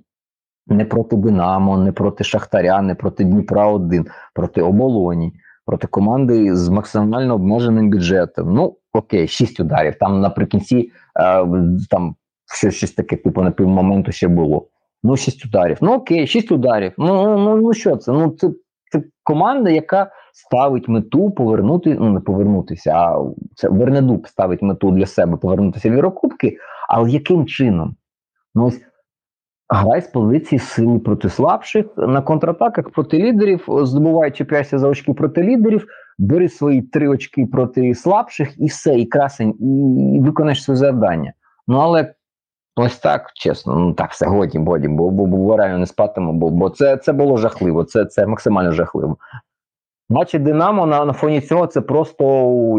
не 0.67 0.85
проти 0.85 1.15
Динамо, 1.15 1.77
не 1.77 1.91
проти 1.91 2.23
Шахтаря, 2.23 2.81
не 2.81 2.95
проти 2.95 3.23
Дніпра 3.23 3.67
1, 3.67 4.07
проти 4.33 4.61
оболоні 4.61 5.33
проти 5.67 5.87
команди 5.87 6.55
з 6.55 6.69
максимально 6.69 7.35
обмеженим 7.35 7.89
бюджетом. 7.89 8.53
Ну 8.53 8.75
окей, 8.93 9.27
шість 9.27 9.59
ударів. 9.59 9.95
Там 9.99 10.21
наприкінці 10.21 10.91
е, 11.19 11.45
там 11.89 12.15
щось, 12.55 12.75
щось 12.75 12.91
таке, 12.91 13.15
типу 13.15 13.41
на 13.41 13.51
півмоменту 13.51 14.11
ще 14.11 14.27
було. 14.27 14.67
Ну, 15.03 15.17
шість 15.17 15.45
ударів. 15.45 15.77
Ну 15.81 15.93
окей, 15.93 16.27
шість 16.27 16.51
ударів. 16.51 16.93
Ну 16.97 17.07
ну, 17.07 17.37
ну, 17.37 17.57
ну 17.57 17.73
що 17.73 17.95
це? 17.95 18.11
Ну 18.11 18.29
це 18.29 18.49
це 18.91 19.03
команда, 19.23 19.69
яка 19.69 20.11
ставить 20.33 20.87
мету 20.87 21.31
повернути, 21.31 21.97
ну 21.99 22.09
не 22.09 22.19
повернутися, 22.19 22.91
а 22.95 23.25
це 23.55 23.69
Вернедуб 23.69 24.27
ставить 24.27 24.61
мету 24.61 24.91
для 24.91 25.05
себе 25.05 25.37
повернутися 25.37 25.89
в 25.89 25.91
Єврокубки. 25.91 26.57
Але 26.89 27.09
яким 27.09 27.45
чином? 27.45 27.95
Ну 28.55 28.65
ось 28.65 28.81
Грай 29.69 30.01
з 30.01 30.07
позиції 30.07 30.59
сили 30.59 30.99
проти 30.99 31.29
слабших 31.29 31.85
на 31.97 32.21
контратаках 32.21 32.89
проти 32.89 33.17
лідерів, 33.17 33.65
здобувай 33.67 34.31
чіпляйся 34.31 34.79
за 34.79 34.87
очки 34.87 35.13
проти 35.13 35.43
лідерів, 35.43 35.87
бери 36.17 36.49
свої 36.49 36.81
три 36.81 37.07
очки 37.07 37.45
проти 37.45 37.95
слабших, 37.95 38.53
і 38.57 38.65
все, 38.65 38.99
і 38.99 39.05
красень, 39.05 39.49
і 40.15 40.19
виконаєш 40.19 40.63
своє 40.63 40.77
завдання. 40.77 41.33
Ну 41.67 41.77
але 41.77 42.13
ось 42.75 42.97
так, 42.97 43.31
чесно, 43.33 43.75
ну 43.75 43.93
так, 43.93 44.11
все 44.11 44.25
годі, 44.25 44.57
годі, 44.57 44.87
бо 44.87 45.09
бо, 45.09 45.25
бо 45.25 45.57
реально 45.57 45.77
не 45.77 45.85
спатимо, 45.85 46.33
бо 46.33 46.49
бо 46.49 46.69
це 46.69 46.97
це 46.97 47.13
було 47.13 47.37
жахливо, 47.37 47.83
це 47.83 48.05
це 48.05 48.25
максимально 48.25 48.71
жахливо. 48.71 49.17
Матчі 50.09 50.39
Динамо 50.39 50.85
на 50.85 51.05
на 51.05 51.13
фоні 51.13 51.41
цього 51.41 51.67
це 51.67 51.81
просто 51.81 52.23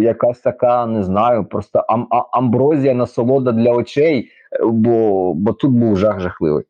якась 0.02 0.40
така, 0.40 0.86
не 0.86 1.02
знаю, 1.02 1.44
просто 1.44 1.85
ам, 1.89 2.06
а, 2.10 2.39
амброзія 2.39 2.94
насолода 2.94 3.52
для 3.52 3.73
очей, 3.73 4.31
бо 4.65 5.35
бо 5.35 5.52
тут 5.52 5.70
був 5.70 5.97
жах 5.97 6.20
жахливий. 6.20 6.65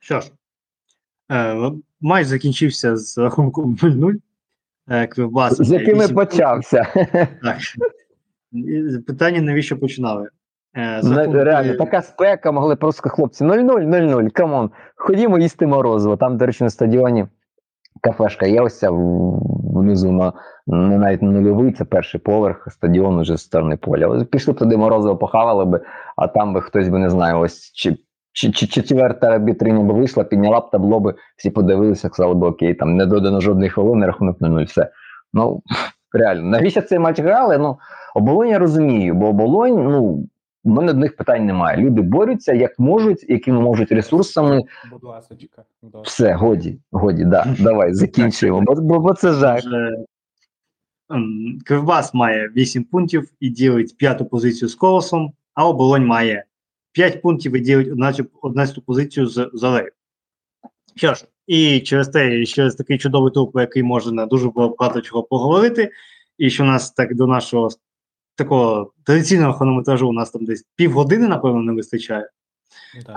Що 0.00 0.20
ж, 0.20 0.30
е, 1.32 1.72
матч 2.00 2.26
закінчився 2.26 2.96
з 2.96 3.18
рахунком 3.18 3.76
0-0. 3.76 4.14
Е, 4.88 5.06
Кривбас. 5.06 5.62
З 5.62 5.70
якими 5.70 6.08
почався. 6.08 6.86
Так. 7.42 7.58
Питання, 9.06 9.40
навіщо 9.40 9.78
починали? 9.78 10.28
Е, 10.76 11.00
рахунку... 11.00 11.32
Реально, 11.32 11.74
така 11.74 12.02
спека, 12.02 12.52
могли 12.52 12.76
просто 12.76 13.08
хлопці 13.08 13.44
0-0, 13.44 13.88
0-0, 13.88 14.30
come 14.30 14.53
on, 14.53 14.70
ходімо 14.96 15.38
їсти 15.38 15.66
морозиво. 15.66 16.16
Там, 16.16 16.36
до 16.36 16.46
речі, 16.46 16.64
на 16.64 16.70
стадіоні 16.70 17.26
кафешка 18.00 18.46
є 18.46 18.60
ось 18.60 18.78
ця 18.78 18.90
внизу 18.90 20.12
на 20.12 20.32
не 20.66 20.98
навіть 20.98 21.22
на 21.22 21.30
нульовий, 21.30 21.72
це 21.72 21.84
перший 21.84 22.20
поверх, 22.20 22.68
стадіон 22.70 23.18
уже 23.18 23.36
з 23.36 23.42
сторони 23.42 23.76
поля. 23.76 24.24
Пішли 24.24 24.54
туди 24.54 24.76
морозиво 24.76 25.16
похавали 25.16 25.64
би, 25.64 25.80
а 26.16 26.28
там 26.28 26.54
би 26.54 26.60
хтось 26.60 26.88
би 26.88 26.98
не 26.98 27.10
знаю, 27.10 27.38
ось 27.38 27.72
чи 27.72 27.96
четверта 28.32 29.26
арбітриня 29.26 29.80
би 29.80 29.94
вийшла, 29.94 30.24
підняла 30.24 30.60
б 30.60 30.70
табло 30.70 31.00
би, 31.00 31.14
всі 31.36 31.50
подивилися, 31.50 32.08
сказали 32.08 32.34
б 32.34 32.42
окей, 32.42 32.74
там 32.74 32.96
не 32.96 33.06
додано 33.06 33.40
жодної 33.40 33.70
хвилини, 33.70 34.06
рахунок 34.06 34.40
на 34.40 34.48
нуль, 34.48 34.64
все. 34.64 34.90
Ну, 35.32 35.62
реально, 36.12 36.42
навіщо 36.42 36.82
цей 36.82 36.98
матч 36.98 37.20
грали? 37.20 37.58
Ну, 37.58 37.78
оболонь 38.14 38.48
я 38.48 38.58
розумію, 38.58 39.14
бо 39.14 39.28
оболонь, 39.28 39.84
ну, 39.90 40.28
в 40.64 40.68
мене 40.68 40.92
до 40.92 40.98
них 40.98 41.16
питань 41.16 41.46
немає. 41.46 41.76
Люди 41.76 42.02
борються, 42.02 42.52
як 42.52 42.78
можуть, 42.78 43.26
якими 43.28 43.60
можуть 43.60 43.92
ресурсами. 43.92 44.60
Будь 44.90 45.04
ласочка. 45.04 45.62
Все, 46.04 46.34
годі, 46.34 46.78
годі, 46.92 47.24
да, 47.24 47.46
давай, 47.58 47.94
закінчуємо, 47.94 48.60
бо, 48.60 48.74
бо, 48.74 49.00
бо 49.00 49.14
це 49.14 49.32
жах. 49.32 49.60
Ем, 51.10 51.58
Кривбас 51.66 52.14
має 52.14 52.48
8 52.48 52.84
пунктів 52.84 53.30
і 53.40 53.48
ділить 53.48 53.96
п'яту 53.96 54.24
позицію 54.24 54.68
з 54.68 54.74
колосом, 54.74 55.32
а 55.54 55.68
оболонь 55.68 56.06
має 56.06 56.44
5 56.92 57.22
пунктів 57.22 57.56
і 57.56 57.60
ділить 57.60 57.88
11 58.42 58.84
позицію 58.84 59.26
з 59.26 59.50
Золею. 59.54 59.90
Що 60.96 61.14
ж, 61.14 61.24
і 61.46 61.80
через 61.80 62.08
те, 62.08 62.40
і 62.40 62.46
через 62.46 62.74
такий 62.74 62.98
чудовий 62.98 63.32
тур, 63.32 63.52
про 63.52 63.60
який 63.60 63.82
можна 63.82 64.26
дуже 64.26 64.48
багато 64.48 65.00
чого 65.00 65.22
поговорити, 65.22 65.90
і 66.38 66.50
що 66.50 66.62
у 66.62 66.66
нас 66.66 66.90
так 66.90 67.14
до 67.14 67.26
нашого 67.26 67.68
такого 68.34 68.92
традиційного 69.04 69.52
хронометражу 69.52 70.08
у 70.08 70.12
нас 70.12 70.30
там 70.30 70.44
десь 70.44 70.64
півгодини, 70.76 71.28
напевно, 71.28 71.62
не 71.62 71.72
вистачає. 71.72 72.28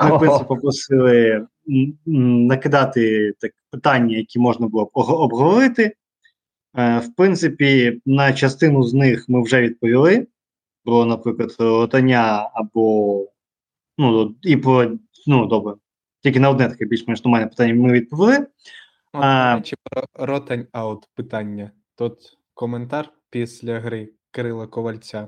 Ми, 0.03 0.15
в 0.15 0.19
принципі, 0.19 0.45
попросили 0.47 1.47
накидати 2.05 3.33
так, 3.39 3.51
питання, 3.71 4.17
які 4.17 4.39
можна 4.39 4.67
було 4.67 4.85
б 4.85 4.89
обговорити. 4.93 5.95
Е, 6.77 6.99
в 6.99 7.15
принципі, 7.15 8.01
на 8.05 8.33
частину 8.33 8.83
з 8.83 8.93
них 8.93 9.25
ми 9.29 9.43
вже 9.43 9.61
відповіли. 9.61 10.27
Про, 10.85 11.05
наприклад, 11.05 11.55
ротання 11.59 12.49
або 12.53 13.17
ну, 13.97 14.35
і 14.41 14.57
про 14.57 14.91
ну, 15.27 15.45
добре. 15.45 15.73
Тільки 16.23 16.39
на 16.39 16.49
одне 16.49 16.69
таке 16.69 16.85
більш-менш 16.85 17.23
нормальне 17.23 17.47
питання 17.47 17.73
ми 17.73 17.91
відповіли. 17.91 18.37
От, 19.13 19.23
А- 19.23 19.55
речі, 19.55 19.75
про 19.83 20.03
ротань 20.25 20.67
аут 20.71 21.09
питання. 21.15 21.71
Тут 21.97 22.13
коментар 22.53 23.09
після 23.29 23.79
гри 23.79 24.09
Кирила 24.31 24.67
Ковальця. 24.67 25.27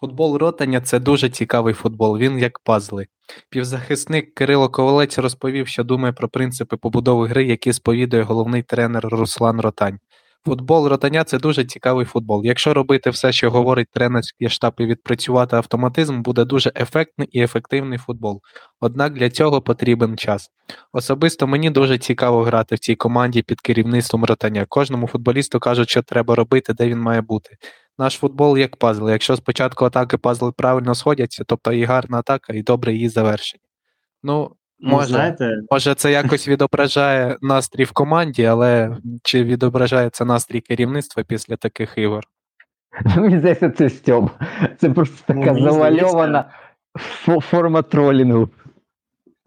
Футбол 0.00 0.36
ротання 0.36 0.80
це 0.80 1.00
дуже 1.00 1.30
цікавий 1.30 1.74
футбол. 1.74 2.18
Він 2.18 2.38
як 2.38 2.58
пазли. 2.58 3.06
Півзахисник 3.50 4.34
Кирило 4.34 4.68
Ковалець 4.68 5.18
розповів, 5.18 5.68
що 5.68 5.84
думає 5.84 6.12
про 6.12 6.28
принципи 6.28 6.76
побудови 6.76 7.28
гри, 7.28 7.44
які 7.44 7.72
сповідує 7.72 8.22
головний 8.22 8.62
тренер 8.62 9.08
Руслан 9.08 9.60
Ротань. 9.60 9.98
Футбол 10.44 10.86
ротання 10.86 11.24
це 11.24 11.38
дуже 11.38 11.64
цікавий 11.64 12.06
футбол. 12.06 12.42
Якщо 12.44 12.74
робити 12.74 13.10
все, 13.10 13.32
що 13.32 13.50
говорить 13.50 13.88
тренерський 13.92 14.48
штаб 14.48 14.74
і 14.78 14.86
відпрацювати 14.86 15.56
автоматизм, 15.56 16.22
буде 16.22 16.44
дуже 16.44 16.72
ефектний 16.76 17.28
і 17.32 17.42
ефективний 17.42 17.98
футбол. 17.98 18.40
Однак 18.80 19.14
для 19.14 19.30
цього 19.30 19.62
потрібен 19.62 20.18
час. 20.18 20.50
Особисто 20.92 21.46
мені 21.46 21.70
дуже 21.70 21.98
цікаво 21.98 22.42
грати 22.42 22.74
в 22.74 22.78
цій 22.78 22.94
команді 22.94 23.42
під 23.42 23.60
керівництвом 23.60 24.24
ротання. 24.24 24.66
Кожному 24.68 25.06
футболісту 25.06 25.60
кажуть, 25.60 25.90
що 25.90 26.02
треба 26.02 26.34
робити, 26.34 26.74
де 26.74 26.88
він 26.88 27.00
має 27.00 27.20
бути. 27.20 27.56
Наш 27.98 28.14
футбол 28.14 28.58
як 28.58 28.76
пазл. 28.76 29.10
Якщо 29.10 29.36
спочатку 29.36 29.84
атаки 29.84 30.18
пазли 30.18 30.52
правильно 30.52 30.94
сходяться, 30.94 31.44
тобто 31.46 31.72
і 31.72 31.84
гарна 31.84 32.18
атака, 32.18 32.52
і 32.52 32.62
добре 32.62 32.94
її 32.94 33.08
завершення. 33.08 33.64
Ну, 34.22 34.50
Ну, 34.50 34.56
може, 34.82 35.06
знаєте, 35.06 35.62
може, 35.70 35.94
це 35.94 36.12
якось 36.12 36.48
відображає 36.48 37.36
настрій 37.40 37.84
в 37.84 37.92
команді, 37.92 38.44
але 38.44 38.96
чи 39.22 39.44
відображає 39.44 40.10
це 40.10 40.24
настрій 40.24 40.60
керівництва 40.60 41.22
після 41.22 41.56
таких 41.56 41.92
ігор? 41.98 42.24
Мені 43.16 43.38
здається, 43.38 43.70
це 43.70 43.90
стьоб. 43.90 44.30
Це 44.80 44.90
просто 44.90 45.34
Ну, 45.34 45.40
така 45.40 45.52
мені 45.52 45.66
завальована 45.70 46.50
фо- 47.26 47.40
форма 47.40 47.82
тролінгу. 47.82 48.48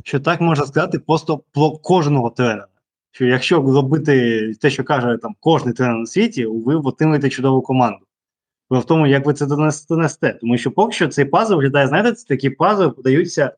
що 0.03 0.19
так 0.19 0.41
можна 0.41 0.65
сказати 0.65 0.99
просто 0.99 1.41
про 1.53 1.71
кожного 1.71 2.29
тренера. 2.29 2.67
Що 3.11 3.25
якщо 3.25 3.55
робити 3.61 4.53
те, 4.61 4.69
що 4.69 4.83
каже 4.83 5.17
там 5.21 5.35
кожен 5.39 5.73
тренер 5.73 5.95
на 5.97 6.05
світі, 6.05 6.45
ви 6.45 6.75
отримаєте 6.75 7.29
чудову 7.29 7.61
команду. 7.61 7.99
Про 8.69 8.79
в 8.79 8.85
тому, 8.85 9.07
як 9.07 9.25
ви 9.25 9.33
це 9.33 9.45
донес- 9.45 9.87
донесете. 9.89 10.33
Тому 10.41 10.57
що 10.57 10.71
поки 10.71 10.93
що 10.93 11.07
цей 11.07 11.25
пазл 11.25 11.55
виглядає, 11.55 11.87
знаєте, 11.87 12.11
це 12.13 12.27
такі 12.27 12.49
пазли 12.49 12.89
подаються 12.89 13.51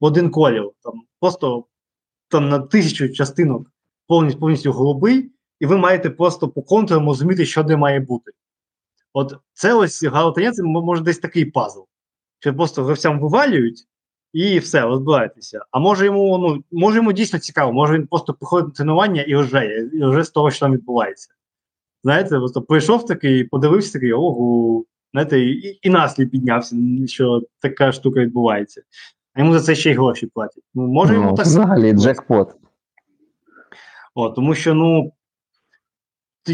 в 0.00 0.04
один 0.04 0.30
колір. 0.30 0.70
Там 0.82 0.92
просто 1.20 1.64
там 2.28 2.48
на 2.48 2.58
тисячу 2.58 3.08
частинок 3.08 3.70
повністю 4.06 4.40
повністю 4.40 4.72
голубий, 4.72 5.30
і 5.60 5.66
ви 5.66 5.76
маєте 5.76 6.10
просто 6.10 6.48
по 6.48 6.62
контурам 6.62 7.06
розуміти, 7.06 7.46
що 7.46 7.62
де 7.62 7.76
має 7.76 8.00
бути. 8.00 8.30
От 9.12 9.34
це 9.52 9.74
ось 9.74 10.04
галатання, 10.04 10.52
може 10.62 11.02
десь 11.02 11.18
такий 11.18 11.44
пазл. 11.44 11.80
Що 12.40 12.54
просто 12.54 12.84
гравцям 12.84 13.20
вивалюють, 13.20 13.86
і 14.32 14.58
все, 14.58 14.80
розбирайтеся. 14.80 15.60
А 15.70 15.78
може 15.78 16.04
йому, 16.04 16.38
ну, 16.38 16.64
може 16.72 16.96
йому 16.96 17.12
дійсно 17.12 17.38
цікаво, 17.38 17.72
може 17.72 17.94
він 17.94 18.06
просто 18.06 18.34
приходить 18.34 18.68
на 18.68 18.74
тренування 18.74 19.22
і 19.22 19.36
вже, 19.36 19.88
і 19.92 20.04
вже 20.04 20.24
з 20.24 20.30
того, 20.30 20.50
що 20.50 20.60
там 20.60 20.72
відбувається. 20.72 21.28
Знаєте, 22.04 22.28
просто 22.28 22.62
прийшов 22.62 23.06
такий, 23.06 23.44
подивився 23.44 23.92
такий, 23.92 24.12
ого, 24.12 24.84
знаєте, 25.12 25.40
і, 25.40 25.78
і 25.82 25.90
наслій 25.90 26.26
піднявся, 26.26 26.76
що 27.06 27.42
така 27.60 27.92
штука 27.92 28.20
відбувається. 28.20 28.82
А 29.34 29.40
йому 29.40 29.52
за 29.52 29.60
це 29.60 29.74
ще 29.74 29.90
й 29.90 29.94
гроші 29.94 30.26
платять. 30.26 30.64
Ну, 30.74 30.86
може 30.86 31.14
йому 31.14 31.30
Ну, 31.30 31.36
так 31.36 31.46
взагалі, 31.46 31.92
джекпот. 31.92 32.56
О, 34.14 34.30
тому 34.30 34.54
що, 34.54 34.74
ну, 34.74 35.12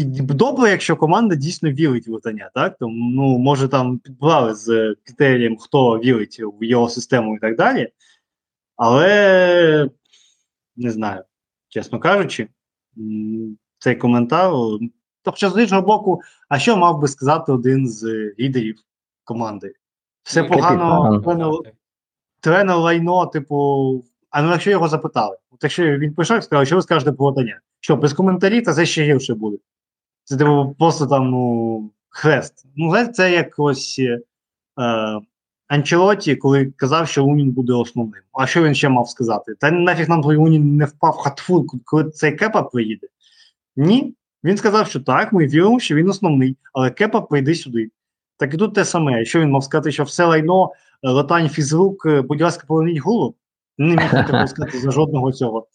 добре, 0.03 0.69
якщо 0.69 0.95
команда 0.95 1.35
дійсно 1.35 1.71
вірить 1.71 2.07
в 2.07 2.11
летання, 2.11 2.51
так? 2.53 2.77
Тому, 2.79 3.11
ну, 3.11 3.37
може, 3.37 3.67
там 3.67 3.97
підбрали 3.97 4.55
з 4.55 4.95
критерієм, 5.03 5.57
хто 5.57 5.99
вірить 5.99 6.41
в 6.59 6.63
його 6.63 6.89
систему 6.89 7.35
і 7.35 7.39
так 7.39 7.57
далі. 7.57 7.89
Але 8.75 9.89
не 10.75 10.91
знаю, 10.91 11.23
чесно 11.69 11.99
кажучи, 11.99 12.47
цей 13.79 13.95
коментар. 13.95 14.51
Тобто, 15.23 15.49
з 15.49 15.61
іншого 15.61 15.81
боку, 15.81 16.21
а 16.49 16.59
що 16.59 16.77
мав 16.77 17.01
би 17.01 17.07
сказати 17.07 17.51
один 17.51 17.87
з 17.89 18.33
лідерів 18.39 18.79
команди? 19.23 19.73
Все 20.23 20.41
Ну, 20.41 20.49
погано, 20.49 21.63
тренер 22.45 22.77
лайно, 22.77 23.25
типу. 23.25 24.03
А 24.29 24.41
ну 24.41 24.51
якщо 24.51 24.71
його 24.71 24.87
запитали, 24.87 25.37
от 25.51 25.63
якщо 25.63 25.97
він 25.97 26.13
прийшов 26.13 26.37
і 26.37 26.41
сказав, 26.41 26.67
що 26.67 26.75
ви 26.75 26.81
скажете 26.81 27.11
про 27.11 27.25
латання? 27.25 27.59
Що, 27.79 27.95
без 27.95 28.13
коментарів, 28.13 28.63
та 28.63 28.73
це 28.73 28.85
ще 28.85 29.03
гірше 29.03 29.33
буде. 29.33 29.57
Це 30.23 30.37
типу 30.37 30.75
просто 30.79 31.07
там, 31.07 31.29
ну, 31.29 31.91
хрест. 32.09 32.65
Ну, 32.75 33.07
це 33.07 33.31
як 33.31 33.55
ось 33.57 33.99
е, 33.99 34.19
Анчелоті, 35.67 36.35
коли 36.35 36.65
казав, 36.65 37.07
що 37.07 37.23
Лунін 37.23 37.51
буде 37.51 37.73
основним. 37.73 38.21
А 38.33 38.47
що 38.47 38.63
він 38.63 38.75
ще 38.75 38.89
мав 38.89 39.09
сказати? 39.09 39.55
Та 39.59 39.71
нафіг 39.71 40.09
нам 40.09 40.21
той 40.21 40.35
Лунін 40.35 40.77
не 40.77 40.85
впав 40.85 41.11
в 41.11 41.17
хатфур, 41.17 41.65
коли 41.85 42.09
цей 42.09 42.31
кепа 42.31 42.63
приїде. 42.63 43.07
Ні. 43.75 44.15
Він 44.43 44.57
сказав, 44.57 44.87
що 44.87 44.99
так, 44.99 45.33
ми 45.33 45.47
віримо, 45.47 45.79
що 45.79 45.95
він 45.95 46.09
основний, 46.09 46.57
але 46.73 46.91
кепа 46.91 47.21
прийде 47.21 47.55
сюди. 47.55 47.89
Так 48.37 48.53
і 48.53 48.57
тут 48.57 48.73
те 48.73 48.85
саме. 48.85 49.25
Що 49.25 49.39
він 49.39 49.49
мав 49.49 49.63
сказати, 49.63 49.91
що 49.91 50.03
все 50.03 50.25
лайно, 50.25 50.71
латань 51.11 51.49
фізрук, 51.49 52.05
е, 52.05 52.21
будь 52.21 52.41
ласка, 52.41 52.65
поверніть 52.67 52.97
голову? 52.97 53.35
Не 53.77 53.95
міг 53.95 54.09
сказати 54.47 54.79
за 54.79 54.91
жодного 54.91 55.31
цього, 55.31 55.67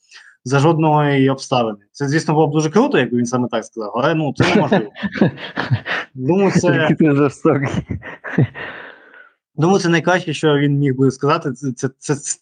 за 0.44 0.59
жодної 0.59 1.31
обставини. 1.31 1.78
Це, 1.93 2.09
звісно, 2.09 2.35
було 2.35 2.47
б 2.47 2.52
дуже 2.52 2.70
круто, 2.70 2.98
якби 2.98 3.19
він 3.19 3.27
саме 3.27 3.48
так 3.48 3.65
сказав, 3.65 3.93
але 3.94 4.15
ну 4.15 4.35
це 4.36 4.55
неможливо. 4.55 4.90
Думаю, 6.15 6.51
це, 6.51 6.97
думаю, 9.55 9.89
найкраще, 9.89 10.32
що 10.32 10.59
він 10.59 10.78
міг 10.78 10.97
би 10.97 11.11
сказати. 11.11 11.52
Це, 11.52 11.73
це, 11.73 11.89
це, 11.98 12.15
це, 12.15 12.39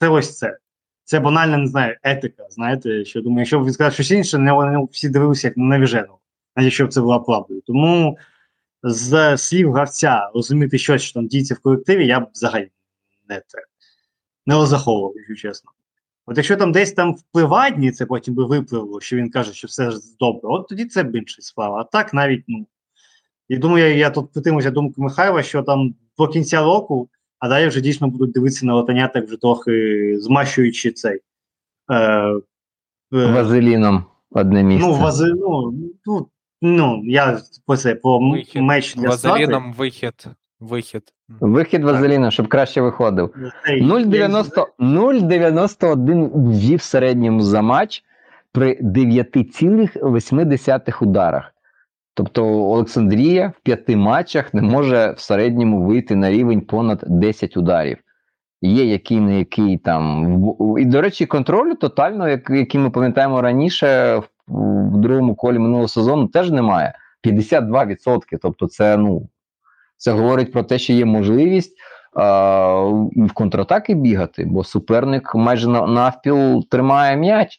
це 0.00 0.08
ось 0.08 0.38
це. 0.38 0.58
Це 1.04 1.20
банальна, 1.20 1.56
не 1.56 1.66
знаю, 1.66 1.96
етика. 2.02 2.46
Знаєте, 2.50 3.04
що 3.04 3.20
думаю, 3.20 3.38
якщо 3.38 3.60
б 3.60 3.64
він 3.64 3.72
сказав 3.72 3.92
щось 3.92 4.10
інше, 4.10 4.38
не 4.38 4.52
вони 4.52 4.86
всі 4.92 5.08
дивилися 5.08 5.48
як 5.48 5.56
на 5.56 5.64
навіженого, 5.64 6.18
навіть 6.56 6.66
якщо 6.66 6.86
б 6.86 6.92
це 6.92 7.00
була 7.00 7.18
правдою. 7.18 7.62
Тому 7.66 8.18
з 8.82 9.36
слів 9.36 9.72
гравця 9.72 10.30
розуміти 10.34 10.78
щось, 10.78 11.02
що 11.02 11.14
там 11.14 11.26
діється 11.26 11.54
в 11.54 11.58
колективі, 11.58 12.06
я 12.06 12.20
б 12.20 12.28
взагалі 12.34 12.70
не 13.28 13.42
це 13.46 13.58
не 14.46 14.54
розраховував, 14.54 15.12
якщо 15.16 15.48
чесно. 15.48 15.70
От 16.26 16.36
якщо 16.36 16.56
там 16.56 16.72
десь 16.72 16.92
там 16.92 17.14
в 17.14 17.22
приватні 17.32 17.90
це 17.90 18.06
потім 18.06 18.34
би 18.34 18.44
випливло, 18.44 19.00
що 19.00 19.16
він 19.16 19.30
каже, 19.30 19.52
що 19.52 19.68
все 19.68 19.90
ж 19.90 19.98
добре, 20.20 20.40
от 20.44 20.68
тоді 20.68 20.84
це 20.84 21.02
б 21.02 21.16
інша 21.16 21.42
справа. 21.42 21.80
А 21.80 21.84
так 21.84 22.14
навіть, 22.14 22.44
ну. 22.48 22.66
І 23.48 23.56
думаю, 23.56 23.88
я, 23.88 23.94
я 23.94 24.10
тут 24.10 24.32
притримуюся 24.32 24.70
думки 24.70 24.94
Михайла, 25.00 25.42
що 25.42 25.62
там 25.62 25.94
до 26.18 26.28
кінця 26.28 26.62
року, 26.62 27.08
а 27.38 27.48
далі 27.48 27.68
вже 27.68 27.80
дійсно 27.80 28.08
будуть 28.08 28.32
дивитися 28.32 28.66
на 28.66 28.74
латання, 28.74 29.08
так 29.08 29.26
вже 29.26 29.36
трохи 29.36 30.16
змащуючи 30.18 30.90
цей. 30.90 31.20
Е, 31.90 31.96
е, 31.96 32.40
Вазеліном 33.10 34.04
одне 34.30 34.62
місце. 34.62 34.86
ну, 34.86 34.94
вази, 34.94 35.34
ну, 36.06 36.28
ну, 36.62 37.02
я 37.04 37.38
по 37.66 37.76
це, 37.76 37.94
по 37.94 38.18
Вихід. 38.18 38.62
меч 38.62 38.94
для. 38.94 39.08
Вазеліном 39.08 39.72
вихід. 39.72 40.26
Вихід. 40.60 41.02
Вихід 41.40 41.84
Вазеліна, 41.84 42.30
щоб 42.30 42.48
краще 42.48 42.80
виходив. 42.80 43.34
0,91 43.68 46.30
ввів 46.34 46.78
в 46.78 46.82
середньому 46.82 47.40
за 47.40 47.62
матч 47.62 48.04
при 48.52 48.78
9,8 48.82 51.02
ударах. 51.02 51.54
Тобто 52.14 52.46
Олександрія 52.46 53.52
в 53.56 53.60
п'яти 53.62 53.96
матчах 53.96 54.54
не 54.54 54.62
може 54.62 55.14
в 55.16 55.20
середньому 55.20 55.86
вийти 55.86 56.16
на 56.16 56.30
рівень 56.30 56.60
понад 56.60 57.04
10 57.06 57.56
ударів. 57.56 57.98
Є 58.62 58.84
який 58.84 59.20
не 59.20 59.38
який 59.38 59.78
там. 59.78 60.34
І, 60.78 60.84
до 60.84 61.00
речі, 61.00 61.26
контролю 61.26 61.74
тотально, 61.74 62.28
як, 62.28 62.50
який 62.50 62.80
ми 62.80 62.90
пам'ятаємо 62.90 63.42
раніше, 63.42 64.20
в, 64.50 64.96
другому 64.96 65.34
колі 65.34 65.58
минулого 65.58 65.88
сезону 65.88 66.26
теж 66.26 66.50
немає. 66.50 66.94
52%. 67.24 68.38
Тобто, 68.42 68.66
це 68.66 68.96
ну 68.96 69.28
це 69.96 70.12
говорить 70.12 70.52
про 70.52 70.62
те, 70.62 70.78
що 70.78 70.92
є 70.92 71.04
можливість 71.04 71.76
а, 72.14 72.74
в 73.16 73.32
контратаки 73.34 73.94
бігати, 73.94 74.44
бо 74.44 74.64
суперник 74.64 75.34
майже 75.34 75.68
навпіл 75.68 76.68
тримає 76.68 77.16
м'яч, 77.16 77.58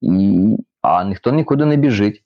і, 0.00 0.56
а 0.82 1.04
ніхто 1.04 1.32
нікуди 1.32 1.64
не 1.64 1.76
біжить. 1.76 2.24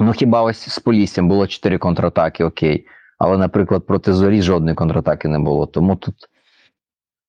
Ну, 0.00 0.12
хіба 0.12 0.42
ось 0.42 0.68
з 0.68 0.78
Поліссям 0.78 1.28
було 1.28 1.46
4 1.46 1.78
контратаки, 1.78 2.44
окей. 2.44 2.86
Але, 3.18 3.38
наприклад, 3.38 3.86
проти 3.86 4.12
зорі 4.12 4.42
жодної 4.42 4.74
контратаки 4.74 5.28
не 5.28 5.38
було. 5.38 5.66
Тому 5.66 5.96
тут 5.96 6.14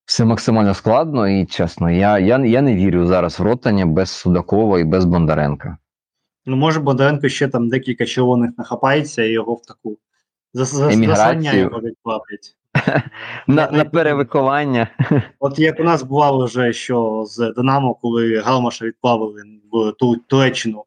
Все 0.08 0.26
максимально 0.26 0.74
складно 0.74 1.28
і 1.28 1.46
чесно. 1.46 1.92
Я 1.92 2.20
я, 2.20 2.46
я 2.46 2.62
не 2.62 2.76
вірю 2.76 3.08
зараз 3.08 3.40
в 3.40 3.44
ротання 3.44 3.86
без 3.86 4.10
Судакова 4.10 4.80
і 4.80 4.84
без 4.84 5.06
Бондаренка. 5.06 5.78
Ну, 6.46 6.56
може, 6.56 6.80
Бондаренко 6.80 7.30
ще 7.30 7.48
там 7.48 7.70
декілька 7.70 8.06
червоних 8.06 8.52
нахапається 8.58 9.24
і 9.24 9.32
його 9.32 9.54
в 9.54 9.62
таку 9.62 9.98
засання 10.54 11.54
його 11.54 11.80
відплатять. 11.80 12.56
На 13.48 13.72
на 13.72 13.86
перевикування. 13.86 14.88
От 15.40 15.60
як 15.60 15.80
у 15.80 15.84
нас 15.84 16.04
бувало 16.04 16.46
вже 16.46 16.74
що 16.74 17.24
з 17.28 17.54
Динамо, 17.58 17.96
коли 17.96 18.38
Галмаша 18.38 18.86
відплавили 18.86 19.44
в 19.72 19.92
ту 19.92 20.16
Туреччину. 20.18 20.84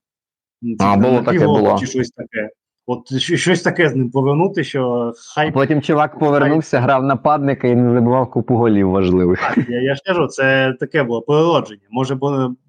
А, 0.79 0.97
було 0.97 1.23
таке 1.23 1.47
було. 1.47 1.79
Чи 1.79 1.87
щось 1.87 2.11
таке. 2.11 2.51
От 2.91 3.21
щось 3.21 3.63
таке 3.63 3.89
з 3.89 3.95
ним 3.95 4.11
повернути, 4.11 4.65
що 4.65 5.13
хай. 5.35 5.53
Потім 5.53 5.83
чувак 5.83 6.19
повернувся, 6.19 6.77
хай... 6.77 6.85
грав 6.85 7.05
нападника 7.05 7.69
і 7.69 7.75
не 7.75 7.95
забував 7.95 8.31
купу 8.31 8.57
голів 8.57 8.91
важливих. 8.91 9.55
Я 9.69 9.83
я 9.83 9.95
ж 9.95 10.03
кажу, 10.07 10.27
це 10.27 10.73
таке 10.81 11.03
було 11.03 11.23
переродження. 11.23 11.87
Може, 11.91 12.19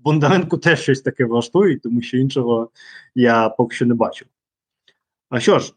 Бондаренку 0.04 0.58
теж 0.58 0.80
щось 0.80 1.02
таке 1.02 1.26
влаштують, 1.26 1.82
тому 1.82 2.02
що 2.02 2.18
іншого 2.18 2.70
я 3.16 3.50
поки 3.50 3.76
що 3.76 3.86
не 3.86 3.94
бачив. 3.94 4.28
А 5.30 5.40
що 5.40 5.60
ж, 5.60 5.74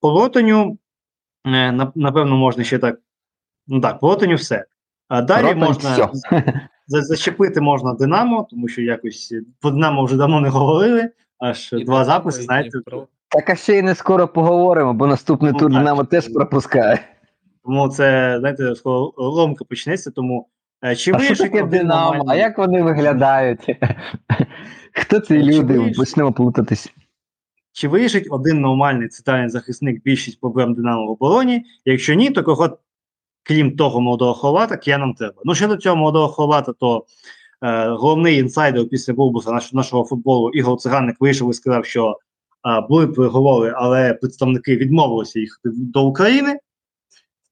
по 0.00 0.10
Ротаню, 0.10 0.78
е, 1.46 1.72
напевно, 1.94 2.36
можна 2.36 2.64
ще 2.64 2.78
так. 2.78 3.00
Ну 3.66 3.80
так, 3.80 4.00
по 4.00 4.08
Ротаню 4.08 4.34
все. 4.34 4.64
А 5.08 5.22
далі 5.22 5.42
Ротань 5.42 5.58
можна 5.58 6.10
все. 6.12 6.68
зачепити 6.86 7.60
можна 7.60 7.94
Динамо, 7.94 8.46
тому 8.50 8.68
що 8.68 8.82
якось 8.82 9.34
по 9.60 9.70
Динамо 9.70 10.04
вже 10.04 10.16
давно 10.16 10.40
не 10.40 10.48
говорили, 10.48 11.10
аж 11.38 11.72
і 11.72 11.84
два 11.84 12.04
записи, 12.04 12.42
знаєте. 12.42 12.78
Про... 12.84 13.06
Так 13.34 13.50
а 13.50 13.56
ще 13.56 13.78
й 13.78 13.82
не 13.82 13.94
скоро 13.94 14.28
поговоримо, 14.28 14.94
бо 14.94 15.06
наступний 15.06 15.52
ну, 15.52 15.58
тур 15.58 15.72
Динамо 15.72 16.04
теж 16.04 16.28
пропускає. 16.28 17.00
Тому 17.64 17.88
це, 17.88 18.36
знаєте, 18.40 18.72
ломка 19.16 19.64
почнеться, 19.64 20.10
тому 20.10 20.48
е, 20.84 20.96
чи 20.96 21.12
а 21.14 21.18
що 21.18 21.36
таке 21.36 21.62
Динамо? 21.62 22.24
А 22.28 22.36
як 22.36 22.58
вони 22.58 22.82
виглядають? 22.82 23.60
Хто 24.92 25.20
ці 25.20 25.42
люди? 25.42 25.92
Почнемо 25.96 26.32
плутатись. 26.32 26.92
Чи 27.72 27.88
вирішить 27.88 28.26
один 28.30 28.60
нормальний 28.60 29.08
центральний 29.08 29.48
захисник 29.48 30.02
більшість 30.02 30.40
проблем 30.40 30.74
Динамо 30.74 31.06
в 31.06 31.10
обороні? 31.10 31.64
Якщо 31.84 32.14
ні, 32.14 32.30
то 32.30 32.42
кого, 32.42 32.78
крім 33.42 33.76
того 33.76 34.00
молодого 34.00 34.34
Хорвата, 34.34 34.98
нам 34.98 35.14
треба. 35.14 35.42
Ну, 35.44 35.54
щодо 35.54 35.76
цього 35.76 35.96
молодого 35.96 36.28
Хорвата, 36.28 36.72
то 36.72 37.04
е, 37.62 37.88
головний 37.88 38.38
інсайдер 38.38 38.88
після 38.88 39.12
Бобуса 39.12 39.52
наш, 39.52 39.72
нашого 39.72 40.04
футболу 40.04 40.50
Ігор 40.50 40.78
Циганник 40.78 41.16
вийшов 41.20 41.50
і 41.50 41.54
сказав, 41.54 41.84
що 41.84 42.18
були 42.88 43.06
переговори, 43.06 43.74
але 43.76 44.14
представники 44.14 44.76
відмовилися 44.76 45.40
їх 45.40 45.60
до 45.64 46.06
України. 46.06 46.58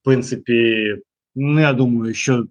В 0.00 0.04
принципі, 0.04 0.86
ну, 1.34 1.60
я 1.60 1.72
думаю, 1.72 2.14
що 2.14 2.44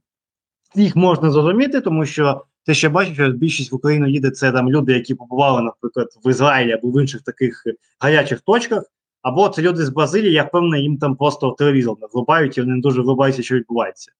їх 0.76 0.96
можна 0.96 1.32
зрозуміти, 1.32 1.82
тому 1.82 2.06
що 2.06 2.42
те, 2.66 2.74
що 2.74 2.88
я 2.88 2.94
бачу, 2.94 3.14
що 3.14 3.30
більшість 3.30 3.72
в 3.72 3.76
Україну 3.76 4.08
їде, 4.08 4.32
це 4.32 4.52
там 4.52 4.70
люди, 4.70 4.94
які 4.94 5.16
побували, 5.16 5.62
наприклад, 5.62 6.08
в 6.26 6.30
Ізраїлі 6.30 6.72
або 6.72 6.88
в 6.88 7.02
інших 7.02 7.22
таких 7.22 7.64
гарячих 8.00 8.42
точках, 8.42 8.84
або 9.22 9.50
це 9.50 9.62
люди 9.62 9.86
з 9.86 9.90
Бразилії, 9.90 10.34
я 10.34 10.44
впевнений, 10.44 10.84
їм 10.84 10.98
там 10.98 11.16
просто 11.16 11.52
телевізор 11.52 11.96
не 12.02 12.08
врубають, 12.14 12.58
і 12.58 12.62
вони 12.62 12.76
не 12.76 12.82
дуже 12.82 13.02
врубаються, 13.02 13.44
що 13.44 13.56
відбувається. 13.56 14.12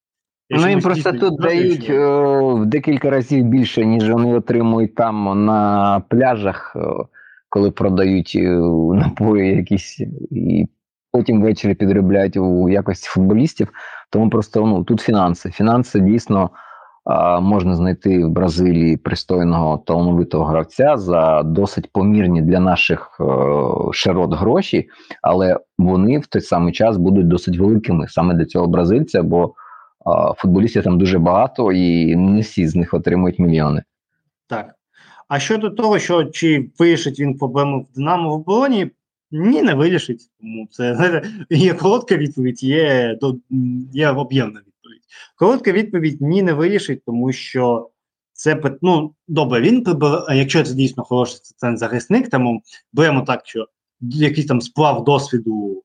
Ну 0.50 0.70
їм 0.70 0.82
просто 0.82 1.14
тут 1.14 1.40
дають 1.40 1.90
в 1.90 2.66
декілька 2.66 3.10
разів 3.10 3.46
більше, 3.46 3.86
ніж 3.86 4.10
вони 4.10 4.34
отримують 4.34 4.96
там 4.96 5.46
на 5.46 6.02
пляжах, 6.10 6.76
о, 6.76 7.08
коли 7.52 7.72
продають 7.72 8.38
напої 8.94 9.56
якісь, 9.56 10.00
і 10.32 10.68
потім 11.12 11.42
ввечері 11.42 11.74
підробляють 11.74 12.38
у 12.38 12.70
якості 12.70 13.08
футболістів. 13.10 13.68
Тому 14.10 14.30
просто 14.30 14.66
ну 14.66 14.84
тут 14.84 15.02
фінанси. 15.02 15.50
Фінанси 15.52 16.00
дійсно 16.00 16.50
можна 17.42 17.76
знайти 17.76 18.26
в 18.26 18.30
Бразилії 18.30 18.98
пристойного 18.98 19.78
талановитого 19.78 20.46
гравця 20.46 20.98
за 20.98 21.44
досить 21.44 21.92
помірні 21.92 22.42
для 22.42 22.60
наших 22.60 23.18
е, 23.20 23.24
широт 23.94 24.34
гроші, 24.34 24.90
але 25.22 25.60
вони 25.78 26.20
в 26.20 26.28
той 26.28 26.42
самий 26.42 26.74
час 26.74 26.98
будуть 26.98 27.28
досить 27.28 27.58
великими 27.58 28.08
саме 28.08 28.34
для 28.34 28.46
цього 28.46 28.68
бразильця, 28.68 29.24
бо 29.24 29.54
футболістів 30.38 30.84
там 30.84 30.98
дуже 30.98 31.20
багато 31.20 31.72
і 31.72 32.16
не 32.16 32.42
всі 32.42 32.68
з 32.68 32.76
них 32.76 32.94
отримують 32.94 33.40
мільйони. 33.40 33.84
Так. 34.48 34.76
А 35.32 35.40
щодо 35.40 35.70
того, 35.70 36.00
що 36.00 36.26
чи 36.26 36.70
вирішить 36.80 37.20
він 37.20 37.38
проблему 37.38 37.88
в 37.92 37.96
Динамо 37.96 38.30
в 38.30 38.34
обороні, 38.34 38.92
ні, 39.32 39.62
не 39.62 39.74
вирішить. 39.74 40.22
Тому 40.40 40.68
це 40.72 41.24
є 41.50 41.74
коротка 41.74 42.18
відповідь, 42.18 42.64
є 42.64 43.18
є 43.94 44.10
об'ємна 44.10 44.60
відповідь. 44.60 45.02
Коротка 45.36 45.72
відповідь 45.72 46.22
ні, 46.22 46.42
не 46.42 46.54
вирішить, 46.54 47.06
тому 47.06 47.32
що 47.32 47.90
це 48.34 48.62
ну, 48.82 49.14
добре, 49.28 49.62
він 49.62 49.86
якщо 50.36 50.64
це 50.64 50.74
дійсно 50.74 51.04
хороший 51.04 51.40
це 51.58 51.78
захисник, 51.78 52.30
тому 52.30 52.62
беремо 52.94 53.22
так, 53.22 53.42
що 53.46 53.68
якийсь 54.02 54.48
там 54.48 54.62
сплав 54.62 55.04
досвіду 55.04 55.84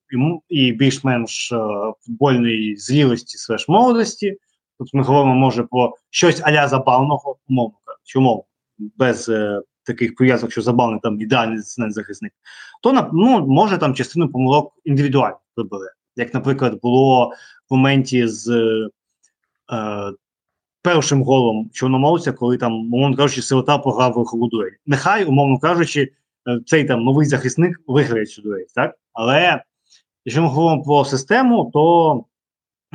і 0.48 0.72
більш-менш 0.72 1.52
е, 1.52 1.58
футбольної 2.00 2.76
зрілості 2.76 3.38
свеж 3.38 3.68
молодості. 3.68 4.36
Тут 4.78 4.94
ми 4.94 5.02
говоримо, 5.02 5.34
може, 5.34 5.62
про 5.62 5.96
щось 6.10 6.40
аля 6.44 6.68
забавного, 6.68 7.36
умовно 7.48 7.76
кажучи, 7.84 8.18
умовно, 8.18 8.44
без 8.78 9.28
е, 9.28 9.62
таких 9.84 10.14
прив'язок, 10.14 10.52
що 10.52 10.62
забавний 10.62 11.00
там 11.02 11.20
ідеальний 11.20 11.58
захисник, 11.88 12.32
то 12.82 13.10
ну, 13.12 13.46
може 13.46 13.78
там 13.78 13.94
частину 13.94 14.28
помилок 14.28 14.72
індивідуально 14.84 15.38
прибере. 15.54 15.92
Як, 16.16 16.34
наприклад, 16.34 16.78
було 16.82 17.32
в 17.70 17.74
моменті 17.74 18.26
з 18.26 18.48
е, 19.72 20.12
першим 20.82 21.22
голом 21.22 21.70
чорномовця, 21.72 22.32
коли 22.32 22.56
там, 22.56 22.72
умовно 22.72 23.16
кажучи, 23.16 23.42
силота 23.42 23.78
програв 23.78 24.12
вихову 24.12 24.48
дуель. 24.48 24.72
Нехай, 24.86 25.24
умовно 25.24 25.58
кажучи, 25.58 26.12
е, 26.48 26.60
цей 26.66 26.84
там 26.84 27.04
новий 27.04 27.26
захисник 27.26 27.80
виграє 27.86 28.26
цю 28.26 28.42
дуель, 28.42 28.64
так? 28.74 28.94
Але 29.12 29.62
якщо 30.24 30.42
ми 30.42 30.48
говоримо 30.48 30.82
про 30.82 31.04
систему, 31.04 31.70
то 31.72 32.24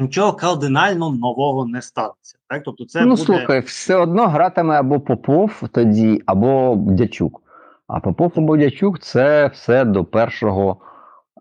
нічого 0.02 0.34
кардинально 0.34 1.10
нового 1.10 1.65
не 1.65 1.82
станеться. 1.82 2.38
Так? 2.49 2.61
Тобто 2.65 2.86
це 2.86 3.02
Ну, 3.02 3.10
буде... 3.10 3.22
слухай, 3.22 3.60
все 3.60 3.95
одно 3.95 4.28
гратиме 4.28 4.76
або 4.80 4.99
Попов 4.99 5.64
тоді, 5.72 6.22
або 6.26 6.76
Дячук. 6.78 7.41
А 7.88 7.99
Попов 7.99 8.32
або 8.36 8.57
Дячук 8.57 8.99
це 8.99 9.48
все 9.48 9.86
до 9.86 10.03
першого 10.06 10.78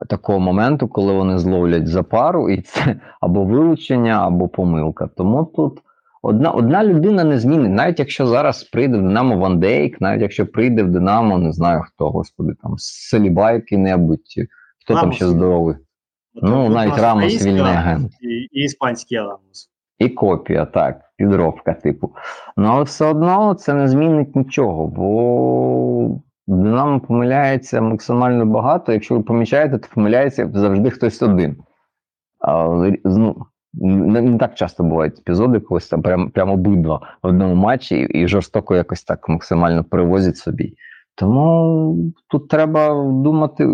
такого 0.09 0.39
моменту, 0.39 0.89
коли 0.89 1.13
вони 1.13 1.39
зловлять 1.39 1.87
за 1.89 2.03
пару, 2.03 2.51
і 2.51 2.63
це 2.63 3.01
або 3.21 3.45
вилучення, 3.45 4.27
або 4.27 4.49
помилка. 4.49 5.09
Тому 5.17 5.45
тут 5.45 5.79
одна 6.23 6.51
одна 6.51 6.85
людина 6.85 7.25
не 7.25 7.39
змінить. 7.39 7.71
Навіть 7.73 7.99
якщо 7.99 8.27
зараз 8.27 8.65
прийде 8.65 8.99
в 8.99 9.03
Динамо 9.03 9.37
Ван 9.39 9.61
Дейк, 9.61 10.01
навіть 10.01 10.23
якщо 10.23 10.47
прийде 10.47 10.83
в 10.83 10.89
Динамо, 10.91 11.39
не 11.39 11.53
знаю 11.53 11.83
хто, 11.87 12.11
господи, 12.11 12.55
там 12.63 12.75
Селіба 12.79 13.53
який-небудь, 13.53 14.21
хто 14.85 14.95
Рамос. 14.95 15.01
там 15.03 15.13
ще 15.13 15.27
здоровий. 15.27 15.77
Ну, 16.35 16.69
навіть 16.69 16.99
Рамос 16.99 17.47
вільний 17.47 17.63
агент. 17.63 18.13
І, 18.21 18.27
і 18.29 18.65
іспанський 18.65 19.19
Рамос. 19.19 19.71
І 19.99 20.09
копія, 20.09 20.65
так, 20.65 21.01
підробка, 21.17 21.75
типу. 21.75 22.15
Ну, 22.57 22.69
але 22.69 22.83
все 22.83 23.07
одно 23.07 23.55
це 23.55 23.75
не 23.75 23.89
змінить 23.89 24.37
нічого, 24.37 24.87
бо 24.87 26.21
Динамо 26.47 27.01
помиляється 27.01 27.81
максимально 27.81 28.47
багато. 28.47 28.93
Якщо 28.93 29.15
ви 29.15 29.23
помічаєте, 29.23 29.79
то 29.79 29.89
помиляється 29.95 30.51
завжди 30.55 30.91
хтось 30.91 31.23
один. 31.23 31.57
А, 32.39 32.69
ну, 33.05 33.47
не, 33.73 34.21
не 34.21 34.39
так 34.39 34.55
часто 34.55 34.83
бувають 34.83 35.19
епізоди, 35.19 35.61
коли 35.61 35.81
там 35.81 36.03
прям, 36.03 36.31
прямо 36.31 36.53
обидва 36.53 37.17
в 37.23 37.27
одному 37.27 37.55
матчі 37.55 37.97
і, 37.97 38.23
і 38.23 38.29
жорстоко 38.29 38.77
якось 38.77 39.05
так 39.05 39.29
максимально 39.29 39.85
привозять 39.85 40.37
собі. 40.37 40.75
Тому 41.21 42.13
тут 42.29 42.49
треба 42.49 42.95
думати, 43.05 43.69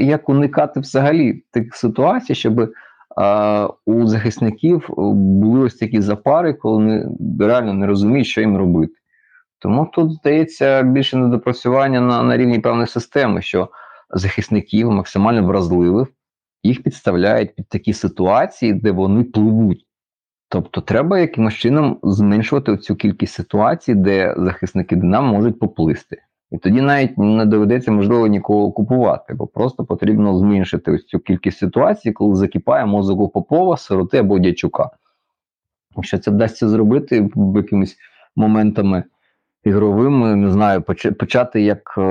як 0.00 0.28
уникати 0.28 0.80
взагалі 0.80 1.44
тих 1.50 1.76
ситуацій, 1.76 2.34
щоб 2.34 2.72
у 3.86 4.06
захисників 4.06 4.88
були 4.98 5.60
ось 5.60 5.74
такі 5.74 6.00
запари, 6.00 6.54
коли 6.54 6.74
вони 6.74 7.08
реально 7.40 7.74
не 7.74 7.86
розуміють, 7.86 8.26
що 8.26 8.40
їм 8.40 8.56
робити. 8.56 8.92
Тому 9.58 9.86
тут 9.86 10.12
здається 10.12 10.82
більше 10.82 11.16
недопрацювання 11.16 12.00
на 12.00 12.22
на 12.22 12.36
рівні 12.36 12.58
певної 12.58 12.86
системи, 12.86 13.42
що 13.42 13.68
захисників 14.10 14.90
максимально 14.90 15.46
вразливих 15.46 16.08
їх 16.62 16.82
підставляють 16.82 17.54
під 17.54 17.68
такі 17.68 17.92
ситуації, 17.92 18.72
де 18.72 18.90
вони 18.90 19.24
пливуть. 19.24 19.86
Тобто 20.48 20.80
треба 20.80 21.18
якимось 21.18 21.54
чином 21.54 21.98
зменшувати 22.02 22.76
цю 22.76 22.96
кількість 22.96 23.34
ситуацій, 23.34 23.94
де 23.94 24.34
захисники 24.38 24.96
Динамо 24.96 25.32
можуть 25.32 25.58
поплисти. 25.58 26.22
І 26.54 26.58
тоді 26.58 26.80
навіть 26.80 27.18
не 27.18 27.46
доведеться, 27.46 27.92
можливо, 27.92 28.26
нікого 28.26 28.72
купувати, 28.72 29.34
бо 29.34 29.46
просто 29.46 29.84
потрібно 29.84 30.38
зменшити 30.38 30.92
ось 30.92 31.04
цю 31.04 31.18
кількість 31.18 31.58
ситуацій, 31.58 32.12
коли 32.12 32.34
закипає 32.34 32.86
мозок 32.86 33.20
у 33.20 33.28
Попова, 33.28 33.76
сироти 33.76 34.18
або 34.18 34.38
дячука. 34.38 34.90
Якщо 35.96 36.18
це 36.18 36.30
вдасться 36.30 36.68
зробити 36.68 37.30
якимись 37.56 37.96
моментами 38.36 39.02
ігровими, 39.64 40.36
не 40.36 40.50
знаю, 40.50 40.82
почати 41.18 41.62
як 41.62 41.94
е, 41.98 42.02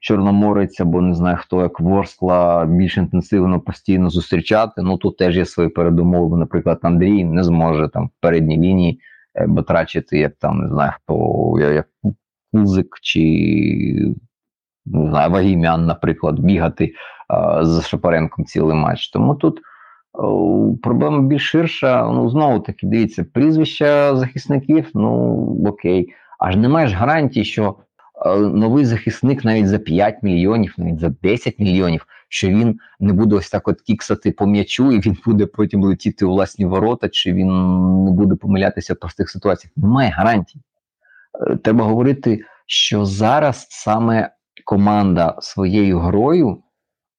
Чорноморець 0.00 0.80
або 0.80 1.00
не 1.00 1.14
знаю 1.14 1.36
хто, 1.40 1.62
як 1.62 1.80
Ворскла 1.80 2.64
більш 2.66 2.96
інтенсивно 2.96 3.60
постійно 3.60 4.10
зустрічати. 4.10 4.82
Ну 4.82 4.96
тут 4.96 5.16
теж 5.16 5.36
є 5.36 5.46
свої 5.46 5.68
передумови. 5.68 6.38
Наприклад, 6.38 6.78
Андрій 6.82 7.24
не 7.24 7.44
зможе 7.44 7.88
там 7.88 8.06
в 8.06 8.10
передній 8.20 8.56
лінії 8.56 9.00
е, 9.34 9.46
батрачити, 9.46 10.18
як 10.18 10.32
там 10.36 10.58
не 10.58 10.68
знаю 10.68 10.92
хто, 10.96 11.54
як 11.60 11.86
Кузик 12.52 12.98
чи 13.02 14.14
Вагімян, 14.86 15.86
наприклад, 15.86 16.40
бігати 16.40 16.84
е, 16.84 17.64
з 17.64 17.86
Шапаренком 17.86 18.44
цілий 18.44 18.76
матч. 18.76 19.08
Тому 19.08 19.34
тут. 19.34 19.60
Проблема 20.82 21.22
більш 21.22 21.50
ширша. 21.50 22.12
Ну, 22.12 22.30
знову 22.30 22.60
таки, 22.60 22.86
дивіться, 22.86 23.24
прізвища 23.32 24.16
захисників, 24.16 24.90
ну 24.94 25.36
окей. 25.66 26.08
Аж 26.38 26.56
не 26.56 26.68
маєш 26.68 26.92
гарантії, 26.92 27.44
що 27.44 27.76
е, 28.26 28.36
новий 28.38 28.84
захисник 28.84 29.44
навіть 29.44 29.68
за 29.68 29.78
5 29.78 30.22
мільйонів, 30.22 30.74
навіть 30.78 31.00
за 31.00 31.08
10 31.08 31.58
мільйонів, 31.58 32.06
що 32.28 32.48
він 32.48 32.78
не 33.00 33.12
буде 33.12 33.36
ось 33.36 33.50
так 33.50 33.68
от 33.68 33.80
кіксати 33.80 34.30
по 34.30 34.46
м'ячу, 34.46 34.92
і 34.92 35.00
він 35.00 35.16
буде 35.26 35.46
потім 35.46 35.82
летіти 35.82 36.24
у 36.24 36.28
власні 36.30 36.64
ворота, 36.64 37.08
чи 37.08 37.32
він 37.32 37.48
не 38.04 38.10
буде 38.10 38.34
помилятися 38.34 38.94
в 38.94 38.96
простих 38.96 39.30
ситуаціях. 39.30 39.72
Немає 39.76 40.10
гарантій. 40.10 40.60
Е, 41.40 41.56
треба 41.56 41.84
говорити, 41.84 42.40
що 42.66 43.04
зараз 43.04 43.66
саме 43.70 44.30
команда 44.64 45.36
своєю 45.40 45.98
грою 45.98 46.62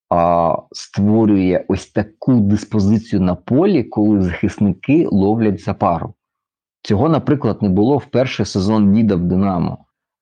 а, 0.10 0.56
створює 0.72 1.66
ось 1.68 1.88
таку 1.88 2.34
диспозицію 2.34 3.22
на 3.22 3.36
полі, 3.36 3.84
коли 3.84 4.22
захисники 4.22 5.08
ловлять 5.12 5.62
за 5.62 5.74
пару. 5.74 6.14
Цього, 6.82 7.10
наприклад, 7.10 7.62
не 7.62 7.70
було 7.70 7.98
в 7.98 8.06
перший 8.06 8.46
сезон 8.46 8.94
Діда 8.94 9.16
в 9.16 9.20
Динамо. 9.20 9.78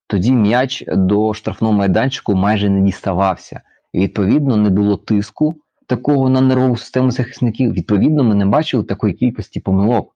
Тоді 0.08 0.32
м'яч 0.32 0.84
до 0.88 1.34
штрафного 1.34 1.74
майданчику 1.74 2.36
майже 2.36 2.70
не 2.70 2.82
діставався. 2.82 3.62
І 3.94 4.00
відповідно 4.00 4.58
не 4.58 4.70
було 4.70 4.98
тиску 4.98 5.56
такого 5.88 6.30
на 6.30 6.42
нервову 6.42 6.78
систему 6.78 7.12
захисників. 7.12 7.74
Відповідно, 7.74 8.24
ми 8.24 8.36
не 8.36 8.46
бачили 8.46 8.84
такої 8.84 9.14
кількості 9.14 9.60
помилок. 9.60 10.16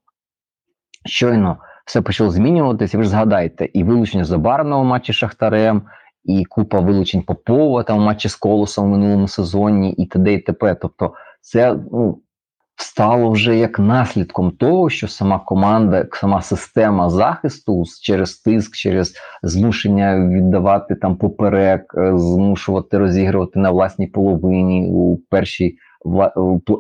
Щойно 1.06 1.58
все 1.90 2.02
почало 2.02 2.30
змінюватися. 2.30 2.98
Ви 2.98 3.04
ж 3.04 3.10
згадайте, 3.10 3.70
і 3.74 3.84
вилучення 3.84 4.26
Забарного 4.26 4.82
в 4.82 4.86
матчі 4.86 5.14
Шахтарем, 5.14 5.82
і 6.24 6.46
купа 6.46 6.80
вилучень 6.80 7.22
Попова 7.22 7.84
там 7.84 7.98
в 7.98 8.02
матчі 8.02 8.30
з 8.30 8.36
Колосом 8.36 8.86
в 8.86 8.88
минулому 8.88 9.28
сезоні, 9.28 9.94
і 9.94 10.06
т.д. 10.06 10.34
і 10.34 10.40
т.п. 10.40 10.76
Тобто, 10.82 11.14
це 11.42 11.76
ну, 11.92 12.22
стало 12.76 13.32
вже 13.32 13.58
як 13.58 13.80
наслідком 13.80 14.52
того, 14.52 14.90
що 14.90 15.08
сама 15.08 15.40
команда, 15.40 16.08
сама 16.12 16.42
система 16.42 17.10
захисту 17.10 17.84
через 18.02 18.38
тиск, 18.38 18.76
через 18.76 19.14
змушення 19.44 20.28
віддавати 20.28 20.96
там 20.96 21.16
поперек, 21.16 21.94
е, 21.98 22.18
змушувати 22.18 22.98
розігрувати 22.98 23.60
на 23.60 23.72
власній 23.72 24.08
половині 24.08 24.90
у 24.92 25.18
першій 25.30 25.78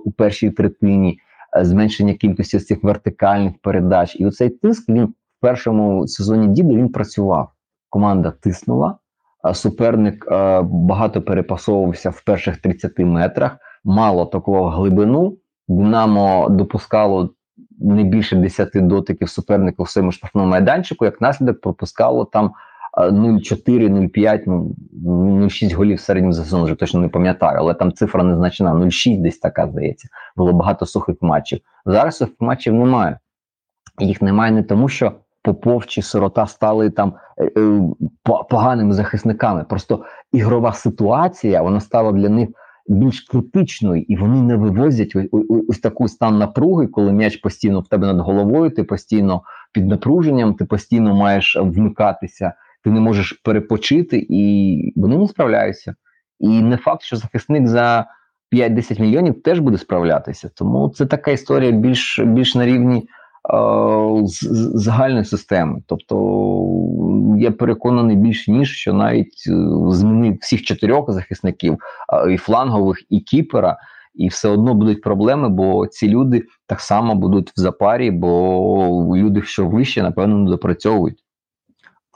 у 0.06 0.11
першій 0.11 0.49
третині, 0.49 1.19
зменшення 1.62 2.14
кількості 2.14 2.60
цих 2.60 2.84
вертикальних 2.84 3.54
передач. 3.62 4.16
І 4.16 4.26
оцей 4.26 4.50
тиск 4.50 4.90
він 4.90 5.06
в 5.06 5.14
першому 5.42 6.08
сезоні 6.08 6.48
діду 6.48 6.76
він 6.76 6.90
працював. 6.90 7.50
Команда 7.90 8.32
тиснула. 8.32 8.98
Суперник 9.54 10.28
е, 10.32 10.62
багато 10.62 11.22
перепасовувався 11.22 12.10
в 12.10 12.22
перших 12.22 12.58
30 12.58 13.00
метрах, 13.00 13.58
мало 13.84 14.26
такого 14.26 14.70
глибину. 14.70 15.38
Динамо 15.68 16.48
допускало 16.50 17.34
не 17.80 18.04
більше 18.04 18.36
10 18.36 18.70
дотиків 18.74 19.30
суперника 19.30 19.84
в 19.84 19.90
своєму 19.90 20.12
штрафному 20.12 20.48
майданчику, 20.48 21.06
як 21.06 21.22
наслідок 21.22 21.62
пропускало 21.62 22.26
там 22.26 22.52
0,4, 23.00 23.90
0,5, 23.90 24.44
ну 24.46 24.76
0,6 25.42 25.76
голів 25.76 25.98
в 25.98 26.02
середньому 26.02 26.34
за 26.34 26.64
вже 26.64 26.76
точно 26.76 27.00
не 27.00 27.10
пам'ятаю, 27.10 27.58
але 27.60 27.74
там 27.74 27.92
цифра 27.92 28.24
незначна, 28.24 28.74
0,6 28.74 29.22
десь 29.22 29.38
така 29.38 29.68
здається. 29.68 30.08
Було 30.36 30.54
багато 30.54 30.86
сухих 30.86 31.16
матчів. 31.22 31.60
Зараз 31.86 32.18
сухих 32.18 32.36
матчів 32.40 32.74
немає. 32.74 33.20
Їх 34.00 34.22
немає 34.22 34.52
не 34.52 34.64
тому, 34.64 34.90
що 34.90 35.12
Попов 35.42 35.86
чи 35.86 36.02
сирота 36.02 36.48
стали 36.48 36.90
там 36.90 37.14
е, 37.38 37.52
е, 37.58 37.82
поганими 38.50 38.94
захисниками. 38.94 39.64
Просто 39.64 40.04
ігрова 40.32 40.74
ситуація 40.74 41.62
вона 41.62 41.80
стала 41.80 42.12
для 42.12 42.30
них 42.30 42.50
більш 42.88 43.22
критичною, 43.22 44.02
і 44.08 44.16
вони 44.16 44.42
не 44.42 44.56
вивозять 44.56 45.16
ось 45.70 45.80
таку 45.80 46.08
стан 46.08 46.38
напруги, 46.38 46.88
коли 46.88 47.12
м'яч 47.12 47.38
постійно 47.38 47.80
в 47.80 47.88
тебе 47.88 48.08
над 48.08 48.20
головою, 48.20 48.70
ти 48.70 48.84
постійно 48.84 49.42
під 49.74 49.88
напруженням, 49.88 50.54
ти 50.54 50.66
постійно 50.66 51.16
маєш 51.16 51.58
вмикатися, 51.62 52.54
ти 52.84 52.89
не 52.89 52.99
можеш 52.99 53.34
перепочити, 53.34 54.27
і 54.30 54.93
вони 54.95 55.18
не 55.18 55.27
справляються. 55.27 55.95
І 56.39 56.61
не 56.61 56.77
факт, 56.77 57.01
що 57.01 57.15
захисник 57.15 57.68
за 57.68 58.06
5-10 58.51 59.01
мільйонів 59.01 59.43
теж 59.43 59.60
буде 59.60 59.77
справлятися. 59.77 60.49
Тому 60.56 60.89
це 60.89 61.06
така 61.06 61.31
історія 61.31 61.72
більш 61.72 62.19
більш 62.19 62.56
на 62.56 62.65
рівні 62.65 62.97
е, 62.97 63.07
загальної 64.73 65.26
системи. 65.26 65.81
Тобто 65.88 66.15
я 67.38 67.51
переконаний 67.51 68.15
більш 68.15 68.47
ніж, 68.47 68.72
що 68.72 68.93
навіть 68.93 69.43
е, 69.47 69.53
змінив 69.91 70.38
всіх 70.41 70.64
чотирьох 70.64 71.11
захисників 71.11 71.77
і 72.31 72.38
флангових, 72.38 72.97
і 73.10 73.19
кіпера, 73.19 73.77
і 74.15 74.27
все 74.27 74.49
одно 74.49 74.73
будуть 74.73 75.01
проблеми, 75.01 75.49
бо 75.49 75.88
ці 75.88 76.10
люди 76.10 76.43
так 76.68 76.80
само 76.80 77.15
будуть 77.15 77.49
в 77.49 77.60
запарі, 77.60 78.11
бо 78.11 79.18
люди, 79.18 79.41
що 79.41 79.68
вище, 79.68 80.03
напевно, 80.03 80.38
не 80.38 80.49
допрацьовують. 80.49 81.23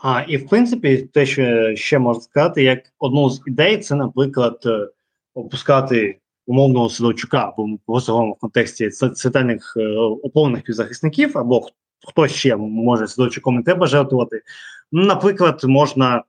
А 0.04 0.22
і 0.28 0.38
в 0.38 0.50
принципі, 0.50 1.10
те, 1.14 1.26
що 1.26 1.76
ще 1.76 2.00
можна 2.00 2.22
сказати, 2.22 2.64
як 2.64 2.80
одну 3.00 3.30
з 3.30 3.42
ідей, 3.46 3.78
це, 3.78 3.96
наприклад, 3.96 4.64
е, 4.66 4.88
опускати 5.34 6.18
умовного 6.48 6.90
Сидорчука, 6.90 7.54
або 7.58 7.66
в 7.88 8.36
контексті 8.40 8.90
центральних 8.90 9.74
е, 9.78 9.88
опорних 10.24 10.64
півзахисників, 10.64 11.38
або 11.38 11.62
хто 12.08 12.28
ще 12.28 12.56
може 12.56 13.08
Сидорчуком 13.08 13.56
не 13.56 13.64
треба 13.64 13.88
жертвувати. 13.88 14.42
Наприклад, 14.92 15.62
можна 15.64 16.24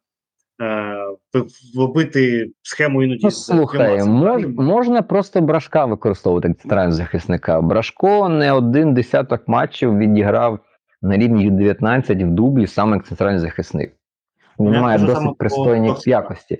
робити 1.77 2.51
схему 2.63 3.03
іноді. 3.03 3.21
Ну, 3.23 3.31
слухай, 3.31 4.05
мож, 4.05 4.47
можна 4.47 5.03
просто 5.03 5.41
брашка 5.41 5.85
використовувати 5.85 6.49
як 6.49 6.61
центрального 6.61 6.93
захисника. 6.93 7.61
Брашко 7.61 8.29
не 8.29 8.53
один 8.53 8.95
десяток 8.95 9.49
матчів 9.49 9.99
відіграв 9.99 10.59
на 11.05 11.17
рівні 11.17 11.45
Ю-19 11.45 12.27
в 12.27 12.31
дублі 12.31 12.67
саме 12.67 12.97
як 12.97 13.07
центральний 13.07 13.39
захисник. 13.39 13.93
Він 14.61 14.81
має 14.81 14.99
досить 14.99 15.39
пристойні 15.39 15.95
якості. 16.07 16.59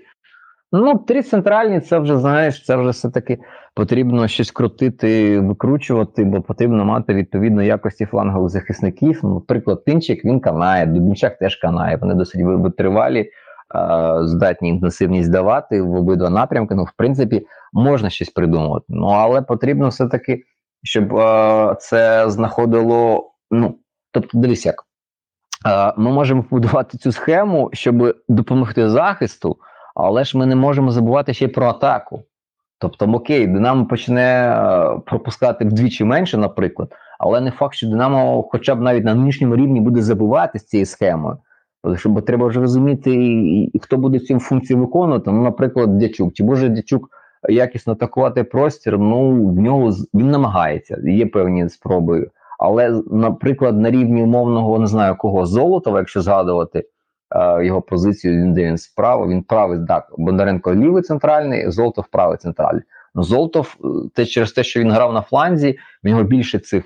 Ну, 0.73 0.99
три 0.99 1.23
центральні, 1.23 1.81
це 1.81 1.99
вже 1.99 2.19
знаєш, 2.19 2.65
це 2.65 2.77
вже 2.77 2.91
все-таки 2.91 3.39
потрібно 3.75 4.29
щось 4.29 4.51
крутити, 4.51 5.41
викручувати, 5.41 6.25
бо 6.25 6.43
потрібно 6.43 6.85
мати 6.85 7.15
відповідно 7.15 7.63
якості 7.63 8.07
флангових 8.07 8.51
захисників. 8.51 9.21
Ну, 9.23 9.35
Наприклад, 9.35 9.85
Тинчик 9.85 10.25
він 10.25 10.41
канає, 10.41 10.87
Дубінчак 10.87 11.39
теж 11.39 11.57
канає. 11.57 11.97
Вони 11.97 12.15
досить 12.15 12.41
витривалі, 12.45 13.31
здатні 14.23 14.69
інтенсивність 14.69 15.31
давати 15.31 15.83
в 15.83 15.95
обидва 15.95 16.31
напрямки. 16.31 16.75
Ну, 16.75 16.85
в 16.85 16.93
принципі, 16.97 17.47
можна 17.73 18.11
щось 18.11 18.31
придумувати. 18.31 18.87
Ну, 18.89 19.07
але 19.07 19.43
потрібно 19.43 19.89
все-таки, 19.89 20.43
щоб 20.83 21.09
це 21.79 22.31
знаходило. 22.31 23.31
Ну, 23.51 23.75
тобто, 24.15 24.39
дивись 24.39 24.67
як. 24.67 24.85
Ми 25.97 26.11
можемо 26.11 26.43
побудувати 26.43 26.99
цю 26.99 27.13
схему, 27.13 27.71
щоб 27.73 28.17
допомогти 28.29 28.89
захисту. 28.89 29.57
Але 29.95 30.25
ж 30.25 30.39
ми 30.39 30.47
не 30.47 30.57
можемо 30.57 30.91
забувати 30.91 31.35
ще 31.35 31.45
й 31.45 31.49
про 31.49 31.67
атаку. 31.67 32.23
Тобто, 32.79 33.07
окей, 33.07 33.47
Динамо 33.47 33.87
почне 33.87 34.23
е, 34.23 34.99
пропускати 35.07 35.65
вдвічі 35.65 36.05
менше, 36.05 36.39
наприклад, 36.39 36.93
але 37.19 37.41
не 37.41 37.51
факт, 37.51 37.75
що 37.75 37.87
Динамо, 37.87 38.43
хоча 38.43 38.75
б 38.75 38.81
навіть 38.81 39.05
на 39.05 39.15
нинішньому 39.15 39.57
рівні, 39.57 39.81
буде 39.81 40.03
забувати 40.03 40.59
з 40.59 40.65
цією 40.65 40.87
схемою. 40.87 41.39
Бо 42.05 42.21
треба 42.21 42.47
вже 42.47 42.61
розуміти, 42.61 43.71
хто 43.83 43.97
буде 43.97 44.19
цю 44.19 44.39
функцію 44.39 44.79
виконувати. 44.79 45.31
Ну, 45.31 45.43
наприклад, 45.43 45.99
Дячук. 45.99 46.35
Чи 46.35 46.45
може 46.45 46.69
Дячук 46.69 47.09
якісно 47.49 47.93
атакувати 47.93 48.45
простір? 48.45 48.99
Ну, 48.99 49.49
в 49.51 49.61
нього 49.61 49.93
він 50.15 50.31
намагається, 50.31 50.99
є 51.05 51.27
певні 51.27 51.69
спроби. 51.69 52.31
Але, 52.65 53.03
наприклад, 53.11 53.81
на 53.81 53.91
рівні 53.91 54.23
умовного 54.23 54.79
не 54.79 54.87
знаю 54.87 55.17
кого 55.17 55.47
Золотова, 55.47 55.99
якщо 55.99 56.23
згадувати, 56.23 56.85
Е, 57.35 57.65
його 57.65 57.83
позицію, 57.83 58.43
він 58.43 58.55
де 58.55 58.65
він 58.65 58.79
справа, 58.79 59.27
він 59.27 59.43
правий 59.43 59.79
так, 59.89 60.15
Бондаренко 60.19 60.75
лівий 60.75 61.03
центральний, 61.03 61.71
Золотов 61.71 62.07
правий 62.07 62.39
центральний. 62.39 62.83
Ну, 63.15 63.23
Золотов, 63.23 63.77
е, 63.85 63.89
те 64.15 64.27
через 64.27 64.53
те, 64.53 64.65
що 64.65 64.81
він 64.81 64.93
грав 64.93 65.13
на 65.13 65.23
фланзі, 65.23 65.79
в 66.03 66.09
нього 66.09 66.23
більше 66.23 66.59
цих 66.59 66.85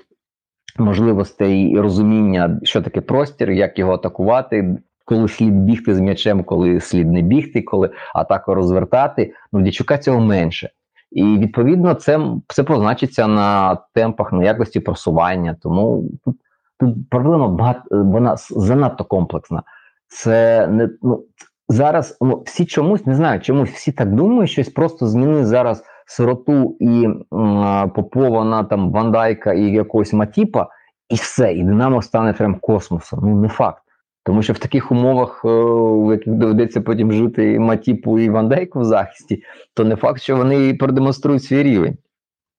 можливостей 0.77 1.61
і 1.61 1.79
розуміння, 1.79 2.59
що 2.63 2.81
таке 2.81 3.01
простір, 3.01 3.51
як 3.51 3.79
його 3.79 3.93
атакувати, 3.93 4.77
коли 5.05 5.27
слід 5.27 5.53
бігти 5.53 5.95
з 5.95 5.99
м'ячем, 5.99 6.43
коли 6.43 6.79
слід 6.79 7.11
не 7.11 7.21
бігти, 7.21 7.61
коли 7.61 7.89
атаку 8.15 8.53
розвертати. 8.53 9.33
Ну, 9.51 9.61
Дячука 9.61 9.97
цього 9.97 10.19
менше. 10.19 10.69
І 11.11 11.23
відповідно 11.37 11.93
це 11.93 12.19
це 12.47 12.63
позначиться 12.63 13.27
на 13.27 13.75
темпах, 13.93 14.33
на 14.33 14.43
якості 14.43 14.79
просування. 14.79 15.55
Тому 15.61 16.03
тут 16.25 16.35
тут 16.79 17.09
проблема 17.09 17.47
багато, 17.47 17.81
вона 17.91 18.35
занадто 18.37 19.03
комплексна. 19.03 19.63
Це 20.07 20.67
не 20.67 20.89
ну 21.01 21.23
зараз. 21.69 22.17
Ну 22.21 22.43
всі 22.45 22.65
чомусь 22.65 23.05
не 23.05 23.15
знаю, 23.15 23.41
чомусь 23.41 23.69
всі 23.69 23.91
так 23.91 24.13
думають, 24.15 24.49
щось 24.49 24.69
просто 24.69 25.07
зміни 25.07 25.45
зараз 25.45 25.83
сироту 26.05 26.77
і 26.79 27.05
м, 27.33 27.91
Попова 27.95 28.45
на 28.45 28.63
там 28.63 28.91
Вандайка 28.91 29.53
і 29.53 29.63
якогось 29.63 30.13
Матіпа, 30.13 30.67
і 31.09 31.15
все, 31.15 31.53
і 31.53 31.63
Динамо 31.63 32.01
стане 32.01 32.33
прям 32.33 32.55
космосом. 32.55 33.19
Ну 33.23 33.35
не 33.35 33.47
факт. 33.47 33.83
Тому 34.29 34.43
що 34.43 34.53
в 34.53 34.59
таких 34.59 34.91
умовах, 34.91 35.41
в 35.43 36.11
яких 36.11 36.33
доведеться 36.33 36.81
потім 36.81 37.13
жити 37.13 37.53
і 37.53 37.59
Матіпу 37.59 38.19
і 38.19 38.29
Вандейку 38.29 38.79
в 38.79 38.85
захисті, 38.85 39.43
то 39.73 39.83
не 39.83 39.95
факт, 39.95 40.21
що 40.21 40.37
вони 40.37 40.73
продемонструють 40.73 41.43
свій 41.43 41.63
рівень. 41.63 41.97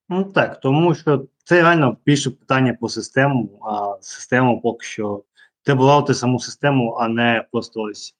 Ну 0.08 0.24
так, 0.24 0.60
тому 0.60 0.94
що 0.94 1.24
це 1.44 1.62
реально 1.62 1.96
більше 2.06 2.30
питання 2.30 2.76
по 2.80 2.88
систему, 2.88 3.60
а 3.62 3.96
систему 4.00 4.60
поки 4.60 4.86
що 4.86 5.22
лавити 5.68 6.14
саму 6.14 6.40
систему, 6.40 6.96
а 7.00 7.08
не 7.08 7.44
просто 7.52 7.80
ось 7.80 8.14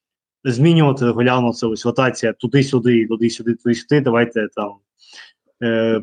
змінювати 0.45 1.05
регулярно 1.05 1.53
це 1.53 1.67
ось 1.67 1.87
ротація 1.87 2.33
туди-сюди, 2.33 3.07
туди-сюди, 3.07 3.55
туди-сюди. 3.55 4.01
Давайте 4.01 4.49
там 4.55 4.69
е, 4.69 4.75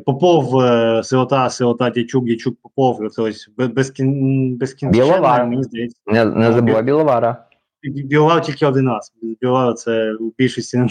Попов, 0.05 0.61
е, 0.61 1.01
сирота, 1.03 1.49
сирота, 1.49 1.89
дячук, 1.89 2.25
дячук, 2.25 2.57
Попов, 2.61 3.11
це 3.11 3.21
ось 3.21 3.49
безкін, 3.57 4.55
безкінченно, 4.57 5.45
мені 5.45 5.63
здається. 5.63 6.01
Не, 6.07 6.25
не 6.25 6.51
забувай 6.51 6.83
Біловара. 6.83 7.45
Біловар 7.83 8.41
тільки 8.41 8.65
один 8.65 8.89
раз. 8.89 9.13
Біловар 9.21 9.73
це 9.73 10.13
у 10.13 10.33
більшості 10.37 10.83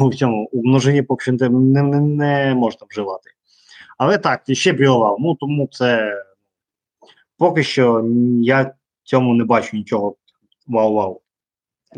у 0.00 0.12
цьому 0.12 0.48
у 0.52 0.68
множині 0.68 1.02
поки 1.02 1.32
не, 1.32 1.48
не, 1.48 2.00
не 2.00 2.54
можна 2.54 2.86
вживати. 2.90 3.30
Але 3.98 4.18
так, 4.18 4.42
ще 4.52 4.72
біловар. 4.72 5.16
Ну 5.20 5.34
тому 5.34 5.68
це 5.72 6.14
поки 7.38 7.62
що 7.62 8.04
я 8.42 8.74
цьому 9.02 9.34
не 9.34 9.44
бачу 9.44 9.76
нічого 9.76 10.16
вау-вау. 10.68 11.20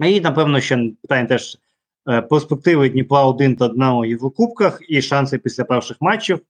І, 0.03 0.21
напевно, 0.21 0.61
ще 0.61 0.91
питання 1.03 1.27
теж 1.27 1.55
е, 1.55 1.59
перспективи 2.29 2.89
Дніпра 2.89 3.25
1 3.25 3.57
та 3.57 3.69
Динамо 3.69 4.01
в 4.01 4.07
Єврокубках 4.07 4.81
і 4.89 5.03
шанси 5.03 5.39
після 5.39 5.65
перших 5.65 5.97
матчів. 6.01 6.41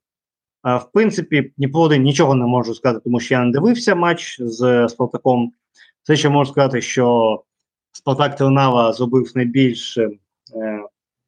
Е, 0.67 0.77
в 0.77 0.93
принципі, 0.93 1.53
Дніпро 1.57 1.81
1 1.81 2.03
нічого 2.03 2.35
не 2.35 2.47
можу 2.47 2.75
сказати, 2.75 3.01
тому 3.05 3.21
що 3.21 3.35
я 3.35 3.45
не 3.45 3.53
дивився 3.53 3.95
матч 3.95 4.37
з 4.41 4.89
Спартаком. 4.89 5.53
Все, 6.03 6.17
що 6.17 6.31
можу 6.31 6.53
сказати, 6.53 6.81
що 6.81 7.43
Спартак 7.93 8.37
Тернава 8.37 8.93
зробив 8.93 9.33
найбільш 9.35 9.99
е, 9.99 10.11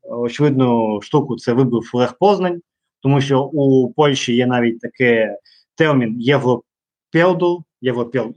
очевидну 0.03 1.01
штуку, 1.03 1.37
це 1.37 1.53
вибив 1.53 1.91
Лех 1.93 2.13
Познань, 2.13 2.61
тому 3.03 3.21
що 3.21 3.43
у 3.43 3.93
Польщі 3.93 4.35
є 4.35 4.47
навіть 4.47 4.81
таке 4.81 5.39
термін 5.75 6.17
Європелду, 6.21 7.65
Європіл, 7.81 8.35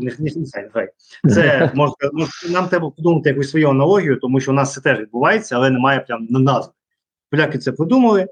не, 0.00 0.10
Це 1.30 1.72
може, 1.74 1.92
нам 2.50 2.68
треба 2.68 2.90
подумати 2.90 3.28
якусь 3.28 3.50
свою 3.50 3.70
аналогію, 3.70 4.16
тому 4.16 4.40
що 4.40 4.50
у 4.50 4.54
нас 4.54 4.72
це 4.72 4.80
теж 4.80 4.98
відбувається, 4.98 5.56
але 5.56 5.70
немає 5.70 6.00
прям 6.00 6.26
на 6.30 6.38
назви. 6.38 6.72
Поляки 7.30 7.58
це 7.58 7.72
придумали. 7.72 8.26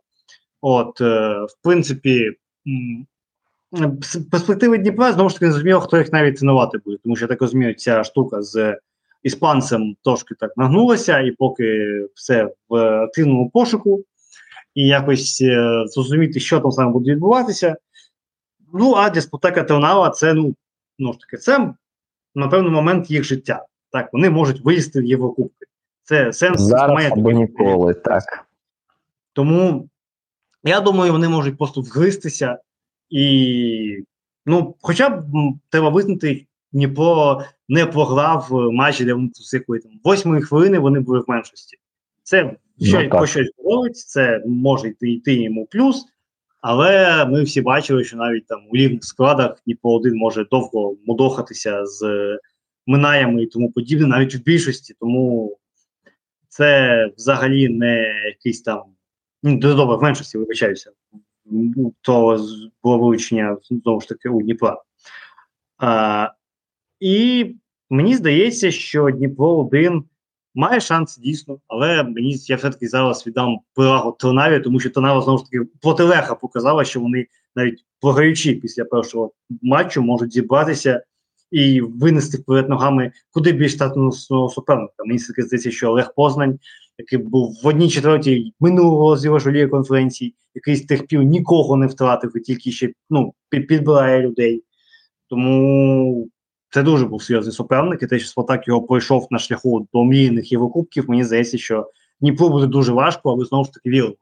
От, 0.61 1.01
е, 1.01 1.31
в 1.31 1.63
принципі, 1.63 2.33
перспективи 4.31 4.79
Дніпра 4.79 5.13
знову 5.13 5.29
ж 5.29 5.35
таки 5.35 5.47
не 5.47 5.53
зрозуміло, 5.53 5.81
хто 5.81 5.99
їх 5.99 6.13
навіть 6.13 6.37
тренувати 6.37 6.79
буде, 6.85 6.97
тому 7.03 7.17
що 7.17 7.25
я 7.25 7.29
так 7.29 7.43
розумію, 7.43 7.75
ця 7.75 8.05
штука 8.05 8.43
з 8.43 8.79
іспанцем 9.23 9.97
трошки 10.05 10.35
так 10.35 10.57
нагнулася, 10.57 11.21
і 11.21 11.31
поки 11.31 11.87
все 12.15 12.51
в 12.69 12.77
активному 12.77 13.51
пошуку, 13.51 14.05
і 14.75 14.87
якось 14.87 15.41
е, 15.41 15.85
зрозуміти, 15.87 16.41
що 16.41 16.61
там 16.61 16.73
саме 16.73 16.93
буде 16.93 17.13
відбуватися. 17.13 17.77
Ну, 18.75 18.95
а 18.95 19.11
диспотека 19.11 19.63
Тернава 19.63 20.11
це, 20.11 20.35
ну, 20.35 20.55
ну 20.99 21.13
ж 21.13 21.19
таки, 21.19 21.37
це 21.37 21.75
на 22.35 22.49
певний 22.49 22.73
момент 22.73 23.11
їх 23.11 23.25
життя. 23.25 23.65
Так, 23.91 24.13
вони 24.13 24.31
можуть 24.31 24.65
вилізти 24.65 25.01
в 25.01 25.05
Єврокубки. 25.05 25.67
Це 26.03 26.33
сенс 26.33 26.61
Зараз 26.61 26.95
має 26.95 27.11
або 27.13 27.31
ніколи, 27.31 27.95
так. 27.95 28.47
Тому 29.33 29.89
я 30.65 30.81
думаю, 30.81 31.13
вони 31.13 31.29
можуть 31.29 31.59
просто 31.59 31.81
вгристися 31.81 32.59
і, 33.11 34.05
ну, 34.47 34.75
хоча 34.81 35.09
б 35.09 35.25
треба 35.71 35.89
визнати, 35.89 36.45
Дніпро 36.73 37.43
не 37.69 37.87
програв 37.87 38.49
матчі, 38.73 39.05
де 39.05 39.15
вони 39.15 39.31
там 39.83 40.01
восьмої 40.05 40.43
хвилини 40.43 40.79
вони 40.79 41.01
були 41.01 41.21
в 41.21 41.25
меншості. 41.29 41.77
Це 42.23 42.57
що, 42.83 43.09
ну, 43.13 43.27
щось 43.27 43.51
говорить, 43.59 43.97
це 43.97 44.43
може 44.47 44.89
йти 44.89 45.11
йти 45.11 45.35
йому 45.35 45.67
плюс. 45.67 46.07
Але 46.61 47.25
ми 47.27 47.43
всі 47.43 47.61
бачили, 47.61 48.05
що 48.05 48.17
навіть 48.17 48.47
там 48.47 48.61
у 48.71 48.77
рівних 48.77 49.05
складах 49.05 49.57
Дніпро 49.67 49.91
один 49.91 50.17
може 50.17 50.45
довго 50.51 50.97
мудохатися 51.07 51.87
з 51.87 52.03
минаями 52.87 53.43
і 53.43 53.47
тому 53.47 53.73
подібне, 53.73 54.07
навіть 54.07 54.35
в 54.35 54.43
більшості. 54.43 54.95
Тому 55.01 55.59
це 56.49 57.07
взагалі 57.17 57.69
не 57.69 58.23
якийсь 58.25 58.63
там 58.63 58.83
ну, 59.43 59.59
добре, 59.59 59.97
в 59.97 60.03
меншості 60.03 60.39
вибачаюся. 60.39 60.91
То 62.01 62.47
було 62.83 62.99
вилучення 62.99 63.57
знову 63.63 64.01
ж 64.01 64.09
таки 64.09 64.29
у 64.29 64.43
Дніпра. 64.43 64.83
А, 65.79 66.29
І 67.01 67.47
мені 67.91 68.15
здається, 68.15 68.71
що 68.71 69.11
Дніпро 69.11 69.49
один 69.49 70.05
Має 70.59 70.81
шанс 70.81 71.19
дійсно, 71.19 71.59
але 71.69 72.03
мені 72.03 72.37
я 72.47 72.57
все-таки 72.57 72.89
зараз 72.89 73.27
віддам 73.27 73.59
перевагу 73.75 74.17
Торнаві, 74.19 74.61
тому 74.61 74.81
що 74.81 74.91
Торнава 74.91 75.23
знову 75.23 75.39
ж 75.39 75.45
таки 75.45 75.65
проти 75.81 76.03
Леха 76.03 76.35
показала, 76.35 76.85
що 76.85 77.01
вони 77.01 77.27
навіть 77.57 77.85
програючи 78.01 78.55
після 78.55 78.85
першого 78.85 79.33
матчу 79.63 80.03
можуть 80.03 80.33
зібратися 80.33 81.03
і 81.51 81.81
винести 81.81 82.39
вперед 82.39 82.69
ногами 82.69 83.13
куди 83.31 83.53
більш 83.53 83.73
статусного 83.73 84.49
суперника. 84.49 85.05
Мені 85.07 85.19
все-таки 85.19 85.43
здається, 85.43 85.71
що 85.71 85.89
Олег 85.91 86.15
Познань, 86.17 86.59
який 86.99 87.19
був 87.19 87.61
в 87.65 87.67
одній 87.67 87.91
четвертій 87.91 88.55
минулого 88.61 89.17
зігражолії 89.17 89.69
конференції, 89.69 90.35
який 90.55 90.77
з 90.77 90.87
тих 90.87 91.07
пів 91.07 91.23
нікого 91.23 91.77
не 91.77 91.87
втратив 91.87 92.37
і 92.37 92.41
тільки 92.41 92.73
ще 92.73 92.93
ну, 93.11 93.35
підбирає 93.51 94.23
людей. 94.23 94.63
Тому 95.29 96.29
це 96.71 96.83
дуже 96.83 97.07
був 97.07 97.23
серйозний 97.23 97.53
суперник, 97.53 98.03
і 98.03 98.07
те, 98.07 98.19
що 98.19 98.29
Спартак 98.29 98.69
його 98.69 98.83
пройшов 98.83 99.27
на 99.31 99.39
шляху 99.39 99.89
до 99.93 100.05
мрійних 100.05 100.53
Єврокубків, 100.53 101.11
мені 101.11 101.25
здається, 101.25 101.59
що 101.59 101.91
Дніпру 102.21 102.49
буде 102.49 102.67
дуже 102.67 102.93
важко, 102.93 103.33
але 103.33 103.45
знову 103.45 103.65
ж 103.65 103.73
таки 103.73 103.91
віримо. 103.91 104.15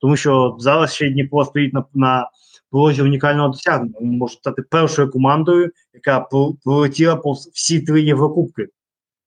Тому 0.00 0.16
що 0.16 0.56
зараз 0.58 0.94
ще 0.94 1.10
Дніпро 1.10 1.44
стоїть 1.44 1.74
на 1.74 1.84
на 1.94 2.30
порозі 2.70 3.02
унікального 3.02 3.48
досягнення. 3.48 3.94
Він 4.00 4.18
може 4.18 4.34
стати 4.34 4.62
першою 4.62 5.10
командою, 5.10 5.70
яка 5.94 6.20
пролетіла 6.64 7.16
по 7.16 7.32
всі 7.32 7.80
три 7.80 8.02
Єврокубки. 8.02 8.68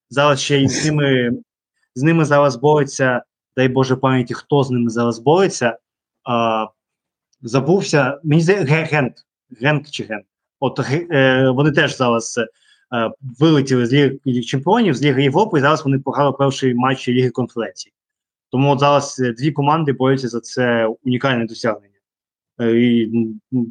Зараз 0.10 0.40
ще 0.40 0.62
й 0.62 0.68
з 0.68 0.86
ними 0.86 1.32
з 1.96 2.04
ними 2.04 2.26
зараз 2.26 2.56
бореться, 2.56 3.24
дай 3.58 3.68
Боже 3.68 3.96
пам'яті, 3.96 4.34
хто 4.34 4.64
з 4.64 4.72
ними 4.72 4.90
зараз 4.90 5.20
бореться. 5.20 5.78
А, 6.24 6.68
Забувся, 7.44 8.20
мені 8.24 8.42
здається, 8.42 8.74
Гент, 8.76 9.14
Генк 9.62 9.90
чи 9.90 10.04
Гент. 10.04 10.26
От 10.60 10.80
е, 10.90 11.50
вони 11.50 11.72
теж 11.72 11.98
зараз 11.98 12.38
Е, 12.38 12.48
вилетіли 13.40 13.86
з 13.86 13.94
Ліги 14.26 14.42
Чемпіонів, 14.42 14.96
з 14.96 15.04
Ліги 15.04 15.24
Європи, 15.24 15.58
і 15.58 15.62
зараз 15.62 15.84
вони 15.84 16.00
пограли 16.00 16.32
перший 16.32 16.74
матч 16.74 17.08
Ліги 17.08 17.30
конференції. 17.30 17.94
Тому 18.52 18.72
от 18.72 18.80
зараз 18.80 19.20
е, 19.20 19.34
дві 19.34 19.52
команди 19.52 19.94
борються 19.94 20.28
за 20.28 20.40
це 20.40 20.88
унікальне 21.04 21.46
досягнення. 21.46 21.96
Е, 22.62 22.72
і 22.72 23.12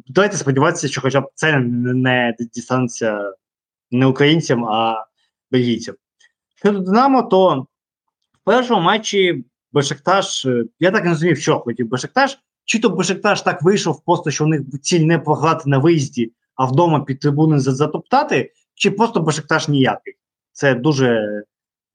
Давайте 0.07 0.37
сподіватися, 0.37 0.87
що 0.87 1.01
хоча 1.01 1.21
б 1.21 1.29
це 1.35 1.59
не 1.59 2.35
дістанеться 2.53 3.33
не 3.91 4.05
українцям, 4.05 4.65
а 4.65 5.05
бельгійцям. 5.51 5.95
Щодо 6.55 6.79
Динамо, 6.79 7.23
то 7.23 7.67
в 8.33 8.45
першому 8.45 8.81
матчі 8.81 9.45
Бешектаж, 9.73 10.47
я 10.79 10.91
так 10.91 11.03
не 11.03 11.09
розумів, 11.09 11.37
що 11.37 11.59
хотів 11.59 11.87
Бешектаж, 11.87 12.37
чи 12.65 12.79
то 12.79 12.89
Бешектаж 12.89 13.41
так 13.41 13.61
вийшов, 13.61 14.05
просто 14.05 14.31
що 14.31 14.45
у 14.45 14.47
них 14.47 14.61
ціль 14.81 14.99
не 14.99 15.19
програти 15.19 15.69
на 15.69 15.77
виїзді, 15.77 16.31
а 16.55 16.65
вдома 16.65 16.99
під 16.99 17.19
трибуни 17.19 17.59
затоптати 17.59 18.51
чи 18.81 18.91
просто 18.91 19.19
Бешикташ 19.19 19.67
ніякий. 19.67 20.13
Це 20.51 20.75
дуже 20.75 21.27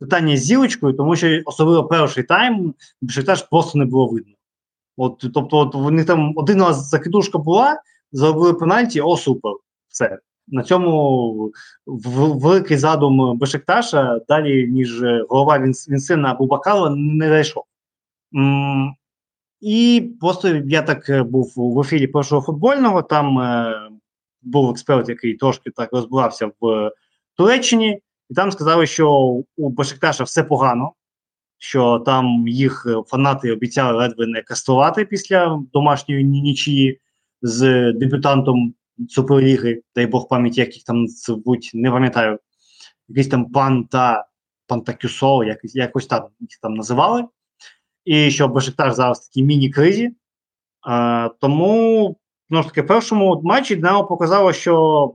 питання 0.00 0.36
з 0.36 0.40
зілочкою, 0.40 0.92
тому 0.92 1.16
що 1.16 1.40
особливо 1.44 1.84
перший 1.84 2.24
тайм 2.24 2.74
Бешикташ 3.02 3.42
просто 3.42 3.78
не 3.78 3.84
було 3.84 4.06
видно. 4.06 4.34
От, 4.96 5.18
Тобто, 5.34 5.56
от 5.58 5.74
вони 5.74 6.04
там 6.04 6.32
один 6.36 6.62
раз 6.62 6.88
закидушка 6.88 7.38
була, 7.38 7.80
зробили 8.12 8.54
пенальті, 8.54 9.00
о, 9.00 9.16
супер. 9.16 9.52
Все. 9.88 10.18
На 10.48 10.62
цьому 10.62 11.52
великий 11.86 12.76
задум 12.76 13.38
Бешикташа 13.38 14.20
далі, 14.28 14.68
ніж 14.68 15.02
голова 15.28 15.58
Вінсина 15.58 16.34
Бубакала, 16.34 16.90
не 16.90 17.28
зайшов. 17.28 17.64
І 19.60 20.10
просто 20.20 20.48
я 20.48 20.82
так 20.82 21.28
був 21.28 21.52
в 21.56 21.80
ефірі 21.80 22.06
першого 22.06 22.42
футбольного, 22.42 23.02
там 23.02 23.38
е, 23.38 23.90
був 24.46 24.70
експерт, 24.70 25.08
який 25.08 25.34
трошки 25.34 25.70
так 25.70 25.92
розбирався 25.92 26.50
в 26.60 26.90
Туреччині, 27.36 28.00
і 28.30 28.34
там 28.34 28.52
сказали, 28.52 28.86
що 28.86 29.10
у 29.56 29.68
Бешикташа 29.68 30.24
все 30.24 30.44
погано, 30.44 30.92
що 31.58 31.98
там 31.98 32.48
їх 32.48 32.86
фанати 33.06 33.52
обіцяли 33.52 33.98
ледве 33.98 34.26
не 34.26 34.42
каструвати 34.42 35.04
після 35.04 35.62
домашньої 35.72 36.24
нічії 36.24 37.00
з 37.42 37.92
дебютантом 37.92 38.74
Суперліги, 39.08 39.82
дай 39.94 40.06
Бог 40.06 40.28
пам'яті, 40.28 40.60
як 40.60 40.74
їх 40.74 40.84
там 40.84 41.08
звуть, 41.08 41.70
не 41.74 41.90
пам'ятаю, 41.90 42.38
якийсь 43.08 43.28
там 43.28 43.44
пан 43.44 43.84
та 43.84 44.26
Пантакюсо, 44.66 45.44
якось, 45.44 45.74
якось 45.74 46.06
так 46.06 46.26
їх 46.40 46.58
там 46.62 46.74
називали. 46.74 47.24
І 48.04 48.30
що 48.30 48.48
Бешикташ 48.48 48.94
зараз 48.94 49.18
в 49.18 49.28
такій 49.28 49.42
міні-кризі. 49.42 50.10
А, 50.80 51.30
тому, 51.40 52.16
ну 52.50 52.62
ж 52.62 52.68
таки, 52.68 52.82
в 52.82 52.86
першому 52.86 53.40
матчі 53.44 53.76
Динамо 53.76 54.04
показало, 54.04 54.52
що 54.52 55.14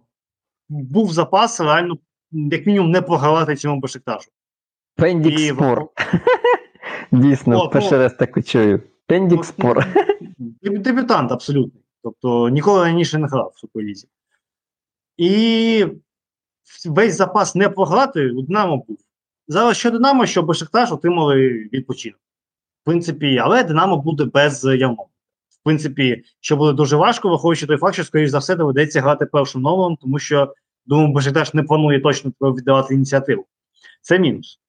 був 0.69 1.13
запас 1.13 1.59
реально, 1.59 1.97
як 2.31 2.65
мінімум, 2.65 2.91
не 2.91 3.01
програвати 3.01 3.55
цьому 3.55 3.79
Бешикташу. 3.79 4.31
Пендік 4.95 5.39
І 5.39 5.47
спор. 5.47 5.87
Дійсно, 7.11 7.63
От, 7.63 7.71
перший 7.71 7.91
ну, 7.91 7.97
раз 7.97 8.13
так 8.13 8.45
чую. 8.45 8.81
Пендік 9.07 9.37
Ну, 9.37 9.43
спор. 9.43 9.85
Дебютант 10.61 11.31
абсолютний. 11.31 11.83
Тобто 12.03 12.49
ніколи 12.49 12.83
раніше 12.83 13.17
не 13.17 13.27
грав 13.27 13.51
в 13.55 13.59
Суперлізі. 13.59 14.07
І 15.17 15.85
весь 16.85 17.15
запас 17.15 17.55
не 17.55 17.69
програти 17.69 18.31
у 18.31 18.41
Динамо 18.41 18.77
був. 18.87 18.97
Зараз 19.47 19.77
що 19.77 19.91
Динамо, 19.91 20.25
що 20.25 20.43
Бешикташ 20.43 20.91
отримали 20.91 21.69
відпочинок. 21.73 22.19
В 22.81 22.85
принципі, 22.85 23.37
але 23.37 23.63
Динамо 23.63 23.97
буде 23.97 24.25
без 24.25 24.65
явного. 24.65 25.09
В 25.61 25.63
принципі, 25.63 26.23
що 26.39 26.55
буде 26.57 26.73
дуже 26.73 26.95
важко, 26.95 27.29
виходячи 27.29 27.65
той 27.67 27.77
факт, 27.77 27.93
що, 27.93 28.03
скоріш 28.03 28.29
за 28.29 28.37
все, 28.39 28.55
доведеться 28.55 29.01
грати 29.01 29.25
першим 29.25 29.61
новим, 29.61 29.97
тому 30.01 30.19
що, 30.19 30.53
думаю, 30.85 31.13
Бешикташ 31.13 31.53
не 31.53 31.63
планує 31.63 31.99
точно 31.99 32.31
віддавати 32.41 32.93
ініціативу. 32.93 33.45
Це 34.01 34.19
мінус. 34.19 34.59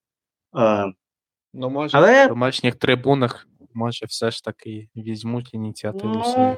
Е, 0.59 0.93
Ну, 1.55 1.71
може, 1.71 1.99
Але- 1.99 2.27
в 2.27 2.29
домашніх 2.29 2.75
трибунах, 2.75 3.47
може, 3.75 4.07
все 4.07 4.31
ж 4.31 4.45
таки 4.45 4.89
візьмуть 4.97 5.55
ініціативу 5.55 6.25
свою. 6.25 6.57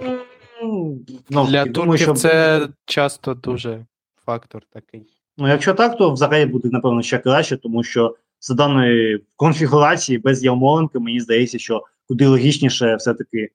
ну, 1.31 1.47
Для 1.47 1.65
думаю, 1.65 1.99
що- 1.99 2.13
це 2.15 2.69
часто 2.85 3.35
дуже 3.35 3.87
фактор 4.27 4.63
такий. 4.73 5.07
Ну, 5.39 5.49
якщо 5.49 5.75
так, 5.75 5.99
то 5.99 6.11
взагалі 6.13 6.47
буде, 6.47 6.69
напевно, 6.73 7.03
ще 7.03 7.19
краще, 7.19 7.57
тому 7.57 7.83
що 7.83 8.17
за 8.41 8.55
даної 8.55 9.25
конфігурації 9.37 10.19
без 10.19 10.45
Ярмоленка, 10.45 10.99
мені 10.99 11.21
здається, 11.21 11.59
що 11.59 11.83
куди 12.09 12.27
логічніше 12.27 12.97
все-таки 12.97 13.49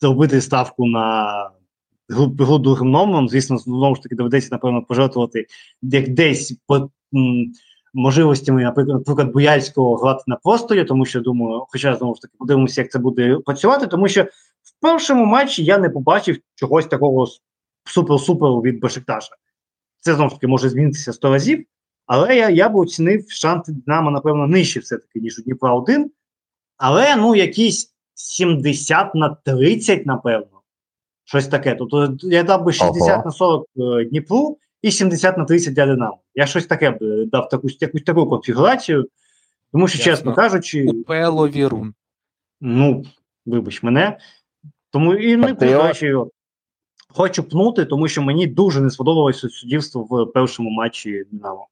зробити 0.00 0.40
ставку 0.40 0.86
на 0.86 1.50
гру 2.08 2.58
другим. 2.58 3.28
Звісно, 3.28 3.58
знову 3.58 3.94
ж 3.94 4.02
таки 4.02 4.14
доведеться, 4.14 4.48
напевно, 4.52 4.82
пожертвувати 4.82 5.46
як 5.82 6.08
десь 6.08 6.58
по 6.66 6.90
можливостями, 7.94 8.62
наприклад, 8.62 9.32
Буяльського 9.32 9.96
грати 9.96 10.22
на 10.26 10.36
просторі, 10.36 10.84
тому 10.84 11.06
що 11.06 11.20
думаю, 11.20 11.64
хоча 11.68 11.96
знову 11.96 12.14
ж 12.14 12.20
таки 12.20 12.34
подивимося, 12.38 12.80
як 12.80 12.90
це 12.90 12.98
буде 12.98 13.38
працювати, 13.44 13.86
тому 13.86 14.08
що 14.08 14.24
в 14.62 14.80
першому 14.80 15.24
матчі 15.24 15.64
я 15.64 15.78
не 15.78 15.90
побачив 15.90 16.38
чогось 16.54 16.86
такого 16.86 17.26
супер-супер 17.96 18.62
від 18.62 18.80
Бешикташа. 18.80 19.36
Це 20.00 20.14
знову 20.14 20.30
ж 20.30 20.36
таки 20.36 20.46
може 20.46 20.68
змінитися 20.68 21.12
100 21.12 21.30
разів, 21.30 21.66
але 22.06 22.36
я 22.36 22.50
я 22.50 22.68
б 22.68 22.76
оцінив 22.76 23.30
шанси 23.30 23.72
Динамо, 23.72 24.10
напевно, 24.10 24.46
нижче 24.46 24.80
все-таки, 24.80 25.20
ніж 25.20 25.38
у 25.38 25.42
Дніпра 25.42 25.74
1. 25.74 26.10
Але 26.76 27.16
ну, 27.16 27.36
якісь 27.36 27.95
70 28.16 29.14
на 29.14 29.28
30, 29.28 30.06
напевно. 30.06 30.62
Щось 31.24 31.48
таке. 31.48 31.74
Тобто 31.74 32.16
я 32.22 32.42
дав 32.42 32.64
би 32.64 32.72
60 32.72 33.14
Ого. 33.14 33.22
на 33.24 33.30
40 33.30 33.66
е, 33.76 34.04
Дніпру 34.04 34.58
і 34.82 34.90
70 34.90 35.38
на 35.38 35.44
30 35.44 35.74
для 35.74 35.86
Динамо. 35.86 36.18
Я 36.34 36.46
щось 36.46 36.66
таке 36.66 36.90
б 36.90 37.02
е, 37.02 37.26
дав 37.26 37.48
таку, 37.48 37.68
якусь 37.80 38.02
таку 38.02 38.26
конфігурацію. 38.26 39.08
Тому 39.72 39.88
що, 39.88 39.98
Ясно. 39.98 40.12
чесно 40.12 40.34
кажучи, 40.34 40.86
УПЛ 40.86 41.44
Вірун. 41.44 41.94
ну, 42.60 43.04
вибач 43.46 43.82
мене. 43.82 44.18
Тому 44.90 45.14
і 45.14 45.36
не 45.36 45.54
коротше, 45.54 46.14
хочу 47.08 47.42
пнути, 47.42 47.84
тому 47.84 48.08
що 48.08 48.22
мені 48.22 48.46
дуже 48.46 48.80
не 48.80 48.90
сподобалося 48.90 49.48
суддівство 49.48 50.02
в 50.02 50.32
першому 50.32 50.70
матчі 50.70 51.24
Динамо. 51.30 51.68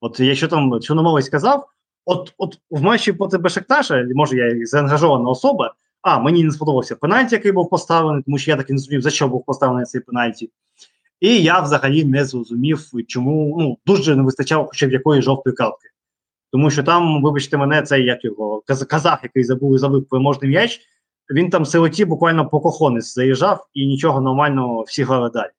От 0.00 0.20
якщо 0.20 0.48
там 0.48 0.80
Чорномовець 0.80 1.26
сказав, 1.26 1.68
от, 2.04 2.34
от 2.38 2.58
в 2.70 2.82
матчі 2.82 3.12
проти 3.12 3.38
Бешекташа, 3.38 4.06
може 4.14 4.36
я 4.36 4.66
заангажована 4.66 5.30
особа, 5.30 5.74
а 6.04 6.18
мені 6.18 6.44
не 6.44 6.50
сподобався 6.50 6.96
пенальті, 6.96 7.34
який 7.34 7.52
був 7.52 7.70
поставлений, 7.70 8.22
тому 8.22 8.38
що 8.38 8.50
я 8.50 8.56
так 8.56 8.70
і 8.70 8.72
не 8.72 8.78
зрозумів, 8.78 9.02
за 9.02 9.10
що 9.10 9.28
був 9.28 9.44
поставлений 9.44 9.84
цей 9.84 10.00
пенальті. 10.00 10.50
І 11.20 11.42
я 11.42 11.60
взагалі 11.60 12.04
не 12.04 12.24
зрозумів, 12.24 12.90
чому 13.06 13.56
ну, 13.58 13.78
дуже 13.86 14.16
не 14.16 14.22
вистачало 14.22 14.66
хоча 14.66 14.86
б 14.86 14.92
якої 14.92 15.22
жовтої 15.22 15.56
картки. 15.56 15.88
Тому 16.52 16.70
що 16.70 16.82
там, 16.82 17.22
вибачте 17.22 17.56
мене, 17.56 17.82
цей 17.82 18.04
як 18.04 18.24
його 18.24 18.62
казах, 18.88 19.20
який 19.22 19.44
забув 19.44 19.74
і 19.74 19.78
забив 19.78 20.08
переможний 20.08 20.50
м'яч, 20.50 20.80
він 21.30 21.50
там 21.50 21.64
силоті 21.64 22.04
буквально 22.04 22.48
по 22.48 22.60
кохонець 22.60 23.14
заїжджав 23.14 23.66
і 23.74 23.86
нічого 23.86 24.20
нормального 24.20 24.82
всі 24.82 25.02
грали 25.02 25.30
далі. 25.30 25.50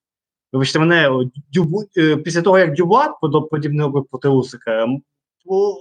Вибачте 0.53 0.79
мене, 0.79 1.09
Дюбу, 1.53 1.83
е, 1.97 2.17
після 2.17 2.41
того, 2.41 2.59
як 2.59 2.75
Дюбуа 2.75 3.07
подібний 3.51 3.89
проти 4.11 4.27
Усика, 4.27 4.87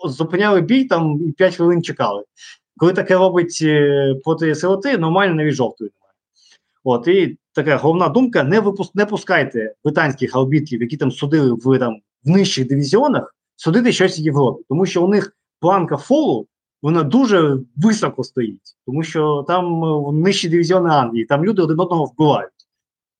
зупиняли 0.04 0.60
бій 0.60 0.84
там 0.84 1.28
і 1.28 1.32
5 1.32 1.56
хвилин 1.56 1.82
чекали. 1.82 2.24
Коли 2.76 2.92
таке 2.92 3.14
робить 3.14 3.58
е, 3.62 4.14
проти 4.24 4.54
силоти, 4.54 4.98
нормально 4.98 5.34
навіть 5.34 5.54
жовтої 5.54 5.90
немає. 5.94 6.14
От, 6.84 7.08
і 7.08 7.38
така 7.52 7.76
головна 7.76 8.08
думка: 8.08 8.44
не 8.44 8.60
випуск, 8.60 8.94
не 8.94 9.06
пускайте 9.06 9.74
британських 9.84 10.36
арбітрів, 10.36 10.82
які 10.82 10.96
там 10.96 11.12
судили 11.12 11.52
в, 11.52 11.78
там, 11.78 12.00
в 12.24 12.30
нижчих 12.30 12.68
дивізіонах, 12.68 13.34
судити 13.56 13.92
щось 13.92 14.20
в 14.20 14.22
Європі, 14.22 14.64
тому 14.68 14.86
що 14.86 15.04
у 15.04 15.08
них 15.08 15.36
планка 15.60 15.96
фолу 15.96 16.46
вона 16.82 17.02
дуже 17.02 17.58
високо 17.76 18.24
стоїть, 18.24 18.76
тому 18.86 19.02
що 19.02 19.44
там 19.48 19.84
е, 19.84 20.12
нижчі 20.12 20.48
дивізіони 20.48 20.90
Англії, 20.90 21.24
там 21.24 21.44
люди 21.44 21.62
один 21.62 21.80
одного 21.80 22.04
вбивають. 22.04 22.50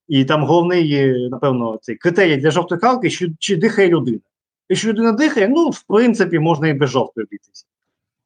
І 0.08 0.24
там 0.24 0.44
головний, 0.44 0.94
е, 0.94 1.28
напевно, 1.30 1.78
цей 1.82 1.96
критерій 1.96 2.36
для 2.36 2.50
жовтої 2.50 2.80
калки, 2.80 3.10
що 3.10 3.26
чи 3.38 3.56
дихає 3.56 3.88
людина. 3.88 4.20
Якщо 4.68 4.88
людина 4.88 5.12
дихає, 5.12 5.48
ну, 5.48 5.68
в 5.68 5.82
принципі, 5.82 6.38
можна 6.38 6.68
і 6.68 6.74
без 6.74 6.90
жовтої 6.90 7.24
обійтися. 7.24 7.64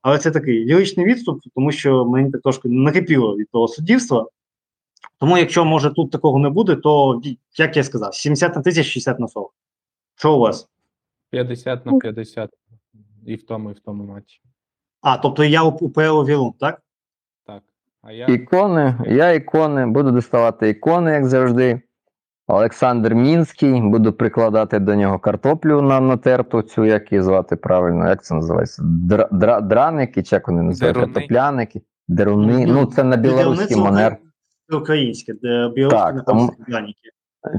Але 0.03 0.19
це 0.19 0.31
такий 0.31 0.65
ліричний 0.65 1.07
відступ, 1.07 1.41
тому 1.55 1.73
що 1.73 2.05
мені 2.05 2.31
так 2.31 2.43
трошки 2.43 2.69
накипіло 2.69 3.37
від 3.37 3.51
того 3.51 3.69
суддівства. 3.69 4.27
Тому, 5.21 5.39
якщо 5.39 5.65
може 5.65 5.91
тут 5.91 6.11
такого 6.11 6.39
не 6.39 6.51
буде, 6.51 6.77
то 6.77 7.23
як 7.59 7.77
я 7.77 7.85
сказав, 7.85 8.15
70 8.15 8.55
на 8.55 8.61
1000, 8.61 8.83
60 8.83 9.21
на 9.21 9.29
40. 9.29 9.55
Що 10.17 10.37
у 10.37 10.39
вас? 10.39 10.69
50 11.31 11.87
на 11.87 11.99
50. 11.99 12.51
І 13.27 13.35
в 13.35 13.47
тому, 13.47 13.71
і 13.71 13.73
в 13.73 13.81
тому 13.81 14.05
матчі. 14.05 14.41
А, 15.01 15.17
тобто 15.17 15.45
я 15.45 15.63
у 15.63 15.71
УПЛ 15.71 16.25
Вілун, 16.25 16.53
так? 16.53 16.83
Так. 17.47 17.63
А 18.03 18.13
я 18.13 18.27
Ікони, 18.27 18.99
я 19.07 19.33
ікони, 19.33 19.87
буду 19.87 20.11
доставати 20.11 20.69
ікони, 20.69 21.11
як 21.11 21.27
завжди. 21.27 21.81
Олександр 22.51 23.15
Мінський, 23.15 23.81
буду 23.81 24.13
прикладати 24.13 24.79
до 24.79 24.95
нього 24.95 25.19
картоплю 25.19 25.83
на 25.83 26.01
натерту, 26.01 26.63
цю, 26.63 26.85
як 26.85 27.13
її 27.13 27.23
звати 27.23 27.57
правильно, 27.57 28.09
як 28.09 28.25
це 28.25 28.35
називається? 28.35 28.83
Дра, 28.85 29.29
дра, 29.33 29.61
драники, 29.61 30.23
чи 30.23 30.37
як 30.37 30.49
вони 30.49 30.63
називають? 30.63 30.97
Деруни. 30.97 31.13
Картопляники, 31.13 31.81
деруни. 32.09 32.67
Ну, 32.69 32.87
це 32.87 33.05
на 33.05 33.17
білоруський 33.17 33.77
манер. 33.77 34.17
Це 34.71 34.77
українське, 34.77 35.33
де 35.43 35.69
білоруські 35.75 36.05
Так, 36.05 36.15
напевно, 36.15 36.51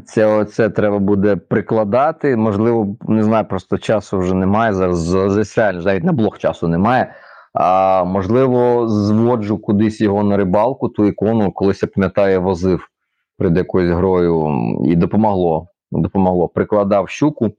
Це 0.06 0.26
оце 0.26 0.70
треба 0.70 1.00
буде 1.00 1.36
прикладати. 1.36 2.36
Можливо, 2.36 2.96
не 3.08 3.24
знаю, 3.24 3.46
просто 3.46 3.78
часу 3.78 4.18
вже 4.18 4.34
немає. 4.34 4.74
Зараз 4.74 4.98
з- 4.98 5.44
з- 5.44 5.58
навіть 5.58 6.04
на 6.04 6.12
блок 6.12 6.38
часу 6.38 6.68
немає. 6.68 7.14
А 7.54 8.04
можливо, 8.04 8.88
зводжу 8.90 9.58
кудись 9.58 10.02
його 10.02 10.24
на 10.24 10.38
рибалку, 10.38 10.90
ту 10.90 11.06
ікону, 11.06 11.52
колись 11.52 11.84
я 11.84 11.90
пам'ятаю, 11.96 12.42
возив 12.42 12.88
перед 13.40 13.58
якоюсь 13.58 13.92
грою, 13.92 14.54
і 14.86 14.96
допомогло. 14.96 15.68
Допомогло. 15.92 16.48
Прикладав 16.48 17.10
щуку, 17.10 17.52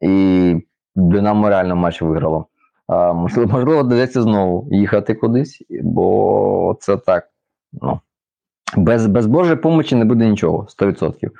і 0.00 0.54
Динамо 0.96 1.48
реально 1.48 1.76
матч 1.76 2.02
виграло. 2.02 2.46
А, 2.88 3.12
можливо, 3.12 3.62
доведеться 3.62 4.22
знову 4.22 4.68
їхати 4.70 5.14
кудись, 5.14 5.62
бо 5.82 6.76
це 6.80 6.96
так. 6.96 7.28
Ну, 7.72 8.00
без, 8.76 9.06
без 9.06 9.26
Божої 9.26 9.56
помочі 9.56 9.96
не 9.96 10.04
буде 10.04 10.28
нічого, 10.28 10.66
100%. 10.78 11.30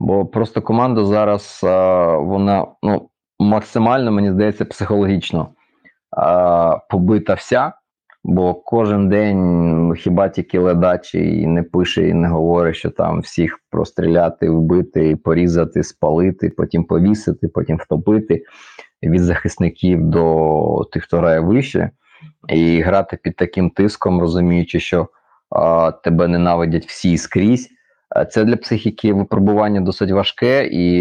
Бо 0.00 0.26
просто 0.26 0.62
команда 0.62 1.04
зараз 1.04 1.60
а, 1.64 2.16
вона 2.16 2.66
ну, 2.82 3.08
максимально, 3.38 4.12
мені 4.12 4.30
здається, 4.30 4.64
психологічно 4.64 5.48
а, 6.10 6.78
побита 6.90 7.34
вся. 7.34 7.72
Бо 8.28 8.54
кожен 8.54 9.08
день 9.08 9.94
хіба 9.96 10.28
тільки 10.28 10.58
ледачі 10.58 11.40
і 11.40 11.46
не 11.46 11.62
пише, 11.62 12.08
і 12.08 12.14
не 12.14 12.28
говорить, 12.28 12.76
що 12.76 12.90
там 12.90 13.20
всіх 13.20 13.60
простріляти, 13.70 14.50
вбити, 14.50 15.16
порізати, 15.16 15.82
спалити, 15.82 16.52
потім 16.56 16.84
повісити, 16.84 17.48
потім 17.48 17.76
втопити 17.76 18.42
від 19.02 19.22
захисників 19.22 20.02
до 20.02 20.88
тих, 20.92 21.04
хто 21.04 21.18
грає 21.18 21.40
вище, 21.40 21.90
і 22.48 22.80
грати 22.80 23.18
під 23.22 23.36
таким 23.36 23.70
тиском, 23.70 24.20
розуміючи, 24.20 24.80
що 24.80 25.08
а, 25.50 25.90
тебе 25.90 26.28
ненавидять 26.28 26.86
всі 26.86 27.18
скрізь. 27.18 27.68
Це 28.30 28.44
для 28.44 28.56
психіки 28.56 29.12
випробування 29.12 29.80
досить 29.80 30.10
важке, 30.10 30.66
і 30.66 31.00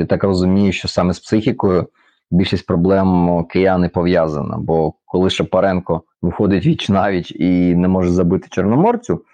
я 0.00 0.06
так 0.08 0.24
розумію, 0.24 0.72
що 0.72 0.88
саме 0.88 1.12
з 1.12 1.20
психікою 1.20 1.86
більшість 2.30 2.66
проблем 2.66 3.44
кияни 3.44 3.88
пов'язана. 3.88 4.58
Бо 4.58 4.92
коли 5.06 5.30
Шапаренко 5.30 6.02
виходить 6.22 6.66
віч 6.66 6.88
навіч 6.88 7.32
і 7.32 7.74
не 7.74 7.88
може 7.88 8.10
забити 8.10 8.48
Чорноморцю, 8.50 9.24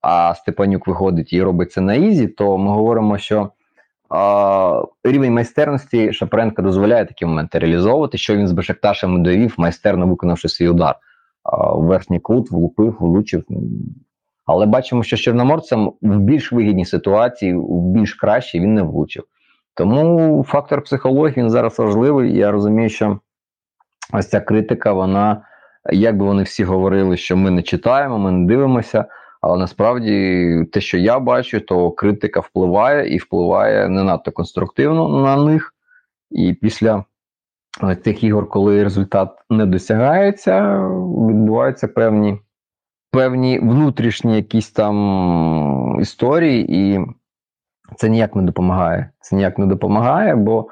а 0.00 0.34
Степанюк 0.34 0.86
виходить 0.86 1.32
і 1.32 1.42
робить 1.42 1.72
це 1.72 1.80
на 1.80 1.94
easy, 1.94 2.28
то 2.28 2.58
ми 2.58 2.70
говоримо, 2.70 3.18
що 3.18 3.50
а, 4.08 4.84
рівень 5.04 5.32
майстерності 5.32 6.12
Шапаренка 6.12 6.62
дозволяє 6.62 7.06
такі 7.06 7.26
моменти 7.26 7.58
реалізовувати, 7.58 8.18
що 8.18 8.36
він 8.36 8.48
з 8.48 8.52
Бешикташем 8.52 9.22
довів, 9.22 9.54
майстерно 9.58 10.06
виконавши 10.06 10.48
свій 10.48 10.68
удар. 10.68 10.96
А, 11.42 11.74
верхній 11.74 12.20
кут 12.20 12.50
влупив, 12.50 12.96
влучив. 13.00 13.44
Але 14.46 14.66
бачимо, 14.66 15.02
що 15.02 15.16
з 15.16 15.20
Чорноморцем 15.20 15.92
в 16.02 16.18
більш 16.18 16.52
вигідній 16.52 16.84
ситуації, 16.84 17.54
в 17.54 17.80
більш 17.80 18.14
кращій 18.14 18.60
він 18.60 18.74
не 18.74 18.82
влучив. 18.82 19.24
Тому 19.74 20.44
фактор 20.48 20.82
психології 20.82 21.36
він 21.36 21.50
зараз 21.50 21.78
важливий. 21.78 22.36
Я 22.36 22.50
розумію, 22.50 22.88
що 22.88 23.18
ось 24.12 24.28
ця 24.28 24.40
критика, 24.40 24.92
вона, 24.92 25.42
як 25.92 26.16
би 26.16 26.26
вони 26.26 26.42
всі 26.42 26.64
говорили, 26.64 27.16
що 27.16 27.36
ми 27.36 27.50
не 27.50 27.62
читаємо, 27.62 28.18
ми 28.18 28.32
не 28.32 28.46
дивимося. 28.46 29.04
Але 29.40 29.58
насправді 29.58 30.66
те, 30.72 30.80
що 30.80 30.98
я 30.98 31.18
бачу, 31.18 31.60
то 31.60 31.90
критика 31.90 32.40
впливає 32.40 33.14
і 33.14 33.18
впливає 33.18 33.88
не 33.88 34.02
надто 34.02 34.32
конструктивно 34.32 35.08
на 35.08 35.36
них. 35.36 35.74
І 36.30 36.52
після 36.52 37.04
тих 38.04 38.24
ігор, 38.24 38.48
коли 38.48 38.84
результат 38.84 39.30
не 39.50 39.66
досягається, 39.66 40.78
відбуваються 41.28 41.88
певні 41.88 42.38
певні 43.14 43.58
внутрішні 43.58 44.36
якісь 44.36 44.70
там 44.70 45.98
історії, 46.00 46.66
і 46.68 47.00
це 47.96 48.08
ніяк 48.08 48.36
не 48.36 48.42
допомагає. 48.42 49.10
Це 49.20 49.36
ніяк 49.36 49.58
не 49.58 49.66
допомагає, 49.66 50.34
бо 50.34 50.66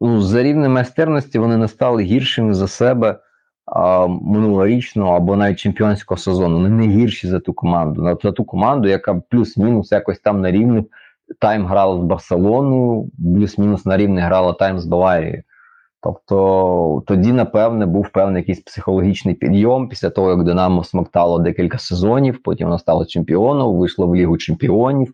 ну, 0.00 0.20
за 0.20 0.42
рівнем 0.42 0.72
майстерності 0.72 1.38
вони 1.38 1.56
не 1.56 1.68
стали 1.68 2.02
гіршими 2.02 2.54
за 2.54 2.68
себе 2.68 3.18
а, 3.66 4.06
минулорічного 4.06 5.16
або 5.16 5.36
навіть 5.36 5.58
чемпіонського 5.58 6.18
сезону. 6.18 6.56
Вони 6.56 6.68
не 6.68 6.86
гірші 6.86 7.28
за 7.28 7.40
ту 7.40 7.52
команду. 7.52 8.18
За 8.22 8.32
ту 8.32 8.44
команду, 8.44 8.88
яка 8.88 9.14
плюс-мінус 9.14 9.92
якось 9.92 10.18
там 10.18 10.40
на 10.40 10.50
рівні 10.50 10.84
тайм 11.40 11.66
грала 11.66 12.00
з 12.00 12.04
Барселоною, 12.04 13.10
плюс-мінус 13.18 13.86
на 13.86 13.96
рівні 13.96 14.20
грала 14.20 14.52
тайм 14.52 14.78
з 14.78 14.86
Баварією. 14.86 15.42
Тобто 16.02 17.02
тоді, 17.06 17.32
напевне, 17.32 17.86
був 17.86 18.08
певний 18.08 18.40
якийсь 18.40 18.60
психологічний 18.60 19.34
підйом 19.34 19.88
після 19.88 20.10
того, 20.10 20.30
як 20.30 20.44
Динамо 20.44 20.84
смоктало 20.84 21.38
декілька 21.38 21.78
сезонів, 21.78 22.42
потім 22.42 22.66
воно 22.66 22.78
стало 22.78 23.06
чемпіоном, 23.06 23.76
вийшло 23.76 24.06
в 24.06 24.16
Лігу 24.16 24.36
чемпіонів, 24.36 25.12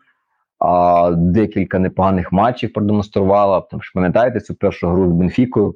а 0.64 1.10
декілька 1.16 1.78
непоганих 1.78 2.32
матчів 2.32 2.72
продемонструвала. 2.72 3.60
Тому 3.60 3.82
що 3.82 3.92
пам'ятаєте 3.94 4.40
цю 4.40 4.54
першу 4.54 4.88
гру 4.88 5.08
з 5.08 5.12
Бенфікою, 5.12 5.74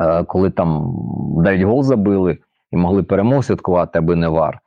е, 0.00 0.24
коли 0.24 0.50
там 0.50 0.94
9 1.44 1.62
гол 1.62 1.82
забили 1.82 2.38
і 2.70 2.76
могли 2.76 3.02
перемогу 3.02 3.42
святкувати, 3.42 3.98
аби 3.98 4.16
не 4.16 4.28
вар. 4.28 4.58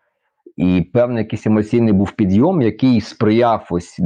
І 0.57 0.81
певний 0.93 1.23
якийсь 1.23 1.47
емоційний 1.47 1.93
був 1.93 2.11
підйом, 2.11 2.61
який 2.61 3.01
сприяв 3.01 3.67
ось 3.69 3.99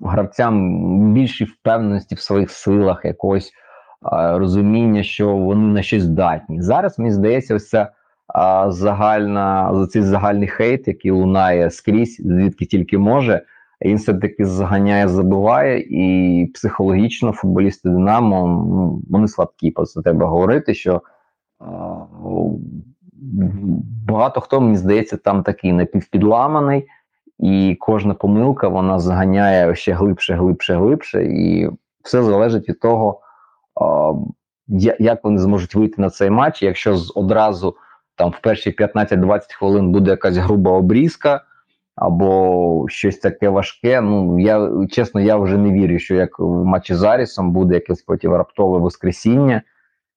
гравцям 0.00 1.12
більшій 1.12 1.44
впевненості 1.44 2.14
в 2.14 2.20
своїх 2.20 2.50
силах, 2.50 3.04
якогось 3.04 3.52
розуміння, 4.12 5.02
що 5.02 5.36
вони 5.36 5.72
на 5.72 5.82
щось 5.82 6.02
здатні. 6.02 6.62
Зараз 6.62 6.98
мені 6.98 7.10
здається, 7.10 7.54
ось 7.54 7.68
ця 7.68 7.90
а, 8.26 8.70
загальна 8.70 9.70
за 9.74 9.86
цей 9.86 10.02
загальний 10.02 10.48
хейт, 10.48 10.88
який 10.88 11.10
лунає 11.10 11.70
скрізь, 11.70 12.16
звідки 12.16 12.64
тільки 12.64 12.98
може. 12.98 13.42
Він 13.84 13.96
все 13.96 14.14
таки 14.14 14.46
заганяє, 14.46 15.08
забиває, 15.08 15.84
і 15.88 16.46
психологічно 16.46 17.32
футболісти 17.32 17.88
Динамо 17.88 18.46
ну, 18.46 19.02
вони 19.10 19.28
слабкі. 19.28 19.70
Про 19.70 19.84
це 19.84 20.02
треба 20.02 20.26
говорити. 20.26 20.74
Що 20.74 21.02
багато 24.06 24.40
хто 24.40 24.60
мені 24.60 24.76
здається, 24.76 25.16
там 25.16 25.42
такий 25.42 25.72
напівпідламаний, 25.72 26.86
і 27.38 27.76
кожна 27.80 28.14
помилка 28.14 28.68
вона 28.68 28.98
заганяє 28.98 29.74
ще 29.74 29.92
глибше, 29.92 30.34
глибше, 30.34 30.74
глибше, 30.74 31.24
і 31.24 31.70
все 32.02 32.22
залежить 32.22 32.68
від 32.68 32.80
того 32.80 33.20
як 34.98 35.24
вони 35.24 35.38
зможуть 35.38 35.74
вийти 35.74 36.02
на 36.02 36.10
цей 36.10 36.30
матч, 36.30 36.62
якщо 36.62 36.96
одразу 37.14 37.76
там 38.16 38.30
в 38.30 38.40
перші 38.40 38.70
15-20 38.70 39.40
хвилин 39.58 39.92
буде 39.92 40.10
якась 40.10 40.36
груба 40.36 40.70
обрізка 40.70 41.40
або 41.96 42.86
щось 42.88 43.18
таке 43.18 43.48
важке. 43.48 44.00
Ну 44.00 44.40
я 44.40 44.70
чесно, 44.90 45.20
я 45.20 45.36
вже 45.36 45.58
не 45.58 45.72
вірю, 45.72 45.98
що 45.98 46.14
як 46.14 46.38
в 46.38 46.64
матчі 46.64 46.94
з 46.94 47.02
Арісом 47.02 47.52
буде 47.52 47.74
якесь 47.74 48.02
потім 48.02 48.32
раптове 48.32 48.78
воскресіння, 48.78 49.62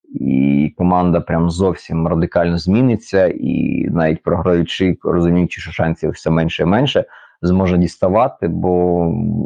і 0.10 0.74
команда 0.78 1.22
прям 1.22 1.50
зовсім 1.50 2.08
радикально 2.08 2.58
зміниться, 2.58 3.28
і 3.28 3.86
навіть 3.90 4.24
програючи, 4.24 4.98
розуміючи, 5.04 5.62
що 5.62 5.72
шансів 5.72 6.10
все 6.10 6.30
менше 6.30 6.64
і 6.64 6.66
менше, 6.66 7.06
зможе 7.42 7.78
діставати, 7.78 8.48
бо 8.48 9.04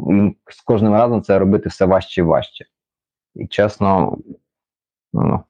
їм 0.08 0.34
з 0.50 0.60
кожним 0.60 0.92
разом 0.92 1.22
це 1.22 1.38
робити 1.38 1.68
все 1.68 1.84
важче 1.84 2.20
і 2.20 2.24
важче. 2.24 2.64
І 3.34 3.46
чесно, 3.46 4.18
ну, 5.12 5.40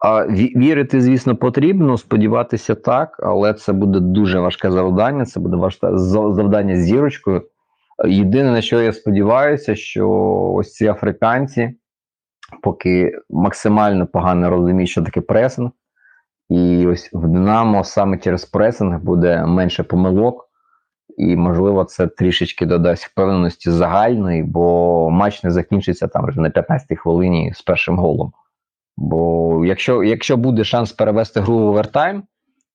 а 0.00 0.26
вірити, 0.26 1.00
звісно, 1.00 1.36
потрібно, 1.36 1.98
сподіватися 1.98 2.74
так, 2.74 3.20
але 3.22 3.54
це 3.54 3.72
буде 3.72 4.00
дуже 4.00 4.40
важке 4.40 4.70
завдання. 4.70 5.24
Це 5.24 5.40
буде 5.40 5.56
важке 5.56 5.98
завдання 5.98 6.76
з 6.76 6.84
зірочкою. 6.84 7.42
Єдине, 8.08 8.50
на 8.50 8.60
що 8.60 8.80
я 8.80 8.92
сподіваюся, 8.92 9.76
що 9.76 10.10
ось 10.54 10.72
ці 10.72 10.86
африканці 10.86 11.74
поки 12.62 13.18
максимально 13.30 14.06
погано 14.06 14.50
розуміють, 14.50 14.90
що 14.90 15.02
таке 15.02 15.20
пресинг, 15.20 15.70
і 16.48 16.86
ось 16.86 17.10
в 17.12 17.28
Динамо 17.28 17.84
саме 17.84 18.18
через 18.18 18.44
пресинг 18.44 19.00
буде 19.00 19.46
менше 19.46 19.82
помилок 19.82 20.50
і, 21.16 21.36
можливо, 21.36 21.84
це 21.84 22.06
трішечки 22.06 22.66
додасть 22.66 23.04
впевненості 23.04 23.70
загальної, 23.70 24.42
бо 24.42 25.10
матч 25.10 25.44
не 25.44 25.50
закінчиться 25.50 26.08
там 26.08 26.26
вже 26.26 26.40
на 26.40 26.50
15-й 26.50 26.96
хвилині 26.96 27.52
з 27.54 27.62
першим 27.62 27.98
голом. 27.98 28.32
Бо 29.00 29.64
якщо 29.64 30.02
якщо 30.02 30.36
буде 30.36 30.64
шанс 30.64 30.92
перевести 30.92 31.40
гру 31.40 31.58
в 31.58 31.66
овертайм, 31.66 32.22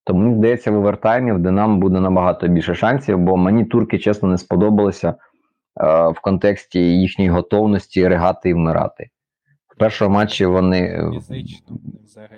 то 0.04 0.14
мені 0.14 0.34
здається, 0.34 0.70
в 0.70 0.76
овертаймі 0.76 1.32
в 1.32 1.38
Динамо 1.38 1.76
буде 1.76 2.00
набагато 2.00 2.48
більше 2.48 2.74
шансів, 2.74 3.18
бо 3.18 3.36
мені 3.36 3.64
турки 3.64 3.98
чесно 3.98 4.28
не 4.28 4.38
сподобалися 4.38 5.08
е, 5.08 5.14
в 6.08 6.20
контексті 6.20 6.80
їхньої 6.80 7.30
готовності 7.30 8.08
ригати 8.08 8.50
і 8.50 8.54
вмирати. 8.54 9.08
В 9.68 9.78
першому 9.78 10.14
матчі 10.14 10.46
вони 10.46 11.10
Фізично, 11.28 11.76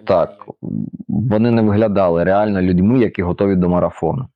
так, 0.04 0.30
вони 1.08 1.50
не 1.50 1.62
виглядали 1.62 2.24
реально 2.24 2.62
людьми, 2.62 2.98
які 2.98 3.22
готові 3.22 3.56
до 3.56 3.68
марафону. 3.68 4.28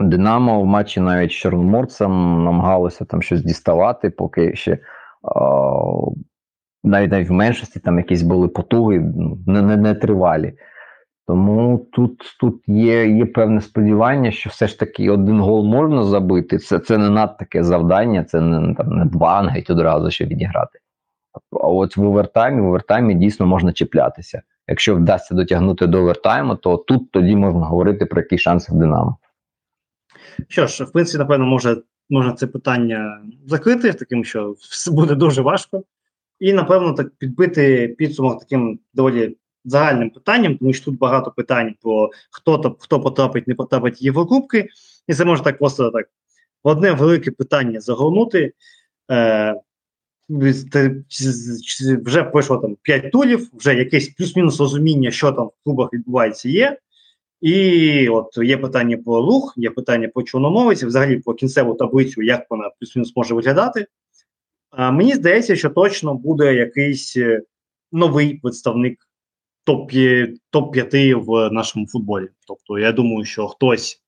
Динамо 0.00 0.62
в 0.62 0.66
матчі 0.66 1.00
навіть 1.00 1.30
з 1.30 1.34
Чорноморцем 1.34 2.44
намагалося 2.44 3.04
там 3.04 3.22
щось 3.22 3.42
діставати, 3.42 4.10
поки 4.10 4.56
ще 4.56 4.78
о, 5.22 6.12
навіть 6.84 7.10
навіть 7.10 7.28
в 7.28 7.32
меншості 7.32 7.80
там 7.80 7.98
якісь 7.98 8.22
були 8.22 8.48
потуги, 8.48 9.12
ну, 9.16 9.38
не 9.46 9.62
не, 9.62 9.76
не 9.76 9.94
тривалі. 9.94 10.54
Тому 11.26 11.86
тут 11.92 12.36
тут 12.40 12.62
є 12.66 13.08
є 13.08 13.26
певне 13.26 13.60
сподівання, 13.60 14.30
що 14.30 14.50
все 14.50 14.66
ж 14.66 14.78
таки 14.78 15.10
один 15.10 15.40
гол 15.40 15.66
можна 15.66 16.04
забити. 16.04 16.58
Це 16.58 16.78
це 16.78 16.98
не 16.98 17.10
над 17.10 17.38
таке 17.38 17.64
завдання, 17.64 18.24
це 18.24 18.40
не 18.40 18.74
там 18.74 18.88
не 18.88 19.04
два 19.04 19.42
навіть 19.42 19.70
одразу 19.70 20.10
ще 20.10 20.24
відіграти. 20.24 20.78
А 21.52 21.68
от 21.68 21.96
в 21.96 22.04
овертаймі, 22.04 22.60
в 22.60 22.66
овертаймі 22.66 23.14
дійсно 23.14 23.46
можна 23.46 23.72
чіплятися. 23.72 24.42
Якщо 24.68 24.94
вдасться 24.94 25.34
дотягнути 25.34 25.86
до 25.86 26.00
овертайму, 26.00 26.56
то 26.56 26.76
тут 26.76 27.10
тоді 27.10 27.36
можна 27.36 27.66
говорити 27.66 28.06
про 28.06 28.20
який 28.20 28.38
шанс 28.38 28.68
в 28.68 28.74
Динамо. 28.74 29.16
Що 30.48 30.66
ж, 30.66 30.84
в 30.84 30.92
принципі, 30.92 31.18
напевно, 31.18 31.46
може, 31.46 31.82
можна 32.10 32.32
це 32.32 32.46
питання 32.46 33.20
закрити, 33.46 33.92
таким, 33.92 34.24
що 34.24 34.54
буде 34.86 35.14
дуже 35.14 35.42
важко. 35.42 35.82
І, 36.40 36.52
напевно, 36.52 36.92
так 36.92 37.10
підбити 37.18 37.88
підсумок 37.98 38.40
таким 38.40 38.80
доволі 38.94 39.36
загальним 39.64 40.10
питанням, 40.10 40.56
тому 40.58 40.72
що 40.72 40.84
тут 40.84 40.98
багато 40.98 41.30
питань 41.30 41.74
про 41.82 42.10
хто 42.30 42.76
хто 42.78 43.00
потрапить, 43.00 43.48
не 43.48 43.54
потрапить 43.54 44.02
в 44.02 44.04
Єврокубки. 44.04 44.68
І 45.06 45.14
це 45.14 45.24
можна 45.24 45.44
так 45.44 45.58
просто 45.58 45.90
так 45.90 46.08
в 46.64 46.68
одне 46.68 46.92
велике 46.92 47.30
питання 47.30 47.80
загорнути. 47.80 48.52
Е, 49.10 49.54
Вже 52.04 52.24
пройшло 52.24 52.56
там 52.56 52.76
5 52.82 53.12
турів, 53.12 53.50
вже 53.52 53.74
якесь 53.74 54.08
плюс-мінус 54.08 54.60
розуміння, 54.60 55.10
що 55.10 55.32
там 55.32 55.46
в 55.46 55.64
клубах 55.64 55.92
відбувається, 55.92 56.48
є. 56.48 56.78
І 57.40 58.08
от 58.08 58.38
є 58.42 58.56
питання 58.56 58.96
про 58.96 59.22
рух, 59.22 59.54
є 59.56 59.70
питання 59.70 60.08
по 60.08 60.22
чорномовиці, 60.22 60.86
взагалі 60.86 61.18
про 61.18 61.34
кінцеву 61.34 61.74
таблицю, 61.74 62.22
як 62.22 62.46
вона 62.50 62.70
плюс-мінус 62.80 63.16
може 63.16 63.34
виглядати. 63.34 63.86
А, 64.70 64.90
Мені 64.90 65.14
здається, 65.14 65.56
що 65.56 65.70
точно 65.70 66.14
буде 66.14 66.54
якийсь 66.54 67.16
е, 67.16 67.42
новий 67.92 68.34
представник 68.34 69.08
топ-5 69.66 70.34
топ 70.50 70.76
в 71.26 71.50
нашому 71.50 71.86
футболі. 71.86 72.28
Тобто, 72.46 72.78
я 72.78 72.92
думаю, 72.92 73.24
що 73.24 73.48
хтось 73.48 74.02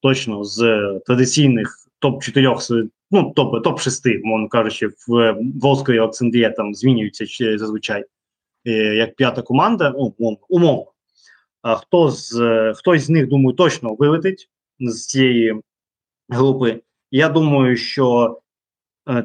точно 0.00 0.44
з 0.44 0.58
традиційних 1.06 1.76
топ-4, 2.02 2.88
ну 3.10 3.32
топ 3.36 3.64
топ 3.64 3.80
6 3.80 4.06
мовно 4.24 4.48
кажучи, 4.48 4.88
в 5.08 5.36
Волської 5.60 6.00
Олександрія 6.00 6.50
там 6.50 6.74
змінюється 6.74 7.58
зазвичай 7.58 8.04
е, 8.66 8.70
як 8.72 9.16
п'ята 9.16 9.42
команда, 9.42 9.90
ну, 9.90 10.14
умовно. 10.18 10.38
умовно. 10.48 10.86
Хто 11.62 12.10
з 12.10 12.32
хтось 12.76 13.02
з 13.02 13.10
них, 13.10 13.28
думаю, 13.28 13.56
точно 13.56 13.94
вилетить 13.94 14.50
з 14.80 15.06
цієї 15.06 15.60
групи. 16.28 16.80
Я 17.10 17.28
думаю, 17.28 17.76
що 17.76 18.36
е, 18.36 18.40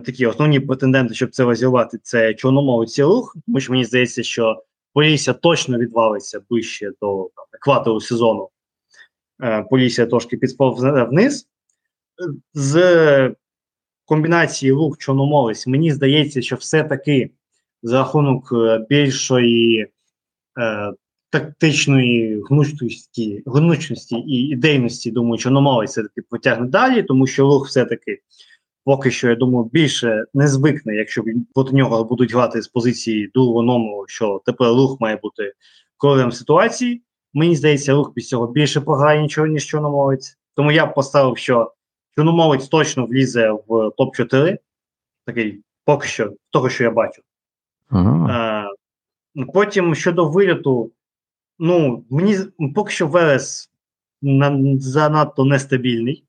такі 0.05 0.25
основні 0.25 0.59
претенденти, 0.59 1.13
щоб 1.13 1.29
це 1.29 1.43
розірвати, 1.43 1.99
це 2.03 2.33
Чорноморець 2.33 2.99
і 2.99 3.03
рух, 3.03 3.35
тому 3.45 3.59
що 3.59 3.71
мені 3.73 3.85
здається, 3.85 4.23
що 4.23 4.63
Полісся 4.93 5.33
точно 5.33 5.77
відвалиться 5.77 6.41
ближче 6.49 6.91
до 7.01 7.29
там, 7.35 7.45
екватору 7.53 8.01
сезону. 8.01 8.49
Е, 9.43 9.65
Полісся 9.69 10.05
трошки 10.05 10.37
підсповзне 10.37 11.03
вниз. 11.03 11.47
З 12.53 13.35
комбінації 14.05 14.71
рух 14.71 14.97
Чорноморець, 14.97 15.67
мені 15.67 15.91
здається, 15.91 16.41
що 16.41 16.55
все-таки 16.55 17.29
за 17.83 17.97
рахунок 17.97 18.49
е, 18.53 18.85
більшої 18.89 19.87
е, 20.59 20.93
тактичної 21.29 22.41
гнучності, 22.49 23.43
гнучності 23.45 24.15
і 24.15 24.47
ідейності, 24.47 25.11
думаю, 25.11 25.37
Чорноморець 25.37 25.91
все-таки 25.91 26.21
потягне 26.21 26.67
далі, 26.67 27.03
тому 27.03 27.27
що 27.27 27.43
рух 27.43 27.67
все-таки 27.67 28.19
поки 28.85 29.11
що, 29.11 29.29
я 29.29 29.35
думаю, 29.35 29.69
більше 29.73 30.25
не 30.33 30.47
звикне, 30.47 30.95
якщо 30.95 31.23
проти 31.53 31.75
нього 31.75 32.03
будуть 32.03 32.33
грати 32.33 32.61
з 32.61 32.67
позиції 32.67 33.31
другого 33.33 33.61
номеру, 33.61 34.05
що 34.07 34.41
тепер 34.45 34.67
рух 34.67 35.01
має 35.01 35.15
бути 35.15 35.53
королем 35.97 36.31
ситуації. 36.31 37.01
Мені 37.33 37.55
здається, 37.55 37.93
рух 37.93 38.13
після 38.13 38.29
цього 38.29 38.47
більше 38.47 38.81
програє 38.81 39.21
нічого, 39.21 39.47
ніж 39.47 39.65
Чорноморець. 39.65 40.37
Тому 40.55 40.71
я 40.71 40.85
б 40.85 40.93
поставив, 40.93 41.37
що 41.37 41.73
Чорноморець 42.15 42.67
точно 42.67 43.05
влізе 43.05 43.51
в 43.51 43.69
топ-4. 43.69 44.57
Такий 45.25 45.61
поки 45.85 46.07
що, 46.07 46.33
того, 46.49 46.69
що 46.69 46.83
я 46.83 46.91
бачу. 46.91 47.21
Ага. 47.89 48.69
Е, 49.35 49.45
потім 49.53 49.95
щодо 49.95 50.29
виліту, 50.29 50.91
ну, 51.59 52.05
мені 52.09 52.37
поки 52.75 52.91
що 52.91 53.07
Верес 53.07 53.71
на, 54.21 54.77
занадто 54.79 55.45
нестабільний. 55.45 56.23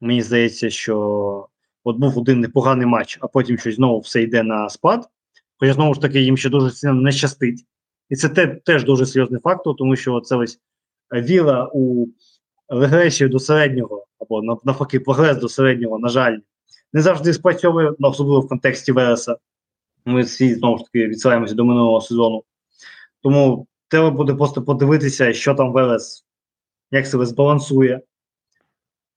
Мені 0.00 0.22
здається, 0.22 0.70
що 0.70 1.48
от 1.86 1.96
був 1.96 2.18
один 2.18 2.40
непоганий 2.40 2.86
матч, 2.86 3.18
а 3.20 3.26
потім 3.26 3.58
щось 3.58 3.74
знову 3.74 3.98
все 3.98 4.22
йде 4.22 4.42
на 4.42 4.68
спад. 4.68 5.08
Хоча 5.58 5.72
знову 5.72 5.94
ж 5.94 6.00
таки 6.00 6.20
їм 6.20 6.36
ще 6.36 6.50
дуже 6.50 6.70
сильно 6.70 6.94
не 6.94 7.12
щастить. 7.12 7.64
І 8.08 8.16
це 8.16 8.28
те, 8.28 8.46
теж 8.46 8.84
дуже 8.84 9.06
серйозний 9.06 9.40
фактор, 9.40 9.76
тому 9.76 9.96
що 9.96 10.20
це 10.20 10.36
ось 10.36 10.60
е, 11.14 11.20
віра 11.20 11.70
у 11.72 12.06
регресію 12.68 13.28
до 13.28 13.38
середнього, 13.38 14.06
або 14.18 14.42
навпаки, 14.42 15.00
прогрес 15.00 15.38
до 15.38 15.48
середнього, 15.48 15.98
на 15.98 16.08
жаль, 16.08 16.38
не 16.92 17.02
завжди 17.02 17.32
спрацьовує, 17.32 17.92
ну, 17.98 18.08
особливо 18.08 18.40
в 18.40 18.48
контексті 18.48 18.92
Вереса. 18.92 19.36
Ми 20.04 20.22
всі 20.22 20.54
знову 20.54 20.78
ж 20.78 20.84
таки 20.84 21.06
відсилаємося 21.06 21.54
до 21.54 21.64
минулого 21.64 22.00
сезону. 22.00 22.44
Тому 23.22 23.66
треба 23.88 24.10
буде 24.10 24.34
просто 24.34 24.62
подивитися, 24.62 25.32
що 25.32 25.54
там 25.54 25.72
Велес, 25.72 26.24
як 26.90 27.06
себе 27.06 27.26
збалансує. 27.26 28.00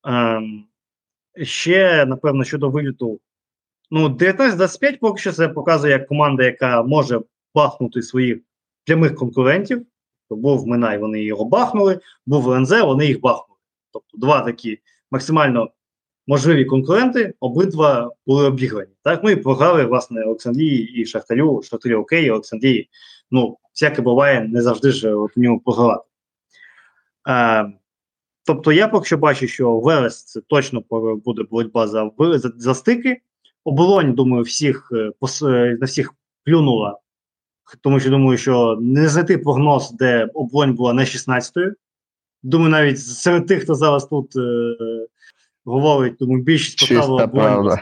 Ем, 0.04 0.69
ще, 1.45 2.06
напевно, 2.06 2.44
щодо 2.44 2.70
виліту. 2.70 3.20
Ну, 3.91 4.10
19-25 4.10 4.98
поки 4.99 5.22
що 5.22 5.32
це 5.32 5.49
показує 5.49 5.94
як 5.94 6.07
команда, 6.07 6.44
яка 6.44 6.84
може 6.84 7.22
бахнути 7.56 8.02
своїх 8.02 8.38
прямих 8.86 9.16
конкурентів. 9.16 9.86
Був 10.30 10.68
Минай, 10.68 10.98
вони 10.98 11.24
його 11.24 11.45
бахнули, 11.45 11.99
був 12.26 12.52
ЛНЗ, 12.52 12.72
вони 12.72 13.06
їх 13.06 13.22
бахнули. 13.22 13.60
Тобто 13.94 14.18
два 14.18 14.41
такі 14.41 14.80
максимально 15.11 15.70
можливі 16.28 16.66
конкуренти, 16.66 17.34
обидва 17.40 18.11
були 18.26 18.45
обіграні. 18.45 18.91
Так, 19.03 19.24
ну 19.24 19.30
і 19.30 19.36
програли, 19.36 19.86
власне, 19.86 20.24
Олександрії 20.24 21.02
і 21.02 21.06
Шахтарю, 21.06 21.61
Шахтарі 21.64 21.95
окей, 21.95 22.32
Олександрії. 22.32 22.90
Ну, 23.32 23.57
всяке 23.74 24.02
буває, 24.02 24.41
не 24.41 24.61
завжди 24.61 24.91
ж 24.91 25.14
от 25.14 25.38
у 25.38 25.41
нього 25.41 25.60
програвати. 25.60 26.03
Е, 27.30 27.72
тобто, 28.50 28.72
я 28.72 28.88
поки 28.88 29.06
що 29.06 29.18
бачу, 29.18 29.48
що 29.48 29.80
Верес 29.80 30.24
це 30.24 30.42
точно 30.42 30.84
буде 31.26 31.44
боротьба 31.52 31.88
за, 31.88 32.12
за, 32.20 32.52
за 32.58 32.74
стики. 32.74 33.22
Оболонь, 33.64 34.14
думаю, 34.14 34.44
всіх 34.44 34.90
е, 34.92 35.12
пос- 35.22 35.48
е, 35.48 35.78
на 35.80 35.86
всіх 35.86 36.14
плюнула, 36.46 36.98
тому 37.82 38.00
що 38.00 38.10
думаю, 38.10 38.38
що 38.38 38.78
не 38.82 39.08
знайти 39.08 39.38
прогноз, 39.38 39.92
де 39.92 40.30
оболонь 40.34 40.74
була 40.74 40.94
не 40.94 41.02
16-ю. 41.04 41.74
Думаю, 42.44 42.70
навіть 42.70 43.00
серед 43.00 43.48
тих, 43.48 43.64
хто 43.64 43.76
зараз 43.76 44.06
тут 44.06 44.36
е, 44.36 44.76
говорить, 45.66 46.18
тому 46.18 46.38
більшість 46.38 46.80
поставила 46.80 47.24
оболонь. 47.24 47.80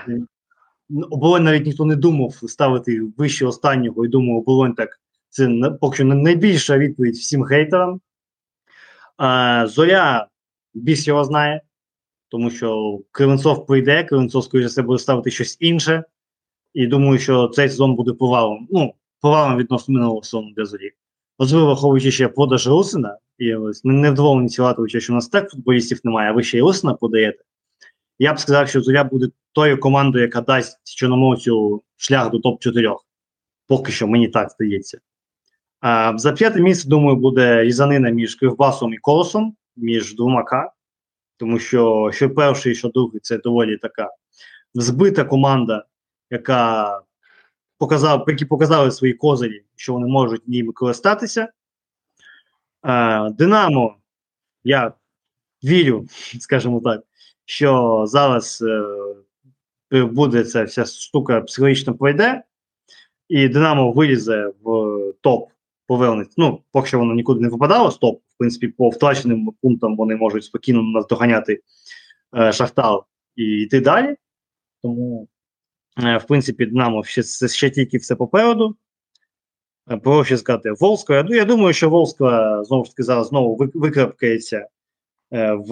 Оболонь 1.09 1.43
навіть 1.43 1.65
ніхто 1.65 1.85
не 1.85 1.95
думав 1.95 2.33
ставити 2.33 3.01
вище 3.17 3.45
останнього, 3.45 4.05
і 4.05 4.07
думаю, 4.07 4.39
оболонь 4.39 4.73
так. 4.73 4.89
Це 5.29 5.49
поки 5.81 5.95
що 5.95 6.05
найбільша 6.05 6.77
відповідь 6.77 7.15
всім 7.15 7.43
хейтерам. 7.43 7.99
А, 9.17 9.67
Зоря 9.67 10.27
біс 10.73 11.07
його 11.07 11.23
знає, 11.23 11.61
тому 12.29 12.51
що 12.51 12.99
Кривенцов 13.11 13.65
прийде, 13.65 14.03
Кривенцов, 14.03 14.43
скоріше 14.43 14.67
все, 14.67 14.81
буде 14.81 14.99
ставити 14.99 15.31
щось 15.31 15.57
інше. 15.59 16.03
І 16.73 16.87
думаю, 16.87 17.19
що 17.19 17.47
цей 17.47 17.69
сезон 17.69 17.95
буде 17.95 18.13
повалом. 18.13 18.67
Ну, 18.71 18.93
повалом 19.21 19.57
відносно 19.57 19.93
минулого 19.93 20.23
сезону 20.23 20.53
для 20.57 20.65
зорі. 20.65 20.91
Особливо 21.37 21.67
враховуючи 21.67 22.11
ще 22.11 22.27
продаж 22.27 22.67
Русина, 22.67 23.17
і 23.37 23.55
ось 23.55 23.85
не- 23.85 23.93
невдоволені 23.93 24.49
Цілатовича, 24.49 24.99
що 24.99 25.13
у 25.13 25.15
нас 25.15 25.27
так 25.27 25.51
футболістів 25.51 25.99
немає, 26.03 26.29
а 26.29 26.33
ви 26.33 26.43
ще 26.43 26.57
й 26.57 26.61
Русина 26.61 26.93
подаєте. 26.93 27.43
Я 28.19 28.33
б 28.33 28.39
сказав, 28.39 28.69
що 28.69 28.81
Зоря 28.81 29.03
буде 29.03 29.27
тою 29.51 29.79
командою, 29.79 30.23
яка 30.23 30.41
дасть 30.41 30.79
Чорноморцю 30.83 31.83
шлях 31.95 32.31
до 32.31 32.37
топ-4. 32.37 32.95
Поки 33.67 33.91
що 33.91 34.07
мені 34.07 34.27
так 34.27 34.49
здається. 34.51 34.99
А, 35.79 36.17
за 36.17 36.31
п'яте 36.31 36.61
місце, 36.61 36.89
думаю, 36.89 37.15
буде 37.15 37.63
різанина 37.63 38.09
між 38.09 38.35
Кривбасом 38.35 38.93
і 38.93 38.97
Колосом, 38.97 39.55
між 39.77 40.15
двома 40.15 40.43
К. 40.43 40.71
Тому 41.37 41.59
що 41.59 42.11
що 42.13 42.29
перший, 42.29 42.75
що 42.75 42.89
другий, 42.89 43.19
це 43.19 43.37
доволі 43.37 43.77
така 43.77 44.09
збита 44.73 45.23
команда, 45.23 45.85
яка 46.29 47.01
показав, 47.77 48.25
які 48.27 48.45
показали 48.45 48.91
свої 48.91 49.13
козирі, 49.13 49.63
що 49.75 49.93
вони 49.93 50.07
можуть 50.07 50.47
ними 50.47 50.73
користатися. 50.73 51.47
А, 52.81 53.29
Динамо, 53.29 53.95
я 54.63 54.93
вірю, 55.63 56.05
скажімо 56.39 56.81
так, 56.83 57.03
що 57.45 58.03
зараз 58.07 58.63
е, 59.91 60.03
буде 60.03 60.43
ця 60.43 60.63
вся 60.63 60.85
штука 60.85 61.41
психологічно 61.41 61.93
пройде, 61.93 62.43
і 63.29 63.47
Динамо 63.47 63.91
вилізе 63.91 64.51
в 64.63 65.13
топ, 65.21 65.49
повернеться. 65.87 66.33
Ну, 66.37 66.61
поки 66.71 66.87
що 66.87 66.99
воно 66.99 67.13
нікуди 67.13 67.39
не 67.41 67.49
випадало 67.49 67.91
з 67.91 67.97
топ. 67.97 68.19
В 68.35 68.37
принципі, 68.37 68.67
по 68.67 68.89
втраченим 68.89 69.51
пунктам 69.61 69.97
вони 69.97 70.15
можуть 70.15 70.43
спокійно 70.43 70.83
нас 70.83 71.07
доганяти 71.07 71.61
е, 72.37 72.51
Шахтар 72.51 72.99
і 73.35 73.43
йти 73.43 73.79
далі. 73.81 74.15
Тому, 74.83 75.27
е, 76.03 76.17
в 76.17 76.23
принципі, 76.23 76.65
Динамо 76.65 77.03
ще, 77.03 77.47
ще 77.47 77.69
тільки 77.69 77.97
все 77.97 78.15
попереду. 78.15 78.75
Е, 79.91 79.97
Проще 79.97 80.37
сказати, 80.37 80.71
Волська. 80.79 81.15
Я, 81.15 81.35
я 81.35 81.45
думаю, 81.45 81.73
що 81.73 81.89
Волська 81.89 82.63
знову 82.63 82.85
ж 82.85 82.91
таки 82.91 83.03
зараз 83.03 83.27
знову 83.27 83.55
ви- 83.55 83.71
викрапкається 83.73 84.67
е, 85.33 85.53
в 85.53 85.71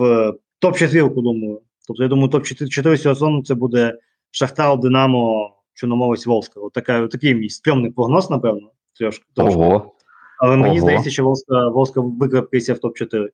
топ-4, 0.61 1.21
думаю. 1.21 1.61
Тобто, 1.87 2.03
я 2.03 2.09
думаю, 2.09 2.29
топ-4 2.29 2.79
цього 2.79 2.97
сезону 2.97 3.43
це 3.43 3.55
буде 3.55 3.97
Шахтар, 4.31 4.79
Динамо, 4.79 5.51
Чорноморець, 5.73 6.25
Волська. 6.25 6.59
От 6.59 6.73
така, 6.73 7.07
такий 7.07 7.35
мій 7.35 7.49
стрьомний 7.49 7.91
прогноз, 7.91 8.29
напевно. 8.29 8.71
Трошки. 8.93 9.25
Ого. 9.35 9.94
Але 10.39 10.57
мені 10.57 10.77
Ого. 10.77 10.81
здається, 10.81 11.09
що 11.09 11.23
Волска, 11.23 11.67
Волска 11.69 12.01
викрапкається 12.01 12.73
в 12.73 12.77
топ-4. 12.77 13.29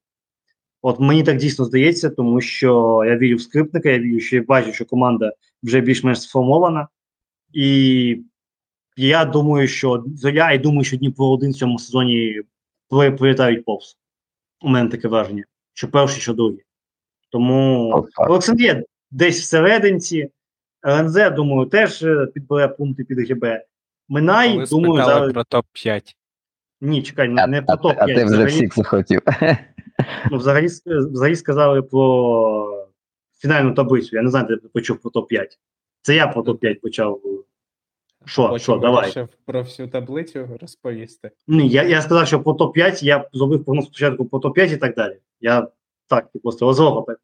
От 0.81 0.99
мені 0.99 1.23
так 1.23 1.37
дійсно 1.37 1.65
здається, 1.65 2.09
тому 2.09 2.41
що 2.41 3.03
я 3.07 3.17
вірю 3.17 3.35
в 3.35 3.41
скрипника, 3.41 3.89
я 3.89 3.99
вірю, 3.99 4.19
що 4.19 4.35
я 4.35 4.43
бачу, 4.43 4.73
що 4.73 4.85
команда 4.85 5.33
вже 5.63 5.81
більш-менш 5.81 6.21
сформована. 6.21 6.87
І 7.53 8.17
я 8.97 9.25
думаю, 9.25 9.67
що 9.67 10.03
Зоря, 10.15 10.51
і 10.51 10.59
думаю, 10.59 10.83
що 10.83 10.97
Дніпро 10.97 11.25
один 11.25 11.51
в 11.51 11.55
цьому 11.55 11.79
сезоні 11.79 12.41
прилітають 12.89 13.65
повз. 13.65 13.97
У 14.61 14.69
мене 14.69 14.89
таке 14.89 15.07
враження, 15.07 15.43
що 15.73 15.87
перший, 15.87 16.21
що 16.21 16.33
другий. 16.33 16.63
Тому. 17.29 17.89
Олександрія 18.17 18.83
десь 19.11 19.39
всерединці, 19.41 20.29
ЛНЗ, 20.87 21.31
думаю, 21.35 21.65
теж 21.65 22.03
е, 22.03 22.27
підбере 22.33 22.67
пункти 22.67 23.03
під 23.03 23.31
ГБ. 23.31 23.61
Минай, 24.09 24.53
Коли 24.53 24.65
думаю, 24.65 25.05
зараз. 25.05 25.33
про 25.33 25.43
топ-5. 25.43 26.15
Ні, 26.81 27.03
чекай, 27.03 27.29
не, 27.29 27.47
не 27.47 27.61
про 27.61 27.77
топ 27.77 27.93
а 27.97 28.05
ти 28.05 28.25
вже 28.25 28.45
всі 28.45 28.67
це 28.67 28.83
хотів. 28.83 29.21
Ну, 30.31 30.37
взагалі, 30.37 30.67
взагалі 30.85 31.35
сказали 31.35 31.81
про 31.81 32.87
фінальну 33.41 33.73
таблицю. 33.73 34.15
Я 34.15 34.21
не 34.21 34.29
знаю, 34.29 34.45
де 34.45 34.57
ти 34.57 34.67
почув 34.67 34.97
про 34.97 35.11
топ-5. 35.11 35.45
Це 36.01 36.15
я 36.15 36.27
про 36.27 36.41
топ-5 36.41 36.79
почав. 36.81 37.21
Що, 38.25 38.57
що, 38.57 38.77
давай. 38.77 39.01
вирішив 39.01 39.27
про 39.45 39.61
всю 39.61 39.89
таблицю 39.89 40.49
розповісти. 40.61 41.31
Ні, 41.47 41.69
я, 41.69 41.83
я 41.83 42.01
сказав, 42.01 42.27
що 42.27 42.43
по 42.43 42.51
топ-5 42.51 43.03
я 43.03 43.29
зробив 43.33 43.65
прогноз 43.65 43.85
спочатку 43.85 44.25
по 44.25 44.37
топ-5 44.37 44.73
і 44.73 44.77
так 44.77 44.95
далі. 44.95 45.17
Я 45.39 45.67
так, 46.07 46.29
просто 46.43 46.65
розлого 46.65 47.01
так. 47.01 47.19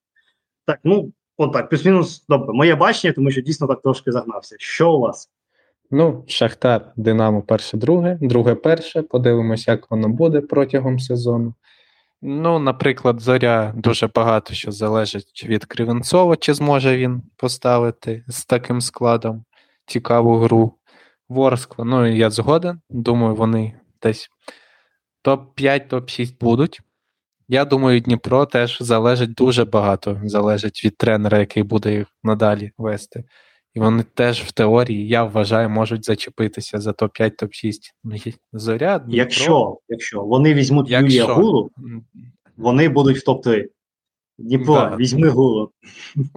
Так, 0.65 0.79
ну, 0.83 1.13
от 1.37 1.53
так, 1.53 1.69
плюс-мінус, 1.69 2.25
добре. 2.29 2.53
Моє 2.53 2.75
бачення, 2.75 3.13
тому 3.13 3.31
що 3.31 3.41
дійсно 3.41 3.67
так 3.67 3.81
трошки 3.81 4.11
загнався. 4.11 4.55
Що 4.59 4.93
у 4.93 4.99
вас? 4.99 5.29
Ну, 5.91 6.25
Шахтар, 6.27 6.93
Динамо 6.95 7.41
перше, 7.41 7.77
друге, 7.77 8.17
друге 8.21 8.55
перше. 8.55 9.01
Подивимось, 9.01 9.67
як 9.67 9.91
воно 9.91 10.09
буде 10.09 10.41
протягом 10.41 10.99
сезону. 10.99 11.53
Ну, 12.21 12.59
наприклад, 12.59 13.19
зоря 13.19 13.73
дуже 13.75 14.07
багато 14.07 14.53
що 14.53 14.71
залежить 14.71 15.45
від 15.47 15.65
Кривенцова, 15.65 16.35
чи 16.35 16.53
зможе 16.53 16.97
він 16.97 17.21
поставити 17.37 18.23
з 18.27 18.45
таким 18.45 18.81
складом. 18.81 19.43
цікаву 19.85 20.37
гру. 20.37 20.73
Ворскла, 21.29 21.85
ну 21.85 22.05
я 22.05 22.29
згоден. 22.29 22.81
Думаю, 22.89 23.35
вони 23.35 23.73
десь 24.01 24.29
топ-5, 25.23 25.89
топ-6 25.89 26.33
будуть. 26.39 26.81
Я 27.47 27.65
думаю, 27.65 27.99
Дніпро 27.99 28.45
теж 28.45 28.77
залежить 28.81 29.33
дуже 29.33 29.65
багато. 29.65 30.21
Залежить 30.23 30.85
від 30.85 30.97
тренера, 30.97 31.39
який 31.39 31.63
буде 31.63 31.93
їх 31.93 32.07
надалі 32.23 32.71
вести. 32.77 33.23
І 33.77 33.79
вони 33.79 34.03
теж 34.13 34.41
в 34.41 34.51
теорії, 34.51 35.07
я 35.07 35.23
вважаю, 35.23 35.69
можуть 35.69 36.05
зачепитися 36.05 36.79
за 36.79 36.91
топ-5, 36.91 37.43
топ-6. 37.43 37.73
Ну, 38.03 38.17
Зоря, 38.53 38.99
Дніпро, 38.99 39.17
Якщо, 39.17 39.77
якщо 39.89 40.23
вони 40.23 40.53
візьмуть 40.53 40.89
Якщо. 40.89 41.17
Юрія 41.17 41.33
Гулу, 41.33 41.71
вони 42.57 42.89
будуть 42.89 43.17
в 43.17 43.29
топ-3. 43.29 43.65
Дніпро, 44.37 44.73
Да. 44.75 44.95
візьми 44.95 45.29
Гулу. 45.29 45.71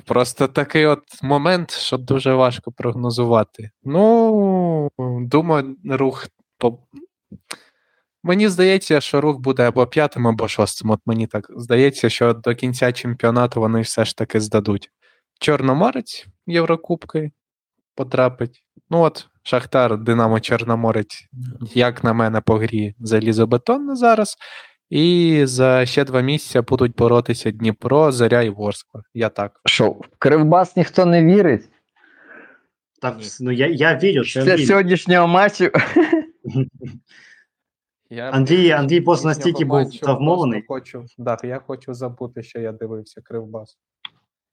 Просто 0.06 0.48
такий 0.48 0.86
от 0.86 1.22
момент, 1.22 1.70
що 1.70 1.98
дуже 1.98 2.34
важко 2.34 2.72
прогнозувати. 2.72 3.70
Ну, 3.84 4.90
думаю, 5.20 5.76
рух 5.84 6.26
по. 6.58 6.78
Мені 8.22 8.48
здається, 8.48 9.00
що 9.00 9.20
рух 9.20 9.38
буде 9.38 9.68
або 9.68 9.86
п'ятим, 9.86 10.26
або 10.26 10.48
шостим. 10.48 10.90
От 10.90 11.00
мені 11.06 11.26
так 11.26 11.50
здається, 11.56 12.10
що 12.10 12.32
до 12.32 12.54
кінця 12.54 12.92
чемпіонату 12.92 13.60
вони 13.60 13.80
все 13.80 14.04
ж 14.04 14.16
таки 14.16 14.40
здадуть. 14.40 14.90
Чорноморець 15.38 16.26
Єврокубки 16.50 17.30
потрапить. 17.94 18.64
Ну 18.90 19.00
от, 19.00 19.26
Шахтар, 19.42 19.98
Динамо 19.98 20.40
Чорноморець, 20.40 21.28
як 21.74 22.04
на 22.04 22.12
мене, 22.12 22.40
по 22.40 22.54
грі 22.54 22.94
залізобетонно 23.00 23.96
зараз. 23.96 24.36
І 24.90 25.42
за 25.44 25.86
ще 25.86 26.04
два 26.04 26.20
місяці 26.20 26.60
будуть 26.60 26.96
боротися 26.96 27.50
Дніпро, 27.50 28.12
Зоря 28.12 28.42
і 28.42 28.50
Ворскла. 28.50 29.02
Я 29.14 29.28
так. 29.28 29.60
Що, 29.64 29.90
в 29.90 30.08
Кривбас 30.18 30.76
ніхто 30.76 31.06
не 31.06 31.24
вірить? 31.24 31.68
Так, 33.00 33.16
ну 33.40 33.50
я, 33.50 33.66
я 33.66 33.98
вірю, 33.98 34.24
що 34.24 34.40
Після 34.40 34.66
сьогоднішнього 34.66 35.26
матчу. 35.26 35.70
Я 38.12 38.30
Андрій, 38.30 38.70
Андрій 38.70 39.00
просто 39.00 39.28
настільки 39.28 39.64
був 39.64 39.98
травмований. 40.00 40.64
Хочу, 40.68 41.04
так, 41.24 41.44
я 41.44 41.58
хочу 41.66 41.94
забути, 41.94 42.42
що 42.42 42.60
я 42.60 42.72
дивився 42.72 43.20
Кривбас. 43.20 43.78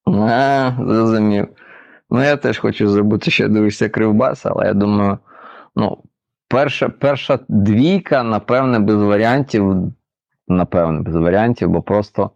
А, 0.06 0.72
зрозумів. 0.80 1.48
Ну, 2.10 2.24
я 2.24 2.38
теж 2.38 2.60
хочу 2.60 2.90
забути, 2.90 3.32
що 3.32 3.44
я 3.44 3.50
дивився 3.50 3.90
Кривбас, 3.90 4.46
але 4.46 4.66
я 4.66 4.74
думаю, 4.74 5.18
ну, 5.76 6.04
перша, 6.48 6.90
перша 6.90 7.40
двійка, 7.48 8.24
напевне, 8.24 8.80
без 8.80 8.96
варіантів. 8.96 9.94
Напевне, 10.48 11.02
без 11.02 11.16
варіантів, 11.16 11.70
бо 11.70 11.82
просто 11.82 12.32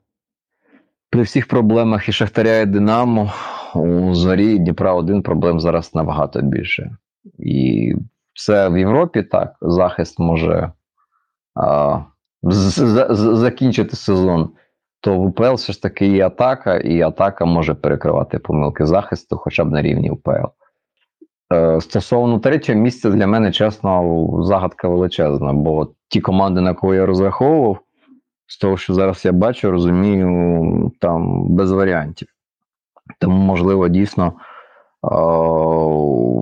при 1.09 1.21
всіх 1.21 1.47
проблемах 1.47 2.09
і 2.09 2.11
Шахтаря, 2.11 2.57
і 2.57 2.65
Динамо, 2.65 3.33
у 3.75 4.13
зорі 4.13 4.59
Дніпра 4.59 4.93
один 4.93 5.21
проблем 5.21 5.59
зараз 5.59 5.95
набагато 5.95 6.41
більше. 6.41 6.97
І 7.39 7.93
це 8.33 8.69
в 8.69 8.77
Європі 8.77 9.23
так, 9.23 9.55
захист 9.61 10.19
може 10.19 10.71
а, 11.55 11.99
закінчити 13.33 13.95
сезон 13.95 14.49
то 15.01 15.17
в 15.17 15.21
УПЛ 15.21 15.53
все 15.53 15.73
ж 15.73 15.81
таки 15.81 16.07
є 16.07 16.25
атака, 16.25 16.77
і 16.77 17.01
атака 17.01 17.45
може 17.45 17.73
перекривати 17.73 18.39
помилки 18.39 18.85
захисту, 18.85 19.37
хоча 19.37 19.63
б 19.63 19.71
на 19.71 19.81
рівні 19.81 20.11
УПЛ. 20.11 20.47
Е, 21.53 21.81
стосовно 21.81 22.39
третього 22.39 22.79
місця, 22.79 23.09
для 23.09 23.27
мене, 23.27 23.51
чесно, 23.51 24.27
загадка 24.43 24.87
величезна, 24.87 25.53
бо 25.53 25.87
ті 26.07 26.21
команди, 26.21 26.61
на 26.61 26.73
кого 26.73 26.95
я 26.95 27.05
розраховував, 27.05 27.79
з 28.47 28.57
того, 28.57 28.77
що 28.77 28.93
зараз 28.93 29.25
я 29.25 29.31
бачу, 29.31 29.71
розумію, 29.71 30.91
там 30.99 31.47
без 31.47 31.71
варіантів. 31.71 32.27
Тому, 33.19 33.37
можливо, 33.37 33.87
дійсно, 33.87 34.27
е, 34.27 34.37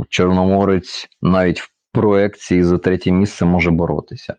Чорноморець 0.09 1.07
навіть 1.21 1.61
в 1.61 1.71
проекції 1.91 2.63
за 2.63 2.77
третє 2.77 3.11
місце 3.11 3.45
може 3.45 3.71
боротися. 3.71 4.35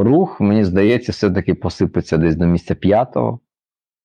Рух, 0.00 0.40
мені 0.40 0.64
здається, 0.64 1.12
все-таки 1.12 1.54
посипеться 1.54 2.16
десь 2.16 2.36
до 2.36 2.46
місця 2.46 2.74
п'ятого, 2.74 3.40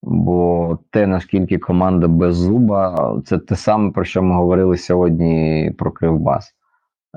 бо 0.02 0.78
те, 0.90 1.06
наскільки 1.06 1.58
команда 1.58 2.08
без 2.08 2.36
зуба, 2.36 3.14
це 3.26 3.38
те 3.38 3.56
саме, 3.56 3.90
про 3.90 4.04
що 4.04 4.22
ми 4.22 4.34
говорили 4.34 4.76
сьогодні 4.76 5.72
про 5.78 5.90
Кривбас. 5.90 6.54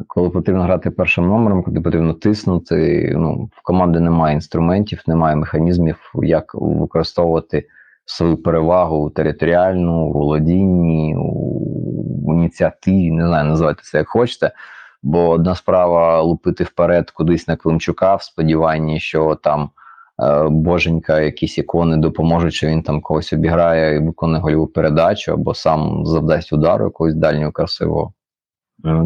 Коли 0.08 0.30
потрібно 0.30 0.64
грати 0.64 0.92
першим 0.92 1.28
номером, 1.28 1.64
коли 1.64 1.82
потрібно 1.82 2.14
тиснути, 2.14 3.12
ну, 3.18 3.50
в 3.54 3.64
команди 3.64 4.00
немає 4.00 4.36
інструментів, 4.36 5.04
немає 5.08 5.36
механізмів, 5.36 6.12
як 6.24 6.56
використовувати 6.56 7.68
свою 8.06 8.38
перевагу 8.38 9.10
територіальну, 9.10 10.06
у 10.06 10.14
володінні, 10.14 11.16
у 12.26 12.34
ініціативі, 12.34 13.12
не 13.12 13.28
знаю, 13.28 13.50
називайте 13.50 13.84
це 13.84 13.98
як 13.98 14.08
хочете. 14.08 14.52
Бо 15.04 15.30
одна 15.30 15.56
справа 15.56 16.22
лупити 16.22 16.64
вперед 16.64 17.12
кудись 17.12 17.48
на 17.48 17.56
Климчука 17.56 18.16
в 18.16 18.24
сподіванні, 18.24 19.00
що 19.00 19.36
там 19.36 19.70
е, 20.24 20.44
боженька, 20.50 21.20
якісь 21.20 21.58
ікони 21.58 21.98
допоможуть, 21.98 22.54
що 22.54 22.68
він 22.68 22.84
там 22.84 23.02
когось 23.02 23.34
обіграє 23.34 23.96
і 23.96 24.00
виконує 24.00 24.42
гольову 24.42 24.68
передачу, 24.68 25.34
або 25.34 25.54
сам 25.54 26.06
завдасть 26.06 26.54
удару 26.54 26.86
якогось 26.86 27.16
дальнього 27.16 27.52
красивого. 27.52 28.14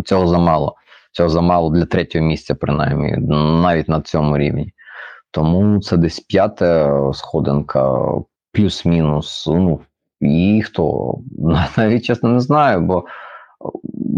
Цього 0.06 0.28
замало. 0.28 0.76
Цього 1.12 1.30
замало 1.30 1.70
для 1.70 1.86
третього 1.86 2.26
місця, 2.26 2.56
принаймні, 2.56 3.18
навіть 3.62 3.90
на 3.90 4.02
цьому 4.02 4.38
рівні. 4.38 4.74
Тому 5.32 5.80
це 5.80 5.98
десь 5.98 6.20
п'ята 6.20 7.02
сходинка, 7.14 8.00
плюс-мінус. 8.52 9.48
Ну, 9.48 9.80
і 10.22 10.62
хто? 10.66 11.16
Навіть 11.78 12.06
чесно 12.06 12.30
не 12.30 12.40
знаю, 12.40 12.82
бо 12.82 13.06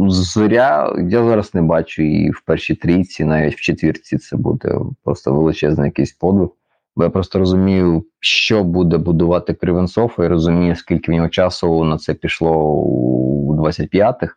Зоря, 0.08 0.96
я 1.10 1.24
зараз 1.24 1.54
не 1.54 1.62
бачу 1.62 2.04
і 2.04 2.30
в 2.30 2.42
першій 2.46 2.76
трійці, 2.76 3.26
навіть 3.26 3.56
в 3.56 3.62
четвірці 3.62 4.18
це 4.18 4.38
буде 4.38 4.80
просто 5.04 5.34
величезний 5.34 5.86
якийсь 5.86 6.14
подвиг. 6.14 6.50
Бо 6.96 7.04
я 7.04 7.10
просто 7.10 7.40
розумію, 7.40 8.06
що 8.20 8.64
буде 8.64 8.98
будувати 8.98 9.54
Кривенцов, 9.54 10.16
і 10.20 10.28
розумію, 10.28 10.76
скільки 10.76 11.12
в 11.12 11.16
нього 11.16 11.30
часу 11.30 11.84
на 11.84 11.98
це 11.98 12.14
пішло 12.14 12.52
у 12.76 13.56
25-х, 13.56 14.36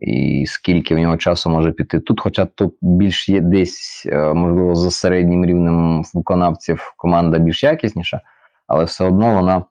і 0.00 0.44
скільки 0.46 0.94
в 0.94 0.98
нього 0.98 1.16
часу 1.16 1.50
може 1.50 1.72
піти 1.72 2.00
тут. 2.00 2.20
Хоча 2.20 2.44
тут 2.44 2.74
більш 2.82 3.28
є 3.28 3.40
десь, 3.40 4.06
е, 4.06 4.34
можливо, 4.34 4.74
за 4.74 4.90
середнім 4.90 5.46
рівнем 5.46 6.02
виконавців 6.14 6.94
команда 6.96 7.38
більш 7.38 7.62
якісніша, 7.62 8.20
але 8.66 8.84
все 8.84 9.04
одно 9.04 9.34
вона 9.34 9.64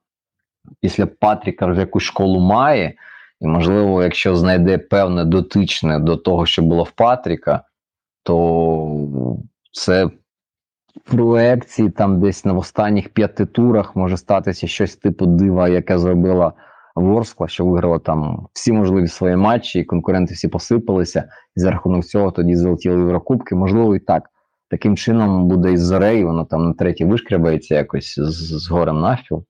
після 0.81 1.05
Патріка 1.05 1.65
вже 1.67 1.79
якусь 1.79 2.03
школу 2.03 2.39
має. 2.39 2.93
І, 3.41 3.47
можливо, 3.47 4.03
якщо 4.03 4.35
знайде 4.35 4.77
певне 4.77 5.25
дотичне 5.25 5.99
до 5.99 6.17
того, 6.17 6.45
що 6.45 6.61
було 6.61 6.83
в 6.83 6.91
Патріка, 6.91 7.63
то 8.23 9.37
це 9.71 10.05
в 10.05 10.11
проекції 11.11 11.89
там 11.89 12.19
десь 12.19 12.45
на 12.45 12.53
останніх 12.53 13.09
п'яти 13.09 13.45
турах 13.45 13.95
може 13.95 14.17
статися 14.17 14.67
щось 14.67 14.95
типу 14.95 15.25
дива, 15.25 15.67
яке 15.67 15.97
зробила 15.97 16.53
Ворскла, 16.95 17.47
що 17.47 17.65
виграла 17.65 17.99
там 17.99 18.47
всі 18.53 18.73
можливі 18.73 19.07
свої 19.07 19.35
матчі, 19.35 19.79
і 19.79 19.83
конкуренти 19.83 20.33
всі 20.33 20.47
посипалися, 20.47 21.23
і 21.55 21.59
за 21.59 21.71
рахунок 21.71 22.05
цього 22.05 22.31
тоді 22.31 22.55
залетіли 22.55 22.99
Єврокубки. 22.99 23.55
Можливо, 23.55 23.95
і 23.95 23.99
так. 23.99 24.29
Таким 24.69 24.97
чином 24.97 25.47
буде 25.47 25.73
із 25.73 25.81
Зорею, 25.81 26.27
воно 26.27 26.45
там 26.45 26.67
на 26.67 26.73
третій 26.73 27.05
вишкрябається 27.05 27.75
якось 27.75 28.19
з, 28.19 28.63
з 28.63 28.69
горем 28.69 28.99
навпіл. 28.99 29.45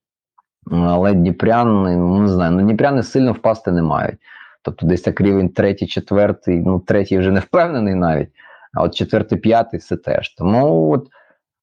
Але 0.71 1.13
Дніпряни, 1.13 1.95
ну 1.95 2.21
не 2.21 2.27
знаю, 2.27 2.51
ну 2.51 2.61
Дніпряни 2.61 3.03
сильно 3.03 3.31
впасти 3.31 3.71
не 3.71 3.81
мають. 3.81 4.17
Тобто 4.61 4.85
десь 4.85 5.01
так 5.01 5.21
рівень 5.21 5.49
третій, 5.49 5.87
четвертий, 5.87 6.59
ну 6.65 6.79
третій 6.79 7.17
вже 7.17 7.31
не 7.31 7.39
впевнений 7.39 7.95
навіть, 7.95 8.29
а 8.73 8.83
от 8.83 8.95
четвертий, 8.95 9.37
п'ятий 9.37 9.79
це 9.79 9.97
теж. 9.97 10.29
Тому 10.35 10.91
от 10.91 11.07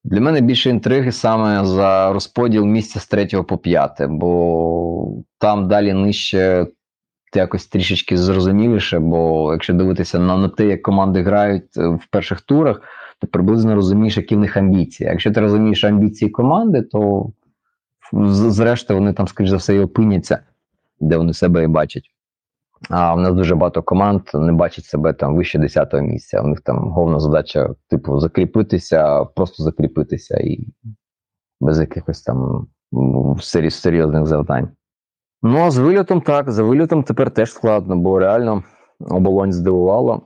для 0.05 0.21
мене 0.21 0.41
більше 0.41 0.71
інтриги 0.71 1.13
саме 1.13 1.67
за 1.67 2.13
розподіл 2.13 2.65
місця 2.65 3.01
з 3.01 3.07
третього 3.07 3.45
по 3.45 3.59
п'яте, 3.59 4.07
бо 4.07 5.23
там 5.39 5.69
далі 5.69 5.93
нижче 5.93 6.67
якось 7.35 7.67
трішечки 7.67 8.17
зрозуміліше, 8.17 8.99
бо 8.99 9.53
якщо 9.53 9.75
дивитися 9.75 10.19
на, 10.19 10.37
на 10.37 10.49
те, 10.49 10.67
як 10.67 10.83
команди 10.83 11.23
грають 11.23 11.77
е, 11.77 11.89
в 11.89 12.07
перших 12.11 12.41
турах, 12.41 12.81
то 13.21 13.27
приблизно 13.27 13.75
розумієш, 13.75 14.17
які 14.17 14.37
в 14.37 14.39
них 14.39 14.57
амбіції. 14.57 15.09
Якщо 15.11 15.33
ти 15.33 15.41
розумієш 15.41 15.85
амбіції 15.85 16.31
команди, 16.31 16.83
то 16.83 17.31
зрештою 18.13 19.01
вони 19.01 19.13
там, 19.13 19.29
скоріш 19.29 19.51
за 19.51 19.57
все, 19.57 19.75
і 19.75 19.81
опиняться, 19.81 20.39
де 21.01 21.17
вони 21.17 21.33
себе 21.35 21.65
і 21.65 21.67
бачать. 21.67 22.11
А 22.91 23.15
в 23.15 23.21
нас 23.21 23.35
дуже 23.35 23.55
багато 23.55 23.83
команд 23.83 24.23
не 24.35 24.53
бачать 24.53 24.85
себе 24.85 25.13
там 25.13 25.37
вище 25.37 25.59
10-го 25.59 26.01
місця. 26.01 26.43
У 26.43 26.47
них 26.47 26.61
там 26.61 26.91
головна 26.91 27.21
задача, 27.21 27.75
типу, 27.89 28.21
закріпитися, 28.21 29.25
просто 29.25 29.63
закріпитися 29.63 30.37
і 30.37 30.67
без 31.61 31.81
якихось 31.81 32.23
там 32.23 32.67
серйозних 33.71 34.27
завдань. 34.27 34.69
Ну, 35.43 35.59
а 35.59 35.71
з 35.71 35.79
вильотом 35.79 36.21
так, 36.21 36.51
за 36.51 36.63
вильотом 36.63 37.03
тепер 37.03 37.31
теж 37.31 37.53
складно, 37.53 37.97
бо 37.97 38.19
реально 38.19 38.65
оболонь 39.01 39.53
здивувала. 39.53 40.21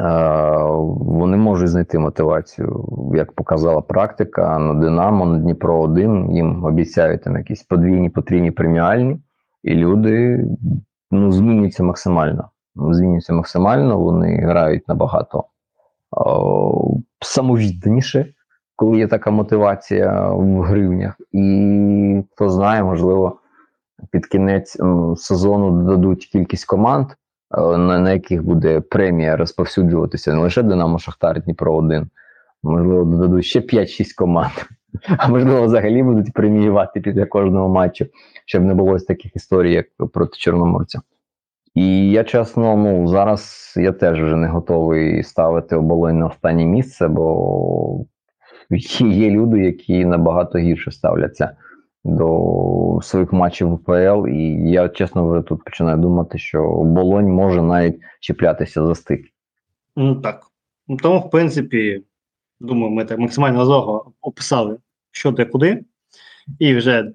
Е, 0.00 0.02
вони 0.98 1.36
можуть 1.36 1.68
знайти 1.68 1.98
мотивацію, 1.98 2.88
як 3.14 3.32
показала 3.32 3.80
практика 3.80 4.58
на 4.58 4.74
Динамо, 4.74 5.26
на 5.26 5.38
Дніпро 5.38 5.80
1 5.80 6.30
їм 6.30 6.64
обіцяють 6.64 7.22
там 7.22 7.36
якісь 7.36 7.62
подвійні, 7.62 8.10
потрійні 8.10 8.50
преміальні, 8.50 9.20
і 9.62 9.74
люди 9.74 10.44
ну, 11.10 11.32
змінюються 11.32 11.84
максимально. 11.84 12.50
змінюються 12.76 13.32
максимально, 13.32 14.00
вони 14.00 14.36
грають 14.36 14.88
набагато 14.88 15.44
о, 16.10 16.96
самовідданіше, 17.20 18.26
коли 18.76 18.98
є 18.98 19.08
така 19.08 19.30
мотивація 19.30 20.28
в 20.30 20.60
гривнях. 20.60 21.16
І 21.32 22.22
хто 22.32 22.48
знає, 22.48 22.84
можливо, 22.84 23.38
під 24.10 24.26
кінець 24.26 24.78
сезону 25.16 25.70
додадуть 25.70 26.26
кількість 26.26 26.66
команд, 26.66 27.06
е, 27.10 27.14
на, 27.58 27.98
на 27.98 28.12
яких 28.12 28.44
буде 28.44 28.80
премія 28.80 29.36
розповсюджуватися 29.36 30.34
не 30.34 30.40
лише 30.40 30.62
Динамо 30.62 30.98
Шахтар 30.98 31.42
Дніпро 31.42 31.74
1 31.74 32.10
можливо, 32.64 33.04
додадуть 33.04 33.44
ще 33.44 33.60
5-6 33.60 34.14
команд. 34.16 34.52
А 35.18 35.28
можливо, 35.28 35.66
взагалі 35.66 36.02
будуть 36.02 36.32
преміювати 36.32 37.00
після 37.00 37.26
кожного 37.26 37.68
матчу, 37.68 38.06
щоб 38.46 38.62
не 38.62 38.74
було 38.74 38.98
таких 38.98 39.36
історій, 39.36 39.72
як 39.72 39.86
проти 40.12 40.36
Чорноморця. 40.38 41.00
І 41.74 42.10
я 42.10 42.24
чесно, 42.24 42.76
ну 42.76 43.08
зараз 43.08 43.74
я 43.76 43.92
теж 43.92 44.22
вже 44.22 44.36
не 44.36 44.48
готовий 44.48 45.22
ставити 45.22 45.76
оболонь 45.76 46.18
на 46.18 46.26
останнє 46.26 46.64
місце, 46.66 47.08
бо 47.08 48.04
є 49.00 49.30
люди, 49.30 49.58
які 49.58 50.04
набагато 50.04 50.58
гірше 50.58 50.90
ставляться 50.90 51.56
до 52.04 53.00
своїх 53.02 53.32
матчів 53.32 53.68
в 53.68 53.72
УПЛ. 53.72 54.28
І 54.28 54.70
я 54.70 54.88
чесно 54.88 55.30
вже 55.30 55.42
тут 55.42 55.64
починаю 55.64 55.98
думати, 55.98 56.38
що 56.38 56.62
оболонь 56.62 57.28
може 57.28 57.62
навіть 57.62 58.00
чіплятися 58.20 58.86
за 58.86 58.94
стик. 58.94 59.26
Ну 59.96 60.14
так. 60.14 60.46
Ну, 60.88 60.96
Тому, 60.96 61.18
в 61.18 61.30
принципі, 61.30 62.04
думаю, 62.60 62.92
ми 62.92 63.04
так 63.04 63.18
максимально 63.18 63.58
розлого 63.58 64.12
описали, 64.20 64.76
що 65.10 65.30
де 65.30 65.44
куди, 65.44 65.84
і 66.58 66.74
вже 66.74 67.12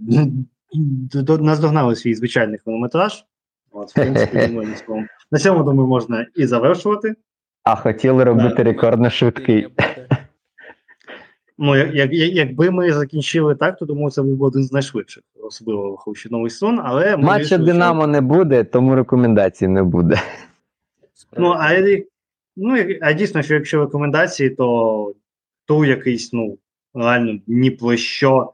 наздогнали 1.39 1.95
свій 1.95 2.15
звичайний 2.15 2.59
хронометраж. 2.59 3.25
От, 3.71 3.89
в 3.89 3.93
принципі, 3.93 4.47
думаю, 4.47 4.75
на 5.31 5.39
цьому, 5.39 5.63
думаю, 5.63 5.89
можна 5.89 6.27
і 6.35 6.45
завершувати. 6.45 7.15
А 7.63 7.75
хотіли 7.75 8.23
робити 8.23 8.63
рекордно 8.63 9.09
швидкий. 9.09 9.67
Ну, 11.61 11.75
як, 11.75 11.95
як, 11.95 12.13
як- 12.13 12.33
якби 12.33 12.71
ми 12.71 12.93
закінчили 12.93 13.55
так, 13.55 13.77
то 13.77 13.85
думаю, 13.85 14.09
це 14.11 14.21
був 14.21 14.37
би 14.37 14.47
один 14.47 14.63
з 14.63 14.71
найшвидших, 14.71 15.23
особливо 15.43 15.89
враховуючи 15.89 16.29
новий 16.29 16.49
сезон, 16.49 16.79
але 16.83 17.17
Матча 17.17 17.33
вирішили, 17.33 17.57
що- 17.57 17.65
Динамо 17.73 18.07
не 18.07 18.21
буде, 18.21 18.63
тому 18.63 18.95
рекомендацій 18.95 19.67
не 19.67 19.83
буде. 19.83 20.21
Ну, 21.37 21.47
а, 21.57 21.69
ну, 22.57 22.77
а 23.01 23.13
дійсно, 23.13 23.41
що 23.41 23.53
якщо 23.53 23.79
рекомендації, 23.81 24.49
то 24.49 25.13
ту 25.65 25.85
якийсь, 25.85 26.33
ну, 26.33 26.57
реально 26.93 27.39
ні 27.47 27.71
про 27.71 27.97
що. 27.97 28.53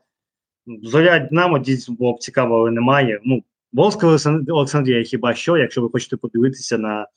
Зоря 0.84 1.20
Динамо 1.20 1.60
дійсно 1.60 1.96
було 1.96 2.14
б 2.14 2.20
цікаво, 2.20 2.58
але 2.60 2.72
немає. 2.72 3.20
Ну, 3.24 3.44
Олександ- 3.76 4.52
Олександрія 4.52 5.04
хіба 5.04 5.34
що, 5.34 5.58
якщо 5.58 5.82
ви 5.82 5.90
хочете 5.90 6.18
подивитися 6.18 6.78
на 6.78 7.08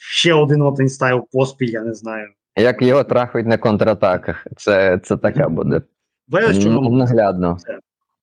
ще 0.00 0.34
один 0.34 0.62
один 0.62 0.88
стайл 0.88 1.26
поспіль, 1.32 1.68
я 1.70 1.82
не 1.82 1.94
знаю. 1.94 2.28
Як 2.56 2.82
його 2.82 3.04
трахають 3.04 3.48
на 3.48 3.58
контратаках, 3.58 4.46
це, 4.56 4.98
це 4.98 5.16
така 5.16 5.48
буде. 5.48 5.82
Велес 6.28 6.64
Наглядно. 6.90 7.58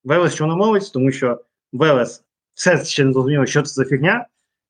Велес 0.04 0.36
Чорноморець, 0.36 0.90
тому 0.90 1.12
що 1.12 1.42
Велес 1.74 2.24
все 2.54 2.86
ще 2.86 3.06
не 3.06 3.14
зрозуміло, 3.14 3.46
що 3.46 3.62
це 3.62 3.74
за 3.74 3.86
фігня. 3.86 4.26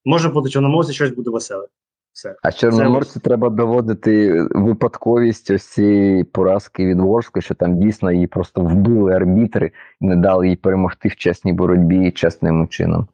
Може 0.06 0.30
бути 0.30 0.50
Чорноморці 0.50 0.94
щось 0.94 1.12
буде 1.12 1.30
веселе. 1.30 1.68
Все. 2.14 2.36
А 2.44 2.52
Чорноморцю 2.52 3.20
треба 3.20 3.50
доводити 3.50 4.44
випадковість 4.52 5.52
ось 5.52 5.68
цієї 5.68 6.24
поразки 6.24 6.86
від 6.86 7.00
Ворська, 7.00 7.42
що 7.42 7.56
там 7.56 7.80
дійсно 7.80 8.12
її 8.12 8.28
просто 8.28 8.62
вбили 8.62 9.14
арбітри 9.14 9.72
і 10.02 10.06
не 10.06 10.16
дали 10.16 10.50
їй 10.50 10.56
перемогти 10.56 11.10
в 11.10 11.16
чесній 11.16 11.54
боротьбі 11.54 12.12
чесним 12.12 12.68
чином. 12.68 13.08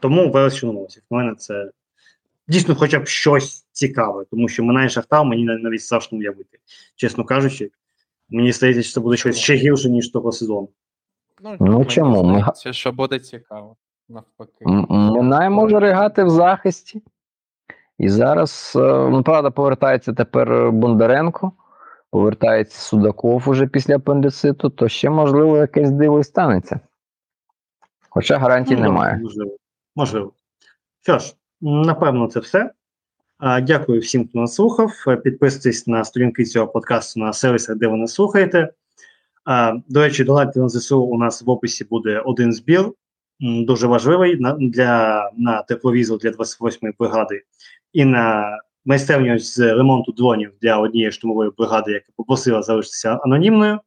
Тому 0.00 0.30
Велес 0.30 0.56
Чорноморців. 0.56 1.02
У 1.10 1.16
мене 1.16 1.34
це 1.34 1.70
дійсно 2.48 2.74
хоча 2.74 2.98
б 2.98 3.06
щось 3.06 3.66
цікаве, 3.72 4.24
тому 4.30 4.48
що 4.48 4.64
мене 4.64 4.88
Шахтар 4.88 5.24
мені 5.24 5.44
навіть 5.44 5.82
страшно 5.82 6.18
уявити. 6.18 6.58
Чесно 6.96 7.24
кажучи, 7.24 7.70
мені 8.28 8.52
здається, 8.52 8.82
що 8.82 8.92
це 8.92 9.00
буде 9.00 9.16
щось 9.16 9.36
ще 9.36 9.54
гірше, 9.54 9.90
ніж 9.90 10.08
того 10.08 10.32
сезону. 10.32 10.68
Ну, 11.40 11.56
мені 11.60 11.84
чому? 11.84 12.24
Здається, 12.24 12.72
що 12.72 12.92
буде 12.92 13.18
цікаво. 13.18 13.76
Навпаки. 14.08 14.64
Минай 14.88 15.50
може 15.50 15.80
ригати 15.80 16.24
в 16.24 16.30
захисті. 16.30 17.02
І 17.98 18.08
зараз, 18.08 18.72
е, 18.76 19.08
ну, 19.10 19.22
правда, 19.22 19.50
повертається 19.50 20.12
тепер 20.12 20.72
Бондаренко, 20.72 21.52
повертається 22.10 22.80
Судаков 22.80 23.48
уже 23.48 23.66
після 23.66 23.96
апендициту, 23.96 24.70
то 24.70 24.88
ще, 24.88 25.10
можливо, 25.10 25.56
якесь 25.56 25.90
диво 25.90 26.20
і 26.20 26.24
станеться. 26.24 26.80
Хоча 28.10 28.38
гарантій 28.38 28.74
Ну, 28.76 28.82
немає. 28.82 29.18
Можливо. 29.22 29.56
Можливо. 29.96 30.32
Що 31.02 31.18
ж, 31.18 31.34
напевно, 31.60 32.26
це 32.26 32.40
все. 32.40 32.70
Дякую 33.62 34.00
всім, 34.00 34.28
хто 34.28 34.38
нас 34.38 34.54
слухав. 34.54 34.92
Підписуйтесь 35.24 35.86
на 35.86 36.04
сторінки 36.04 36.44
цього 36.44 36.66
подкасту 36.66 37.20
на 37.20 37.32
сервісах, 37.32 37.76
де 37.76 37.86
ви 37.86 37.96
нас 37.96 38.14
слухаєте. 38.14 38.72
До 39.88 40.00
речі, 40.00 40.24
донатьте 40.24 40.60
на 40.60 40.68
ЗСУ 40.68 41.02
у 41.02 41.18
нас 41.18 41.42
в 41.42 41.50
описі 41.50 41.84
буде 41.84 42.20
один 42.20 42.52
збір, 42.52 42.92
дуже 43.40 43.86
важливий 43.86 44.40
для, 44.60 45.30
на 45.36 45.62
тепловізор 45.62 46.18
для 46.18 46.30
28-ї 46.30 46.92
бригади 46.98 47.42
і 47.92 48.04
на 48.04 48.58
майстерню 48.84 49.38
з 49.38 49.58
ремонту 49.58 50.12
дронів 50.12 50.52
для 50.62 50.78
однієї 50.78 51.12
штурмової 51.12 51.50
бригади, 51.58 51.92
яка 51.92 52.06
попросила 52.16 52.62
залишитися 52.62 53.14
анонімною. 53.14 53.80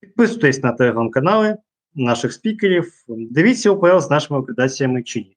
Підписуйтесь 0.00 0.62
на 0.62 0.72
телеграм-канали 0.72 1.56
наших 1.94 2.32
спікерів. 2.32 2.92
Дивіться 3.08 3.70
УПЛ 3.70 3.98
з 3.98 4.10
нашими 4.10 4.40
рекомендаціями 4.40 5.02
чи 5.02 5.20
ні. 5.20 5.36